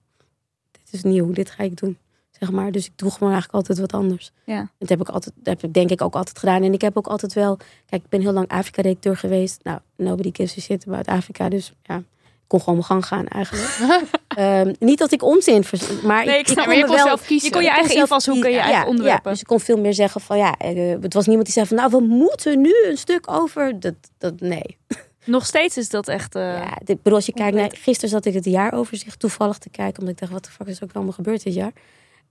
Dit 0.70 0.92
is 0.92 1.02
nieuw, 1.02 1.32
dit 1.32 1.50
ga 1.50 1.62
ik 1.62 1.76
doen, 1.76 1.98
zeg 2.30 2.50
maar. 2.50 2.72
Dus 2.72 2.86
ik 2.86 2.92
doe 2.96 3.10
gewoon 3.10 3.32
eigenlijk 3.32 3.54
altijd 3.54 3.78
wat 3.78 4.00
anders. 4.00 4.32
Ja. 4.44 4.70
Dat 4.78 4.88
heb 4.88 5.00
ik 5.00 5.08
altijd, 5.08 5.34
dat 5.36 5.46
heb 5.46 5.62
ik 5.62 5.74
denk 5.74 5.90
ik 5.90 6.02
ook 6.02 6.14
altijd 6.14 6.38
gedaan. 6.38 6.62
En 6.62 6.72
ik 6.72 6.80
heb 6.80 6.96
ook 6.96 7.06
altijd 7.06 7.32
wel, 7.32 7.56
kijk, 7.86 8.02
ik 8.02 8.08
ben 8.08 8.20
heel 8.20 8.32
lang 8.32 8.48
Afrika-directeur 8.48 9.16
geweest. 9.16 9.60
Nou, 9.62 9.78
nobody 9.96 10.30
gives 10.32 10.58
a 10.58 10.60
shit 10.60 10.84
about 10.86 11.06
Afrika, 11.06 11.48
dus 11.48 11.72
ja, 11.82 12.02
kon 12.51 12.61
gewoon 12.61 12.74
mijn 12.74 12.86
gang 12.86 13.07
gaan 13.07 13.26
eigenlijk. 13.26 13.78
Ehm, 14.30 14.74
niet 14.78 14.98
dat 14.98 15.12
ik 15.12 15.22
onzin, 15.22 15.64
maar 16.03 16.24
Nee, 16.24 16.38
ik 16.38 16.48
ik, 16.48 16.57
maar 16.57 16.76
je 16.76 16.84
kon 16.84 16.94
wel 16.94 17.07
zelf 17.07 17.26
kiezen. 17.26 17.48
Je 17.48 17.55
kon 17.55 17.62
je 17.62 17.68
kon 17.68 17.76
eigen 17.76 17.92
zelf 17.92 18.03
invalshoeken, 18.03 18.51
je 18.51 18.59
eigen 18.59 18.80
Ja, 18.80 18.86
onderwerpen. 18.86 19.22
Ja, 19.24 19.30
dus 19.30 19.40
ik 19.40 19.46
kon 19.46 19.61
veel 19.61 19.78
meer 19.78 19.94
zeggen 19.94 20.20
van 20.20 20.38
ja, 20.38 20.57
eh, 20.57 20.96
het 21.01 21.14
was 21.14 21.26
niemand 21.26 21.44
die 21.44 21.55
zei 21.55 21.66
van 21.66 21.76
nou, 21.76 21.90
we 21.90 22.01
moeten 22.01 22.61
nu 22.61 22.74
een 22.84 22.98
stuk 22.98 23.30
over. 23.30 23.80
Dat, 23.80 23.94
dat 24.18 24.40
nee. 24.40 24.76
Nog 25.24 25.46
steeds 25.46 25.76
is 25.76 25.88
dat 25.88 26.09
echt... 26.09 26.34
eh, 26.34 26.42
ja, 26.42 26.74
dit, 26.78 26.88
ik 26.88 27.03
bedoel, 27.03 27.14
als 27.14 27.26
je 27.26 27.32
kijkt 27.32 27.57
naar, 27.57 27.70
gisteren 27.74 28.11
zat 28.11 28.24
ik 28.24 28.34
het 28.34 28.44
jaaroverzicht 28.44 29.18
toevallig 29.18 29.59
te 29.59 29.70
kijken, 29.70 29.98
omdat 29.98 30.14
ik 30.14 30.20
dacht, 30.20 30.32
wat 30.32 30.44
de 30.44 30.51
fuck 30.51 30.66
is 30.66 30.82
ook 30.82 30.92
allemaal 30.92 31.12
gebeurd 31.12 31.42
dit 31.42 31.55
jaar? 31.55 31.72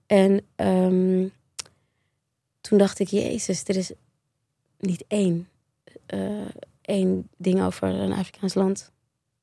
En 0.06 0.40
ehm, 0.56 1.26
toen 2.60 2.78
dacht 2.78 2.98
ik, 2.98 3.08
jezus, 3.08 3.62
er 3.66 3.76
is 3.76 3.92
niet 4.78 5.04
één, 5.08 5.48
eh, 6.06 6.20
één 6.82 7.28
ding 7.36 7.62
over 7.62 7.88
een 7.88 8.12
Afrikaans 8.12 8.54
land. 8.54 8.90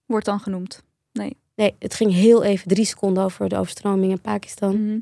Wordt 0.07 0.25
dan 0.25 0.39
genoemd. 0.39 0.83
Nee, 1.55 1.75
het 1.79 1.93
ging 1.93 2.11
heel 2.13 2.43
even 2.43 2.67
drie 2.67 2.85
seconden 2.85 3.23
over 3.23 3.49
de 3.49 3.57
overstroming 3.57 4.11
in 4.11 4.21
Pakistan. 4.21 4.83
Mhm. 4.85 4.99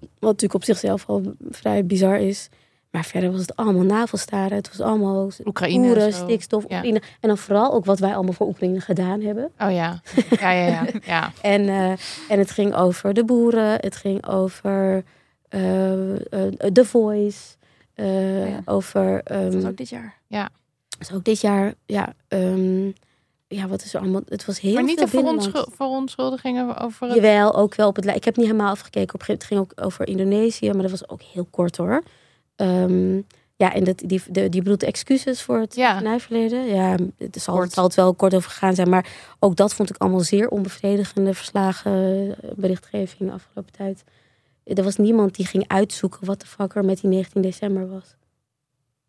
Wat 0.00 0.20
natuurlijk 0.20 0.54
op 0.54 0.64
zichzelf 0.64 1.06
al 1.08 1.34
vrij 1.50 1.86
bizar 1.86 2.20
is. 2.20 2.48
Maar 2.90 3.04
verder 3.04 3.30
was 3.30 3.40
het 3.40 3.56
allemaal 3.56 3.84
navelstaren. 3.84 4.56
Het 4.56 4.68
was 4.68 4.80
allemaal 4.80 5.30
Oekraïne. 5.44 5.88
oeren, 5.88 6.02
en 6.06 6.12
zo. 6.12 6.24
stikstof, 6.24 6.62
Ja. 6.68 6.76
Oekraïne. 6.76 7.02
En 7.20 7.28
dan 7.28 7.38
vooral 7.38 7.72
ook 7.72 7.84
wat 7.84 7.98
wij 7.98 8.14
allemaal 8.14 8.32
voor 8.32 8.46
Oekraïne 8.46 8.80
gedaan 8.80 9.20
hebben. 9.20 9.44
Oh 9.58 9.72
ja. 9.72 10.00
Ja, 10.40 10.50
ja, 10.50 10.66
ja. 10.66 10.86
ja. 11.14 11.32
En, 11.42 11.68
eh, 11.68 11.90
en 12.28 12.38
het 12.38 12.50
ging 12.50 12.74
over 12.74 13.14
de 13.14 13.24
boeren. 13.24 13.70
Het 13.80 13.96
ging 13.96 14.26
over 14.26 15.04
eh, 15.48 16.10
eh, 16.32 16.52
The 16.72 16.84
Voice. 16.84 17.56
eh, 17.94 18.06
Oh 18.06 18.48
ja. 18.48 18.60
Over... 18.64 19.20
Dat 19.24 19.36
ehm, 19.36 19.52
was 19.52 19.64
ook 19.64 19.76
dit 19.76 19.88
jaar. 19.88 20.18
dus 20.98 21.12
ook 21.12 21.24
dit 21.24 21.40
jaar... 21.40 21.74
Ja, 21.86 22.14
ehm, 22.28 22.90
ja, 23.48 23.68
wat 23.68 23.82
is 23.84 23.94
er 23.94 24.00
allemaal... 24.00 24.22
Het 24.28 24.44
was 24.44 24.60
heel 24.60 24.74
Maar 24.74 24.82
niet 24.82 25.04
veel 25.06 25.38
de 25.38 25.66
verontschuldigingen 25.70 26.76
over 26.76 27.06
het... 27.06 27.14
Jawel, 27.14 27.54
ook 27.54 27.74
wel 27.74 27.88
op 27.88 27.96
het. 27.96 28.06
Ik 28.06 28.24
heb 28.24 28.36
niet 28.36 28.46
helemaal 28.46 28.70
afgekeken. 28.70 29.14
Op 29.14 29.20
moment 29.28 29.44
ging 29.44 29.60
ook 29.60 29.72
over 29.76 30.08
Indonesië, 30.08 30.72
maar 30.72 30.82
dat 30.82 30.90
was 30.90 31.08
ook 31.08 31.22
heel 31.22 31.46
kort 31.50 31.76
hoor. 31.76 32.02
Ehm, 32.56 33.20
ja, 33.56 33.74
en 33.74 33.84
dat, 33.84 34.02
die, 34.06 34.22
de, 34.30 34.48
die 34.48 34.62
bedoelt 34.62 34.82
excuses 34.82 35.42
voor 35.42 35.58
het 35.58 35.74
Ja. 35.74 36.00
Ja, 36.56 36.96
het 37.16 37.42
zal, 37.42 37.60
het 37.60 37.72
zal 37.72 37.84
het 37.84 37.94
wel 37.94 38.14
kort 38.14 38.34
over 38.34 38.50
gegaan 38.50 38.74
zijn. 38.74 38.88
Maar 38.88 39.06
ook 39.38 39.56
dat 39.56 39.74
vond 39.74 39.90
ik 39.90 39.96
allemaal 39.96 40.20
zeer 40.20 40.48
onbevredigende 40.48 41.34
verslagen, 41.34 41.92
eh, 42.42 42.50
berichtgeving 42.56 43.32
afgelopen 43.32 43.72
tijd. 43.72 44.04
Er 44.64 44.84
was 44.84 44.96
niemand 44.96 45.34
die 45.34 45.46
ging 45.46 45.68
uitzoeken 45.68 46.26
wat 46.26 46.40
de 46.40 46.46
fuck 46.46 46.74
er 46.74 46.84
met 46.84 47.00
die 47.00 47.10
19 47.10 47.42
december 47.42 47.88
was. 47.88 48.16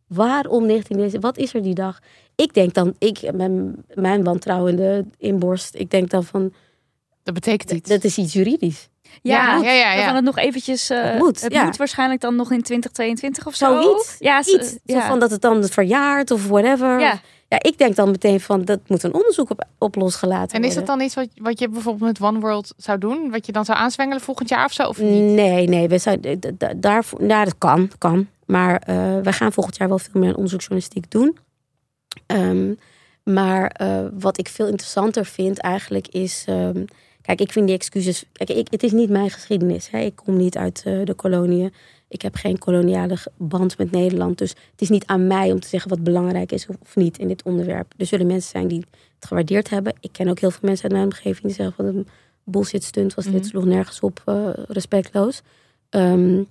Waarom 0.10 0.66
19 0.66 0.97
december? 0.97 1.20
Wat 1.22 1.38
is 1.38 1.53
er 1.53 1.62
die 1.62 1.74
dag? 1.74 1.99
Ik 2.36 2.53
denk 2.53 2.74
dan, 2.74 2.93
ik, 2.97 3.34
mijn, 3.34 3.76
mijn 3.93 4.24
wantrouwende 4.24 5.05
inborst, 5.18 5.76
ik 5.76 5.89
denk 5.91 6.10
dan 6.10 6.24
van, 6.24 6.53
Dat 7.24 7.34
betekent 7.34 7.72
iets. 7.72 7.89
dat 7.89 8.03
is 8.03 8.18
iets 8.18 8.34
juridisch. 8.34 8.89
Ja, 9.22 9.57
ja, 9.57 9.72
ja, 9.72 9.91
ja. 9.91 9.95
We 9.97 10.01
gaan 10.01 10.16
het 10.16 10.24
nog 10.24 10.38
eventjes... 10.38 10.89
eh, 10.89 11.03
Het 11.03 11.18
moet, 11.18 11.41
het 11.41 11.53
ja. 11.53 11.64
moet 11.64 11.78
waarschijnlijk 11.78 12.22
dan 12.22 12.36
nog 12.36 12.51
in 12.51 12.62
2022 12.62 13.45
of 13.47 13.55
zo. 13.55 13.82
Zoiets. 13.82 14.16
Ja, 14.20 14.39
Iets. 14.39 14.76
Zo 14.86 14.99
van 14.99 15.20
dat 15.20 15.32
het 15.32 15.41
dan 15.41 15.64
verjaart 15.68 16.32
of 16.32 16.47
whatever. 16.47 16.99
Ja. 16.99 17.20
Ja, 17.47 17.57
ik 17.62 17.78
denk 17.78 17.95
dan 17.95 18.12
meteen 18.12 18.39
van 18.39 18.66
dat 18.66 18.80
moet 18.88 19.03
een 19.03 19.14
onderzoek 19.14 19.49
op, 19.49 19.66
op 19.78 19.95
losgelaten 19.95 20.57
En 20.57 20.64
is 20.64 20.76
dat 20.76 20.88
worden. 20.88 20.95
dan 20.97 21.05
iets 21.05 21.16
wat, 21.16 21.28
wat 21.36 21.60
je 21.60 21.70
bijvoorbeeld 21.70 22.05
met 22.20 22.22
One 22.30 22.39
World 22.39 22.74
zou 22.78 22.97
doen? 22.97 23.32
Wat 23.32 23.45
je 23.45 23.51
dan 23.51 23.66
zou 23.66 23.78
aanzwengelen 23.78 24.22
volgend 24.22 24.49
jaar 24.49 24.66
of 24.66 24.74
zo? 24.74 24.84
Of 24.84 24.97
niet? 24.99 25.24
Nee, 25.24 25.68
nee, 25.68 25.88
we 25.88 25.97
zijn, 25.97 26.22
d- 26.22 26.41
d- 26.60 26.74
daarvoor, 26.76 27.24
nou, 27.24 27.43
dat 27.45 27.55
kan, 27.57 27.91
kan. 27.97 28.28
Maar 28.50 28.82
eh 28.86 29.20
wij 29.22 29.34
gaan 29.34 29.54
volgend 29.54 29.78
jaar 29.78 29.88
wel 29.88 30.00
veel 30.00 30.20
meer 30.20 30.30
aan 30.30 30.36
onderzoeksjournalistiek 30.36 31.12
doen. 31.12 31.38
Ehm, 32.26 32.74
maar 33.24 33.68
eh, 33.68 34.06
wat 34.20 34.38
ik 34.38 34.47
veel 34.47 34.68
interessanter 34.68 35.26
vind 35.26 35.58
eigenlijk 35.60 36.08
is... 36.08 36.43
ehm, 36.47 36.86
kijk, 37.22 37.41
ik 37.41 37.52
vind 37.52 37.66
die 37.68 37.76
excuses... 37.76 38.24
Kijk, 38.32 38.50
ik, 38.50 38.68
het 38.72 38.84
is 38.84 38.91
niet 38.91 39.10
mijn 39.10 39.30
geschiedenis. 39.30 39.89
Hè. 39.89 40.00
Ik 40.00 40.16
kom 40.16 40.38
niet 40.38 40.58
uit 40.58 40.82
eh, 40.86 41.06
de 41.06 41.14
koloniën. 41.14 41.74
Ik 42.08 42.22
heb 42.22 42.36
geen 42.36 42.58
koloniale 42.58 43.18
band 43.38 43.78
met 43.78 43.91
Nederland. 43.91 44.38
Dus 44.38 44.50
het 44.72 44.82
is 44.82 44.89
niet 44.89 45.06
aan 45.06 45.28
mij 45.28 45.52
om 45.52 45.60
te 45.60 45.68
zeggen 45.68 45.89
wat 45.89 46.04
belangrijk 46.04 46.52
is 46.52 46.68
of, 46.68 46.95
niet 46.95 47.18
in 47.18 47.28
dit 47.28 47.43
onderwerp. 47.43 47.93
Er 47.97 48.06
zullen 48.06 48.28
mensen 48.28 48.50
zijn 48.52 48.68
die 48.68 48.86
het 49.16 49.26
gewaardeerd 49.28 49.70
hebben. 49.70 49.93
Ik 50.00 50.12
ken 50.12 50.28
ook 50.28 50.39
heel 50.39 50.52
veel 50.52 50.60
mensen 50.70 50.84
uit 50.84 50.93
mijn 50.93 51.06
omgeving 51.06 51.41
die 51.45 51.54
zeggen 51.54 51.76
van 51.76 51.86
een 51.86 52.08
bullshit 52.43 52.84
stunt 52.84 53.14
was 53.14 53.26
dit, 53.26 53.34
Mhm. 53.34 53.43
sloeg 53.43 53.66
nergens 53.66 54.00
op, 54.00 54.22
respectloos. 54.68 55.41
Ehm, 55.89 56.43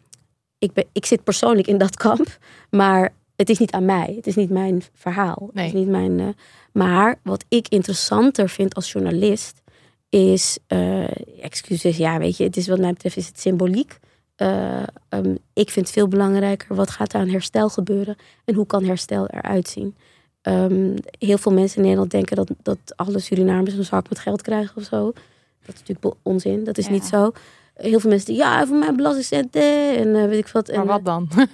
ik, 0.58 0.72
ben, 0.72 0.84
ik 0.92 1.06
zit 1.06 1.24
persoonlijk 1.24 1.66
in 1.66 1.78
dat 1.78 1.96
kamp, 1.96 2.38
maar 2.70 3.14
het 3.36 3.48
is 3.50 3.58
niet 3.58 3.72
aan 3.72 3.84
mij. 3.84 4.12
Het 4.16 4.26
is 4.26 4.34
niet 4.34 4.50
mijn 4.50 4.82
verhaal. 4.94 5.50
Nee. 5.52 5.64
Het 5.64 5.74
is 5.74 5.80
niet 5.80 5.88
mijn, 5.88 6.20
eh, 6.20 6.26
maar 6.72 7.18
wat 7.22 7.44
ik 7.48 7.68
interessanter 7.68 8.48
vind 8.48 8.74
als 8.74 8.92
journalist 8.92 9.62
is, 10.08 10.58
eh, 10.66 11.42
excuses, 11.42 11.96
ja, 11.96 12.18
weet 12.18 12.36
je, 12.36 12.44
het 12.44 12.56
is 12.56 12.68
wat 12.68 12.78
mij 12.78 12.92
betreft 12.92 13.16
is 13.16 13.26
het 13.26 13.40
symboliek. 13.40 13.98
Eh, 14.36 14.82
ehm, 15.08 15.34
ik 15.52 15.70
vind 15.70 15.86
het 15.86 15.90
veel 15.94 16.08
belangrijker 16.08 16.74
wat 16.74 16.90
gaat 16.90 17.12
er 17.12 17.20
aan 17.20 17.28
herstel 17.28 17.68
gebeuren 17.68 18.16
en 18.44 18.54
hoe 18.54 18.66
kan 18.66 18.84
herstel 18.84 19.26
eruit 19.26 19.68
zien. 19.68 19.96
Ehm, 20.42 20.96
heel 21.18 21.38
veel 21.38 21.52
mensen 21.52 21.76
in 21.76 21.82
Nederland 21.82 22.10
denken 22.10 22.36
dat, 22.36 22.50
dat 22.62 22.78
alle 22.96 23.18
Surinamers 23.18 23.74
een 23.74 23.84
zak 23.84 24.08
met 24.08 24.18
geld 24.18 24.42
krijgen 24.42 24.76
of 24.76 24.82
zo. 24.82 25.12
Dat 25.66 25.74
is 25.74 25.80
natuurlijk 25.80 26.14
onzin. 26.22 26.64
Dat 26.64 26.78
is 26.78 26.86
Ja. 26.86 26.92
niet 26.92 27.04
zo. 27.04 27.32
Heel 27.78 28.00
veel 28.00 28.10
mensen 28.10 28.28
die 28.28 28.36
ja, 28.36 28.66
voor 28.66 28.76
mijn 28.76 28.96
belastingcenten 28.96 29.96
en 29.96 30.16
eh, 30.16 30.28
weet 30.28 30.38
ik 30.38 30.48
wat. 30.48 30.68
Maar 30.68 30.76
En, 30.76 30.86
wat 30.86 31.04
dan? 31.04 31.28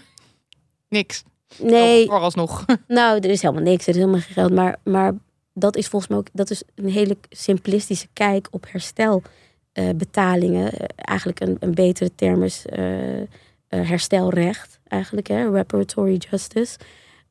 Niks. 0.88 1.22
Nee, 1.58 2.06
Vooralsnog. 2.06 2.64
nou, 2.88 3.18
er 3.18 3.30
is 3.30 3.42
helemaal 3.42 3.62
niks. 3.62 3.86
Er 3.86 3.94
is 3.94 4.00
helemaal 4.00 4.20
geen 4.20 4.34
geld. 4.34 4.52
Maar, 4.52 4.76
maar 4.84 5.12
dat 5.52 5.76
is 5.76 5.88
volgens 5.88 6.10
mij 6.10 6.20
ook 6.20 6.28
dat 6.32 6.50
is 6.50 6.62
een 6.74 6.90
hele 6.90 7.16
simplistische 7.30 8.08
kijk 8.12 8.48
op 8.50 8.66
herstelbetalingen. 8.68 10.72
eigenlijk 10.96 11.40
een, 11.40 11.56
een 11.60 11.74
betere 11.74 12.14
term 12.14 12.42
is 12.42 12.66
eh, 12.66 13.20
eh, 13.20 13.26
herstelrecht, 13.68 14.78
eigenlijk, 14.88 15.26
hè, 15.26 15.50
reparatory 15.50 16.20
justice. 16.30 16.78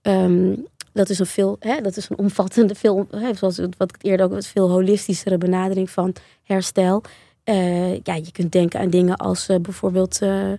Ehm, 0.02 0.56
dat 0.94 1.10
is 1.10 1.20
een 1.20 1.26
veel, 1.26 1.56
hè, 1.60 1.82
dat 1.82 1.98
is 1.98 2.10
een 2.10 2.18
omvattende, 2.18 2.76
veel, 2.76 3.08
hè, 3.12 3.34
zoals 3.34 3.60
wat 3.78 3.96
ik 3.96 4.04
eerder 4.04 4.26
ook, 4.26 4.32
wat 4.32 4.48
veel 4.48 4.70
holistischere 4.70 5.38
benadering 5.38 5.90
van 5.90 6.14
herstel. 6.44 7.04
Eh, 7.44 7.94
ja, 7.94 8.16
je 8.16 8.32
kunt 8.32 8.52
denken 8.52 8.80
aan 8.80 8.90
dingen 8.90 9.18
als 9.18 9.48
eh, 9.48 9.60
bijvoorbeeld 9.60 10.22
eh, 10.22 10.52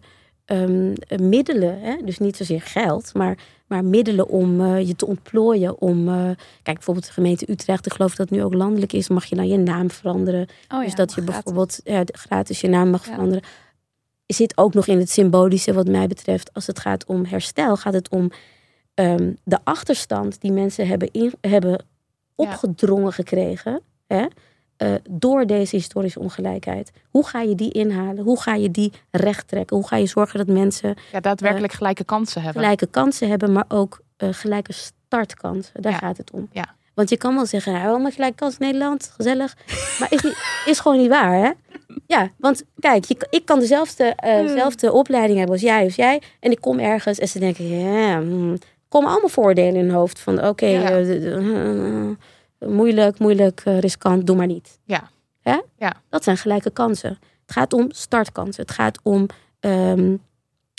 ehm, 0.45 0.95
middelen, 1.19 1.81
hè? 1.81 1.97
dus 2.05 2.19
niet 2.19 2.37
zozeer 2.37 2.63
geld, 2.63 3.15
maar 3.15 3.39
maar 3.67 3.85
middelen 3.85 4.29
om 4.29 4.77
je 4.77 4.97
te 4.97 5.07
ontplooien. 5.07 5.81
Om, 5.81 6.07
kijk, 6.63 6.77
bijvoorbeeld 6.77 7.07
de 7.07 7.13
gemeente 7.13 7.51
Utrecht, 7.51 7.87
ik 7.87 7.93
geloof 7.93 8.15
dat 8.15 8.29
het 8.29 8.39
nu 8.39 8.45
ook 8.45 8.55
landelijk 8.55 8.93
is, 8.93 9.09
mag 9.09 9.25
je 9.25 9.37
dan 9.37 9.49
je 9.49 9.59
naam 9.59 9.91
veranderen. 9.91 10.41
Oh 10.43 10.49
ja, 10.69 10.81
dus 10.85 10.95
dat 10.95 11.15
je 11.15 11.21
gratis. 11.21 11.43
bijvoorbeeld 11.43 11.81
ja, 11.85 12.03
gratis 12.07 12.61
je 12.61 12.69
naam 12.69 12.91
mag 12.91 13.07
Ja. 13.07 13.13
veranderen. 13.13 13.43
Zit 14.27 14.57
ook 14.57 14.75
nog 14.75 14.87
in 14.87 14.99
het 14.99 15.11
symbolische, 15.11 15.73
wat 15.73 15.87
mij 15.89 16.07
betreft. 16.07 16.53
Als 16.53 16.67
het 16.67 16.79
gaat 16.79 17.05
om 17.05 17.25
herstel, 17.25 17.77
gaat 17.77 17.93
het 17.93 18.09
om 18.09 18.31
ehm, 18.95 19.33
de 19.45 19.59
achterstand 19.65 20.41
die 20.41 20.53
mensen 20.53 20.87
hebben, 20.87 21.09
in, 21.13 21.33
hebben 21.41 21.85
opgedrongen 22.35 23.13
gekregen. 23.13 23.81
Hè? 24.07 24.27
Eh, 24.77 24.95
door 25.11 25.47
deze 25.47 25.77
historische 25.77 26.19
ongelijkheid. 26.21 26.91
Hoe 27.11 27.27
ga 27.27 27.41
je 27.41 27.55
die 27.55 27.73
inhalen? 27.73 28.25
Hoe 28.25 28.41
ga 28.41 28.55
je 28.55 28.71
die 28.71 28.93
recht 29.11 29.49
trekken? 29.49 29.77
Hoe 29.77 29.87
ga 29.87 29.97
je 29.97 30.07
zorgen 30.07 30.39
dat 30.47 30.57
mensen 30.57 30.95
Ja, 31.13 31.21
daadwerkelijk 31.21 31.73
gelijke 31.73 32.05
kansen 32.05 32.43
hebben. 32.43 32.63
gelijke 32.63 32.87
kansen 32.87 33.29
hebben, 33.29 33.53
maar 33.53 33.65
ook 33.69 34.01
eh, 34.17 34.29
gelijke 34.33 34.73
startkansen. 34.73 35.83
Daar 35.83 35.93
Ja. 35.93 35.99
gaat 35.99 36.17
het 36.17 36.31
om. 36.31 36.49
Ja. 36.53 36.75
Want 36.95 37.09
je 37.11 37.17
kan 37.17 37.35
wel 37.35 37.47
zeggen, 37.47 37.73
nou, 37.73 37.89
allemaal 37.89 38.11
gelijk 38.11 38.37
kans 38.37 38.57
in 38.59 38.67
Nederland, 38.67 39.13
gezellig. 39.17 39.57
Maar 39.99 40.13
is, 40.13 40.23
niet, 40.23 40.37
is 40.67 40.81
gewoon 40.81 40.99
niet 40.99 41.09
waar, 41.09 41.35
hè? 41.35 41.51
Ja, 42.07 42.31
want 42.39 42.65
kijk, 42.79 43.05
je, 43.05 43.27
ik 43.31 43.45
kan 43.45 43.59
dezelfde, 43.59 44.05
eh, 44.05 44.47
dezelfde 44.47 44.93
opleiding 44.93 45.37
hebben 45.39 45.55
als 45.57 45.65
jij 45.65 45.85
of 45.85 45.97
jij. 45.97 46.23
En 46.41 46.51
ik 46.51 46.61
kom 46.61 46.79
ergens 46.79 47.19
en 47.19 47.29
ze 47.29 47.39
denken, 47.39 47.69
ja, 47.69 48.19
hmm, 48.19 48.57
komen 48.89 49.11
allemaal 49.11 49.29
voordelen 49.29 49.75
in 49.75 49.85
hun 49.87 49.95
hoofd. 49.95 50.19
Van 50.21 50.47
oké, 50.47 50.67
Ja. 50.67 50.89
Moeilijk, 52.69 53.19
moeilijk, 53.19 53.61
eh, 53.65 53.79
riskant, 53.79 54.27
doe 54.27 54.37
maar 54.37 54.47
niet. 54.47 54.79
Ja. 54.85 55.11
Hè? 55.41 55.61
Ja. 55.79 55.95
Dat 56.09 56.25
zijn 56.25 56.37
gelijke 56.37 56.71
kansen. 56.71 57.19
Het 57.47 57.53
gaat 57.53 57.73
om 57.73 57.87
startkansen. 57.91 58.63
Het 58.63 58.71
gaat 58.71 58.99
om, 59.03 59.27
ehm, 59.61 60.11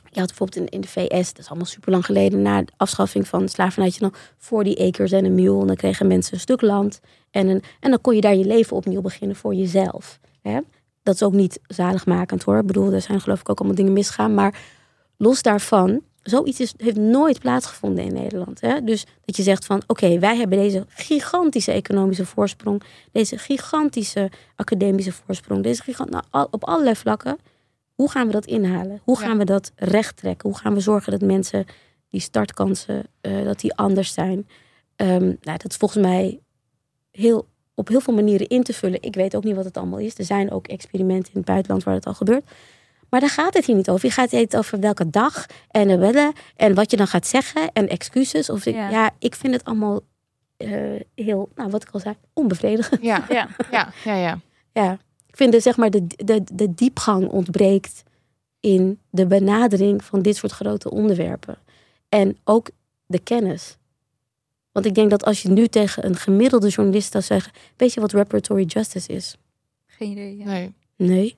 je 0.10 0.20
had 0.20 0.28
bijvoorbeeld 0.28 0.56
in, 0.56 0.70
in 0.70 0.82
de 0.82 0.88
VS, 0.88 1.34
dat 1.34 1.40
is 1.40 1.48
allemaal 1.48 1.66
super 1.66 1.92
lang 1.92 2.06
geleden, 2.06 2.42
na 2.42 2.62
de 2.62 2.72
afschaffing 2.78 3.28
van 3.28 3.50
slavernij, 3.50 3.94
je 3.98 4.12
voor 4.38 4.64
die 4.64 4.80
acres 4.80 5.12
en 5.12 5.26
een 5.26 5.36
mule. 5.36 5.62
En 5.62 5.68
dan 5.68 5.76
kregen 5.76 6.08
mensen 6.08 6.34
een 6.34 6.40
stuk 6.40 6.62
land. 6.62 7.00
En, 7.32 7.48
een, 7.48 7.64
en 7.80 7.90
dan 7.90 8.02
kon 8.02 8.16
je 8.16 8.22
daar 8.22 8.36
je 8.36 8.46
leven 8.46 8.76
opnieuw 8.76 9.02
beginnen 9.02 9.36
voor 9.36 9.54
jezelf. 9.54 10.20
Hè? 10.42 10.60
Dat 11.04 11.16
is 11.16 11.24
ook 11.24 11.34
niet 11.34 11.60
zaligmakend 11.68 12.44
hoor. 12.44 12.58
Ik 12.58 12.68
bedoel, 12.68 12.94
er 12.94 13.02
zijn 13.02 13.22
geloof 13.22 13.40
ik 13.40 13.50
ook 13.50 13.60
allemaal 13.60 13.78
dingen 13.78 13.94
misgaan. 13.94 14.34
Maar 14.34 14.60
los 15.18 15.42
daarvan, 15.42 16.02
zoiets 16.30 16.60
is, 16.60 16.74
heeft 16.78 16.98
nooit 16.98 17.40
plaatsgevonden 17.40 18.04
in 18.04 18.14
Nederland. 18.14 18.62
Hè? 18.62 18.84
Dus 18.84 19.06
dat 19.26 19.38
je 19.38 19.44
zegt 19.44 19.66
van, 19.66 19.82
oké, 19.88 20.20
wij 20.20 20.38
hebben 20.38 20.58
deze 20.58 20.86
gigantische 20.90 21.72
economische 21.72 22.26
voorsprong. 22.26 22.82
Deze 23.12 23.38
gigantische 23.38 24.32
academische 24.56 25.12
voorsprong. 25.12 25.64
Deze 25.64 25.84
gigant, 25.84 26.10
nou, 26.10 26.48
op 26.52 26.64
allerlei 26.64 26.96
vlakken. 26.96 27.38
Hoe 27.96 28.12
gaan 28.12 28.26
we 28.26 28.32
dat 28.32 28.46
inhalen? 28.46 29.00
Hoe 29.04 29.20
Ja. 29.20 29.26
gaan 29.26 29.38
we 29.38 29.46
dat 29.46 29.72
recht 29.76 30.18
trekken? 30.18 30.50
Hoe 30.50 30.58
gaan 30.58 30.74
we 30.74 30.80
zorgen 30.80 31.12
dat 31.12 31.22
mensen 31.22 31.66
die 32.10 32.22
startkansen, 32.22 33.04
eh, 33.22 33.44
dat 33.44 33.60
die 33.60 33.76
anders 33.76 34.14
zijn? 34.14 34.48
Ehm, 34.96 35.26
nou, 35.26 35.58
dat 35.58 35.70
is 35.70 35.78
volgens 35.78 36.02
mij 36.04 36.40
heel, 37.12 37.48
op 37.74 37.88
heel 37.88 38.00
veel 38.02 38.14
manieren 38.14 38.48
in 38.48 38.64
te 38.64 38.74
vullen. 38.74 39.02
Ik 39.02 39.16
weet 39.16 39.36
ook 39.36 39.44
niet 39.44 39.56
wat 39.56 39.66
het 39.66 39.78
allemaal 39.78 40.00
is. 40.00 40.18
Er 40.18 40.26
zijn 40.26 40.52
ook 40.52 40.68
experimenten 40.68 41.32
in 41.34 41.38
het 41.38 41.46
buitenland 41.46 41.84
waar 41.84 41.94
dat 41.94 42.06
al 42.06 42.14
gebeurt. 42.14 42.44
Maar 43.10 43.20
daar 43.20 43.30
gaat 43.30 43.54
het 43.54 43.66
hier 43.66 43.76
niet 43.76 43.90
over. 43.90 44.06
Je 44.06 44.12
gaat 44.14 44.32
het 44.32 44.58
over 44.58 44.80
welke 44.80 45.10
dag 45.10 45.46
en 45.70 45.88
de 45.88 45.98
wedden 45.98 46.34
en 46.56 46.74
wat 46.74 46.92
je 46.92 46.98
dan 46.98 47.08
gaat 47.08 47.28
zeggen 47.28 47.72
en 47.74 47.90
excuses. 47.90 48.50
Of 48.50 48.66
ik, 48.66 48.76
Ja. 48.76 48.90
ja. 48.90 49.12
ik 49.20 49.36
vind 49.36 49.54
het 49.54 49.64
allemaal 49.64 50.02
eh, 50.58 50.70
heel, 51.16 51.50
nou 51.56 51.70
wat 51.70 51.84
ik 51.84 51.90
al 51.90 52.00
zei, 52.00 52.16
onbevredigend. 52.34 53.02
Ja, 53.02 53.26
Ja. 53.30 53.48
ja, 53.72 53.94
ja, 54.04 54.16
ja. 54.16 54.40
Ja, 54.74 54.92
ik 55.28 55.36
vind 55.38 55.52
de, 55.52 55.60
zeg 55.60 55.78
maar, 55.78 55.90
de, 55.90 56.08
de, 56.08 56.42
de 56.54 56.74
diepgang 56.74 57.30
ontbreekt 57.30 58.04
in 58.60 59.00
de 59.10 59.26
benadering 59.26 60.04
van 60.04 60.22
dit 60.22 60.36
soort 60.36 60.52
grote 60.52 60.92
onderwerpen. 60.92 61.58
En 62.10 62.38
ook 62.44 62.70
de 63.06 63.20
kennis. 63.20 63.78
Want 64.72 64.86
ik 64.86 64.96
denk 64.96 65.10
dat 65.10 65.24
als 65.24 65.42
je 65.42 65.50
nu 65.50 65.68
tegen 65.68 66.06
een 66.06 66.16
gemiddelde 66.16 66.68
journalist 66.70 67.12
zou 67.12 67.24
zeggen: 67.24 67.52
Weet 67.78 67.94
je 67.94 68.00
wat 68.00 68.12
reparatory 68.12 68.64
justice 68.64 69.14
is? 69.14 69.38
Geen 69.86 70.12
idee. 70.12 70.38
Ja. 70.38 70.46
Nee. 70.46 70.74
Nee, 70.98 71.36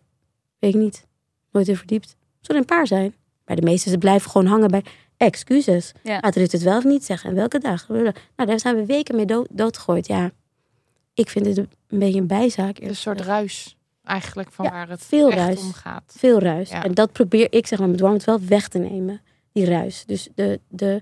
weet 0.60 0.74
ik 0.74 0.80
niet. 0.82 1.06
Nooit 1.52 1.68
in 1.68 1.76
verdiept. 1.78 2.16
Zullen 2.42 2.62
er 2.64 2.70
een 2.70 2.78
paar 2.78 2.88
zijn. 2.88 3.16
Maar 3.46 3.56
de 3.56 3.62
meeste 3.62 3.90
ze 3.90 3.98
blijven 3.98 4.32
gewoon 4.32 4.48
hangen 4.48 4.70
bij 4.72 4.84
excuses. 5.18 5.92
Ja. 6.04 6.20
Gaat 6.20 6.36
Rutte 6.36 6.56
het 6.56 6.66
wel 6.66 6.78
of 6.78 6.84
niet 6.84 7.06
zeggen? 7.06 7.30
En 7.30 7.36
welke 7.36 7.60
dag? 7.60 7.88
Nou, 7.88 8.14
daar 8.36 8.60
zijn 8.60 8.76
we 8.76 8.86
weken 8.86 9.16
mee 9.16 9.26
dood, 9.26 9.48
doodgegooid. 9.52 10.08
Ja, 10.08 10.32
ik 11.14 11.30
vind 11.30 11.46
het 11.46 11.58
een 11.58 12.00
beetje 12.00 12.20
een 12.20 12.28
bijzaak. 12.28 12.80
Een 12.80 12.96
soort 12.96 13.22
ruis 13.22 13.78
eigenlijk 14.04 14.52
van 14.52 14.66
Ja, 14.66 14.72
waar 14.72 14.90
het 14.90 15.06
veel 15.06 15.28
echt 15.32 15.38
ruis. 15.38 15.62
om 15.62 15.74
gaat. 15.74 16.14
Veel 16.18 16.40
ruis. 16.40 16.70
Ja. 16.70 16.84
En 16.84 16.94
dat 16.94 17.12
probeer 17.12 17.48
ik 17.50 17.68
zeg 17.68 17.80
maar 17.80 17.90
met 17.90 18.00
Warmth 18.00 18.24
wel 18.24 18.40
weg 18.42 18.68
te 18.68 18.78
nemen. 18.78 19.22
Die 19.52 19.66
ruis. 19.66 20.04
Dus 20.06 20.28
de, 20.36 20.60
de, 20.68 21.02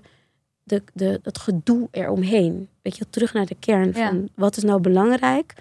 de, 0.62 0.82
de, 0.92 1.20
het 1.22 1.38
gedoe 1.38 1.88
eromheen. 1.90 2.68
Weet 2.82 2.96
je, 2.96 3.06
terug 3.10 3.32
naar 3.32 3.46
de 3.46 3.56
kern 3.60 3.92
Ja. 3.94 4.08
van 4.08 4.28
wat 4.34 4.56
is 4.56 4.62
nou 4.62 4.80
belangrijk 4.80 5.54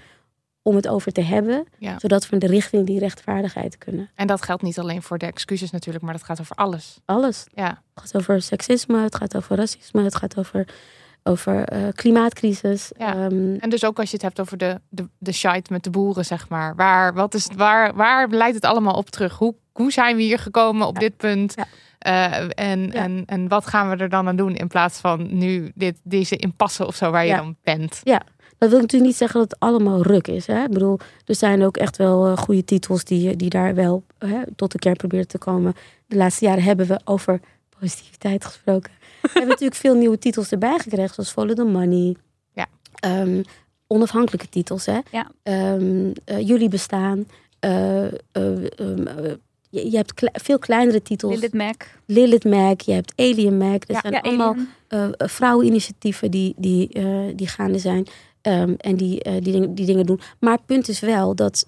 om 0.67 0.75
het 0.75 0.87
over 0.87 1.11
te 1.11 1.21
hebben. 1.21 1.67
Ja. 1.77 1.99
Zodat 1.99 2.25
we 2.25 2.33
in 2.33 2.39
de 2.39 2.47
richting 2.47 2.85
die 2.85 2.99
rechtvaardigheid 2.99 3.77
kunnen. 3.77 4.09
En 4.15 4.27
dat 4.27 4.41
geldt 4.41 4.61
niet 4.61 4.79
alleen 4.79 5.01
voor 5.01 5.17
de 5.17 5.25
excuses 5.25 5.71
natuurlijk, 5.71 6.03
maar 6.05 6.13
dat 6.13 6.23
gaat 6.23 6.39
over 6.39 6.55
alles. 6.55 6.99
Alles. 7.05 7.45
Ja, 7.53 7.67
Het 7.93 8.03
gaat 8.03 8.15
over 8.15 8.41
seksisme, 8.41 9.03
het 9.03 9.15
gaat 9.15 9.35
over 9.35 9.55
racisme, 9.55 10.03
het 10.03 10.15
gaat 10.15 10.37
over, 10.37 10.67
over 11.23 11.63
eh, 11.63 11.87
klimaatcrisis. 11.93 12.91
Ja. 12.97 13.13
Ehm, 13.13 13.55
en 13.59 13.69
dus 13.69 13.85
ook 13.85 13.99
als 13.99 14.07
je 14.09 14.13
het 14.15 14.21
hebt 14.25 14.39
over 14.39 14.57
de, 14.57 14.81
de, 14.89 15.09
de 15.17 15.31
shite 15.31 15.73
met 15.73 15.83
de 15.83 15.89
boeren, 15.89 16.25
zeg 16.25 16.49
maar. 16.49 16.75
Waar, 16.75 17.13
wat 17.13 17.33
is, 17.33 17.47
waar, 17.55 17.93
waar 17.95 18.27
leidt 18.29 18.55
het 18.55 18.65
allemaal 18.65 18.93
op 18.95 19.09
terug? 19.09 19.37
Hoe, 19.37 19.55
hoe 19.71 19.91
zijn 19.91 20.15
we 20.15 20.21
hier 20.21 20.39
gekomen 20.39 20.87
op 20.87 20.93
Ja. 20.93 20.99
dit 20.99 21.17
punt? 21.17 21.53
Ja. 21.55 21.65
Eh, 21.99 22.49
en, 22.71 22.79
Ja. 22.85 22.91
en, 22.93 23.23
en 23.25 23.47
wat 23.47 23.67
gaan 23.67 23.89
we 23.89 23.95
er 23.95 24.09
dan 24.09 24.27
aan 24.27 24.35
doen 24.35 24.55
in 24.55 24.67
plaats 24.67 24.99
van 24.99 25.37
nu 25.37 25.71
dit, 25.75 25.99
deze 26.03 26.35
impasse 26.35 26.87
of 26.87 26.95
zo 26.95 27.11
waar 27.11 27.23
je 27.23 27.29
Ja. 27.29 27.37
dan 27.37 27.55
bent? 27.63 28.01
Dat 28.57 28.69
wil 28.69 28.79
natuurlijk 28.79 29.09
niet 29.11 29.15
zeggen 29.19 29.39
dat 29.39 29.49
het 29.51 29.59
allemaal 29.59 30.01
ruk 30.01 30.27
is. 30.27 30.47
Hè? 30.47 30.63
Ik 30.63 30.71
bedoel, 30.71 30.99
er 31.25 31.35
zijn 31.35 31.63
ook 31.63 31.77
echt 31.77 31.97
wel 31.97 32.25
eh, 32.27 32.37
goede 32.37 32.65
titels 32.65 33.03
die, 33.03 33.35
die 33.35 33.49
daar 33.49 33.75
wel 33.75 34.03
hè, 34.17 34.41
tot 34.55 34.71
de 34.71 34.79
kern 34.79 34.95
proberen 34.95 35.27
te 35.27 35.37
komen. 35.37 35.73
De 36.07 36.15
laatste 36.15 36.45
jaren 36.45 36.63
hebben 36.63 36.87
we 36.87 36.99
over 37.03 37.39
positiviteit 37.79 38.45
gesproken. 38.45 38.91
we 39.21 39.29
hebben 39.31 39.47
natuurlijk 39.49 39.79
veel 39.79 39.95
nieuwe 39.95 40.17
titels 40.19 40.51
erbij 40.51 40.77
gekregen, 40.79 41.13
zoals 41.13 41.31
Follow 41.31 41.55
the 41.55 41.63
Money. 41.63 42.15
Ja. 42.53 42.65
Ehm, 42.99 43.41
onafhankelijke 43.87 44.49
titels, 44.49 44.85
hè? 44.85 44.99
Ja. 45.11 45.31
Ehm, 45.43 46.11
eh, 46.25 46.47
jullie 46.47 46.69
bestaan. 46.69 47.25
Eh, 47.59 48.05
eh, 48.05 48.11
ehm, 48.31 49.07
eh, 49.07 49.31
je, 49.69 49.91
je 49.91 49.97
hebt 49.97 50.13
kle- 50.13 50.29
veel 50.33 50.59
kleinere 50.59 51.01
titels. 51.01 51.33
Lilith 51.35 51.53
Mac. 51.53 51.83
Lilith 52.05 52.43
Mac, 52.43 52.81
je 52.81 52.91
hebt 52.91 53.13
Alien 53.15 53.57
Mac. 53.57 53.83
Er 53.87 53.93
Ja, 53.93 53.99
zijn 54.01 54.13
Ja, 54.13 54.19
allemaal 54.19 54.55
eh, 54.87 55.03
eh, 55.05 55.09
vrouweninitiatieven 55.17 56.31
die, 56.31 56.53
die, 56.57 56.89
eh, 56.89 57.19
die 57.35 57.47
gaande 57.47 57.79
zijn. 57.79 58.05
Ehm, 58.45 58.73
en 58.77 58.95
die, 58.95 59.23
eh, 59.23 59.33
die, 59.33 59.51
dingen, 59.51 59.75
die 59.75 59.85
dingen 59.85 60.05
doen. 60.05 60.19
Maar 60.39 60.53
het 60.53 60.65
punt 60.65 60.87
is 60.87 60.99
wel 60.99 61.35
dat 61.35 61.67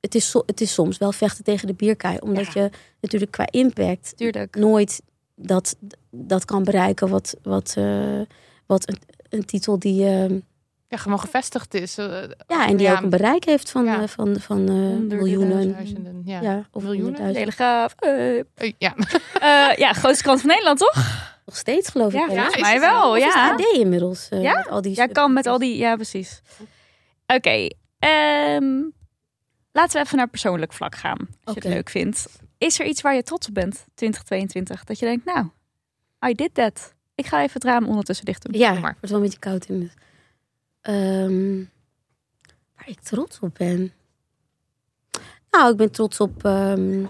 het 0.00 0.14
is, 0.14 0.30
so- 0.30 0.42
het 0.46 0.60
is 0.60 0.72
soms 0.72 0.98
wel 0.98 1.12
vechten 1.12 1.44
tegen 1.44 1.66
de 1.66 1.74
bierkaai. 1.74 2.18
Omdat 2.18 2.52
je 2.52 2.70
natuurlijk 3.00 3.30
qua 3.32 3.46
impact 3.50 4.16
Tuurlijk. 4.16 4.56
nooit 4.56 5.02
dat, 5.34 5.76
dat 6.10 6.44
kan 6.44 6.64
bereiken 6.64 7.08
wat, 7.08 7.36
wat, 7.42 7.74
eh, 7.78 8.20
wat 8.66 8.88
een, 8.88 8.98
een 9.28 9.44
titel 9.44 9.78
die... 9.78 10.04
ehm, 10.06 10.38
Ja, 10.88 10.96
gewoon 10.96 11.20
gevestigd 11.20 11.74
is. 11.74 11.98
eh, 11.98 12.06
ja, 12.46 12.66
en 12.68 12.76
die 12.76 12.86
ja, 12.86 12.92
ook 12.92 13.02
een 13.02 13.10
bereik 13.10 13.44
heeft 13.44 13.70
van, 13.70 13.84
Ja. 13.84 14.08
van, 14.08 14.36
van 14.40 14.68
eh, 14.68 15.16
miljoenen. 15.18 15.76
ja. 16.24 16.40
Ja, 16.40 16.68
of 16.72 16.82
Miljoenen? 16.82 17.32
Telegraaf. 17.32 17.94
ja. 18.78 18.94
eh, 19.40 19.76
ja, 19.84 19.92
grootste 19.92 20.22
krant 20.22 20.40
van 20.40 20.48
Nederland, 20.48 20.78
toch? 20.78 20.94
Nog 21.50 21.58
steeds 21.58 21.88
geloof 21.88 22.12
ik. 22.12 22.18
Ja, 22.20 22.26
wel, 22.26 22.36
volgens 22.36 22.60
mij 22.62 22.72
het 22.72 22.80
wel. 22.80 23.16
Is 23.16 23.22
Ja. 23.22 23.50
het 23.50 23.60
AD 23.66 23.72
inmiddels? 23.76 24.28
eh, 24.28 24.42
Ja? 24.42 24.54
met 24.54 24.68
al 24.68 24.82
die 24.82 24.96
Ja, 24.96 25.06
kan 25.06 25.32
met 25.32 25.46
al 25.46 25.58
die... 25.58 25.76
Ja, 25.76 25.94
precies. 25.94 26.40
Oké. 27.26 27.68
ehm, 27.98 28.82
laten 29.72 29.92
we 29.92 29.98
even 30.04 30.16
naar 30.16 30.28
persoonlijk 30.28 30.72
vlak 30.72 30.94
gaan. 30.94 31.18
Als 31.44 31.54
je 31.54 31.60
het 31.60 31.64
leuk 31.74 31.88
vindt. 31.90 32.26
Is 32.58 32.80
er 32.80 32.86
iets 32.86 33.00
waar 33.00 33.14
je 33.14 33.22
trots 33.22 33.48
op 33.48 33.54
bent, 33.54 33.72
2022? 33.94 34.84
Dat 34.84 34.98
je 34.98 35.06
denkt, 35.06 35.24
nou, 35.24 35.46
I 36.30 36.34
did 36.34 36.54
that. 36.54 36.94
Ik 37.14 37.26
ga 37.26 37.38
even 37.38 37.52
het 37.52 37.64
raam 37.64 37.86
ondertussen 37.88 38.24
dicht 38.26 38.42
doen. 38.42 38.60
Ja, 38.60 38.66
Doe 38.66 38.72
het 38.74 38.82
maar. 38.82 38.92
wordt 38.92 39.08
wel 39.08 39.18
een 39.18 39.22
beetje 39.24 39.38
koud 39.38 39.64
in. 39.66 39.90
Ehm, 40.80 41.56
waar 42.76 42.88
ik 42.88 43.00
trots 43.00 43.38
op 43.40 43.54
ben. 43.54 43.92
Nou, 45.50 45.70
ik 45.70 45.76
ben 45.76 45.90
trots 45.92 46.20
op, 46.20 46.44
ehm, 46.44 47.04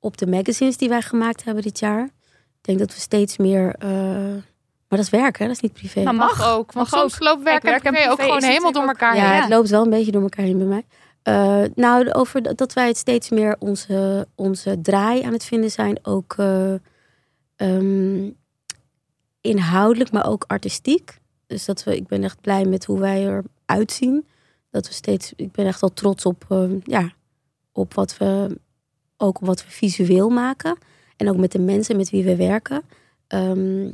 op 0.00 0.16
de 0.16 0.26
magazines 0.26 0.76
die 0.76 0.88
wij 0.88 1.02
gemaakt 1.02 1.44
hebben 1.44 1.62
dit 1.62 1.78
jaar. 1.78 2.08
Ik 2.62 2.68
denk 2.68 2.78
dat 2.78 2.94
we 2.94 3.00
steeds 3.00 3.36
meer. 3.36 3.74
eh, 3.78 3.88
maar 4.88 5.00
dat 5.00 5.12
is 5.12 5.20
werk, 5.20 5.38
hè? 5.38 5.46
Dat 5.46 5.54
is 5.54 5.60
niet 5.62 5.72
privé. 5.72 6.02
Maar 6.02 6.14
Mag, 6.14 6.38
Mag. 6.38 6.48
ook. 6.48 6.72
Want 6.72 6.90
Mag 6.90 7.00
soms 7.00 7.14
ook. 7.14 7.20
loopt 7.20 7.42
werk 7.42 7.64
en 7.64 7.80
privé 7.92 8.10
ook 8.10 8.20
gewoon 8.20 8.42
helemaal 8.42 8.72
door 8.72 8.86
elkaar 8.86 9.16
ja, 9.16 9.30
heen. 9.32 9.40
het 9.40 9.50
loopt 9.50 9.68
wel 9.70 9.82
een 9.84 9.90
beetje 9.90 10.12
door 10.12 10.22
elkaar 10.22 10.44
heen 10.44 10.58
bij 10.58 10.66
mij. 10.66 10.84
Eh, 11.22 11.62
nou, 11.74 12.12
over 12.12 12.42
dat- 12.42 12.58
dat 12.58 12.72
wij 12.72 12.86
het 12.86 12.96
steeds 12.96 13.30
meer 13.30 13.56
onze, 13.58 14.26
onze 14.34 14.80
draai 14.80 15.22
aan 15.22 15.32
het 15.32 15.44
vinden 15.44 15.70
zijn. 15.70 15.98
Ook 16.02 16.34
eh, 16.38 16.74
ehm, 17.56 18.30
inhoudelijk, 19.40 20.12
maar 20.12 20.26
ook 20.26 20.44
artistiek. 20.46 21.18
Dus 21.46 21.64
dat 21.64 21.84
we, 21.84 21.96
ik 21.96 22.06
ben 22.06 22.24
echt 22.24 22.40
blij 22.40 22.64
met 22.64 22.84
hoe 22.84 22.98
wij 22.98 23.42
eruit 23.66 23.92
zien. 23.92 24.26
Dat 24.70 24.86
we 24.88 24.92
steeds, 24.94 25.32
ik 25.36 25.52
ben 25.52 25.66
echt 25.66 25.80
wel 25.80 25.92
trots 25.92 26.24
op, 26.24 26.44
ehm, 26.48 26.78
ja, 26.84 27.12
op 27.72 27.94
wat 27.94 28.16
we, 28.16 28.58
ook 29.16 29.40
op 29.40 29.46
wat 29.46 29.64
we 29.64 29.70
visueel 29.70 30.28
maken. 30.28 30.76
En 31.22 31.28
ook 31.28 31.36
met 31.36 31.52
de 31.52 31.58
mensen 31.58 31.96
met 31.96 32.10
wie 32.10 32.24
we 32.24 32.36
werken. 32.36 32.82
Ehm, 33.26 33.90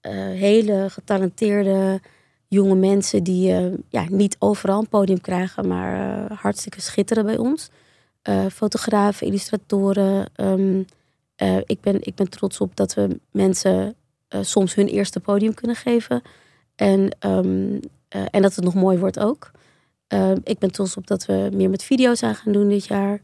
eh, 0.00 0.12
hele 0.14 0.86
getalenteerde 0.90 2.00
jonge 2.48 2.74
mensen 2.74 3.22
die 3.22 3.52
eh, 3.52 3.72
ja, 3.88 4.04
niet 4.10 4.36
overal 4.38 4.78
een 4.80 4.88
podium 4.88 5.20
krijgen, 5.20 5.68
maar 5.68 6.26
eh, 6.30 6.38
hartstikke 6.38 6.80
schitteren 6.80 7.24
bij 7.24 7.36
ons. 7.36 7.70
Fotografen, 8.52 9.26
illustratoren. 9.26 10.26
ehm, 10.34 10.82
eh, 11.36 11.56
ik, 11.56 11.80
ben, 11.80 11.96
ik 12.00 12.14
ben 12.14 12.30
trots 12.30 12.60
op 12.60 12.76
dat 12.76 12.94
we 12.94 13.20
mensen 13.30 13.94
soms 14.40 14.74
hun 14.74 14.86
eerste 14.86 15.20
podium 15.20 15.54
kunnen 15.54 15.76
geven. 15.76 16.22
En, 16.74 17.16
ehm, 17.18 17.78
eh, 18.08 18.24
en 18.30 18.42
dat 18.42 18.54
het 18.54 18.64
nog 18.64 18.74
mooi 18.74 18.98
wordt 18.98 19.18
ook. 19.18 19.50
Ik 20.42 20.58
ben 20.58 20.72
trots 20.72 20.96
op 20.96 21.06
dat 21.06 21.26
we 21.26 21.50
meer 21.52 21.70
met 21.70 21.82
video's 21.82 22.22
aan 22.22 22.34
gaan 22.34 22.52
doen 22.52 22.68
dit 22.68 22.86
jaar. 22.86 23.20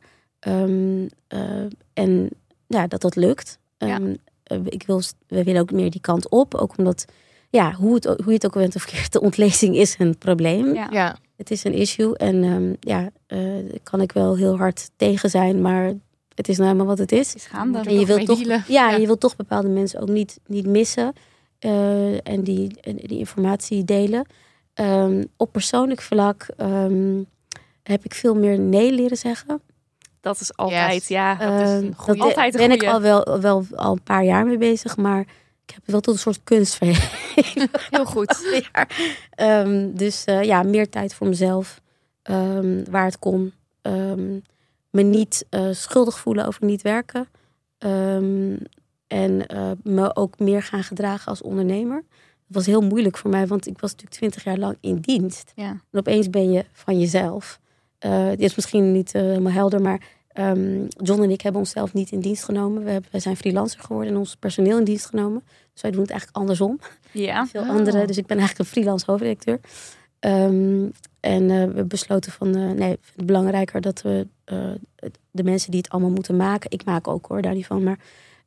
En 1.93 2.29
ja, 2.67 2.87
dat 2.87 3.01
dat 3.01 3.17
lukt. 3.17 3.59
Ja. 3.79 3.87
Ehm, 3.89 4.15
eh, 4.43 4.59
ik 4.65 4.83
wil, 4.87 5.03
we 5.27 5.45
willen 5.45 5.61
ook 5.61 5.73
meer 5.73 5.91
die 5.91 6.01
kant 6.01 6.29
op. 6.29 6.55
Ook 6.55 6.77
omdat 6.77 7.05
ja, 7.51 7.73
hoe, 7.73 7.95
het, 7.95 8.05
hoe 8.05 8.25
je 8.27 8.33
het 8.33 8.47
ook 8.47 8.55
bent 8.55 8.77
of 8.77 8.83
verkeerd, 8.89 9.13
de 9.13 9.21
ontlezing 9.21 9.77
is 9.77 9.95
een 9.99 10.19
probleem. 10.19 10.75
Ja. 10.75 10.89
Ja. 10.91 11.17
Het 11.37 11.51
is 11.51 11.65
een 11.65 11.73
issue 11.75 12.17
en 12.17 12.45
ehm, 12.45 12.75
ja, 12.81 13.11
eh, 13.27 13.39
daar 13.39 13.81
kan 13.83 14.01
ik 14.01 14.13
wel 14.13 14.37
heel 14.37 14.57
hard 14.57 14.91
tegen 14.97 15.31
zijn, 15.31 15.61
maar 15.61 15.93
het 16.35 16.49
is 16.49 16.57
nou 16.57 16.69
helemaal 16.69 16.97
wat 16.97 16.99
het 16.99 17.13
is. 17.13 17.29
Het 17.29 17.37
is 17.37 17.49
er 17.53 17.87
En 17.87 17.99
je 17.99 18.07
wilt 18.07 18.27
toch, 18.27 18.43
ja, 18.43 18.63
Ja. 18.67 18.91
je 18.91 19.07
wilt 19.07 19.21
toch 19.21 19.37
bepaalde 19.37 19.69
mensen 19.69 20.01
ook 20.01 20.09
niet, 20.09 20.41
niet 20.47 20.67
missen 20.67 21.13
eh, 21.59 22.29
en 22.29 22.43
die, 22.43 22.77
en 22.81 22.97
die 22.97 23.19
informatie 23.19 23.85
delen. 23.85 24.27
Ehm, 24.75 25.25
op 25.37 25.53
persoonlijk 25.53 26.03
vlak 26.03 26.47
ehm, 26.57 27.23
heb 27.83 28.05
ik 28.05 28.15
veel 28.15 28.35
meer 28.35 28.59
nee 28.59 28.93
leren 28.93 29.17
zeggen. 29.17 29.61
Dat 30.25 30.41
is 30.41 30.57
altijd, 30.57 30.93
Yes. 30.95 31.09
ja. 31.09 31.35
Dat 31.35 31.61
is 31.61 31.69
een 31.71 31.83
Ehm, 31.85 31.93
goeie. 31.97 32.19
daar 32.21 32.29
Altijd 32.29 32.55
een 32.55 32.61
ben 32.61 32.71
ik 32.71 32.79
goeie. 32.83 32.95
al 32.95 33.01
wel, 33.01 33.41
wel 33.41 33.65
al 33.75 33.93
een 33.93 34.03
paar 34.03 34.25
jaar 34.25 34.47
mee 34.47 34.59
bezig, 34.59 34.97
maar 34.97 35.21
ik 35.67 35.71
heb 35.75 35.77
het 35.83 35.91
wel 35.91 36.01
tot 36.01 36.15
een 36.15 36.21
soort 36.21 36.41
kunst. 36.45 36.79
Heel 37.91 38.05
goed. 38.05 38.43
Ehm, 39.35 39.91
dus 39.95 40.25
eh, 40.25 40.43
ja, 40.43 40.63
meer 40.63 40.89
tijd 40.89 41.15
voor 41.15 41.27
mezelf, 41.29 41.81
ehm, 42.23 42.85
waar 42.91 43.05
het 43.05 43.19
kon. 43.19 43.53
Me 44.91 45.03
niet 45.03 45.47
eh, 45.51 45.69
schuldig 45.71 46.19
voelen 46.19 46.47
over 46.47 46.65
niet 46.65 46.83
werken. 46.83 47.29
En 49.07 49.47
eh, 49.47 49.71
me 49.83 50.17
ook 50.17 50.39
meer 50.39 50.63
gaan 50.63 50.83
gedragen 50.85 51.27
als 51.27 51.43
ondernemer. 51.43 52.05
Dat 52.47 52.57
was 52.57 52.67
heel 52.67 52.81
moeilijk 52.81 53.17
voor 53.17 53.31
mij, 53.31 53.47
want 53.47 53.67
ik 53.67 53.79
was 53.79 53.91
natuurlijk 53.91 54.17
twintig 54.17 54.45
jaar 54.45 54.59
lang 54.59 54.77
in 54.81 54.97
dienst. 55.01 55.53
Ja. 55.55 55.69
En 55.69 55.99
opeens 55.99 56.31
ben 56.31 56.53
je 56.53 56.65
van 56.73 56.99
jezelf. 57.01 57.61
Dit 58.31 58.41
is 58.41 58.55
misschien 58.55 58.93
niet 58.93 59.13
helemaal 59.13 59.53
helder, 59.53 59.81
maar 59.81 60.01
ehm, 60.35 60.87
John 60.89 61.23
en 61.23 61.31
ik 61.31 61.41
hebben 61.41 61.61
onszelf 61.61 61.93
niet 61.93 62.11
in 62.11 62.21
dienst 62.21 62.45
genomen. 62.45 62.85
We, 62.85 62.91
hebben, 62.91 63.11
wij 63.11 63.21
zijn 63.21 63.37
freelancer 63.37 63.81
geworden 63.81 64.13
en 64.13 64.19
ons 64.19 64.37
personeel 64.37 64.79
in 64.79 64.85
dienst 64.85 65.07
genomen. 65.07 65.43
Dus 65.73 65.83
wij 65.83 65.91
doen 65.91 66.01
het 66.01 66.11
eigenlijk 66.11 66.39
andersom. 66.39 66.79
Ja. 67.13 67.47
Veel 67.47 67.61
Oh. 67.61 67.69
anderen. 67.69 68.07
Dus 68.07 68.19
ik 68.19 68.27
ben 68.27 68.39
eigenlijk 68.39 68.69
een 68.69 68.75
freelance 68.75 69.05
hoofdredacteur. 69.11 69.61
Ehm, 70.19 70.89
en 71.21 71.51
eh, 71.51 71.65
we 71.65 71.85
besloten 71.85 72.33
van, 72.33 72.55
eh, 72.57 72.71
nee, 72.71 72.99
belangrijker 73.17 73.81
dat 73.81 74.03
we 74.03 74.27
eh, 74.45 74.71
de 75.31 75.45
mensen 75.45 75.71
die 75.71 75.81
het 75.81 75.91
allemaal 75.91 76.11
moeten 76.11 76.37
maken, 76.37 76.71
ik 76.71 76.85
maak 76.85 77.09
ook 77.09 77.27
hoor, 77.27 77.43
daar 77.43 77.55
niet 77.55 77.67
van, 77.67 77.83
maar 77.83 77.99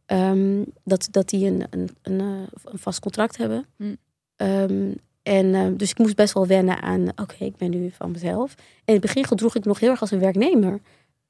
ehm, 0.06 0.64
dat, 0.84 1.08
dat 1.12 1.30
die 1.30 1.48
een, 1.48 1.66
een, 1.70 1.90
een, 2.02 2.20
een 2.64 2.80
vast 2.80 3.00
contract 3.00 3.38
hebben. 3.38 3.66
Hm. 3.78 3.96
Ehm, 4.36 4.92
en 5.28 5.56
eh, 5.56 5.68
dus 5.78 5.90
ik 5.90 5.98
moest 5.98 6.16
best 6.16 6.34
wel 6.34 6.48
wennen 6.48 6.82
aan, 6.82 7.08
oké, 7.16 7.46
ik 7.46 7.56
ben 7.56 7.70
nu 7.70 7.92
van 7.92 8.12
mezelf. 8.12 8.54
En 8.58 8.64
in 8.86 8.94
het 8.94 9.02
begin 9.02 9.26
gedroeg 9.26 9.56
ik 9.56 9.66
nog 9.66 9.80
heel 9.80 9.90
erg 9.90 10.02
als 10.02 10.12
een 10.12 10.20
werknemer. 10.20 10.80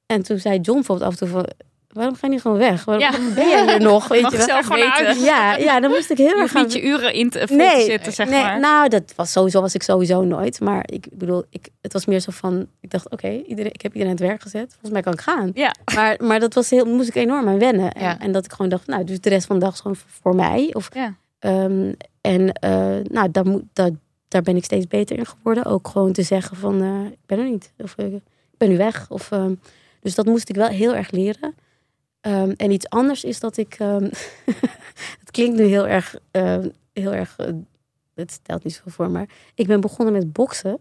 En 0.08 0.22
toen 0.22 0.38
zei 0.38 0.58
John 0.60 0.78
bijvoorbeeld 0.78 1.06
af 1.08 1.12
en 1.12 1.18
toe 1.18 1.28
van, 1.28 1.48
waarom 1.88 2.14
ga 2.14 2.26
je 2.26 2.32
niet 2.32 2.40
gewoon 2.40 2.56
weg? 2.58 2.84
Waarom 2.84 3.04
Ja. 3.04 3.34
ben 3.34 3.48
jij 3.48 3.64
hier 3.66 3.80
nog? 3.90 4.08
Weet 4.08 4.22
Mag 4.22 4.30
je 4.30 4.36
wel? 4.36 4.46
zelf 4.46 4.66
Gewoon 4.66 4.90
uit. 4.90 5.06
weten. 5.06 5.22
Ja, 5.24 5.56
ja, 5.56 5.80
dan 5.80 5.90
moest 5.90 6.10
ik 6.10 6.16
heel 6.18 6.26
Je 6.36 6.42
erg 6.42 6.54
niet 6.54 6.72
je 6.72 6.82
uren 6.82 7.12
in 7.12 7.30
te, 7.30 7.46
Nee, 7.50 7.74
te 7.78 7.90
zitten, 7.90 8.12
zeg 8.12 8.28
nee, 8.28 8.42
maar. 8.42 8.60
nou, 8.60 8.88
dat 8.88 9.12
was 9.16 9.32
sowieso 9.32 9.60
was 9.60 9.74
ik 9.74 9.82
sowieso 9.82 10.24
nooit. 10.24 10.60
Maar 10.60 10.82
ik 10.92 11.06
bedoel, 11.12 11.44
ik, 11.50 11.68
het 11.80 11.92
was 11.92 12.06
meer 12.06 12.20
zo 12.20 12.30
van, 12.34 12.66
ik 12.80 12.90
dacht, 12.90 13.10
oké, 13.10 13.28
iedereen, 13.28 13.72
ik 13.72 13.82
heb 13.82 13.92
iedereen 13.92 14.12
aan 14.14 14.18
het 14.18 14.28
werk 14.28 14.42
gezet. 14.42 14.68
Volgens 14.70 14.90
mij 14.90 15.02
kan 15.02 15.12
ik 15.12 15.20
gaan. 15.20 15.50
Ja. 15.54 15.74
Maar, 15.94 16.16
maar 16.22 16.40
dat 16.40 16.54
was 16.54 16.70
heel, 16.70 16.84
moest 16.84 17.08
ik 17.08 17.14
enorm 17.14 17.48
aan 17.48 17.58
wennen. 17.58 17.92
En, 17.92 18.02
Ja. 18.02 18.18
en 18.18 18.32
dat 18.32 18.44
ik 18.44 18.52
gewoon 18.52 18.68
dacht, 18.70 18.86
nou, 18.86 19.04
dus 19.04 19.20
de 19.20 19.28
rest 19.28 19.46
van 19.46 19.58
de 19.58 19.64
dag 19.64 19.74
is 19.74 19.80
gewoon 19.80 19.96
voor 20.20 20.34
mij. 20.34 20.70
Of, 20.72 20.88
Ja. 20.94 21.14
ehm, 21.38 21.92
en 22.20 22.52
eh, 22.52 22.96
nou, 23.04 23.30
daar, 23.30 23.46
moet, 23.46 23.62
daar, 23.72 23.90
daar 24.28 24.42
ben 24.42 24.56
ik 24.56 24.64
steeds 24.64 24.86
beter 24.86 25.18
in 25.18 25.26
geworden. 25.26 25.64
Ook 25.64 25.88
gewoon 25.88 26.12
te 26.12 26.22
zeggen 26.22 26.56
van, 26.56 26.82
eh, 26.82 27.10
ik 27.12 27.18
ben 27.26 27.38
er 27.38 27.50
niet. 27.50 27.72
Of 27.78 27.94
eh, 27.96 28.06
ik 28.12 28.22
ben 28.58 28.68
nu 28.68 28.76
weg. 28.76 29.06
Of, 29.08 29.30
ehm, 29.32 29.54
dus 30.00 30.14
dat 30.14 30.26
moest 30.26 30.48
ik 30.48 30.56
wel 30.56 30.68
heel 30.68 30.94
erg 30.94 31.10
leren. 31.10 31.54
Ehm, 32.20 32.52
en 32.56 32.70
iets 32.70 32.88
anders 32.88 33.24
is 33.24 33.40
dat 33.40 33.56
ik, 33.56 33.76
ehm, 33.78 34.02
het 35.20 35.30
klinkt 35.30 35.58
nu 35.58 35.64
heel 35.64 35.86
erg, 35.86 36.16
ehm, 36.30 36.68
heel 36.92 37.12
erg, 37.12 37.34
eh, 37.36 37.46
het 38.14 38.32
stelt 38.32 38.64
niet 38.64 38.74
zoveel 38.74 38.92
voor, 38.92 39.10
maar 39.10 39.28
ik 39.54 39.66
ben 39.66 39.80
begonnen 39.80 40.14
met 40.14 40.32
boksen. 40.32 40.80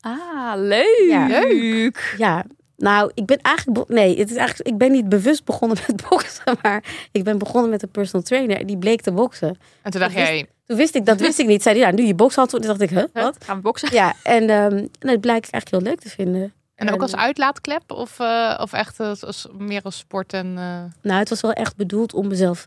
Ah, 0.00 0.52
leuk. 0.56 1.06
Ja. 1.08 1.26
Leuk. 1.26 2.14
Ja, 2.18 2.44
nou, 2.76 3.10
ik 3.14 3.26
ben 3.26 3.38
eigenlijk, 3.40 3.88
nee, 3.88 4.18
het 4.18 4.30
is 4.30 4.36
eigenlijk, 4.36 4.68
ik 4.68 4.78
ben 4.78 4.92
niet 4.92 5.08
bewust 5.08 5.44
begonnen 5.44 5.78
met 5.86 6.08
boksen, 6.08 6.56
maar 6.62 7.08
ik 7.12 7.24
ben 7.24 7.38
begonnen 7.38 7.70
met 7.70 7.82
een 7.82 7.90
personal 7.90 8.22
trainer 8.22 8.56
en 8.56 8.66
die 8.66 8.78
bleek 8.78 9.00
te 9.00 9.12
boksen. 9.12 9.56
En 9.82 9.90
toen 9.90 10.00
dacht 10.00 10.14
Dat 10.14 10.22
jij, 10.22 10.46
Toen 10.66 10.76
wist 10.76 10.94
ik, 10.94 11.06
dat 11.06 11.20
wist 11.20 11.38
ik 11.38 11.46
niet. 11.46 11.62
Zei 11.62 11.78
hij, 11.78 11.88
ja, 11.88 11.94
nu 11.94 12.02
je 12.02 12.14
bokshand. 12.14 12.50
Toen 12.50 12.60
dacht 12.60 12.80
ik, 12.80 12.90
huh, 12.90 13.04
wat? 13.12 13.36
Gaan 13.44 13.56
we 13.56 13.62
boksen? 13.62 13.92
Ja, 13.92 14.14
en 14.22 14.50
ehm 14.50 14.74
nou, 14.74 14.88
dat 14.98 15.20
blijkt 15.20 15.50
eigenlijk 15.50 15.70
heel 15.70 15.80
leuk 15.80 16.00
te 16.00 16.08
vinden. 16.08 16.52
En 16.76 16.92
ook 16.92 17.02
als 17.02 17.16
uitlaatklep 17.16 17.90
of, 17.92 18.18
eh, 18.20 18.58
of 18.62 18.72
echt 18.72 19.00
als, 19.00 19.24
als- 19.24 19.46
meer 19.58 19.82
als 19.82 19.98
sport 19.98 20.32
en... 20.32 20.46
eh, 20.58 20.82
Nou, 21.02 21.18
het 21.18 21.28
was 21.28 21.40
wel 21.40 21.52
echt 21.52 21.76
bedoeld 21.76 22.14
om 22.14 22.26
mezelf 22.28 22.64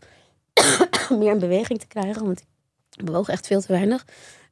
meer 1.18 1.32
in 1.32 1.38
beweging 1.38 1.78
te 1.80 1.86
krijgen. 1.86 2.24
Want 2.24 2.40
ik 2.96 3.04
bewoog 3.04 3.28
echt 3.28 3.46
veel 3.46 3.60
te 3.60 3.72
weinig. 3.72 4.04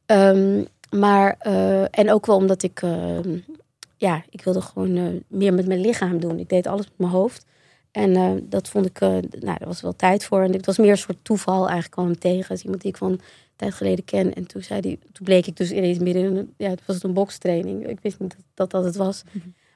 Ehm, 0.07 0.65
maar, 0.91 1.37
eh, 1.39 1.83
en 1.99 2.11
ook 2.13 2.27
wel 2.27 2.37
omdat 2.37 2.63
ik, 2.63 2.83
ehm, 2.83 3.39
ja, 3.97 4.23
ik 4.31 4.43
wilde 4.43 4.61
gewoon 4.61 5.23
meer 5.29 5.55
met 5.55 5.67
mijn 5.67 5.81
lichaam 5.81 6.21
doen. 6.21 6.39
Ik 6.39 6.49
deed 6.49 6.67
alles 6.67 6.85
met 6.87 6.99
mijn 6.99 7.11
hoofd. 7.13 7.47
En 7.91 8.43
dat 8.49 8.69
vond 8.69 8.87
ik, 8.87 9.01
nou, 9.01 9.23
daar 9.41 9.59
was 9.67 9.81
wel 9.81 9.97
tijd 9.97 10.25
voor. 10.25 10.43
En 10.43 10.53
het 10.53 10.67
was 10.67 10.79
meer 10.79 10.91
een 10.91 10.99
soort 10.99 11.19
toeval 11.25 11.59
eigenlijk 11.61 11.91
kwam 11.91 12.05
hem 12.05 12.19
tegen. 12.19 12.51
als 12.51 12.63
iemand 12.63 12.81
die 12.83 12.91
ik 12.91 12.97
van 12.97 13.21
tijd 13.59 13.75
geleden 13.75 14.05
ken. 14.05 14.35
En 14.35 14.47
toen, 14.47 14.63
zei 14.63 14.81
die, 14.81 14.99
toen 15.13 15.25
bleek 15.27 15.47
ik 15.47 15.57
dus 15.57 15.71
ineens 15.71 15.99
midden 15.99 16.23
in 16.23 16.37
een, 16.37 16.55
ja, 16.57 16.71
het 16.71 16.81
was 16.87 16.95
het 16.95 17.05
een 17.05 17.13
bokstraining. 17.15 17.87
Ik 17.89 17.99
wist 18.03 18.19
niet 18.19 18.31
dat 18.31 18.45
dat, 18.55 18.71
dat 18.71 18.85
het 18.85 18.97
was. 18.97 19.23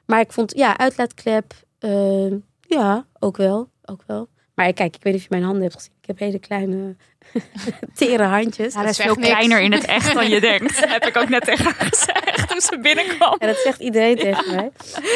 Maar 0.05 0.19
ik 0.19 0.31
vond, 0.31 0.55
ja, 0.55 0.77
uitlaatklep, 0.77 1.53
eh, 1.79 2.31
ja, 2.61 3.05
ook 3.19 3.37
wel, 3.37 3.69
ook 3.85 4.03
wel. 4.07 4.27
Maar 4.55 4.73
kijk, 4.73 4.95
ik 4.95 5.03
weet 5.03 5.13
niet 5.13 5.21
of 5.21 5.27
je 5.29 5.33
mijn 5.35 5.43
handen 5.43 5.61
hebt 5.61 5.73
gezien. 5.75 5.91
Ik 6.01 6.07
heb 6.07 6.19
hele 6.19 6.39
kleine, 6.39 6.95
tere 7.95 8.23
handjes. 8.23 8.73
Ja, 8.73 8.81
dat 8.81 8.89
is 8.89 8.97
veel 8.97 9.15
niks. 9.15 9.27
kleiner 9.27 9.61
in 9.61 9.71
het 9.71 9.85
echt 9.85 10.13
dan 10.13 10.29
je 10.29 10.39
denkt. 10.39 10.79
Dat 10.81 10.89
heb 10.99 11.05
ik 11.05 11.17
ook 11.17 11.29
net 11.29 11.43
tegen 11.43 11.63
haar 11.65 11.73
gezegd 11.91 12.49
toen 12.49 12.61
ze 12.61 12.79
binnenkwam. 12.81 13.35
En 13.37 13.47
dat 13.47 13.57
zegt 13.57 13.79
iedereen 13.79 14.15
tegen 14.17 14.55
mij. 14.55 14.71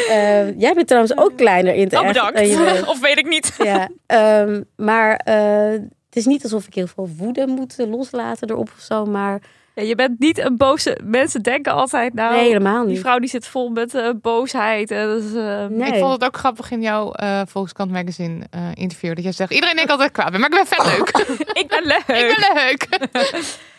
Eh, 0.10 0.60
jij 0.60 0.74
bent 0.74 0.88
trouwens 0.88 1.18
ook 1.18 1.38
kleiner 1.38 1.74
in 1.74 1.84
het 1.84 1.94
Oh, 1.94 2.06
echt 2.06 2.14
dan 2.16 2.32
je 2.32 2.50
bedankt. 2.50 2.66
denkt. 2.66 2.88
Of 2.94 3.00
weet 3.00 3.18
ik 3.18 3.28
niet. 3.28 3.56
Ja, 3.64 3.90
ehm, 4.06 4.62
maar 4.76 5.16
eh, 5.16 5.80
is 6.18 6.26
niet 6.26 6.44
alsof 6.44 6.68
ik 6.68 6.74
heel 6.74 6.88
veel 6.88 7.10
woede 7.18 7.48
moet 7.48 7.76
loslaten 7.78 8.50
erop 8.50 8.70
of 8.78 8.82
zo. 8.84 9.06
Maar 9.06 9.42
Ja, 9.74 9.84
je 9.84 9.96
bent 9.96 10.20
niet 10.20 10.38
een 10.38 10.58
boze... 10.58 10.98
Mensen 11.04 11.42
denken 11.44 11.72
altijd, 11.74 12.14
nou, 12.14 12.36
nee, 12.36 12.48
helemaal 12.48 12.82
die 12.84 12.92
niet. 12.92 13.00
vrouw 13.00 13.20
die 13.20 13.30
zit 13.30 13.48
vol 13.48 13.70
met 13.70 13.94
eh, 13.96 14.10
boosheid. 14.22 14.92
En 14.92 15.08
dat 15.08 15.24
is, 15.24 15.34
eh, 15.34 15.66
Nee. 15.66 15.92
Ik 15.92 16.00
vond 16.00 16.14
het 16.14 16.24
ook 16.24 16.38
grappig 16.38 16.72
in 16.72 16.82
jouw 16.82 17.12
eh 17.12 17.42
Volkskrant 17.48 17.92
Magazine 17.92 18.46
eh, 18.50 18.62
interview. 18.74 19.16
Dat 19.16 19.24
jij 19.24 19.32
zegt, 19.34 19.52
iedereen 19.54 19.76
denkt 19.76 19.92
altijd 19.92 20.12
kwaad 20.12 20.32
ben, 20.32 20.40
maar 20.40 20.50
ik 20.50 20.56
ben 20.56 20.68
vet 20.68 20.86
leuk. 20.98 21.10
Ik 21.64 21.68
ben 21.68 21.84
leuk. 21.84 22.18
ik 22.22 22.36
ben 22.38 22.54
leuk. 22.54 22.88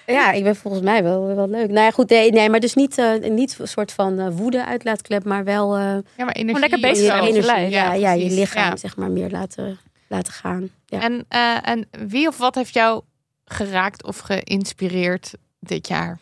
Ja, 0.07 0.33
ik 0.33 0.43
ben 0.45 0.57
volgens 0.57 0.83
mij 0.83 1.03
wel, 1.03 1.27
wel 1.37 1.49
leuk. 1.49 1.67
Nou 1.69 1.81
ja, 1.81 1.91
goed, 1.91 2.09
nee, 2.11 2.31
nee 2.33 2.51
maar 2.51 2.61
dus 2.61 2.75
niet, 2.75 2.99
eh, 2.99 3.31
niet 3.31 3.57
een 3.59 3.69
soort 3.69 3.93
van 3.93 4.31
woede 4.37 4.65
uitlaatklep, 4.67 5.25
maar 5.25 5.45
wel 5.45 5.77
eh, 5.77 5.83
Ja, 6.17 6.25
maar 6.25 6.35
energie. 6.35 6.61
lekker 6.61 6.81
bezig 6.81 7.07
zijn 7.07 7.23
energie, 7.25 7.69
ja, 7.71 7.93
ja, 7.93 8.13
je 8.13 8.31
lichaam 8.31 8.71
Ja. 8.71 8.77
zeg 8.77 8.97
maar 8.97 9.11
meer 9.11 9.31
laten, 9.31 9.79
laten 10.09 10.33
gaan. 10.33 10.71
Ja. 10.87 11.01
En, 11.01 11.25
eh, 11.29 11.69
en 11.69 11.89
wie 11.91 12.29
of 12.29 12.37
wat 12.39 12.55
heeft 12.55 12.75
jou 12.75 13.03
geraakt 13.45 14.05
of 14.05 14.19
geïnspireerd 14.19 15.33
dit 15.61 15.89
jaar? 15.89 16.19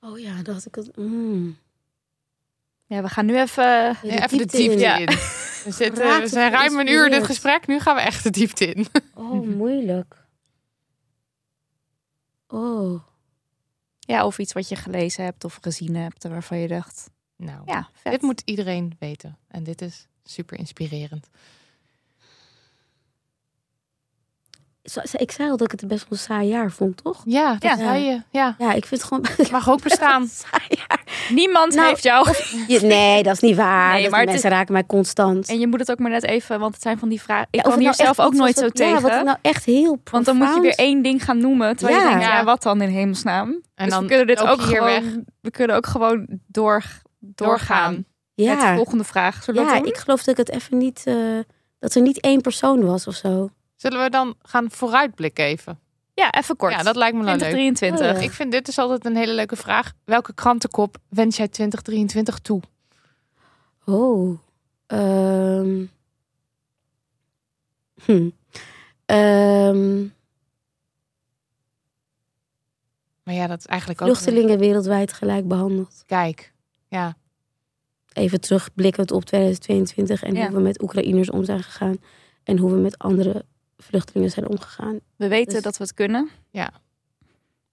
Oh 0.00 0.18
ja, 0.18 0.42
dat 0.42 0.54
had 0.54 0.66
ik 0.66 0.74
het. 0.74 0.96
Mm. 0.96 1.58
Ja, 2.86 3.02
we 3.02 3.08
gaan 3.08 3.26
nu 3.26 3.38
even... 3.40 3.64
Ja, 3.64 3.96
Ja, 4.02 4.24
even 4.24 4.38
de 4.38 4.46
diepte 4.46 4.84
in. 4.84 4.98
in. 5.00 5.06
We, 5.64 5.70
zitten, 5.70 6.20
we 6.20 6.26
zijn 6.28 6.50
ruim 6.52 6.78
een 6.78 6.88
uur 6.88 7.04
in 7.04 7.10
dit 7.10 7.24
gesprek. 7.24 7.66
Nu 7.66 7.80
gaan 7.80 7.94
we 7.94 8.00
echt 8.00 8.22
de 8.22 8.30
diepte 8.30 8.66
in. 8.66 8.86
Oh, 9.14 9.46
moeilijk. 9.46 10.16
Oh. 12.48 13.02
Ja, 14.00 14.26
of 14.26 14.38
iets 14.38 14.52
wat 14.52 14.68
je 14.68 14.76
gelezen 14.76 15.24
hebt 15.24 15.44
of 15.44 15.58
gezien 15.60 15.94
hebt 15.96 16.24
waarvan 16.24 16.58
je 16.58 16.68
dacht... 16.68 17.10
Nou, 17.36 17.62
Ja, 17.66 17.88
vet. 17.92 18.12
dit 18.12 18.22
moet 18.22 18.42
iedereen 18.44 18.96
weten. 18.98 19.38
En 19.48 19.62
dit 19.62 19.82
is 19.82 20.06
super 20.24 20.58
inspirerend. 20.58 21.28
Zo- 24.50 24.60
Ik 25.12 25.30
zei 25.30 25.50
al 25.50 25.56
dat 25.56 25.72
ik 25.72 25.80
het 25.80 25.88
best 25.88 26.00
wel 26.08 26.18
een 26.18 26.24
saai 26.24 26.48
jaar 26.48 26.70
vond, 26.70 27.02
toch? 27.02 27.22
Ja, 27.24 27.50
dat 27.52 27.62
Ja. 27.62 27.76
zei 27.76 28.04
je. 28.04 28.22
Ja, 28.30 28.54
Ja, 28.58 28.72
ik 28.72 28.84
vind 28.86 29.00
het 29.00 29.02
gewoon. 29.10 29.24
het 29.36 29.50
mag 29.50 29.70
ook 29.70 29.82
bestaan. 29.88 30.28
Niemand 31.30 31.74
Nou, 31.74 31.88
heeft 31.88 32.02
jou... 32.02 32.28
Je- 32.68 32.80
Nee, 32.80 33.22
dat 33.22 33.34
is 33.34 33.40
niet 33.40 33.56
waar. 33.56 33.92
Nee, 33.92 34.10
maar 34.10 34.20
het 34.20 34.28
mensen 34.28 34.50
raken 34.50 34.72
mij 34.72 34.84
constant. 34.86 35.48
En 35.48 35.58
je 35.58 35.66
moet 35.66 35.80
het 35.80 35.90
ook 35.90 35.98
maar 35.98 36.10
net 36.10 36.24
even, 36.24 36.60
want 36.60 36.74
het 36.74 36.82
zijn 36.82 36.98
van 36.98 37.08
die 37.08 37.20
vragen. 37.22 37.46
Ik 37.50 37.54
Ja, 37.54 37.62
kwam 37.62 37.74
hier 37.74 37.82
nou 37.84 37.94
zelf 37.96 38.20
ook 38.20 38.32
nooit 38.32 38.56
zo 38.56 38.62
wat- 38.62 38.78
Ja, 38.78 38.92
wat 39.00 39.02
tegen. 39.10 39.24
nou 39.24 39.38
echt 39.42 39.64
heel 39.64 40.00
want 40.10 40.24
dan 40.24 40.36
moet 40.36 40.54
je 40.54 40.60
weer 40.60 40.74
één 40.74 41.02
ding 41.02 41.24
gaan 41.24 41.38
noemen. 41.38 41.76
Terwijl 41.76 41.98
je 41.98 42.04
Ja. 42.04 42.10
denkt, 42.10 42.24
ja, 42.26 42.36
Ja. 42.36 42.44
wat 42.44 42.62
dan 42.62 42.80
in 42.82 42.88
hemelsnaam? 42.88 43.48
En 43.74 43.84
dus 43.84 43.88
dan 43.94 44.02
we 44.02 44.08
kunnen 44.08 44.26
dit 44.26 44.40
ook 44.42 44.60
je 44.60 44.66
hier 44.66 44.76
gewoon, 44.76 45.24
we 45.40 45.50
kunnen 45.50 45.76
ook 45.76 45.86
gewoon 45.86 46.26
door, 46.46 46.84
doorgaan. 47.18 47.94
met 47.94 48.04
de 48.34 48.42
Ja, 48.42 48.74
volgende 48.74 49.04
vraag. 49.04 49.42
Zullen 49.42 49.64
ja 49.64 49.82
ik 49.84 49.96
geloof 49.96 50.22
dat 50.22 50.38
ik 50.38 50.46
het 50.46 50.56
even 50.56 50.78
niet. 50.78 51.02
eh, 51.04 51.14
dat 51.78 51.94
er 51.94 52.02
niet 52.02 52.20
één 52.20 52.40
persoon 52.40 52.84
was 52.84 53.06
of 53.06 53.14
zo. 53.14 53.50
Zullen 53.76 54.02
we 54.02 54.10
dan 54.10 54.34
gaan 54.42 54.70
vooruitblikken 54.70 55.44
even? 55.44 55.78
Ja, 56.14 56.32
even 56.32 56.56
kort. 56.56 56.72
Ja, 56.72 56.82
dat 56.82 56.96
lijkt 56.96 57.16
me 57.16 57.24
wel 57.24 57.36
leuk. 57.36 57.40
2023. 57.40 58.06
Oh, 58.06 58.20
ja. 58.20 58.26
Ik 58.28 58.30
vind 58.30 58.52
dit 58.52 58.68
is 58.68 58.78
altijd 58.78 59.04
een 59.04 59.16
hele 59.16 59.32
leuke 59.32 59.56
vraag. 59.56 59.92
Welke 60.04 60.34
krantenkop 60.34 60.96
wens 61.08 61.36
jij 61.36 61.48
2023 61.48 62.38
toe? 62.38 62.60
Oh. 63.84 64.38
Ehm. 64.86 65.84
Hm. 68.04 68.30
Ehm. 69.06 70.02
Maar 73.22 73.34
ja, 73.34 73.46
dat 73.46 73.58
is 73.58 73.66
eigenlijk 73.66 74.00
ook... 74.00 74.08
Vluchtelingen 74.08 74.58
wereldwijd 74.58 75.12
gelijk 75.12 75.48
behandeld. 75.48 76.02
Kijk, 76.06 76.52
ja. 76.88 77.16
Even 78.12 78.40
terugblikkend 78.40 79.10
op 79.10 79.24
2022 79.24 80.22
en 80.22 80.34
Ja. 80.34 80.46
hoe 80.46 80.56
we 80.56 80.62
met 80.62 80.82
Oekraïners 80.82 81.30
om 81.30 81.44
zijn 81.44 81.62
gegaan. 81.62 81.96
En 82.42 82.58
hoe 82.58 82.70
we 82.70 82.76
met 82.78 82.98
andere 82.98 83.44
vluchtelingen 83.76 84.30
zijn 84.30 84.48
omgegaan. 84.48 85.00
We 85.16 85.28
weten 85.28 85.52
Dus- 85.54 85.62
dat 85.62 85.76
we 85.76 85.82
het 85.84 85.94
kunnen. 85.94 86.28
Ja. 86.50 86.72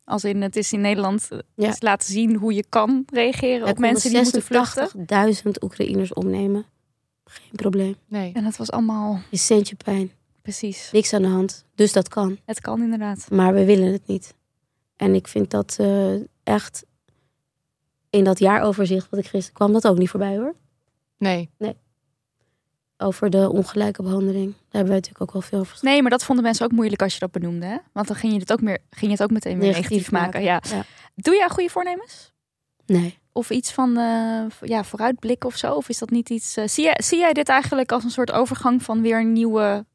Als 0.03 0.23
in 0.23 0.41
het 0.41 0.55
is 0.55 0.73
in 0.73 0.81
Nederland 0.81 1.27
eh, 1.31 1.39
Ja. 1.55 1.75
laten 1.79 2.13
zien 2.13 2.35
hoe 2.35 2.53
je 2.53 2.65
kan 2.69 3.03
reageren 3.13 3.61
Wij 3.61 3.71
op 3.71 3.77
mensen 3.77 4.09
die 4.11 4.21
moeten 4.21 4.41
vluchten. 4.41 4.89
86.000 4.89 5.63
Oekraïners 5.63 6.13
opnemen. 6.13 6.65
Geen 7.25 7.51
probleem. 7.55 7.95
Nee. 8.07 8.33
En 8.33 8.45
het 8.45 8.57
was 8.57 8.71
allemaal 8.71 9.19
Een 9.31 9.37
centje 9.37 9.75
pijn. 9.75 10.11
precies. 10.41 10.89
Niks 10.91 11.13
aan 11.13 11.21
de 11.21 11.27
hand. 11.27 11.65
Dus 11.75 11.93
dat 11.93 12.07
kan. 12.07 12.37
Het 12.45 12.61
kan 12.61 12.81
inderdaad. 12.81 13.27
Maar 13.31 13.53
we 13.53 13.65
willen 13.65 13.91
het 13.91 14.07
niet. 14.07 14.35
En 14.95 15.15
ik 15.15 15.27
vind 15.27 15.49
dat 15.51 15.75
eh, 15.79 16.13
echt... 16.43 16.85
In 18.09 18.23
dat 18.23 18.39
jaaroverzicht 18.39 19.09
wat 19.09 19.19
ik 19.19 19.25
gisteren 19.27 19.53
kwam, 19.55 19.71
dat 19.73 19.87
ook 19.87 19.97
niet 19.97 20.09
voorbij 20.09 20.37
hoor. 20.37 20.55
Nee. 21.17 21.49
Over 23.01 23.29
de 23.29 23.49
ongelijke 23.49 24.03
behandeling. 24.03 24.45
Daar 24.51 24.61
hebben 24.71 24.87
wij 24.91 24.95
natuurlijk 24.95 25.21
ook 25.21 25.31
wel 25.31 25.41
veel 25.41 25.59
over 25.59 25.77
Nee, 25.81 26.01
maar 26.01 26.11
dat 26.11 26.23
vonden 26.23 26.43
mensen 26.43 26.65
ook 26.65 26.71
moeilijk 26.71 27.01
als 27.01 27.13
je 27.13 27.19
dat 27.19 27.31
benoemde. 27.31 27.65
Hè? 27.65 27.77
Want 27.91 28.07
dan 28.07 28.15
ging 28.15 28.33
je 28.33 28.39
het 28.39 28.51
ook, 28.51 28.61
meer, 28.61 28.77
ging 28.89 29.05
je 29.05 29.17
het 29.17 29.23
ook 29.23 29.31
meteen 29.31 29.59
weer 29.59 29.71
negatief, 29.71 30.11
maken. 30.11 30.41
Ja. 30.43 30.61
Ja. 30.69 30.83
Doe 31.15 31.35
jij 31.35 31.49
goede 31.49 31.69
voornemens? 31.69 32.31
Nee. 32.85 33.17
Of 33.31 33.49
iets 33.49 33.71
van 33.71 33.97
eh, 33.97 34.41
ja, 34.61 34.83
vooruitblikken 34.83 35.49
of 35.49 35.55
zo? 35.55 35.73
Of 35.73 35.89
is 35.89 35.97
dat 35.97 36.09
niet 36.09 36.29
iets... 36.29 36.55
eh, 36.57 36.67
zie, 36.67 36.83
jij, 36.83 36.97
zie 37.03 37.17
jij 37.19 37.33
dit 37.33 37.49
eigenlijk 37.49 37.91
als 37.91 38.03
een 38.03 38.09
soort 38.11 38.31
overgang 38.31 38.83
van 38.83 39.01
weer 39.01 39.19
een 39.19 39.33
nieuwe... 39.33 39.85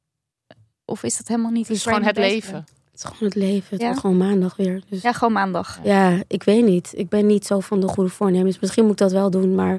Of 0.85 1.03
is 1.03 1.17
dat 1.17 1.29
helemaal 1.29 1.51
niet 1.51 1.69
Het 1.69 1.77
is 1.77 1.83
gewoon 1.83 2.03
het 2.05 2.17
leven. 2.17 2.55
Het 2.55 2.95
is 2.95 3.05
gewoon 3.05 3.29
het 3.29 3.35
leven. 3.35 3.69
Het 3.71 3.81
Ja. 3.81 3.87
wordt 3.87 4.01
gewoon 4.01 4.17
maandag 4.17 4.57
weer. 4.57 4.83
Dus? 4.89 5.03
Ja, 5.03 5.13
gewoon 5.13 5.33
maandag. 5.33 5.79
Ja, 5.83 6.23
ik 6.27 6.43
weet 6.43 6.65
niet. 6.65 6.93
Ik 6.97 7.09
ben 7.09 7.27
niet 7.27 7.47
zo 7.47 7.61
van 7.61 7.81
de 7.81 7.89
goede 7.89 8.11
voornemens. 8.11 8.59
Misschien 8.59 8.83
moet 8.83 8.93
ik 8.93 8.99
dat 8.99 9.13
wel 9.13 9.31
doen, 9.31 9.55
maar. 9.55 9.79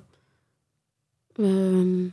ehm, 1.36 2.06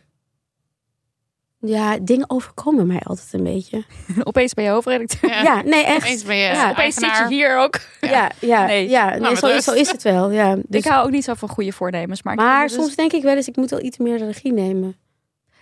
ja, 1.66 1.98
dingen 2.02 2.30
overkomen 2.30 2.86
mij 2.86 3.00
altijd 3.04 3.32
een 3.32 3.42
beetje. 3.42 3.84
Opeens 4.24 4.54
ben 4.54 4.64
je 4.64 4.70
hoofdredacteur. 4.70 5.30
Ja. 5.30 5.42
Ja, 5.42 5.62
nee, 5.62 5.84
echt. 5.94 5.96
Opeens 6.04 6.24
ben 6.24 6.36
je 6.36 6.42
Ja, 6.42 6.70
Opeens 6.70 6.94
zit 6.94 7.16
je 7.18 7.26
hier 7.28 7.58
ook. 7.58 7.80
Ja, 8.00 8.30
ja, 8.38 8.66
Nee. 8.74 8.88
ja. 8.88 9.16
Nee, 9.16 9.36
zo, 9.36 9.58
zo 9.58 9.72
is 9.72 9.90
het 9.90 10.02
wel. 10.02 10.30
Ja. 10.30 10.54
Dus, 10.54 10.84
ik 10.84 10.84
hou 10.90 11.04
ook 11.04 11.10
niet 11.10 11.24
zo 11.24 11.34
van 11.34 11.48
goede 11.48 11.72
voornemens. 11.72 12.22
Maar, 12.22 12.70
soms 12.70 12.94
denk 12.94 13.12
ik 13.12 13.22
wel 13.22 13.36
eens, 13.36 13.48
ik 13.48 13.56
moet 13.56 13.70
wel 13.70 13.82
iets 13.82 13.98
meer 13.98 14.18
de 14.18 14.26
regie 14.26 14.52
nemen. 14.52 14.96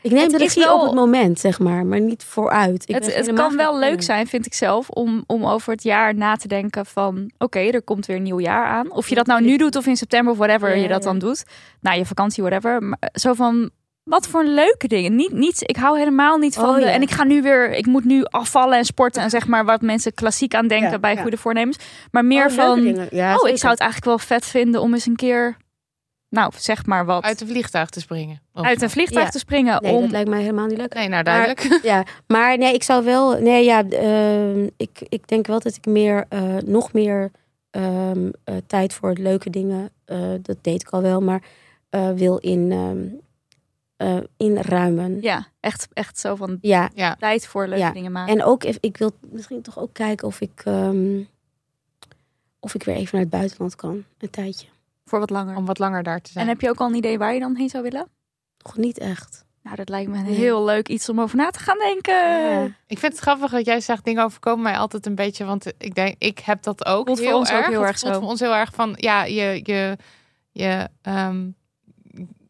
Ik 0.02 0.10
neem 0.10 0.22
Het 0.22 0.30
de 0.30 0.38
regie 0.38 0.64
wel- 0.64 0.78
op 0.78 0.82
het 0.86 0.94
moment, 0.94 1.38
zeg 1.40 1.58
maar, 1.58 1.86
maar 1.86 2.00
niet 2.00 2.24
vooruit. 2.24 2.88
Ik 2.88 2.94
het, 2.94 3.32
kan 3.34 3.56
wel 3.56 3.78
leuk 3.78 4.02
zijn, 4.02 4.26
vind 4.26 4.46
ik 4.46 4.54
zelf, 4.54 4.88
om, 4.88 5.24
om 5.26 5.46
over 5.46 5.72
het 5.72 5.82
jaar 5.82 6.14
na 6.14 6.36
te 6.36 6.48
denken 6.48 6.86
van... 6.86 7.30
oké, 7.38 7.58
er 7.58 7.82
komt 7.82 8.06
weer 8.06 8.16
een 8.16 8.22
nieuw 8.22 8.40
jaar 8.40 8.66
aan. 8.66 8.92
Of 8.92 9.08
je 9.08 9.14
dat 9.14 9.26
nou 9.26 9.42
nu 9.42 9.56
doet 9.56 9.76
of 9.76 9.86
in 9.86 9.96
september 9.96 10.32
of 10.32 10.38
whatever 10.38 10.68
Ja, 10.76 10.82
je 10.82 10.88
dat 10.88 11.02
ja. 11.04 11.08
dan 11.10 11.18
doet. 11.18 11.44
Na 11.80 11.92
je 11.92 12.06
vakantie, 12.06 12.42
whatever. 12.42 12.82
Maar 12.82 12.98
zo 13.12 13.32
van, 13.32 13.70
wat 14.04 14.26
voor 14.28 14.44
leuke 14.44 14.88
dingen. 14.88 15.16
Niet, 15.16 15.32
niet, 15.32 15.62
ik 15.68 15.76
hou 15.76 15.98
helemaal 15.98 16.38
niet 16.38 16.54
van 16.54 16.68
Oh, 16.68 16.74
de... 16.74 16.80
ja. 16.80 16.90
En 16.90 17.02
ik 17.02 17.10
ga 17.10 17.24
nu 17.24 17.42
weer, 17.42 17.70
ik 17.72 17.86
moet 17.86 18.04
nu 18.04 18.24
afvallen 18.24 18.78
en 18.78 18.84
sporten... 18.84 19.22
en 19.22 19.30
zeg 19.30 19.46
maar 19.46 19.64
wat 19.64 19.80
mensen 19.80 20.14
klassiek 20.14 20.54
aan 20.54 20.66
denken 20.68 20.90
Ja, 20.90 20.98
bij 20.98 21.14
ja. 21.14 21.20
goede 21.22 21.36
voornemens. 21.36 21.76
Maar 22.10 22.24
meer 22.24 22.46
Oh, 22.46 22.52
van, 22.52 22.78
oh, 22.78 22.84
zeker. 22.84 23.02
ik 23.48 23.58
zou 23.58 23.72
het 23.72 23.80
eigenlijk 23.80 24.04
wel 24.04 24.18
vet 24.18 24.46
vinden 24.46 24.80
om 24.80 24.92
eens 24.92 25.06
een 25.06 25.16
keer... 25.16 25.56
Nou, 26.28 26.52
zeg 26.56 26.86
maar 26.86 27.04
wat. 27.04 27.22
Uit 27.24 27.40
een 27.40 27.46
vliegtuig 27.48 27.88
te 27.88 28.00
springen. 28.00 28.40
Of 28.54 28.64
uit 28.66 28.82
een 28.82 28.90
vliegtuig 28.90 29.24
Ja. 29.24 29.30
te 29.30 29.38
springen. 29.38 29.82
Nee, 29.82 29.92
om, 29.92 30.00
dat 30.00 30.10
lijkt 30.10 30.28
mij 30.28 30.40
helemaal 30.40 30.66
niet 30.66 30.76
leuk. 30.78 30.94
Nee, 30.94 31.08
nou 31.08 31.22
duidelijk. 31.22 31.78
Ja, 31.82 32.04
maar 32.26 32.58
nee, 32.58 32.74
ik 32.74 32.82
zou 32.82 33.04
wel. 33.04 33.40
Nee, 33.40 33.64
ja, 33.64 33.84
ehm, 33.88 34.68
ik, 34.76 34.90
ik 35.08 35.28
denk 35.28 35.46
wel 35.46 35.60
dat 35.60 35.76
ik 35.76 35.86
meer, 35.86 36.24
eh, 36.28 36.42
nog 36.64 36.92
meer 36.92 37.30
ehm, 37.70 38.30
eh, 38.44 38.54
tijd 38.66 38.92
voor 38.92 39.12
leuke 39.18 39.50
dingen, 39.50 39.90
eh, 40.04 40.18
dat 40.42 40.56
deed 40.60 40.80
ik 40.80 40.88
al 40.88 41.02
wel, 41.02 41.20
maar 41.20 41.42
eh, 41.90 42.10
wil 42.10 42.36
in, 42.36 42.72
ehm, 42.72 42.98
eh, 44.02 44.16
inruimen. 44.36 45.14
Ja. 45.14 45.20
Ja, 45.20 45.46
echt, 45.60 45.88
echt 45.92 46.18
zo 46.18 46.34
van 46.34 46.58
ja. 46.60 46.90
tijd 47.18 47.46
voor 47.46 47.66
leuke 47.66 47.82
Ja. 47.84 47.90
dingen 47.92 48.12
maken. 48.12 48.34
En 48.38 48.44
ook, 48.44 48.64
if- 48.64 48.78
ik 48.80 48.96
wil 48.96 49.12
misschien 49.20 49.62
toch 49.62 49.78
ook 49.78 49.92
kijken 49.92 50.26
of 50.26 50.40
ik, 50.40 50.62
ehm, 50.64 51.20
of 52.60 52.74
ik 52.74 52.82
weer 52.82 52.94
even 52.94 53.10
naar 53.12 53.20
het 53.22 53.30
buitenland 53.30 53.76
kan, 53.76 54.04
een 54.18 54.30
tijdje. 54.30 54.66
voor 55.04 55.18
wat 55.18 55.30
langer. 55.30 55.56
Om 55.56 55.64
wat 55.66 55.78
langer 55.78 56.02
daar 56.02 56.20
te 56.20 56.30
zijn. 56.30 56.44
En 56.44 56.50
heb 56.52 56.60
je 56.60 56.68
ook 56.68 56.78
al 56.80 56.88
een 56.88 56.94
idee 56.94 57.18
waar 57.18 57.34
je 57.34 57.40
dan 57.40 57.56
heen 57.56 57.68
zou 57.68 57.82
willen? 57.82 58.06
Nog 58.64 58.76
niet 58.76 58.98
echt. 58.98 59.44
Nou, 59.62 59.76
dat 59.76 59.88
lijkt 59.88 60.10
me 60.10 60.16
een 60.18 60.24
heel 60.24 60.64
leuk 60.64 60.88
iets 60.88 61.08
om 61.08 61.20
over 61.20 61.36
na 61.36 61.50
te 61.50 61.58
gaan 61.58 61.78
denken. 61.78 62.14
Ja. 62.14 62.64
Ik 62.86 62.98
vind 62.98 63.12
het 63.12 63.18
grappig 63.22 63.50
dat 63.50 63.64
jij 63.66 63.80
zegt 63.80 64.04
dingen 64.04 64.24
overkomen 64.24 64.62
mij 64.62 64.76
altijd 64.76 65.06
een 65.06 65.14
beetje, 65.14 65.44
want 65.44 65.66
ik 65.78 65.94
denk 65.94 66.14
ik 66.18 66.38
heb 66.38 66.62
dat 66.62 66.86
ook 66.86 67.06
Voelt 67.06 67.18
voor 67.18 67.26
heel 67.28 67.38
ons 67.38 67.50
ook 67.50 67.56
erg. 67.56 67.66
heel 67.66 67.78
Het 67.80 67.88
erg 67.88 67.98
voelt 67.98 68.14
zo. 68.14 68.20
voor 68.20 68.28
ons 68.30 68.40
heel 68.40 68.54
erg 68.54 68.74
van 68.74 68.94
ja 68.96 69.24
je 69.24 69.60
je 69.64 69.96
je 70.52 70.88
ehm 71.02 71.48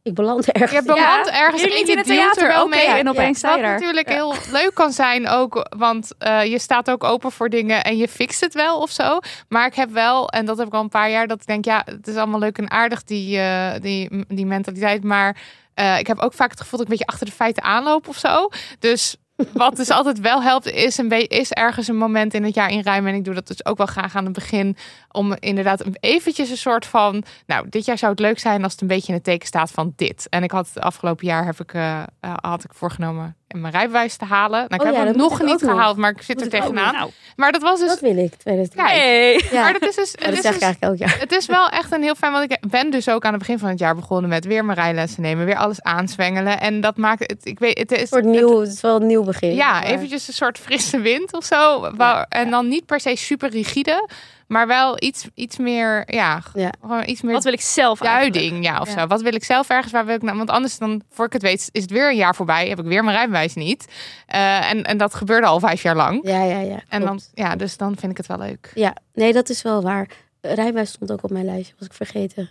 Ik 0.03 0.15
beland 0.15 0.53
ergens. 0.53 0.71
je 0.73 0.83
belandt 0.83 1.29
Ja, 1.29 1.41
ergens 1.41 1.63
in 1.63 1.87
je 1.87 1.97
het 1.97 2.07
theater, 2.07 2.43
er 2.43 2.49
wel 2.49 2.69
mee. 2.69 2.87
en 2.87 3.09
opeens 3.09 3.39
sta 3.39 3.49
Wat 3.49 3.57
je 3.57 3.63
daar. 3.63 3.73
natuurlijk 3.73 4.09
heel 4.09 4.35
leuk 4.51 4.71
kan 4.75 4.93
zijn 4.93 5.29
ook, 5.29 5.67
want 5.77 6.11
eh, 6.19 6.45
je 6.45 6.59
staat 6.59 6.91
ook 6.91 7.05
open 7.05 7.33
voor 7.33 7.49
dingen 7.49 7.85
en 7.85 7.97
je 7.97 8.09
fixt 8.09 8.41
het 8.41 8.55
wel 8.55 8.79
of 8.81 8.91
zo. 8.91 9.19
Maar 9.49 9.67
ik 9.67 9.75
heb 9.75 9.91
wel, 9.91 10.29
en 10.29 10.47
dat 10.47 10.59
heb 10.59 10.67
ik 10.67 10.75
al 10.75 10.81
een 10.83 10.89
paar 10.89 11.11
jaar, 11.11 11.27
dat 11.27 11.41
ik 11.41 11.47
denk, 11.47 11.65
ja, 11.65 11.83
het 11.85 12.07
is 12.07 12.17
allemaal 12.17 12.41
leuk 12.41 12.59
en 12.59 12.71
aardig 12.71 13.03
die, 13.03 13.39
eh, 13.39 13.81
die, 13.81 14.25
die 14.29 14.47
mentaliteit. 14.47 15.05
Maar 15.05 15.37
eh, 15.75 15.99
ik 15.99 16.07
heb 16.07 16.19
ook 16.19 16.33
vaak 16.35 16.51
het 16.51 16.61
gevoel 16.61 16.79
dat 16.79 16.87
ik 16.87 16.93
een 16.93 16.99
beetje 16.99 17.13
achter 17.13 17.27
de 17.27 17.37
feiten 17.37 17.63
aanloop 17.63 18.09
of 18.09 18.17
zo. 18.17 18.49
Dus 18.79 19.17
wat 19.53 19.77
dus 19.77 19.91
altijd 19.91 20.21
wel 20.21 20.43
helpt, 20.43 20.71
is, 20.71 20.99
een 20.99 21.11
is 21.29 21.53
ergens 21.53 21.89
een 21.89 21.97
moment 21.97 22.35
in 22.35 22.45
het 22.45 22.55
jaar 22.55 22.71
inruimen. 22.71 23.13
En 23.13 23.19
ik 23.19 23.25
doe 23.25 23.35
dat 23.35 23.47
dus 23.47 23.65
ook 23.65 23.77
wel 23.77 23.87
graag 23.87 24.17
aan 24.17 24.25
het 24.25 24.33
begin. 24.33 24.77
Om 25.11 25.37
inderdaad 25.39 25.85
eventjes 26.01 26.51
een 26.51 26.57
soort 26.57 26.87
van... 26.87 27.25
Nou, 27.47 27.67
dit 27.69 27.85
jaar 27.85 27.99
zou 27.99 28.11
het 28.11 28.21
leuk 28.21 28.39
zijn 28.39 28.63
als 28.63 28.73
het 28.73 28.81
een 28.81 28.87
beetje 28.87 29.09
in 29.09 29.15
het 29.15 29.25
teken 29.25 29.47
staat 29.47 29.71
van 29.71 29.93
dit. 29.97 30.27
En 30.29 30.43
ik 30.43 30.51
had 30.51 30.69
het 30.75 30.83
afgelopen 30.83 31.27
jaar 31.27 31.45
heb 31.45 31.61
ik, 31.61 31.75
eh, 31.75 32.03
eh, 32.21 32.35
had 32.41 32.65
ik 32.65 32.73
voorgenomen 32.75 33.37
mijn 33.55 33.73
rijbewijs 33.73 34.17
te 34.17 34.25
halen. 34.25 34.59
Nou, 34.69 34.75
ik 34.75 34.81
Oh 34.81 34.87
heb 34.87 34.95
ja, 34.95 35.05
hem 35.05 35.17
nog 35.17 35.43
niet 35.43 35.63
gehaald, 35.63 35.97
maar 35.97 36.11
ik 36.11 36.23
zit 36.23 36.37
Moet 36.37 36.45
er 36.45 36.61
tegenaan. 36.61 36.95
Nou, 36.95 37.11
Maar 37.37 37.53
dat 37.53 37.63
was 37.63 37.79
dus... 37.81 37.89
Dat 37.89 38.01
wil 38.01 38.17
ik. 38.17 38.35
2020. 38.35 38.75
Kijk, 38.75 38.97
hey. 39.03 39.41
Ja. 39.59 39.63
Maar 39.63 39.73
dat 39.73 39.83
is 39.89 39.95
dus... 39.95 40.13
Het 40.13 40.21
dat 40.21 40.33
is 40.33 40.41
zeg 40.41 40.53
ik 40.55 40.59
dus- 40.59 40.63
eigenlijk 40.69 40.83
elk 41.01 41.09
jaar. 41.11 41.19
het 41.21 41.33
is 41.33 41.47
wel 41.47 41.69
echt 41.69 41.93
een 41.93 42.03
heel 42.03 42.15
fijn, 42.15 42.33
want 42.33 42.51
ik 42.53 42.59
ben 42.71 42.91
dus 42.91 43.09
ook 43.09 43.25
aan 43.25 43.31
het 43.31 43.39
begin 43.39 43.59
van 43.59 43.69
het 43.69 43.79
jaar 43.79 43.95
begonnen 43.95 44.31
met 44.31 44.45
weer 44.45 44.65
mijn 44.65 44.79
rijlessen 44.79 45.23
nemen, 45.23 45.45
weer 45.45 45.57
alles 45.57 45.83
aanzwengelen. 45.83 46.61
En 46.61 46.81
dat 46.81 46.97
maakt 46.97 47.21
het, 47.21 47.41
ik 47.47 47.59
weet, 47.59 47.79
het 47.79 47.93
is 47.93 48.11
Het, 48.11 48.25
nieuw, 48.25 48.61
het 48.61 48.73
is 48.73 48.81
wel 48.81 49.01
een 49.01 49.07
nieuw 49.07 49.23
begin. 49.25 49.55
ja, 49.55 49.73
Maar- 49.73 49.83
eventjes 49.85 50.29
een 50.29 50.35
soort 50.35 50.59
frisse 50.59 51.01
wind 51.01 51.33
of 51.35 51.45
zo. 51.45 51.91
Waar- 51.97 52.27
En 52.29 52.51
dan 52.51 52.69
niet 52.69 52.87
per 52.87 53.01
se 53.01 53.17
super 53.17 53.51
rigide, 53.51 54.09
maar 54.53 54.67
wel 54.67 54.97
iets, 55.03 55.29
iets 55.35 55.57
meer, 55.59 56.03
ja, 56.15 56.43
Ja. 56.55 56.71
gewoon 56.81 57.03
iets 57.07 57.23
meer 57.23 57.33
Wat 57.33 57.45
wil 57.45 57.53
ik 57.53 57.61
zelf 57.61 58.01
eigenlijk? 58.01 58.35
duiding, 58.35 58.65
ja, 58.65 58.81
of 58.81 58.89
Ja. 58.95 59.01
zo. 59.01 59.07
Wat 59.07 59.23
wil 59.23 59.35
ik 59.35 59.45
zelf 59.45 59.69
ergens, 59.69 59.93
waar 59.93 60.07
wil 60.07 60.15
ik 60.15 60.23
nou? 60.23 60.37
Want 60.37 60.51
anders 60.51 60.79
dan, 60.79 61.03
voor 61.11 61.25
ik 61.27 61.33
het 61.33 61.43
weet, 61.43 61.69
is 61.73 61.83
het 61.83 61.91
weer 61.91 62.09
een 62.11 62.17
jaar 62.17 62.35
voorbij, 62.35 62.69
heb 62.69 62.79
ik 62.79 62.85
weer 62.85 63.05
mijn 63.05 63.17
rijbewijs 63.17 63.55
niet. 63.55 63.89
Eh, 64.27 64.71
en, 64.71 64.83
en 64.85 64.97
dat 64.97 65.15
gebeurde 65.15 65.47
al 65.47 65.61
vijf 65.61 65.83
jaar 65.83 65.97
lang. 65.97 66.21
Ja, 66.23 66.43
ja, 66.43 66.59
ja. 66.59 66.81
En 66.89 67.01
dan, 67.01 67.21
ja, 67.35 67.57
dus 67.57 67.77
dan 67.77 67.97
vind 67.97 68.11
ik 68.13 68.17
het 68.17 68.27
wel 68.27 68.39
leuk. 68.39 68.71
Ja, 68.75 68.97
nee, 69.15 69.33
dat 69.33 69.49
is 69.49 69.63
wel 69.63 69.83
waar. 69.83 70.09
Rijbewijs 70.41 70.91
stond 70.93 71.13
ook 71.13 71.23
op 71.23 71.31
mijn 71.31 71.45
lijstje, 71.45 71.75
was 71.79 71.89
ik 71.89 71.95
vergeten. 71.95 72.51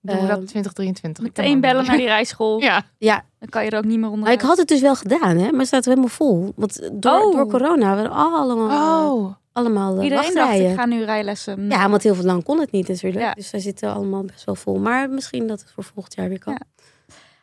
Doen 0.00 0.16
we 0.20 0.26
dat 0.26 0.36
Ehm, 0.38 0.46
2023? 0.46 1.24
Ik 1.24 1.32
kan 1.32 1.44
Meteen 1.44 1.60
bellen 1.60 1.86
naar 1.86 1.96
die 1.96 2.06
rijschool. 2.06 2.60
Ja, 2.68 2.82
Ja, 2.98 3.24
Dan 3.38 3.48
kan 3.48 3.64
je 3.64 3.70
er 3.70 3.78
ook 3.78 3.84
niet 3.84 3.98
meer 3.98 4.10
onder. 4.10 4.32
ik 4.32 4.40
had 4.40 4.56
het 4.58 4.68
dus 4.68 4.80
wel 4.80 4.94
gedaan, 4.96 5.36
hè, 5.36 5.50
maar 5.50 5.58
het 5.58 5.66
staat 5.66 5.84
helemaal 5.84 6.08
vol. 6.08 6.52
Want 6.56 6.88
door, 6.92 7.20
Oh. 7.22 7.32
door 7.32 7.46
corona 7.48 7.86
hebben 7.86 8.04
we 8.04 8.10
allemaal, 8.10 9.16
Oh, 9.16 9.34
allemaal 9.58 9.96
eh, 9.98 10.02
Iedereen 10.04 10.24
dacht, 10.24 10.34
wachtrijen. 10.34 10.70
ik 10.70 10.76
ga 10.76 10.86
nu 10.86 11.04
rijlessen. 11.04 11.68
Ja, 11.70 11.88
want 11.90 12.02
heel 12.02 12.14
veel 12.14 12.24
lang 12.24 12.44
kon 12.44 12.60
het 12.60 12.70
niet 12.70 12.88
natuurlijk. 12.88 13.24
Ja. 13.24 13.32
Dus 13.32 13.48
zij 13.48 13.60
zitten 13.60 13.92
allemaal 13.94 14.22
best 14.24 14.44
wel 14.44 14.54
vol. 14.54 14.78
Maar 14.78 15.10
misschien 15.10 15.46
dat 15.46 15.60
het 15.60 15.70
voor 15.74 15.84
volgend 15.84 16.14
jaar 16.14 16.28
weer 16.28 16.38
kan. 16.38 16.52
Ja. 16.52 16.86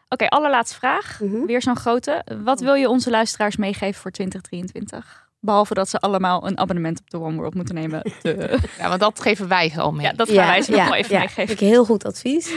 Oké, 0.10 0.28
allerlaatste 0.28 0.76
vraag. 0.78 1.20
Mhm. 1.22 1.46
Weer 1.46 1.62
zo'n 1.62 1.76
grote. 1.76 2.26
Wat 2.44 2.60
wil 2.60 2.74
je 2.74 2.90
onze 2.90 3.10
luisteraars 3.10 3.56
meegeven 3.58 4.02
voor 4.02 4.12
2023? 4.12 5.24
Behalve 5.40 5.74
dat 5.74 5.90
ze 5.90 6.00
allemaal 6.00 6.48
een 6.48 6.58
abonnement 6.58 7.00
op 7.00 7.10
de 7.10 7.20
One 7.20 7.36
World 7.36 7.54
moeten 7.56 7.76
nemen. 7.76 8.02
De- 8.22 8.58
ja, 8.78 8.88
want 8.88 9.00
dat 9.00 9.22
geven 9.22 9.48
wij 9.48 9.74
al 9.78 9.92
mee. 9.92 10.06
Ja, 10.06 10.12
dat 10.14 10.28
gaan 10.32 10.48
wij 10.48 10.62
ze 10.62 10.72
nog 10.72 10.84
wel 10.84 10.96
even 10.96 11.14
ja, 11.14 11.20
meegeven. 11.20 11.48
vind 11.48 11.62
ik 11.62 11.68
heel 11.68 11.86
goed 11.86 12.06
advies. 12.06 12.54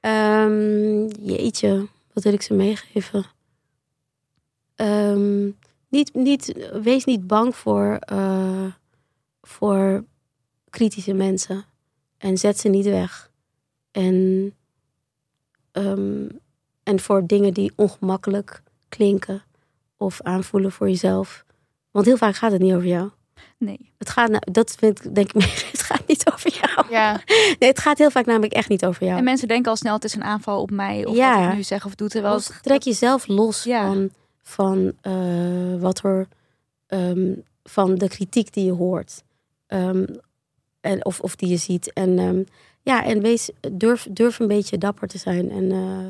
Ehm, 0.00 1.06
jeetje, 1.20 1.86
wat 2.12 2.24
wil 2.24 2.32
ik 2.32 2.42
ze 2.42 2.54
meegeven? 2.54 3.24
Ehm, 4.74 5.44
niet, 5.88 6.14
niet, 6.14 6.68
wees 6.82 7.04
niet 7.04 7.26
bang 7.26 7.56
voor, 7.56 7.96
eh, 8.00 8.64
voor 9.48 10.04
kritische 10.70 11.12
mensen. 11.12 11.64
En 12.18 12.38
zet 12.38 12.58
ze 12.58 12.68
niet 12.68 12.84
weg. 12.84 13.30
En, 13.90 14.52
ehm, 15.72 16.28
en 16.82 17.00
voor 17.00 17.26
dingen 17.26 17.54
die 17.54 17.72
ongemakkelijk 17.76 18.62
klinken 18.88 19.42
of 19.96 20.20
aanvoelen 20.22 20.72
voor 20.72 20.88
jezelf. 20.88 21.44
Want 21.90 22.06
heel 22.06 22.16
vaak 22.16 22.34
gaat 22.34 22.52
het 22.52 22.60
niet 22.60 22.74
over 22.74 22.88
jou. 22.88 23.10
Nee. 23.58 23.92
Het 23.98 24.10
gaat, 24.10 24.28
nou, 24.30 24.42
dat 24.52 24.74
vind 24.78 25.04
ik, 25.04 25.14
denk 25.14 25.26
ik 25.28 25.34
meer, 25.44 25.68
het 25.72 25.82
gaat 25.82 26.06
niet 26.06 26.32
over 26.32 26.52
jou. 26.60 26.90
Ja, 26.90 27.12
Nee, 27.58 27.68
het 27.68 27.78
gaat 27.78 27.98
heel 27.98 28.10
vaak 28.10 28.26
namelijk 28.26 28.52
echt 28.52 28.68
niet 28.68 28.84
over 28.84 29.04
jou. 29.06 29.18
En 29.18 29.24
mensen 29.24 29.48
denken 29.48 29.70
al 29.70 29.76
snel, 29.76 29.94
het 29.94 30.04
is 30.04 30.14
een 30.14 30.24
aanval 30.24 30.60
op 30.62 30.70
mij. 30.70 31.04
Of 31.04 31.16
Ja. 31.16 31.40
wat 31.40 31.48
ik 31.50 31.56
nu 31.56 31.62
zeg 31.62 31.84
of 31.86 31.94
doe. 31.94 32.08
Terwijl 32.08 32.34
het- 32.34 32.58
trek 32.62 32.82
jezelf 32.82 33.26
los 33.26 33.62
Ja. 33.64 33.86
van, 33.86 34.10
van 34.42 34.92
eh, 35.00 35.80
wat 35.80 36.04
er, 36.04 36.28
ehm, 36.86 37.34
van 37.64 37.94
de 37.94 38.08
kritiek 38.08 38.52
die 38.52 38.64
je 38.64 38.72
hoort. 38.72 39.22
Ehm, 39.68 40.04
en, 40.80 41.04
of, 41.04 41.20
of 41.20 41.36
die 41.36 41.48
je 41.48 41.56
ziet. 41.56 41.92
En 41.92 42.18
ehm, 42.18 42.42
ja, 42.82 43.04
en 43.04 43.20
wees, 43.20 43.50
durf, 43.72 44.06
durf 44.10 44.38
een 44.38 44.46
beetje 44.48 44.78
dapper 44.78 45.08
te 45.08 45.18
zijn 45.18 45.50
en, 45.50 45.72
eh, 45.72 46.06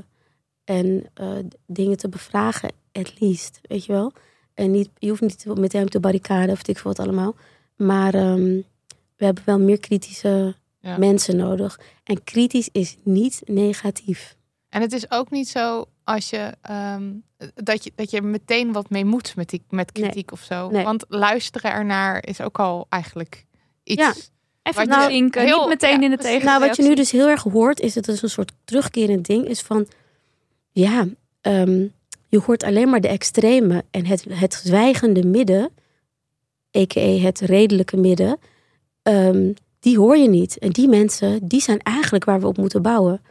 en 0.76 1.06
eh, 1.14 1.38
dingen 1.66 1.96
te 1.96 2.08
bevragen, 2.08 2.70
at 2.92 3.20
least, 3.20 3.58
weet 3.62 3.84
je 3.84 3.92
wel. 3.92 4.12
En 4.54 4.70
niet, 4.70 4.90
je 4.98 5.08
hoeft 5.08 5.20
niet 5.20 5.44
met 5.58 5.72
hem 5.72 5.88
te 5.88 6.00
barricaden 6.00 6.50
of 6.50 6.68
ik 6.68 6.78
veel 6.78 6.90
wat 6.94 7.06
allemaal. 7.06 7.34
Maar 7.76 8.14
ehm, 8.14 8.60
we 9.16 9.24
hebben 9.24 9.42
wel 9.46 9.58
meer 9.60 9.78
kritische 9.80 10.54
Ja. 10.80 10.98
mensen 10.98 11.36
nodig. 11.36 11.80
En 12.04 12.24
kritisch 12.24 12.68
is 12.72 12.96
niet 13.02 13.42
negatief. 13.44 14.36
En 14.68 14.80
het 14.80 14.92
is 14.92 15.10
ook 15.10 15.30
niet 15.30 15.48
zo 15.48 15.84
als 16.04 16.30
je, 16.30 16.54
dat, 17.54 17.84
je 17.84 17.92
dat 17.94 18.10
je 18.10 18.22
meteen 18.22 18.72
wat 18.72 18.90
mee 18.90 19.04
moet 19.04 19.36
met, 19.36 19.48
die, 19.48 19.62
met 19.70 19.94
Nee. 19.94 20.02
kritiek 20.04 20.32
of 20.32 20.40
zo. 20.40 20.70
Nee. 20.70 20.84
Want 20.84 21.04
luisteren 21.08 21.72
ernaar 21.72 22.26
is 22.26 22.40
ook 22.40 22.58
al 22.58 22.86
eigenlijk 22.88 23.46
iets. 23.88 24.02
Ja. 24.02 24.14
Even 24.62 24.88
bezinken, 24.88 25.44
heel- 25.44 25.58
niet 25.58 25.68
meteen 25.68 26.00
ja, 26.00 26.04
in 26.04 26.10
de 26.10 26.16
tegen. 26.16 26.46
Nou, 26.46 26.60
wat 26.60 26.76
je 26.76 26.82
nu 26.82 26.94
dus 26.94 27.10
heel 27.10 27.28
erg 27.28 27.42
hoort, 27.42 27.80
is 27.80 27.94
het 27.94 28.04
dus 28.04 28.22
een 28.22 28.30
soort 28.30 28.52
terugkerend 28.64 29.26
ding, 29.26 29.48
is 29.48 29.60
van, 29.60 29.86
ja, 30.70 31.06
ehm, 31.40 31.86
je 32.28 32.38
hoort 32.38 32.62
alleen 32.62 32.88
maar 32.88 33.00
de 33.00 33.08
extreme 33.08 33.84
en 33.90 34.06
het, 34.06 34.24
het 34.28 34.54
zwijgende 34.54 35.26
midden, 35.26 35.70
a.k.a. 36.76 37.18
het 37.18 37.40
redelijke 37.40 37.96
midden, 37.96 38.38
ehm, 39.02 39.52
die 39.80 39.98
hoor 39.98 40.16
je 40.16 40.28
niet. 40.28 40.58
En 40.58 40.70
die 40.70 40.88
mensen, 40.88 41.48
die 41.48 41.60
zijn 41.60 41.78
eigenlijk 41.78 42.24
waar 42.24 42.40
we 42.40 42.46
op 42.46 42.56
moeten 42.56 42.82
bouwen. 42.82 43.22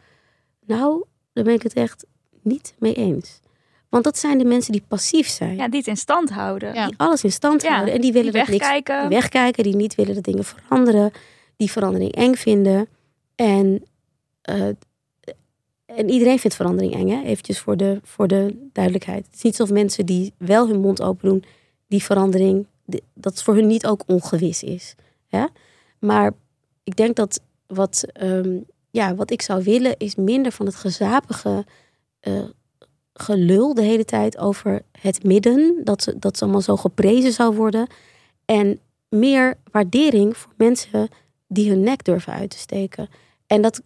Nou, 0.66 1.04
daar 1.32 1.44
ben 1.44 1.54
ik 1.54 1.62
het 1.62 1.72
echt 1.74 2.04
niet 2.42 2.74
mee 2.78 2.94
eens. 2.94 3.40
Want 3.88 4.04
dat 4.04 4.18
zijn 4.18 4.38
de 4.38 4.44
mensen 4.44 4.72
die 4.72 4.82
passief 4.88 5.28
zijn. 5.28 5.56
Ja, 5.56 5.68
die 5.68 5.78
het 5.78 5.88
in 5.88 5.96
stand 5.96 6.30
houden. 6.30 6.74
Ja. 6.74 6.86
Die 6.86 6.94
alles 6.98 7.24
in 7.24 7.32
stand 7.32 7.62
Ja, 7.62 7.72
houden. 7.72 7.94
En 7.94 8.00
die 8.00 8.12
willen 8.12 8.32
die 8.32 8.40
dat 8.40 8.50
niks 8.50 8.60
wegkijken. 8.68 9.00
die 9.08 9.18
wegkijken, 9.18 9.62
die 9.64 9.76
niet 9.76 9.94
willen 9.94 10.14
dat 10.14 10.24
dingen 10.24 10.44
veranderen, 10.44 11.12
die 11.56 11.70
verandering 11.70 12.12
eng 12.14 12.34
vinden. 12.34 12.88
En, 13.34 13.82
eh, 14.42 14.68
en 15.86 16.10
iedereen 16.10 16.38
vindt 16.38 16.56
verandering 16.56 16.94
eng, 16.94 17.08
hè? 17.08 17.22
eventjes 17.22 17.58
voor 17.58 17.76
de, 17.76 18.00
voor 18.02 18.28
de 18.28 18.68
duidelijkheid. 18.72 19.26
Het 19.26 19.34
is 19.34 19.42
niet 19.42 19.60
alsof 19.60 19.74
mensen 19.76 20.06
die 20.06 20.32
wel 20.38 20.68
hun 20.68 20.80
mond 20.80 21.02
open 21.02 21.28
doen, 21.28 21.44
die 21.86 22.02
verandering, 22.02 22.66
die- 22.84 23.02
dat 23.14 23.42
voor 23.42 23.54
hun 23.54 23.66
niet 23.66 23.86
ook 23.86 24.02
ongewis 24.06 24.62
is. 24.62 24.94
Hè? 25.28 25.44
Maar 25.98 26.32
ik 26.84 26.96
denk 26.96 27.16
dat 27.16 27.40
wat, 27.66 28.04
ehm, 28.12 28.56
ja, 28.90 29.14
wat 29.14 29.30
ik 29.30 29.42
zou 29.42 29.62
willen, 29.62 29.94
is 29.98 30.14
minder 30.14 30.52
van 30.52 30.66
het 30.66 30.74
gezapige 30.74 31.64
eh, 32.20 32.44
gelul 33.20 33.74
de 33.74 33.82
hele 33.82 34.04
tijd 34.04 34.38
over 34.38 34.82
het 35.00 35.24
midden. 35.24 35.80
Dat 35.84 36.02
ze, 36.02 36.18
dat 36.18 36.36
ze 36.36 36.42
allemaal 36.42 36.62
zo 36.62 36.76
geprezen 36.76 37.32
zou 37.32 37.54
worden. 37.54 37.86
En 38.44 38.80
meer 39.08 39.54
waardering 39.70 40.36
voor 40.36 40.52
mensen 40.56 41.08
die 41.48 41.70
hun 41.70 41.80
nek 41.80 42.04
durven 42.04 42.32
uit 42.32 42.50
te 42.50 42.58
steken. 42.58 43.08
En 43.46 43.62
dat, 43.62 43.82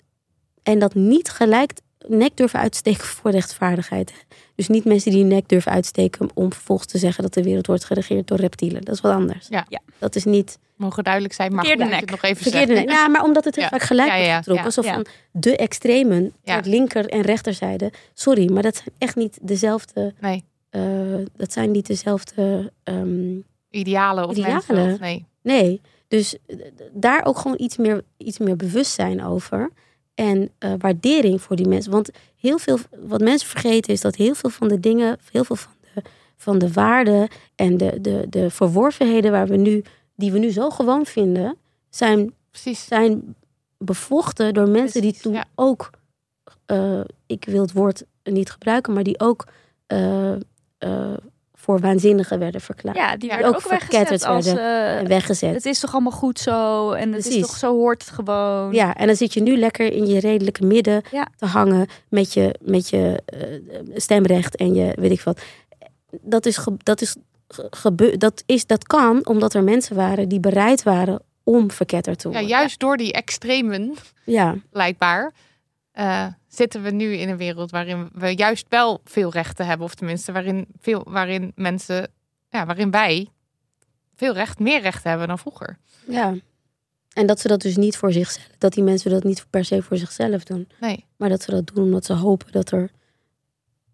en 0.62 0.78
dat 0.78 0.94
niet 0.94 1.30
gelijk 1.30 1.72
nek 2.08 2.36
durven 2.36 2.58
uitsteken 2.60 3.04
voor 3.04 3.30
rechtvaardigheid. 3.30 4.12
Dus 4.54 4.68
niet 4.68 4.84
mensen 4.84 5.10
die 5.10 5.20
hun 5.20 5.28
nek 5.28 5.48
durven 5.48 5.72
uitsteken 5.72 6.28
om 6.34 6.52
vervolgens 6.52 6.88
te 6.88 6.98
zeggen 6.98 7.22
dat 7.22 7.34
de 7.34 7.42
wereld 7.42 7.66
wordt 7.66 7.84
geregeerd 7.84 8.26
door 8.26 8.38
reptielen. 8.38 8.82
Dat 8.82 8.94
is 8.94 9.00
wat 9.00 9.12
anders. 9.12 9.46
Ja. 9.48 9.64
Ja. 9.68 9.80
Dat 9.98 10.14
is 10.16 10.24
niet 10.24 10.58
Mogen 10.76 11.04
duidelijk 11.04 11.34
zijn, 11.34 11.54
maar 11.54 11.64
Verkeerde 11.64 11.90
nek. 11.90 12.00
het 12.00 12.10
nog 12.10 12.22
even 12.22 12.42
verkeerde 12.42 12.66
zeggen. 12.72 12.86
nek. 12.86 12.96
Ja, 12.96 13.08
maar 13.08 13.22
omdat 13.22 13.44
het 13.44 13.54
heel 13.54 13.64
Ja. 13.64 13.70
vaak 13.70 13.82
gelijk 13.82 14.08
Ja, 14.08 14.14
ja, 14.16 14.20
wordt 14.22 14.28
ja, 14.30 14.36
getrokken. 14.36 14.62
ja. 14.64 14.68
Alsof 14.68 14.84
Ja. 14.84 14.92
van 14.94 15.06
de 15.32 15.56
extremen, 15.56 16.32
Ja. 16.42 16.60
ter 16.60 16.70
linker 16.70 17.06
en 17.08 17.20
rechterzijde. 17.20 17.92
Sorry, 18.14 18.52
maar 18.52 18.62
dat 18.62 18.74
zijn 18.76 18.88
echt 18.98 19.16
niet 19.16 19.38
dezelfde. 19.42 20.14
Nee, 20.20 20.44
eh, 20.70 20.82
dat 21.36 21.52
zijn 21.52 21.70
niet 21.70 21.86
dezelfde. 21.86 22.72
ehm, 22.84 23.34
idealen 23.70 24.24
of 24.28 24.30
Idealen. 24.36 24.62
mensen. 24.68 24.92
Of, 24.94 25.00
nee. 25.00 25.26
Nee, 25.42 25.80
dus 26.08 26.36
eh, 26.46 26.56
daar 26.92 27.24
ook 27.24 27.38
gewoon 27.38 27.58
iets 27.60 27.76
meer, 27.76 28.02
iets 28.16 28.38
meer 28.38 28.56
bewustzijn 28.56 29.24
over. 29.24 29.70
En 30.14 30.50
eh, 30.58 30.72
waardering 30.78 31.42
voor 31.42 31.56
die 31.56 31.68
mensen. 31.68 31.92
Want 31.92 32.10
heel 32.36 32.58
veel, 32.58 32.78
wat 33.00 33.20
mensen 33.20 33.48
vergeten 33.48 33.92
is 33.92 34.00
dat 34.00 34.16
heel 34.16 34.34
veel 34.34 34.50
van 34.50 34.68
de 34.68 34.80
dingen, 34.80 35.18
heel 35.30 35.44
veel 35.44 35.56
van 35.56 35.72
de, 35.80 36.02
van 36.36 36.58
de 36.58 36.72
waarden 36.72 37.28
en 37.54 37.76
de, 37.76 38.00
de, 38.00 38.26
de 38.28 38.50
verworvenheden 38.50 39.30
waar 39.30 39.46
we 39.46 39.56
nu, 39.56 39.84
die 40.16 40.32
we 40.32 40.38
nu 40.38 40.50
zo 40.50 40.70
gewoon 40.70 41.06
vinden, 41.06 41.56
zijn, 41.90 42.34
Precies. 42.50 42.86
zijn 42.86 43.34
bevochten 43.78 44.54
door 44.54 44.68
mensen 44.68 45.00
die 45.00 45.12
toen 45.12 45.32
ja. 45.32 45.44
ook, 45.54 45.90
eh, 46.66 47.00
ik 47.26 47.44
wil 47.44 47.62
het 47.62 47.72
woord 47.72 48.04
niet 48.24 48.50
gebruiken, 48.50 48.92
maar 48.92 49.02
die 49.02 49.20
ook 49.20 49.46
eh, 49.86 50.32
voor 51.62 51.78
waanzinnigen 51.80 52.38
werden 52.38 52.60
verklaard. 52.60 52.96
Ja, 52.96 53.16
die 53.16 53.28
Ja, 53.28 53.34
werden 53.36 53.54
ook 53.54 53.60
ook 53.62 53.68
weggezet 53.70 53.90
verketterd 53.90 54.24
als... 54.24 54.44
werden. 54.46 54.64
eh, 54.64 54.96
en 54.98 55.08
weggezet. 55.08 55.54
het 55.54 55.66
is 55.66 55.80
toch 55.80 55.92
allemaal 55.92 56.12
goed 56.12 56.38
zo? 56.38 56.90
En 56.90 57.12
het 57.12 57.26
is 57.26 57.40
toch 57.40 57.56
zo 57.56 57.74
hoort 57.76 58.04
het 58.04 58.10
gewoon? 58.14 58.72
Ja, 58.72 58.94
en 58.96 59.06
dan 59.06 59.16
zit 59.16 59.34
je 59.34 59.42
nu 59.42 59.56
lekker 59.56 59.92
in 59.92 60.06
je 60.06 60.20
redelijke 60.20 60.64
midden 60.66 61.02
Ja. 61.10 61.26
te 61.36 61.46
hangen 61.46 61.86
met 62.08 62.32
je, 62.32 62.54
met 62.60 62.88
je 62.88 63.22
eh, 63.24 63.40
stemrecht 63.94 64.56
en 64.56 64.74
je 64.74 64.92
weet 65.00 65.10
ik 65.10 65.20
wat. 65.20 65.40
Dat 66.20 66.46
is, 66.46 66.56
ge- 66.56 66.76
dat, 66.78 67.00
is 67.00 67.16
ge- 67.48 67.66
gebe- 67.70 68.16
dat 68.16 68.42
is 68.46 68.66
dat 68.66 68.84
kan 68.86 69.26
omdat 69.26 69.54
er 69.54 69.62
mensen 69.64 69.96
waren 69.96 70.28
die 70.28 70.40
bereid 70.40 70.82
waren 70.82 71.22
om 71.44 71.70
verketterd 71.70 72.18
te 72.18 72.28
Ja, 72.28 72.32
worden. 72.34 72.50
juist 72.50 72.80
door 72.80 72.96
die 72.96 73.12
extremen, 73.12 73.94
Ja, 74.24 74.54
blijkbaar, 74.70 75.32
eh, 75.92 76.26
zitten 76.48 76.82
we 76.82 76.90
nu 76.90 77.12
in 77.16 77.28
een 77.28 77.36
wereld 77.36 77.70
waarin 77.70 78.10
we 78.12 78.34
juist 78.34 78.66
wel 78.68 79.00
veel 79.04 79.30
rechten 79.30 79.66
hebben. 79.66 79.86
Of 79.86 79.94
tenminste, 79.94 80.32
waarin, 80.32 80.66
veel, 80.80 81.04
waarin 81.08 81.52
mensen, 81.54 82.10
ja, 82.50 82.66
waarin 82.66 82.90
wij 82.90 83.28
veel 84.14 84.32
recht, 84.34 84.58
meer 84.58 84.80
rechten 84.80 85.10
hebben 85.10 85.28
dan 85.28 85.38
vroeger. 85.38 85.78
ja. 86.06 86.34
En 87.12 87.26
dat 87.26 87.40
ze 87.40 87.48
dat 87.48 87.60
dus 87.60 87.76
niet 87.76 87.96
voor 87.96 88.12
zichzelf, 88.12 88.46
dat 88.58 88.72
die 88.72 88.82
mensen 88.82 89.10
dat 89.10 89.24
niet 89.24 89.46
per 89.50 89.64
se 89.64 89.82
voor 89.82 89.96
zichzelf 89.96 90.44
doen, 90.44 90.68
Nee, 90.80 91.04
maar 91.16 91.28
dat 91.28 91.42
ze 91.42 91.50
dat 91.50 91.66
doen 91.66 91.84
omdat 91.84 92.04
ze 92.04 92.12
hopen 92.12 92.52
dat 92.52 92.70
er 92.70 92.90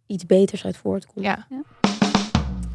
iets 0.07 0.27
beters 0.27 0.65
uit 0.65 0.77
voortkomt. 0.77 1.25
ja. 1.25 1.47
Ja. 1.51 1.63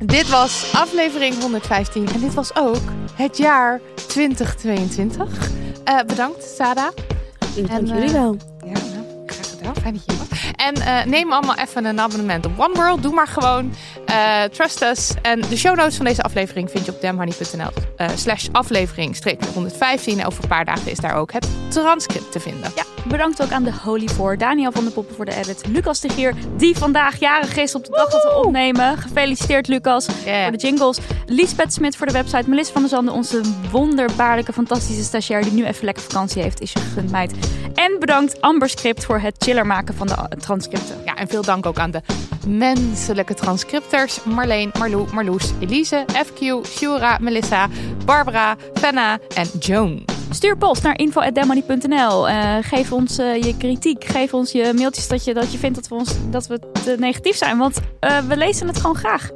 Dit 0.06 0.30
was 0.30 0.72
aflevering 0.74 1.42
115 1.42 2.08
en 2.08 2.20
dit 2.20 2.34
was 2.34 2.56
ook 2.56 2.82
het 3.14 3.38
jaar 3.38 3.82
2022. 4.08 5.52
Eh, 5.84 6.00
bedankt, 6.08 6.44
Sada. 6.44 6.92
Dank 7.56 7.70
En, 7.70 7.86
jullie 7.86 8.04
eh, 8.04 8.12
wel. 8.12 8.38
Fijn 9.82 9.94
dat 9.94 10.04
je 10.06 10.12
hier 10.12 10.22
was. 10.30 10.52
En 10.56 10.74
eh, 10.76 11.06
neem 11.06 11.32
allemaal 11.32 11.56
even 11.56 11.86
een 11.86 12.00
abonnement 12.00 12.46
op 12.46 12.52
One 12.58 12.74
World. 12.74 13.02
Doe 13.02 13.14
maar 13.14 13.28
gewoon. 13.28 13.74
Eh, 14.06 14.44
trust 14.44 14.82
us. 14.82 15.12
En 15.22 15.42
de 15.42 15.58
show 15.58 15.76
notes 15.76 15.96
van 15.96 16.06
deze 16.06 16.22
aflevering 16.22 16.70
vind 16.72 16.86
je 16.86 16.92
op 16.92 17.02
damhoney.nl 17.02 17.70
eh, 17.98 18.08
slash 18.16 18.48
aflevering 18.52 19.16
streep 19.16 19.46
115. 19.54 20.20
En 20.20 20.26
over 20.26 20.44
een 20.44 20.50
paar 20.50 20.66
dagen 20.66 20.92
is 20.92 20.98
daar 21.00 21.16
ook 21.16 21.32
het 21.32 21.48
transcript 21.68 22.32
te 22.32 22.40
vinden. 22.40 22.72
Ja, 22.76 22.84
bedankt 23.06 23.42
ook 23.42 23.52
aan 23.52 23.64
de 23.64 23.74
Holy 23.84 24.08
voor 24.08 24.38
Daniel 24.38 24.72
van 24.72 24.84
de 24.86 24.92
Poppen 24.92 25.16
voor 25.16 25.26
de 25.26 25.36
edit. 25.36 25.64
Lucas 25.68 26.00
de 26.00 26.10
Gier, 26.10 26.34
die 26.58 26.78
vandaag 26.78 27.20
jarig 27.20 27.58
is 27.58 27.76
op 27.76 27.86
de 27.86 27.92
dag 27.92 28.10
dat 28.10 28.24
we 28.24 28.42
opnemen. 28.46 28.98
Gefeliciteerd 28.98 29.68
Lucas 29.68 30.08
Yeah. 30.26 30.42
voor 30.42 30.52
de 30.52 30.58
jingles. 30.58 30.98
Lisbeth 31.26 31.74
Smit 31.74 31.96
voor 31.96 32.08
de 32.08 32.14
website. 32.14 32.50
Melissa 32.50 32.72
van 32.72 32.82
der 32.82 32.90
Zanden, 32.90 33.14
onze 33.14 33.42
wonderbaarlijke, 33.72 34.54
fantastische 34.54 35.04
stagiair 35.04 35.44
die 35.44 35.52
nu 35.52 35.66
even 35.66 35.86
lekker 35.86 36.04
vakantie 36.04 36.42
heeft. 36.42 36.62
Is 36.62 36.72
je 36.72 36.80
gegund 36.80 37.12
meid. 37.12 37.34
En 37.74 38.00
bedankt 38.00 38.42
Amber 38.42 38.70
Script 38.70 39.06
voor 39.06 39.20
het 39.20 39.36
chiller 39.38 39.63
maken 39.66 39.96
van 39.96 40.08
de 40.08 40.14
eh, 40.14 40.24
transcripten. 40.24 40.96
Ja, 41.06 41.16
en 41.16 41.28
veel 41.28 41.42
dank 41.42 41.66
ook 41.66 41.80
aan 41.80 41.92
de 41.92 42.02
menselijke 42.48 43.34
transcripters. 43.34 44.24
Marleen, 44.24 44.72
Marlou, 44.80 45.08
Marloes, 45.14 45.52
Elise, 45.60 46.06
FQ, 46.26 46.68
Shura, 46.68 47.18
Melissa, 47.22 47.68
Barbara, 48.06 48.56
Fenna 48.74 49.20
en 49.36 49.48
Joan. 49.60 50.06
Stuur 50.30 50.58
post 50.58 50.84
naar 50.84 50.98
info.demony.nl. 50.98 52.30
Eh 52.30 52.54
geef 52.62 52.92
ons 52.92 53.18
eh, 53.18 53.42
je 53.42 53.58
kritiek. 53.58 54.04
Geef 54.04 54.34
ons 54.34 54.52
je 54.52 54.72
mailtjes 54.76 55.08
dat 55.08 55.24
je, 55.24 55.34
dat 55.34 55.52
je 55.52 55.58
vindt 55.58 55.76
dat 55.76 55.88
we, 55.88 55.96
ons, 55.96 56.16
dat 56.30 56.48
we 56.48 56.60
te 56.84 56.96
negatief 57.00 57.36
zijn. 57.36 57.58
Want 57.58 57.80
eh, 58.00 58.20
we 58.20 58.38
lezen 58.38 58.68
het 58.68 58.78
gewoon 58.78 58.96
graag. 58.96 59.30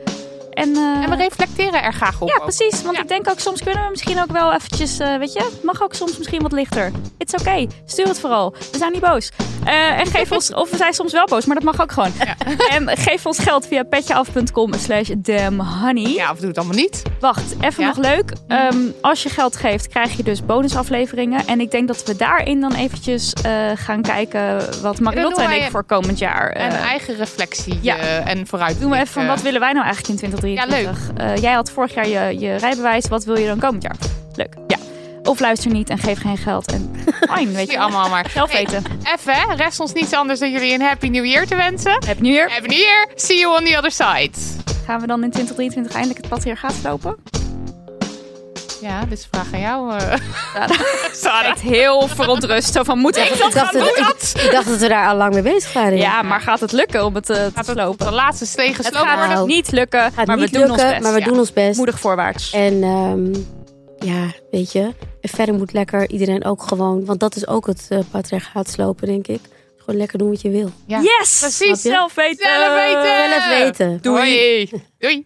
En, 0.57 0.75
eh, 0.75 1.03
En 1.03 1.09
we 1.09 1.15
reflecteren 1.15 1.83
er 1.83 1.93
graag 1.93 2.21
op. 2.21 2.27
Ja, 2.27 2.35
ook. 2.35 2.41
precies. 2.41 2.81
Want 2.81 2.95
Ja. 2.95 3.01
ik 3.01 3.07
denk 3.07 3.29
ook 3.29 3.39
soms 3.39 3.63
kunnen 3.63 3.83
we 3.83 3.89
misschien 3.89 4.21
ook 4.21 4.31
wel 4.31 4.53
eventjes, 4.53 4.99
eh, 4.99 5.17
weet 5.17 5.33
je, 5.33 5.39
het 5.39 5.63
mag 5.63 5.83
ook 5.83 5.93
soms 5.93 6.17
misschien 6.17 6.41
wat 6.41 6.51
lichter. 6.51 6.91
It's 7.17 7.33
oké. 7.33 7.67
Stuur 7.85 8.07
het 8.07 8.19
vooral. 8.19 8.55
We 8.71 8.77
zijn 8.77 8.91
niet 8.91 9.01
boos. 9.01 9.31
Eh, 9.65 9.99
en 9.99 10.05
geef 10.05 10.31
ons, 10.31 10.53
of 10.53 10.69
we 10.69 10.77
zijn 10.77 10.93
soms 10.93 11.11
wel 11.11 11.25
boos, 11.25 11.45
maar 11.45 11.55
dat 11.55 11.63
mag 11.63 11.81
ook 11.81 11.91
gewoon. 11.91 12.11
En 12.69 12.97
geef 12.97 13.25
ons 13.25 13.39
geld 13.39 13.67
via 13.67 13.83
petjeaf.com 13.83 14.73
slash 14.73 15.09
damnhoney. 15.17 16.13
Ja, 16.13 16.31
of 16.31 16.37
doe 16.37 16.47
het 16.47 16.57
allemaal 16.57 16.75
niet. 16.75 17.01
Wacht, 17.19 17.55
even 17.61 17.83
Ja? 17.83 17.87
nog 17.87 17.97
leuk. 17.97 18.31
Ehm, 18.47 18.77
als 19.01 19.23
je 19.23 19.29
geld 19.29 19.55
geeft, 19.55 19.87
krijg 19.87 20.17
je 20.17 20.23
dus 20.23 20.45
bonusafleveringen. 20.45 21.47
En 21.47 21.59
ik 21.59 21.71
denk 21.71 21.87
dat 21.87 22.03
we 22.03 22.15
daarin 22.15 22.61
dan 22.61 22.73
eventjes 22.73 23.33
gaan 23.75 24.01
kijken 24.01 24.65
wat 24.81 24.99
Marilotte 24.99 25.41
en 25.41 25.47
wij 25.47 25.59
ik 25.59 25.71
voor 25.71 25.83
komend 25.83 26.17
jaar... 26.19 26.51
En 26.51 26.71
eh, 26.71 26.81
eigen 26.81 27.15
reflectie 27.15 27.79
ja. 27.81 27.97
en 27.97 28.47
vooruit. 28.47 28.79
Doen 28.79 28.89
we 28.89 28.95
even 28.95 29.07
van 29.07 29.27
wat 29.27 29.41
willen 29.41 29.59
wij 29.59 29.71
nou 29.73 29.85
eigenlijk 29.85 30.21
in 30.21 30.27
2023? 30.55 31.25
Eh, 31.35 31.41
jij 31.41 31.53
had 31.53 31.71
vorig 31.71 31.93
jaar 31.93 32.07
je, 32.07 32.39
je 32.39 32.55
rijbewijs. 32.55 33.07
Wat 33.07 33.23
wil 33.23 33.37
je 33.37 33.47
dan 33.47 33.59
komend 33.59 33.83
jaar? 33.83 33.95
Leuk. 34.35 34.53
Ja. 34.67 34.77
Of 35.23 35.39
luister 35.39 35.71
niet 35.71 35.89
en 35.89 35.97
geef 35.97 36.19
geen 36.21 36.37
geld. 36.37 36.71
En 36.71 36.95
fijn, 37.33 37.53
weet 37.53 37.71
je. 37.71 37.79
allemaal 37.79 38.09
maar. 38.09 38.29
Zelf 38.33 38.51
Hey, 38.51 38.63
weten. 38.63 38.83
Even, 39.15 39.33
hè, 39.33 39.55
rest 39.55 39.79
ons 39.79 39.93
niets 39.93 40.13
anders 40.13 40.39
dan 40.39 40.51
jullie 40.51 40.73
een 40.73 40.81
Happy 40.81 41.07
New 41.07 41.25
Year 41.25 41.47
te 41.47 41.55
wensen. 41.55 41.91
Happy 41.91 42.21
New 42.21 42.33
Year. 42.33 42.51
Happy 42.51 42.67
New 42.67 42.77
Year. 42.77 43.07
See 43.15 43.39
you 43.39 43.57
on 43.59 43.65
the 43.65 43.77
other 43.77 43.91
side. 43.91 44.31
Gaan 44.85 44.99
we 44.99 45.07
dan 45.07 45.23
in 45.23 45.31
2023 45.31 45.93
eindelijk 45.93 46.19
het 46.21 46.29
patriarchaat 46.29 46.75
lopen? 46.83 47.15
Ja, 48.81 49.05
dit 49.05 49.17
is 49.17 49.23
een 49.23 49.29
vraag 49.31 49.53
aan 49.53 49.59
jou. 49.59 49.93
eh. 49.97 50.13
Sarah. 51.23 51.49
Echt 51.51 51.61
heel 51.61 52.07
verontrust. 52.07 52.73
Zo 52.73 52.83
van, 52.83 52.97
moet 52.99 53.15
ik 53.17 53.23
dat 53.29 53.47
Ik 53.47 53.53
dacht, 53.53 53.69
gaan 53.69 53.79
dat, 53.79 53.87
ik, 54.35 54.41
ik 54.43 54.51
dacht 54.51 54.67
dat 54.67 54.77
we 54.79 54.87
daar 54.87 55.07
al 55.09 55.15
lang 55.15 55.33
mee 55.33 55.41
bezig 55.43 55.73
waren. 55.73 55.97
Ja, 55.97 56.21
maar 56.21 56.41
gaat 56.41 56.59
het 56.59 56.71
lukken 56.71 57.05
om 57.05 57.15
het 57.15 57.29
eh, 57.29 57.35
te 57.35 57.51
Gaat 57.55 57.67
het 57.67 57.77
slopen? 57.77 58.05
de 58.05 58.11
laatste 58.13 58.45
steen 58.45 58.67
Het 58.67 58.75
gesloopt 58.75 59.05
gaat 59.05 59.17
worden? 59.17 59.35
Nou, 59.35 59.47
niet 59.47 59.71
lukken, 59.71 60.03
Het 60.03 60.13
gaat 60.13 60.25
maar 60.27 60.35
niet 60.37 60.49
we 60.49 60.57
doen 60.57 60.67
lukken, 60.67 60.83
ons 60.85 60.91
best. 60.93 61.03
maar 61.03 61.13
we 61.13 61.19
Ja. 61.19 61.25
doen 61.25 61.37
ons 61.39 61.53
best. 61.53 61.77
Moedig 61.77 61.99
voorwaarts. 61.99 62.51
En 62.53 62.83
ehm, 62.83 63.33
ja, 64.09 64.25
weet 64.51 64.71
je, 64.71 64.93
en 65.21 65.29
verder 65.29 65.55
moet 65.55 65.73
lekker 65.73 66.09
iedereen 66.09 66.45
ook 66.45 66.61
gewoon, 66.63 67.05
want 67.05 67.19
dat 67.19 67.35
is 67.35 67.47
ook 67.47 67.67
het 67.67 67.85
uh, 67.89 67.99
patriarchaat 68.11 68.69
slopen, 68.69 69.07
denk 69.07 69.27
ik. 69.27 69.39
Gewoon 69.77 69.99
lekker 69.99 70.17
doen 70.17 70.29
wat 70.29 70.41
je 70.41 70.49
wil. 70.49 70.71
Ja. 70.85 70.99
Yes! 70.99 71.37
Precies. 71.39 71.57
Precies, 71.57 71.81
zelf 71.81 72.13
weten. 72.13 72.47
Zelf 72.59 72.73
weten. 72.73 73.29
Zelf 73.29 73.47
weten. 73.47 73.97
Doei. 74.01 74.69
Doei. 74.99 75.25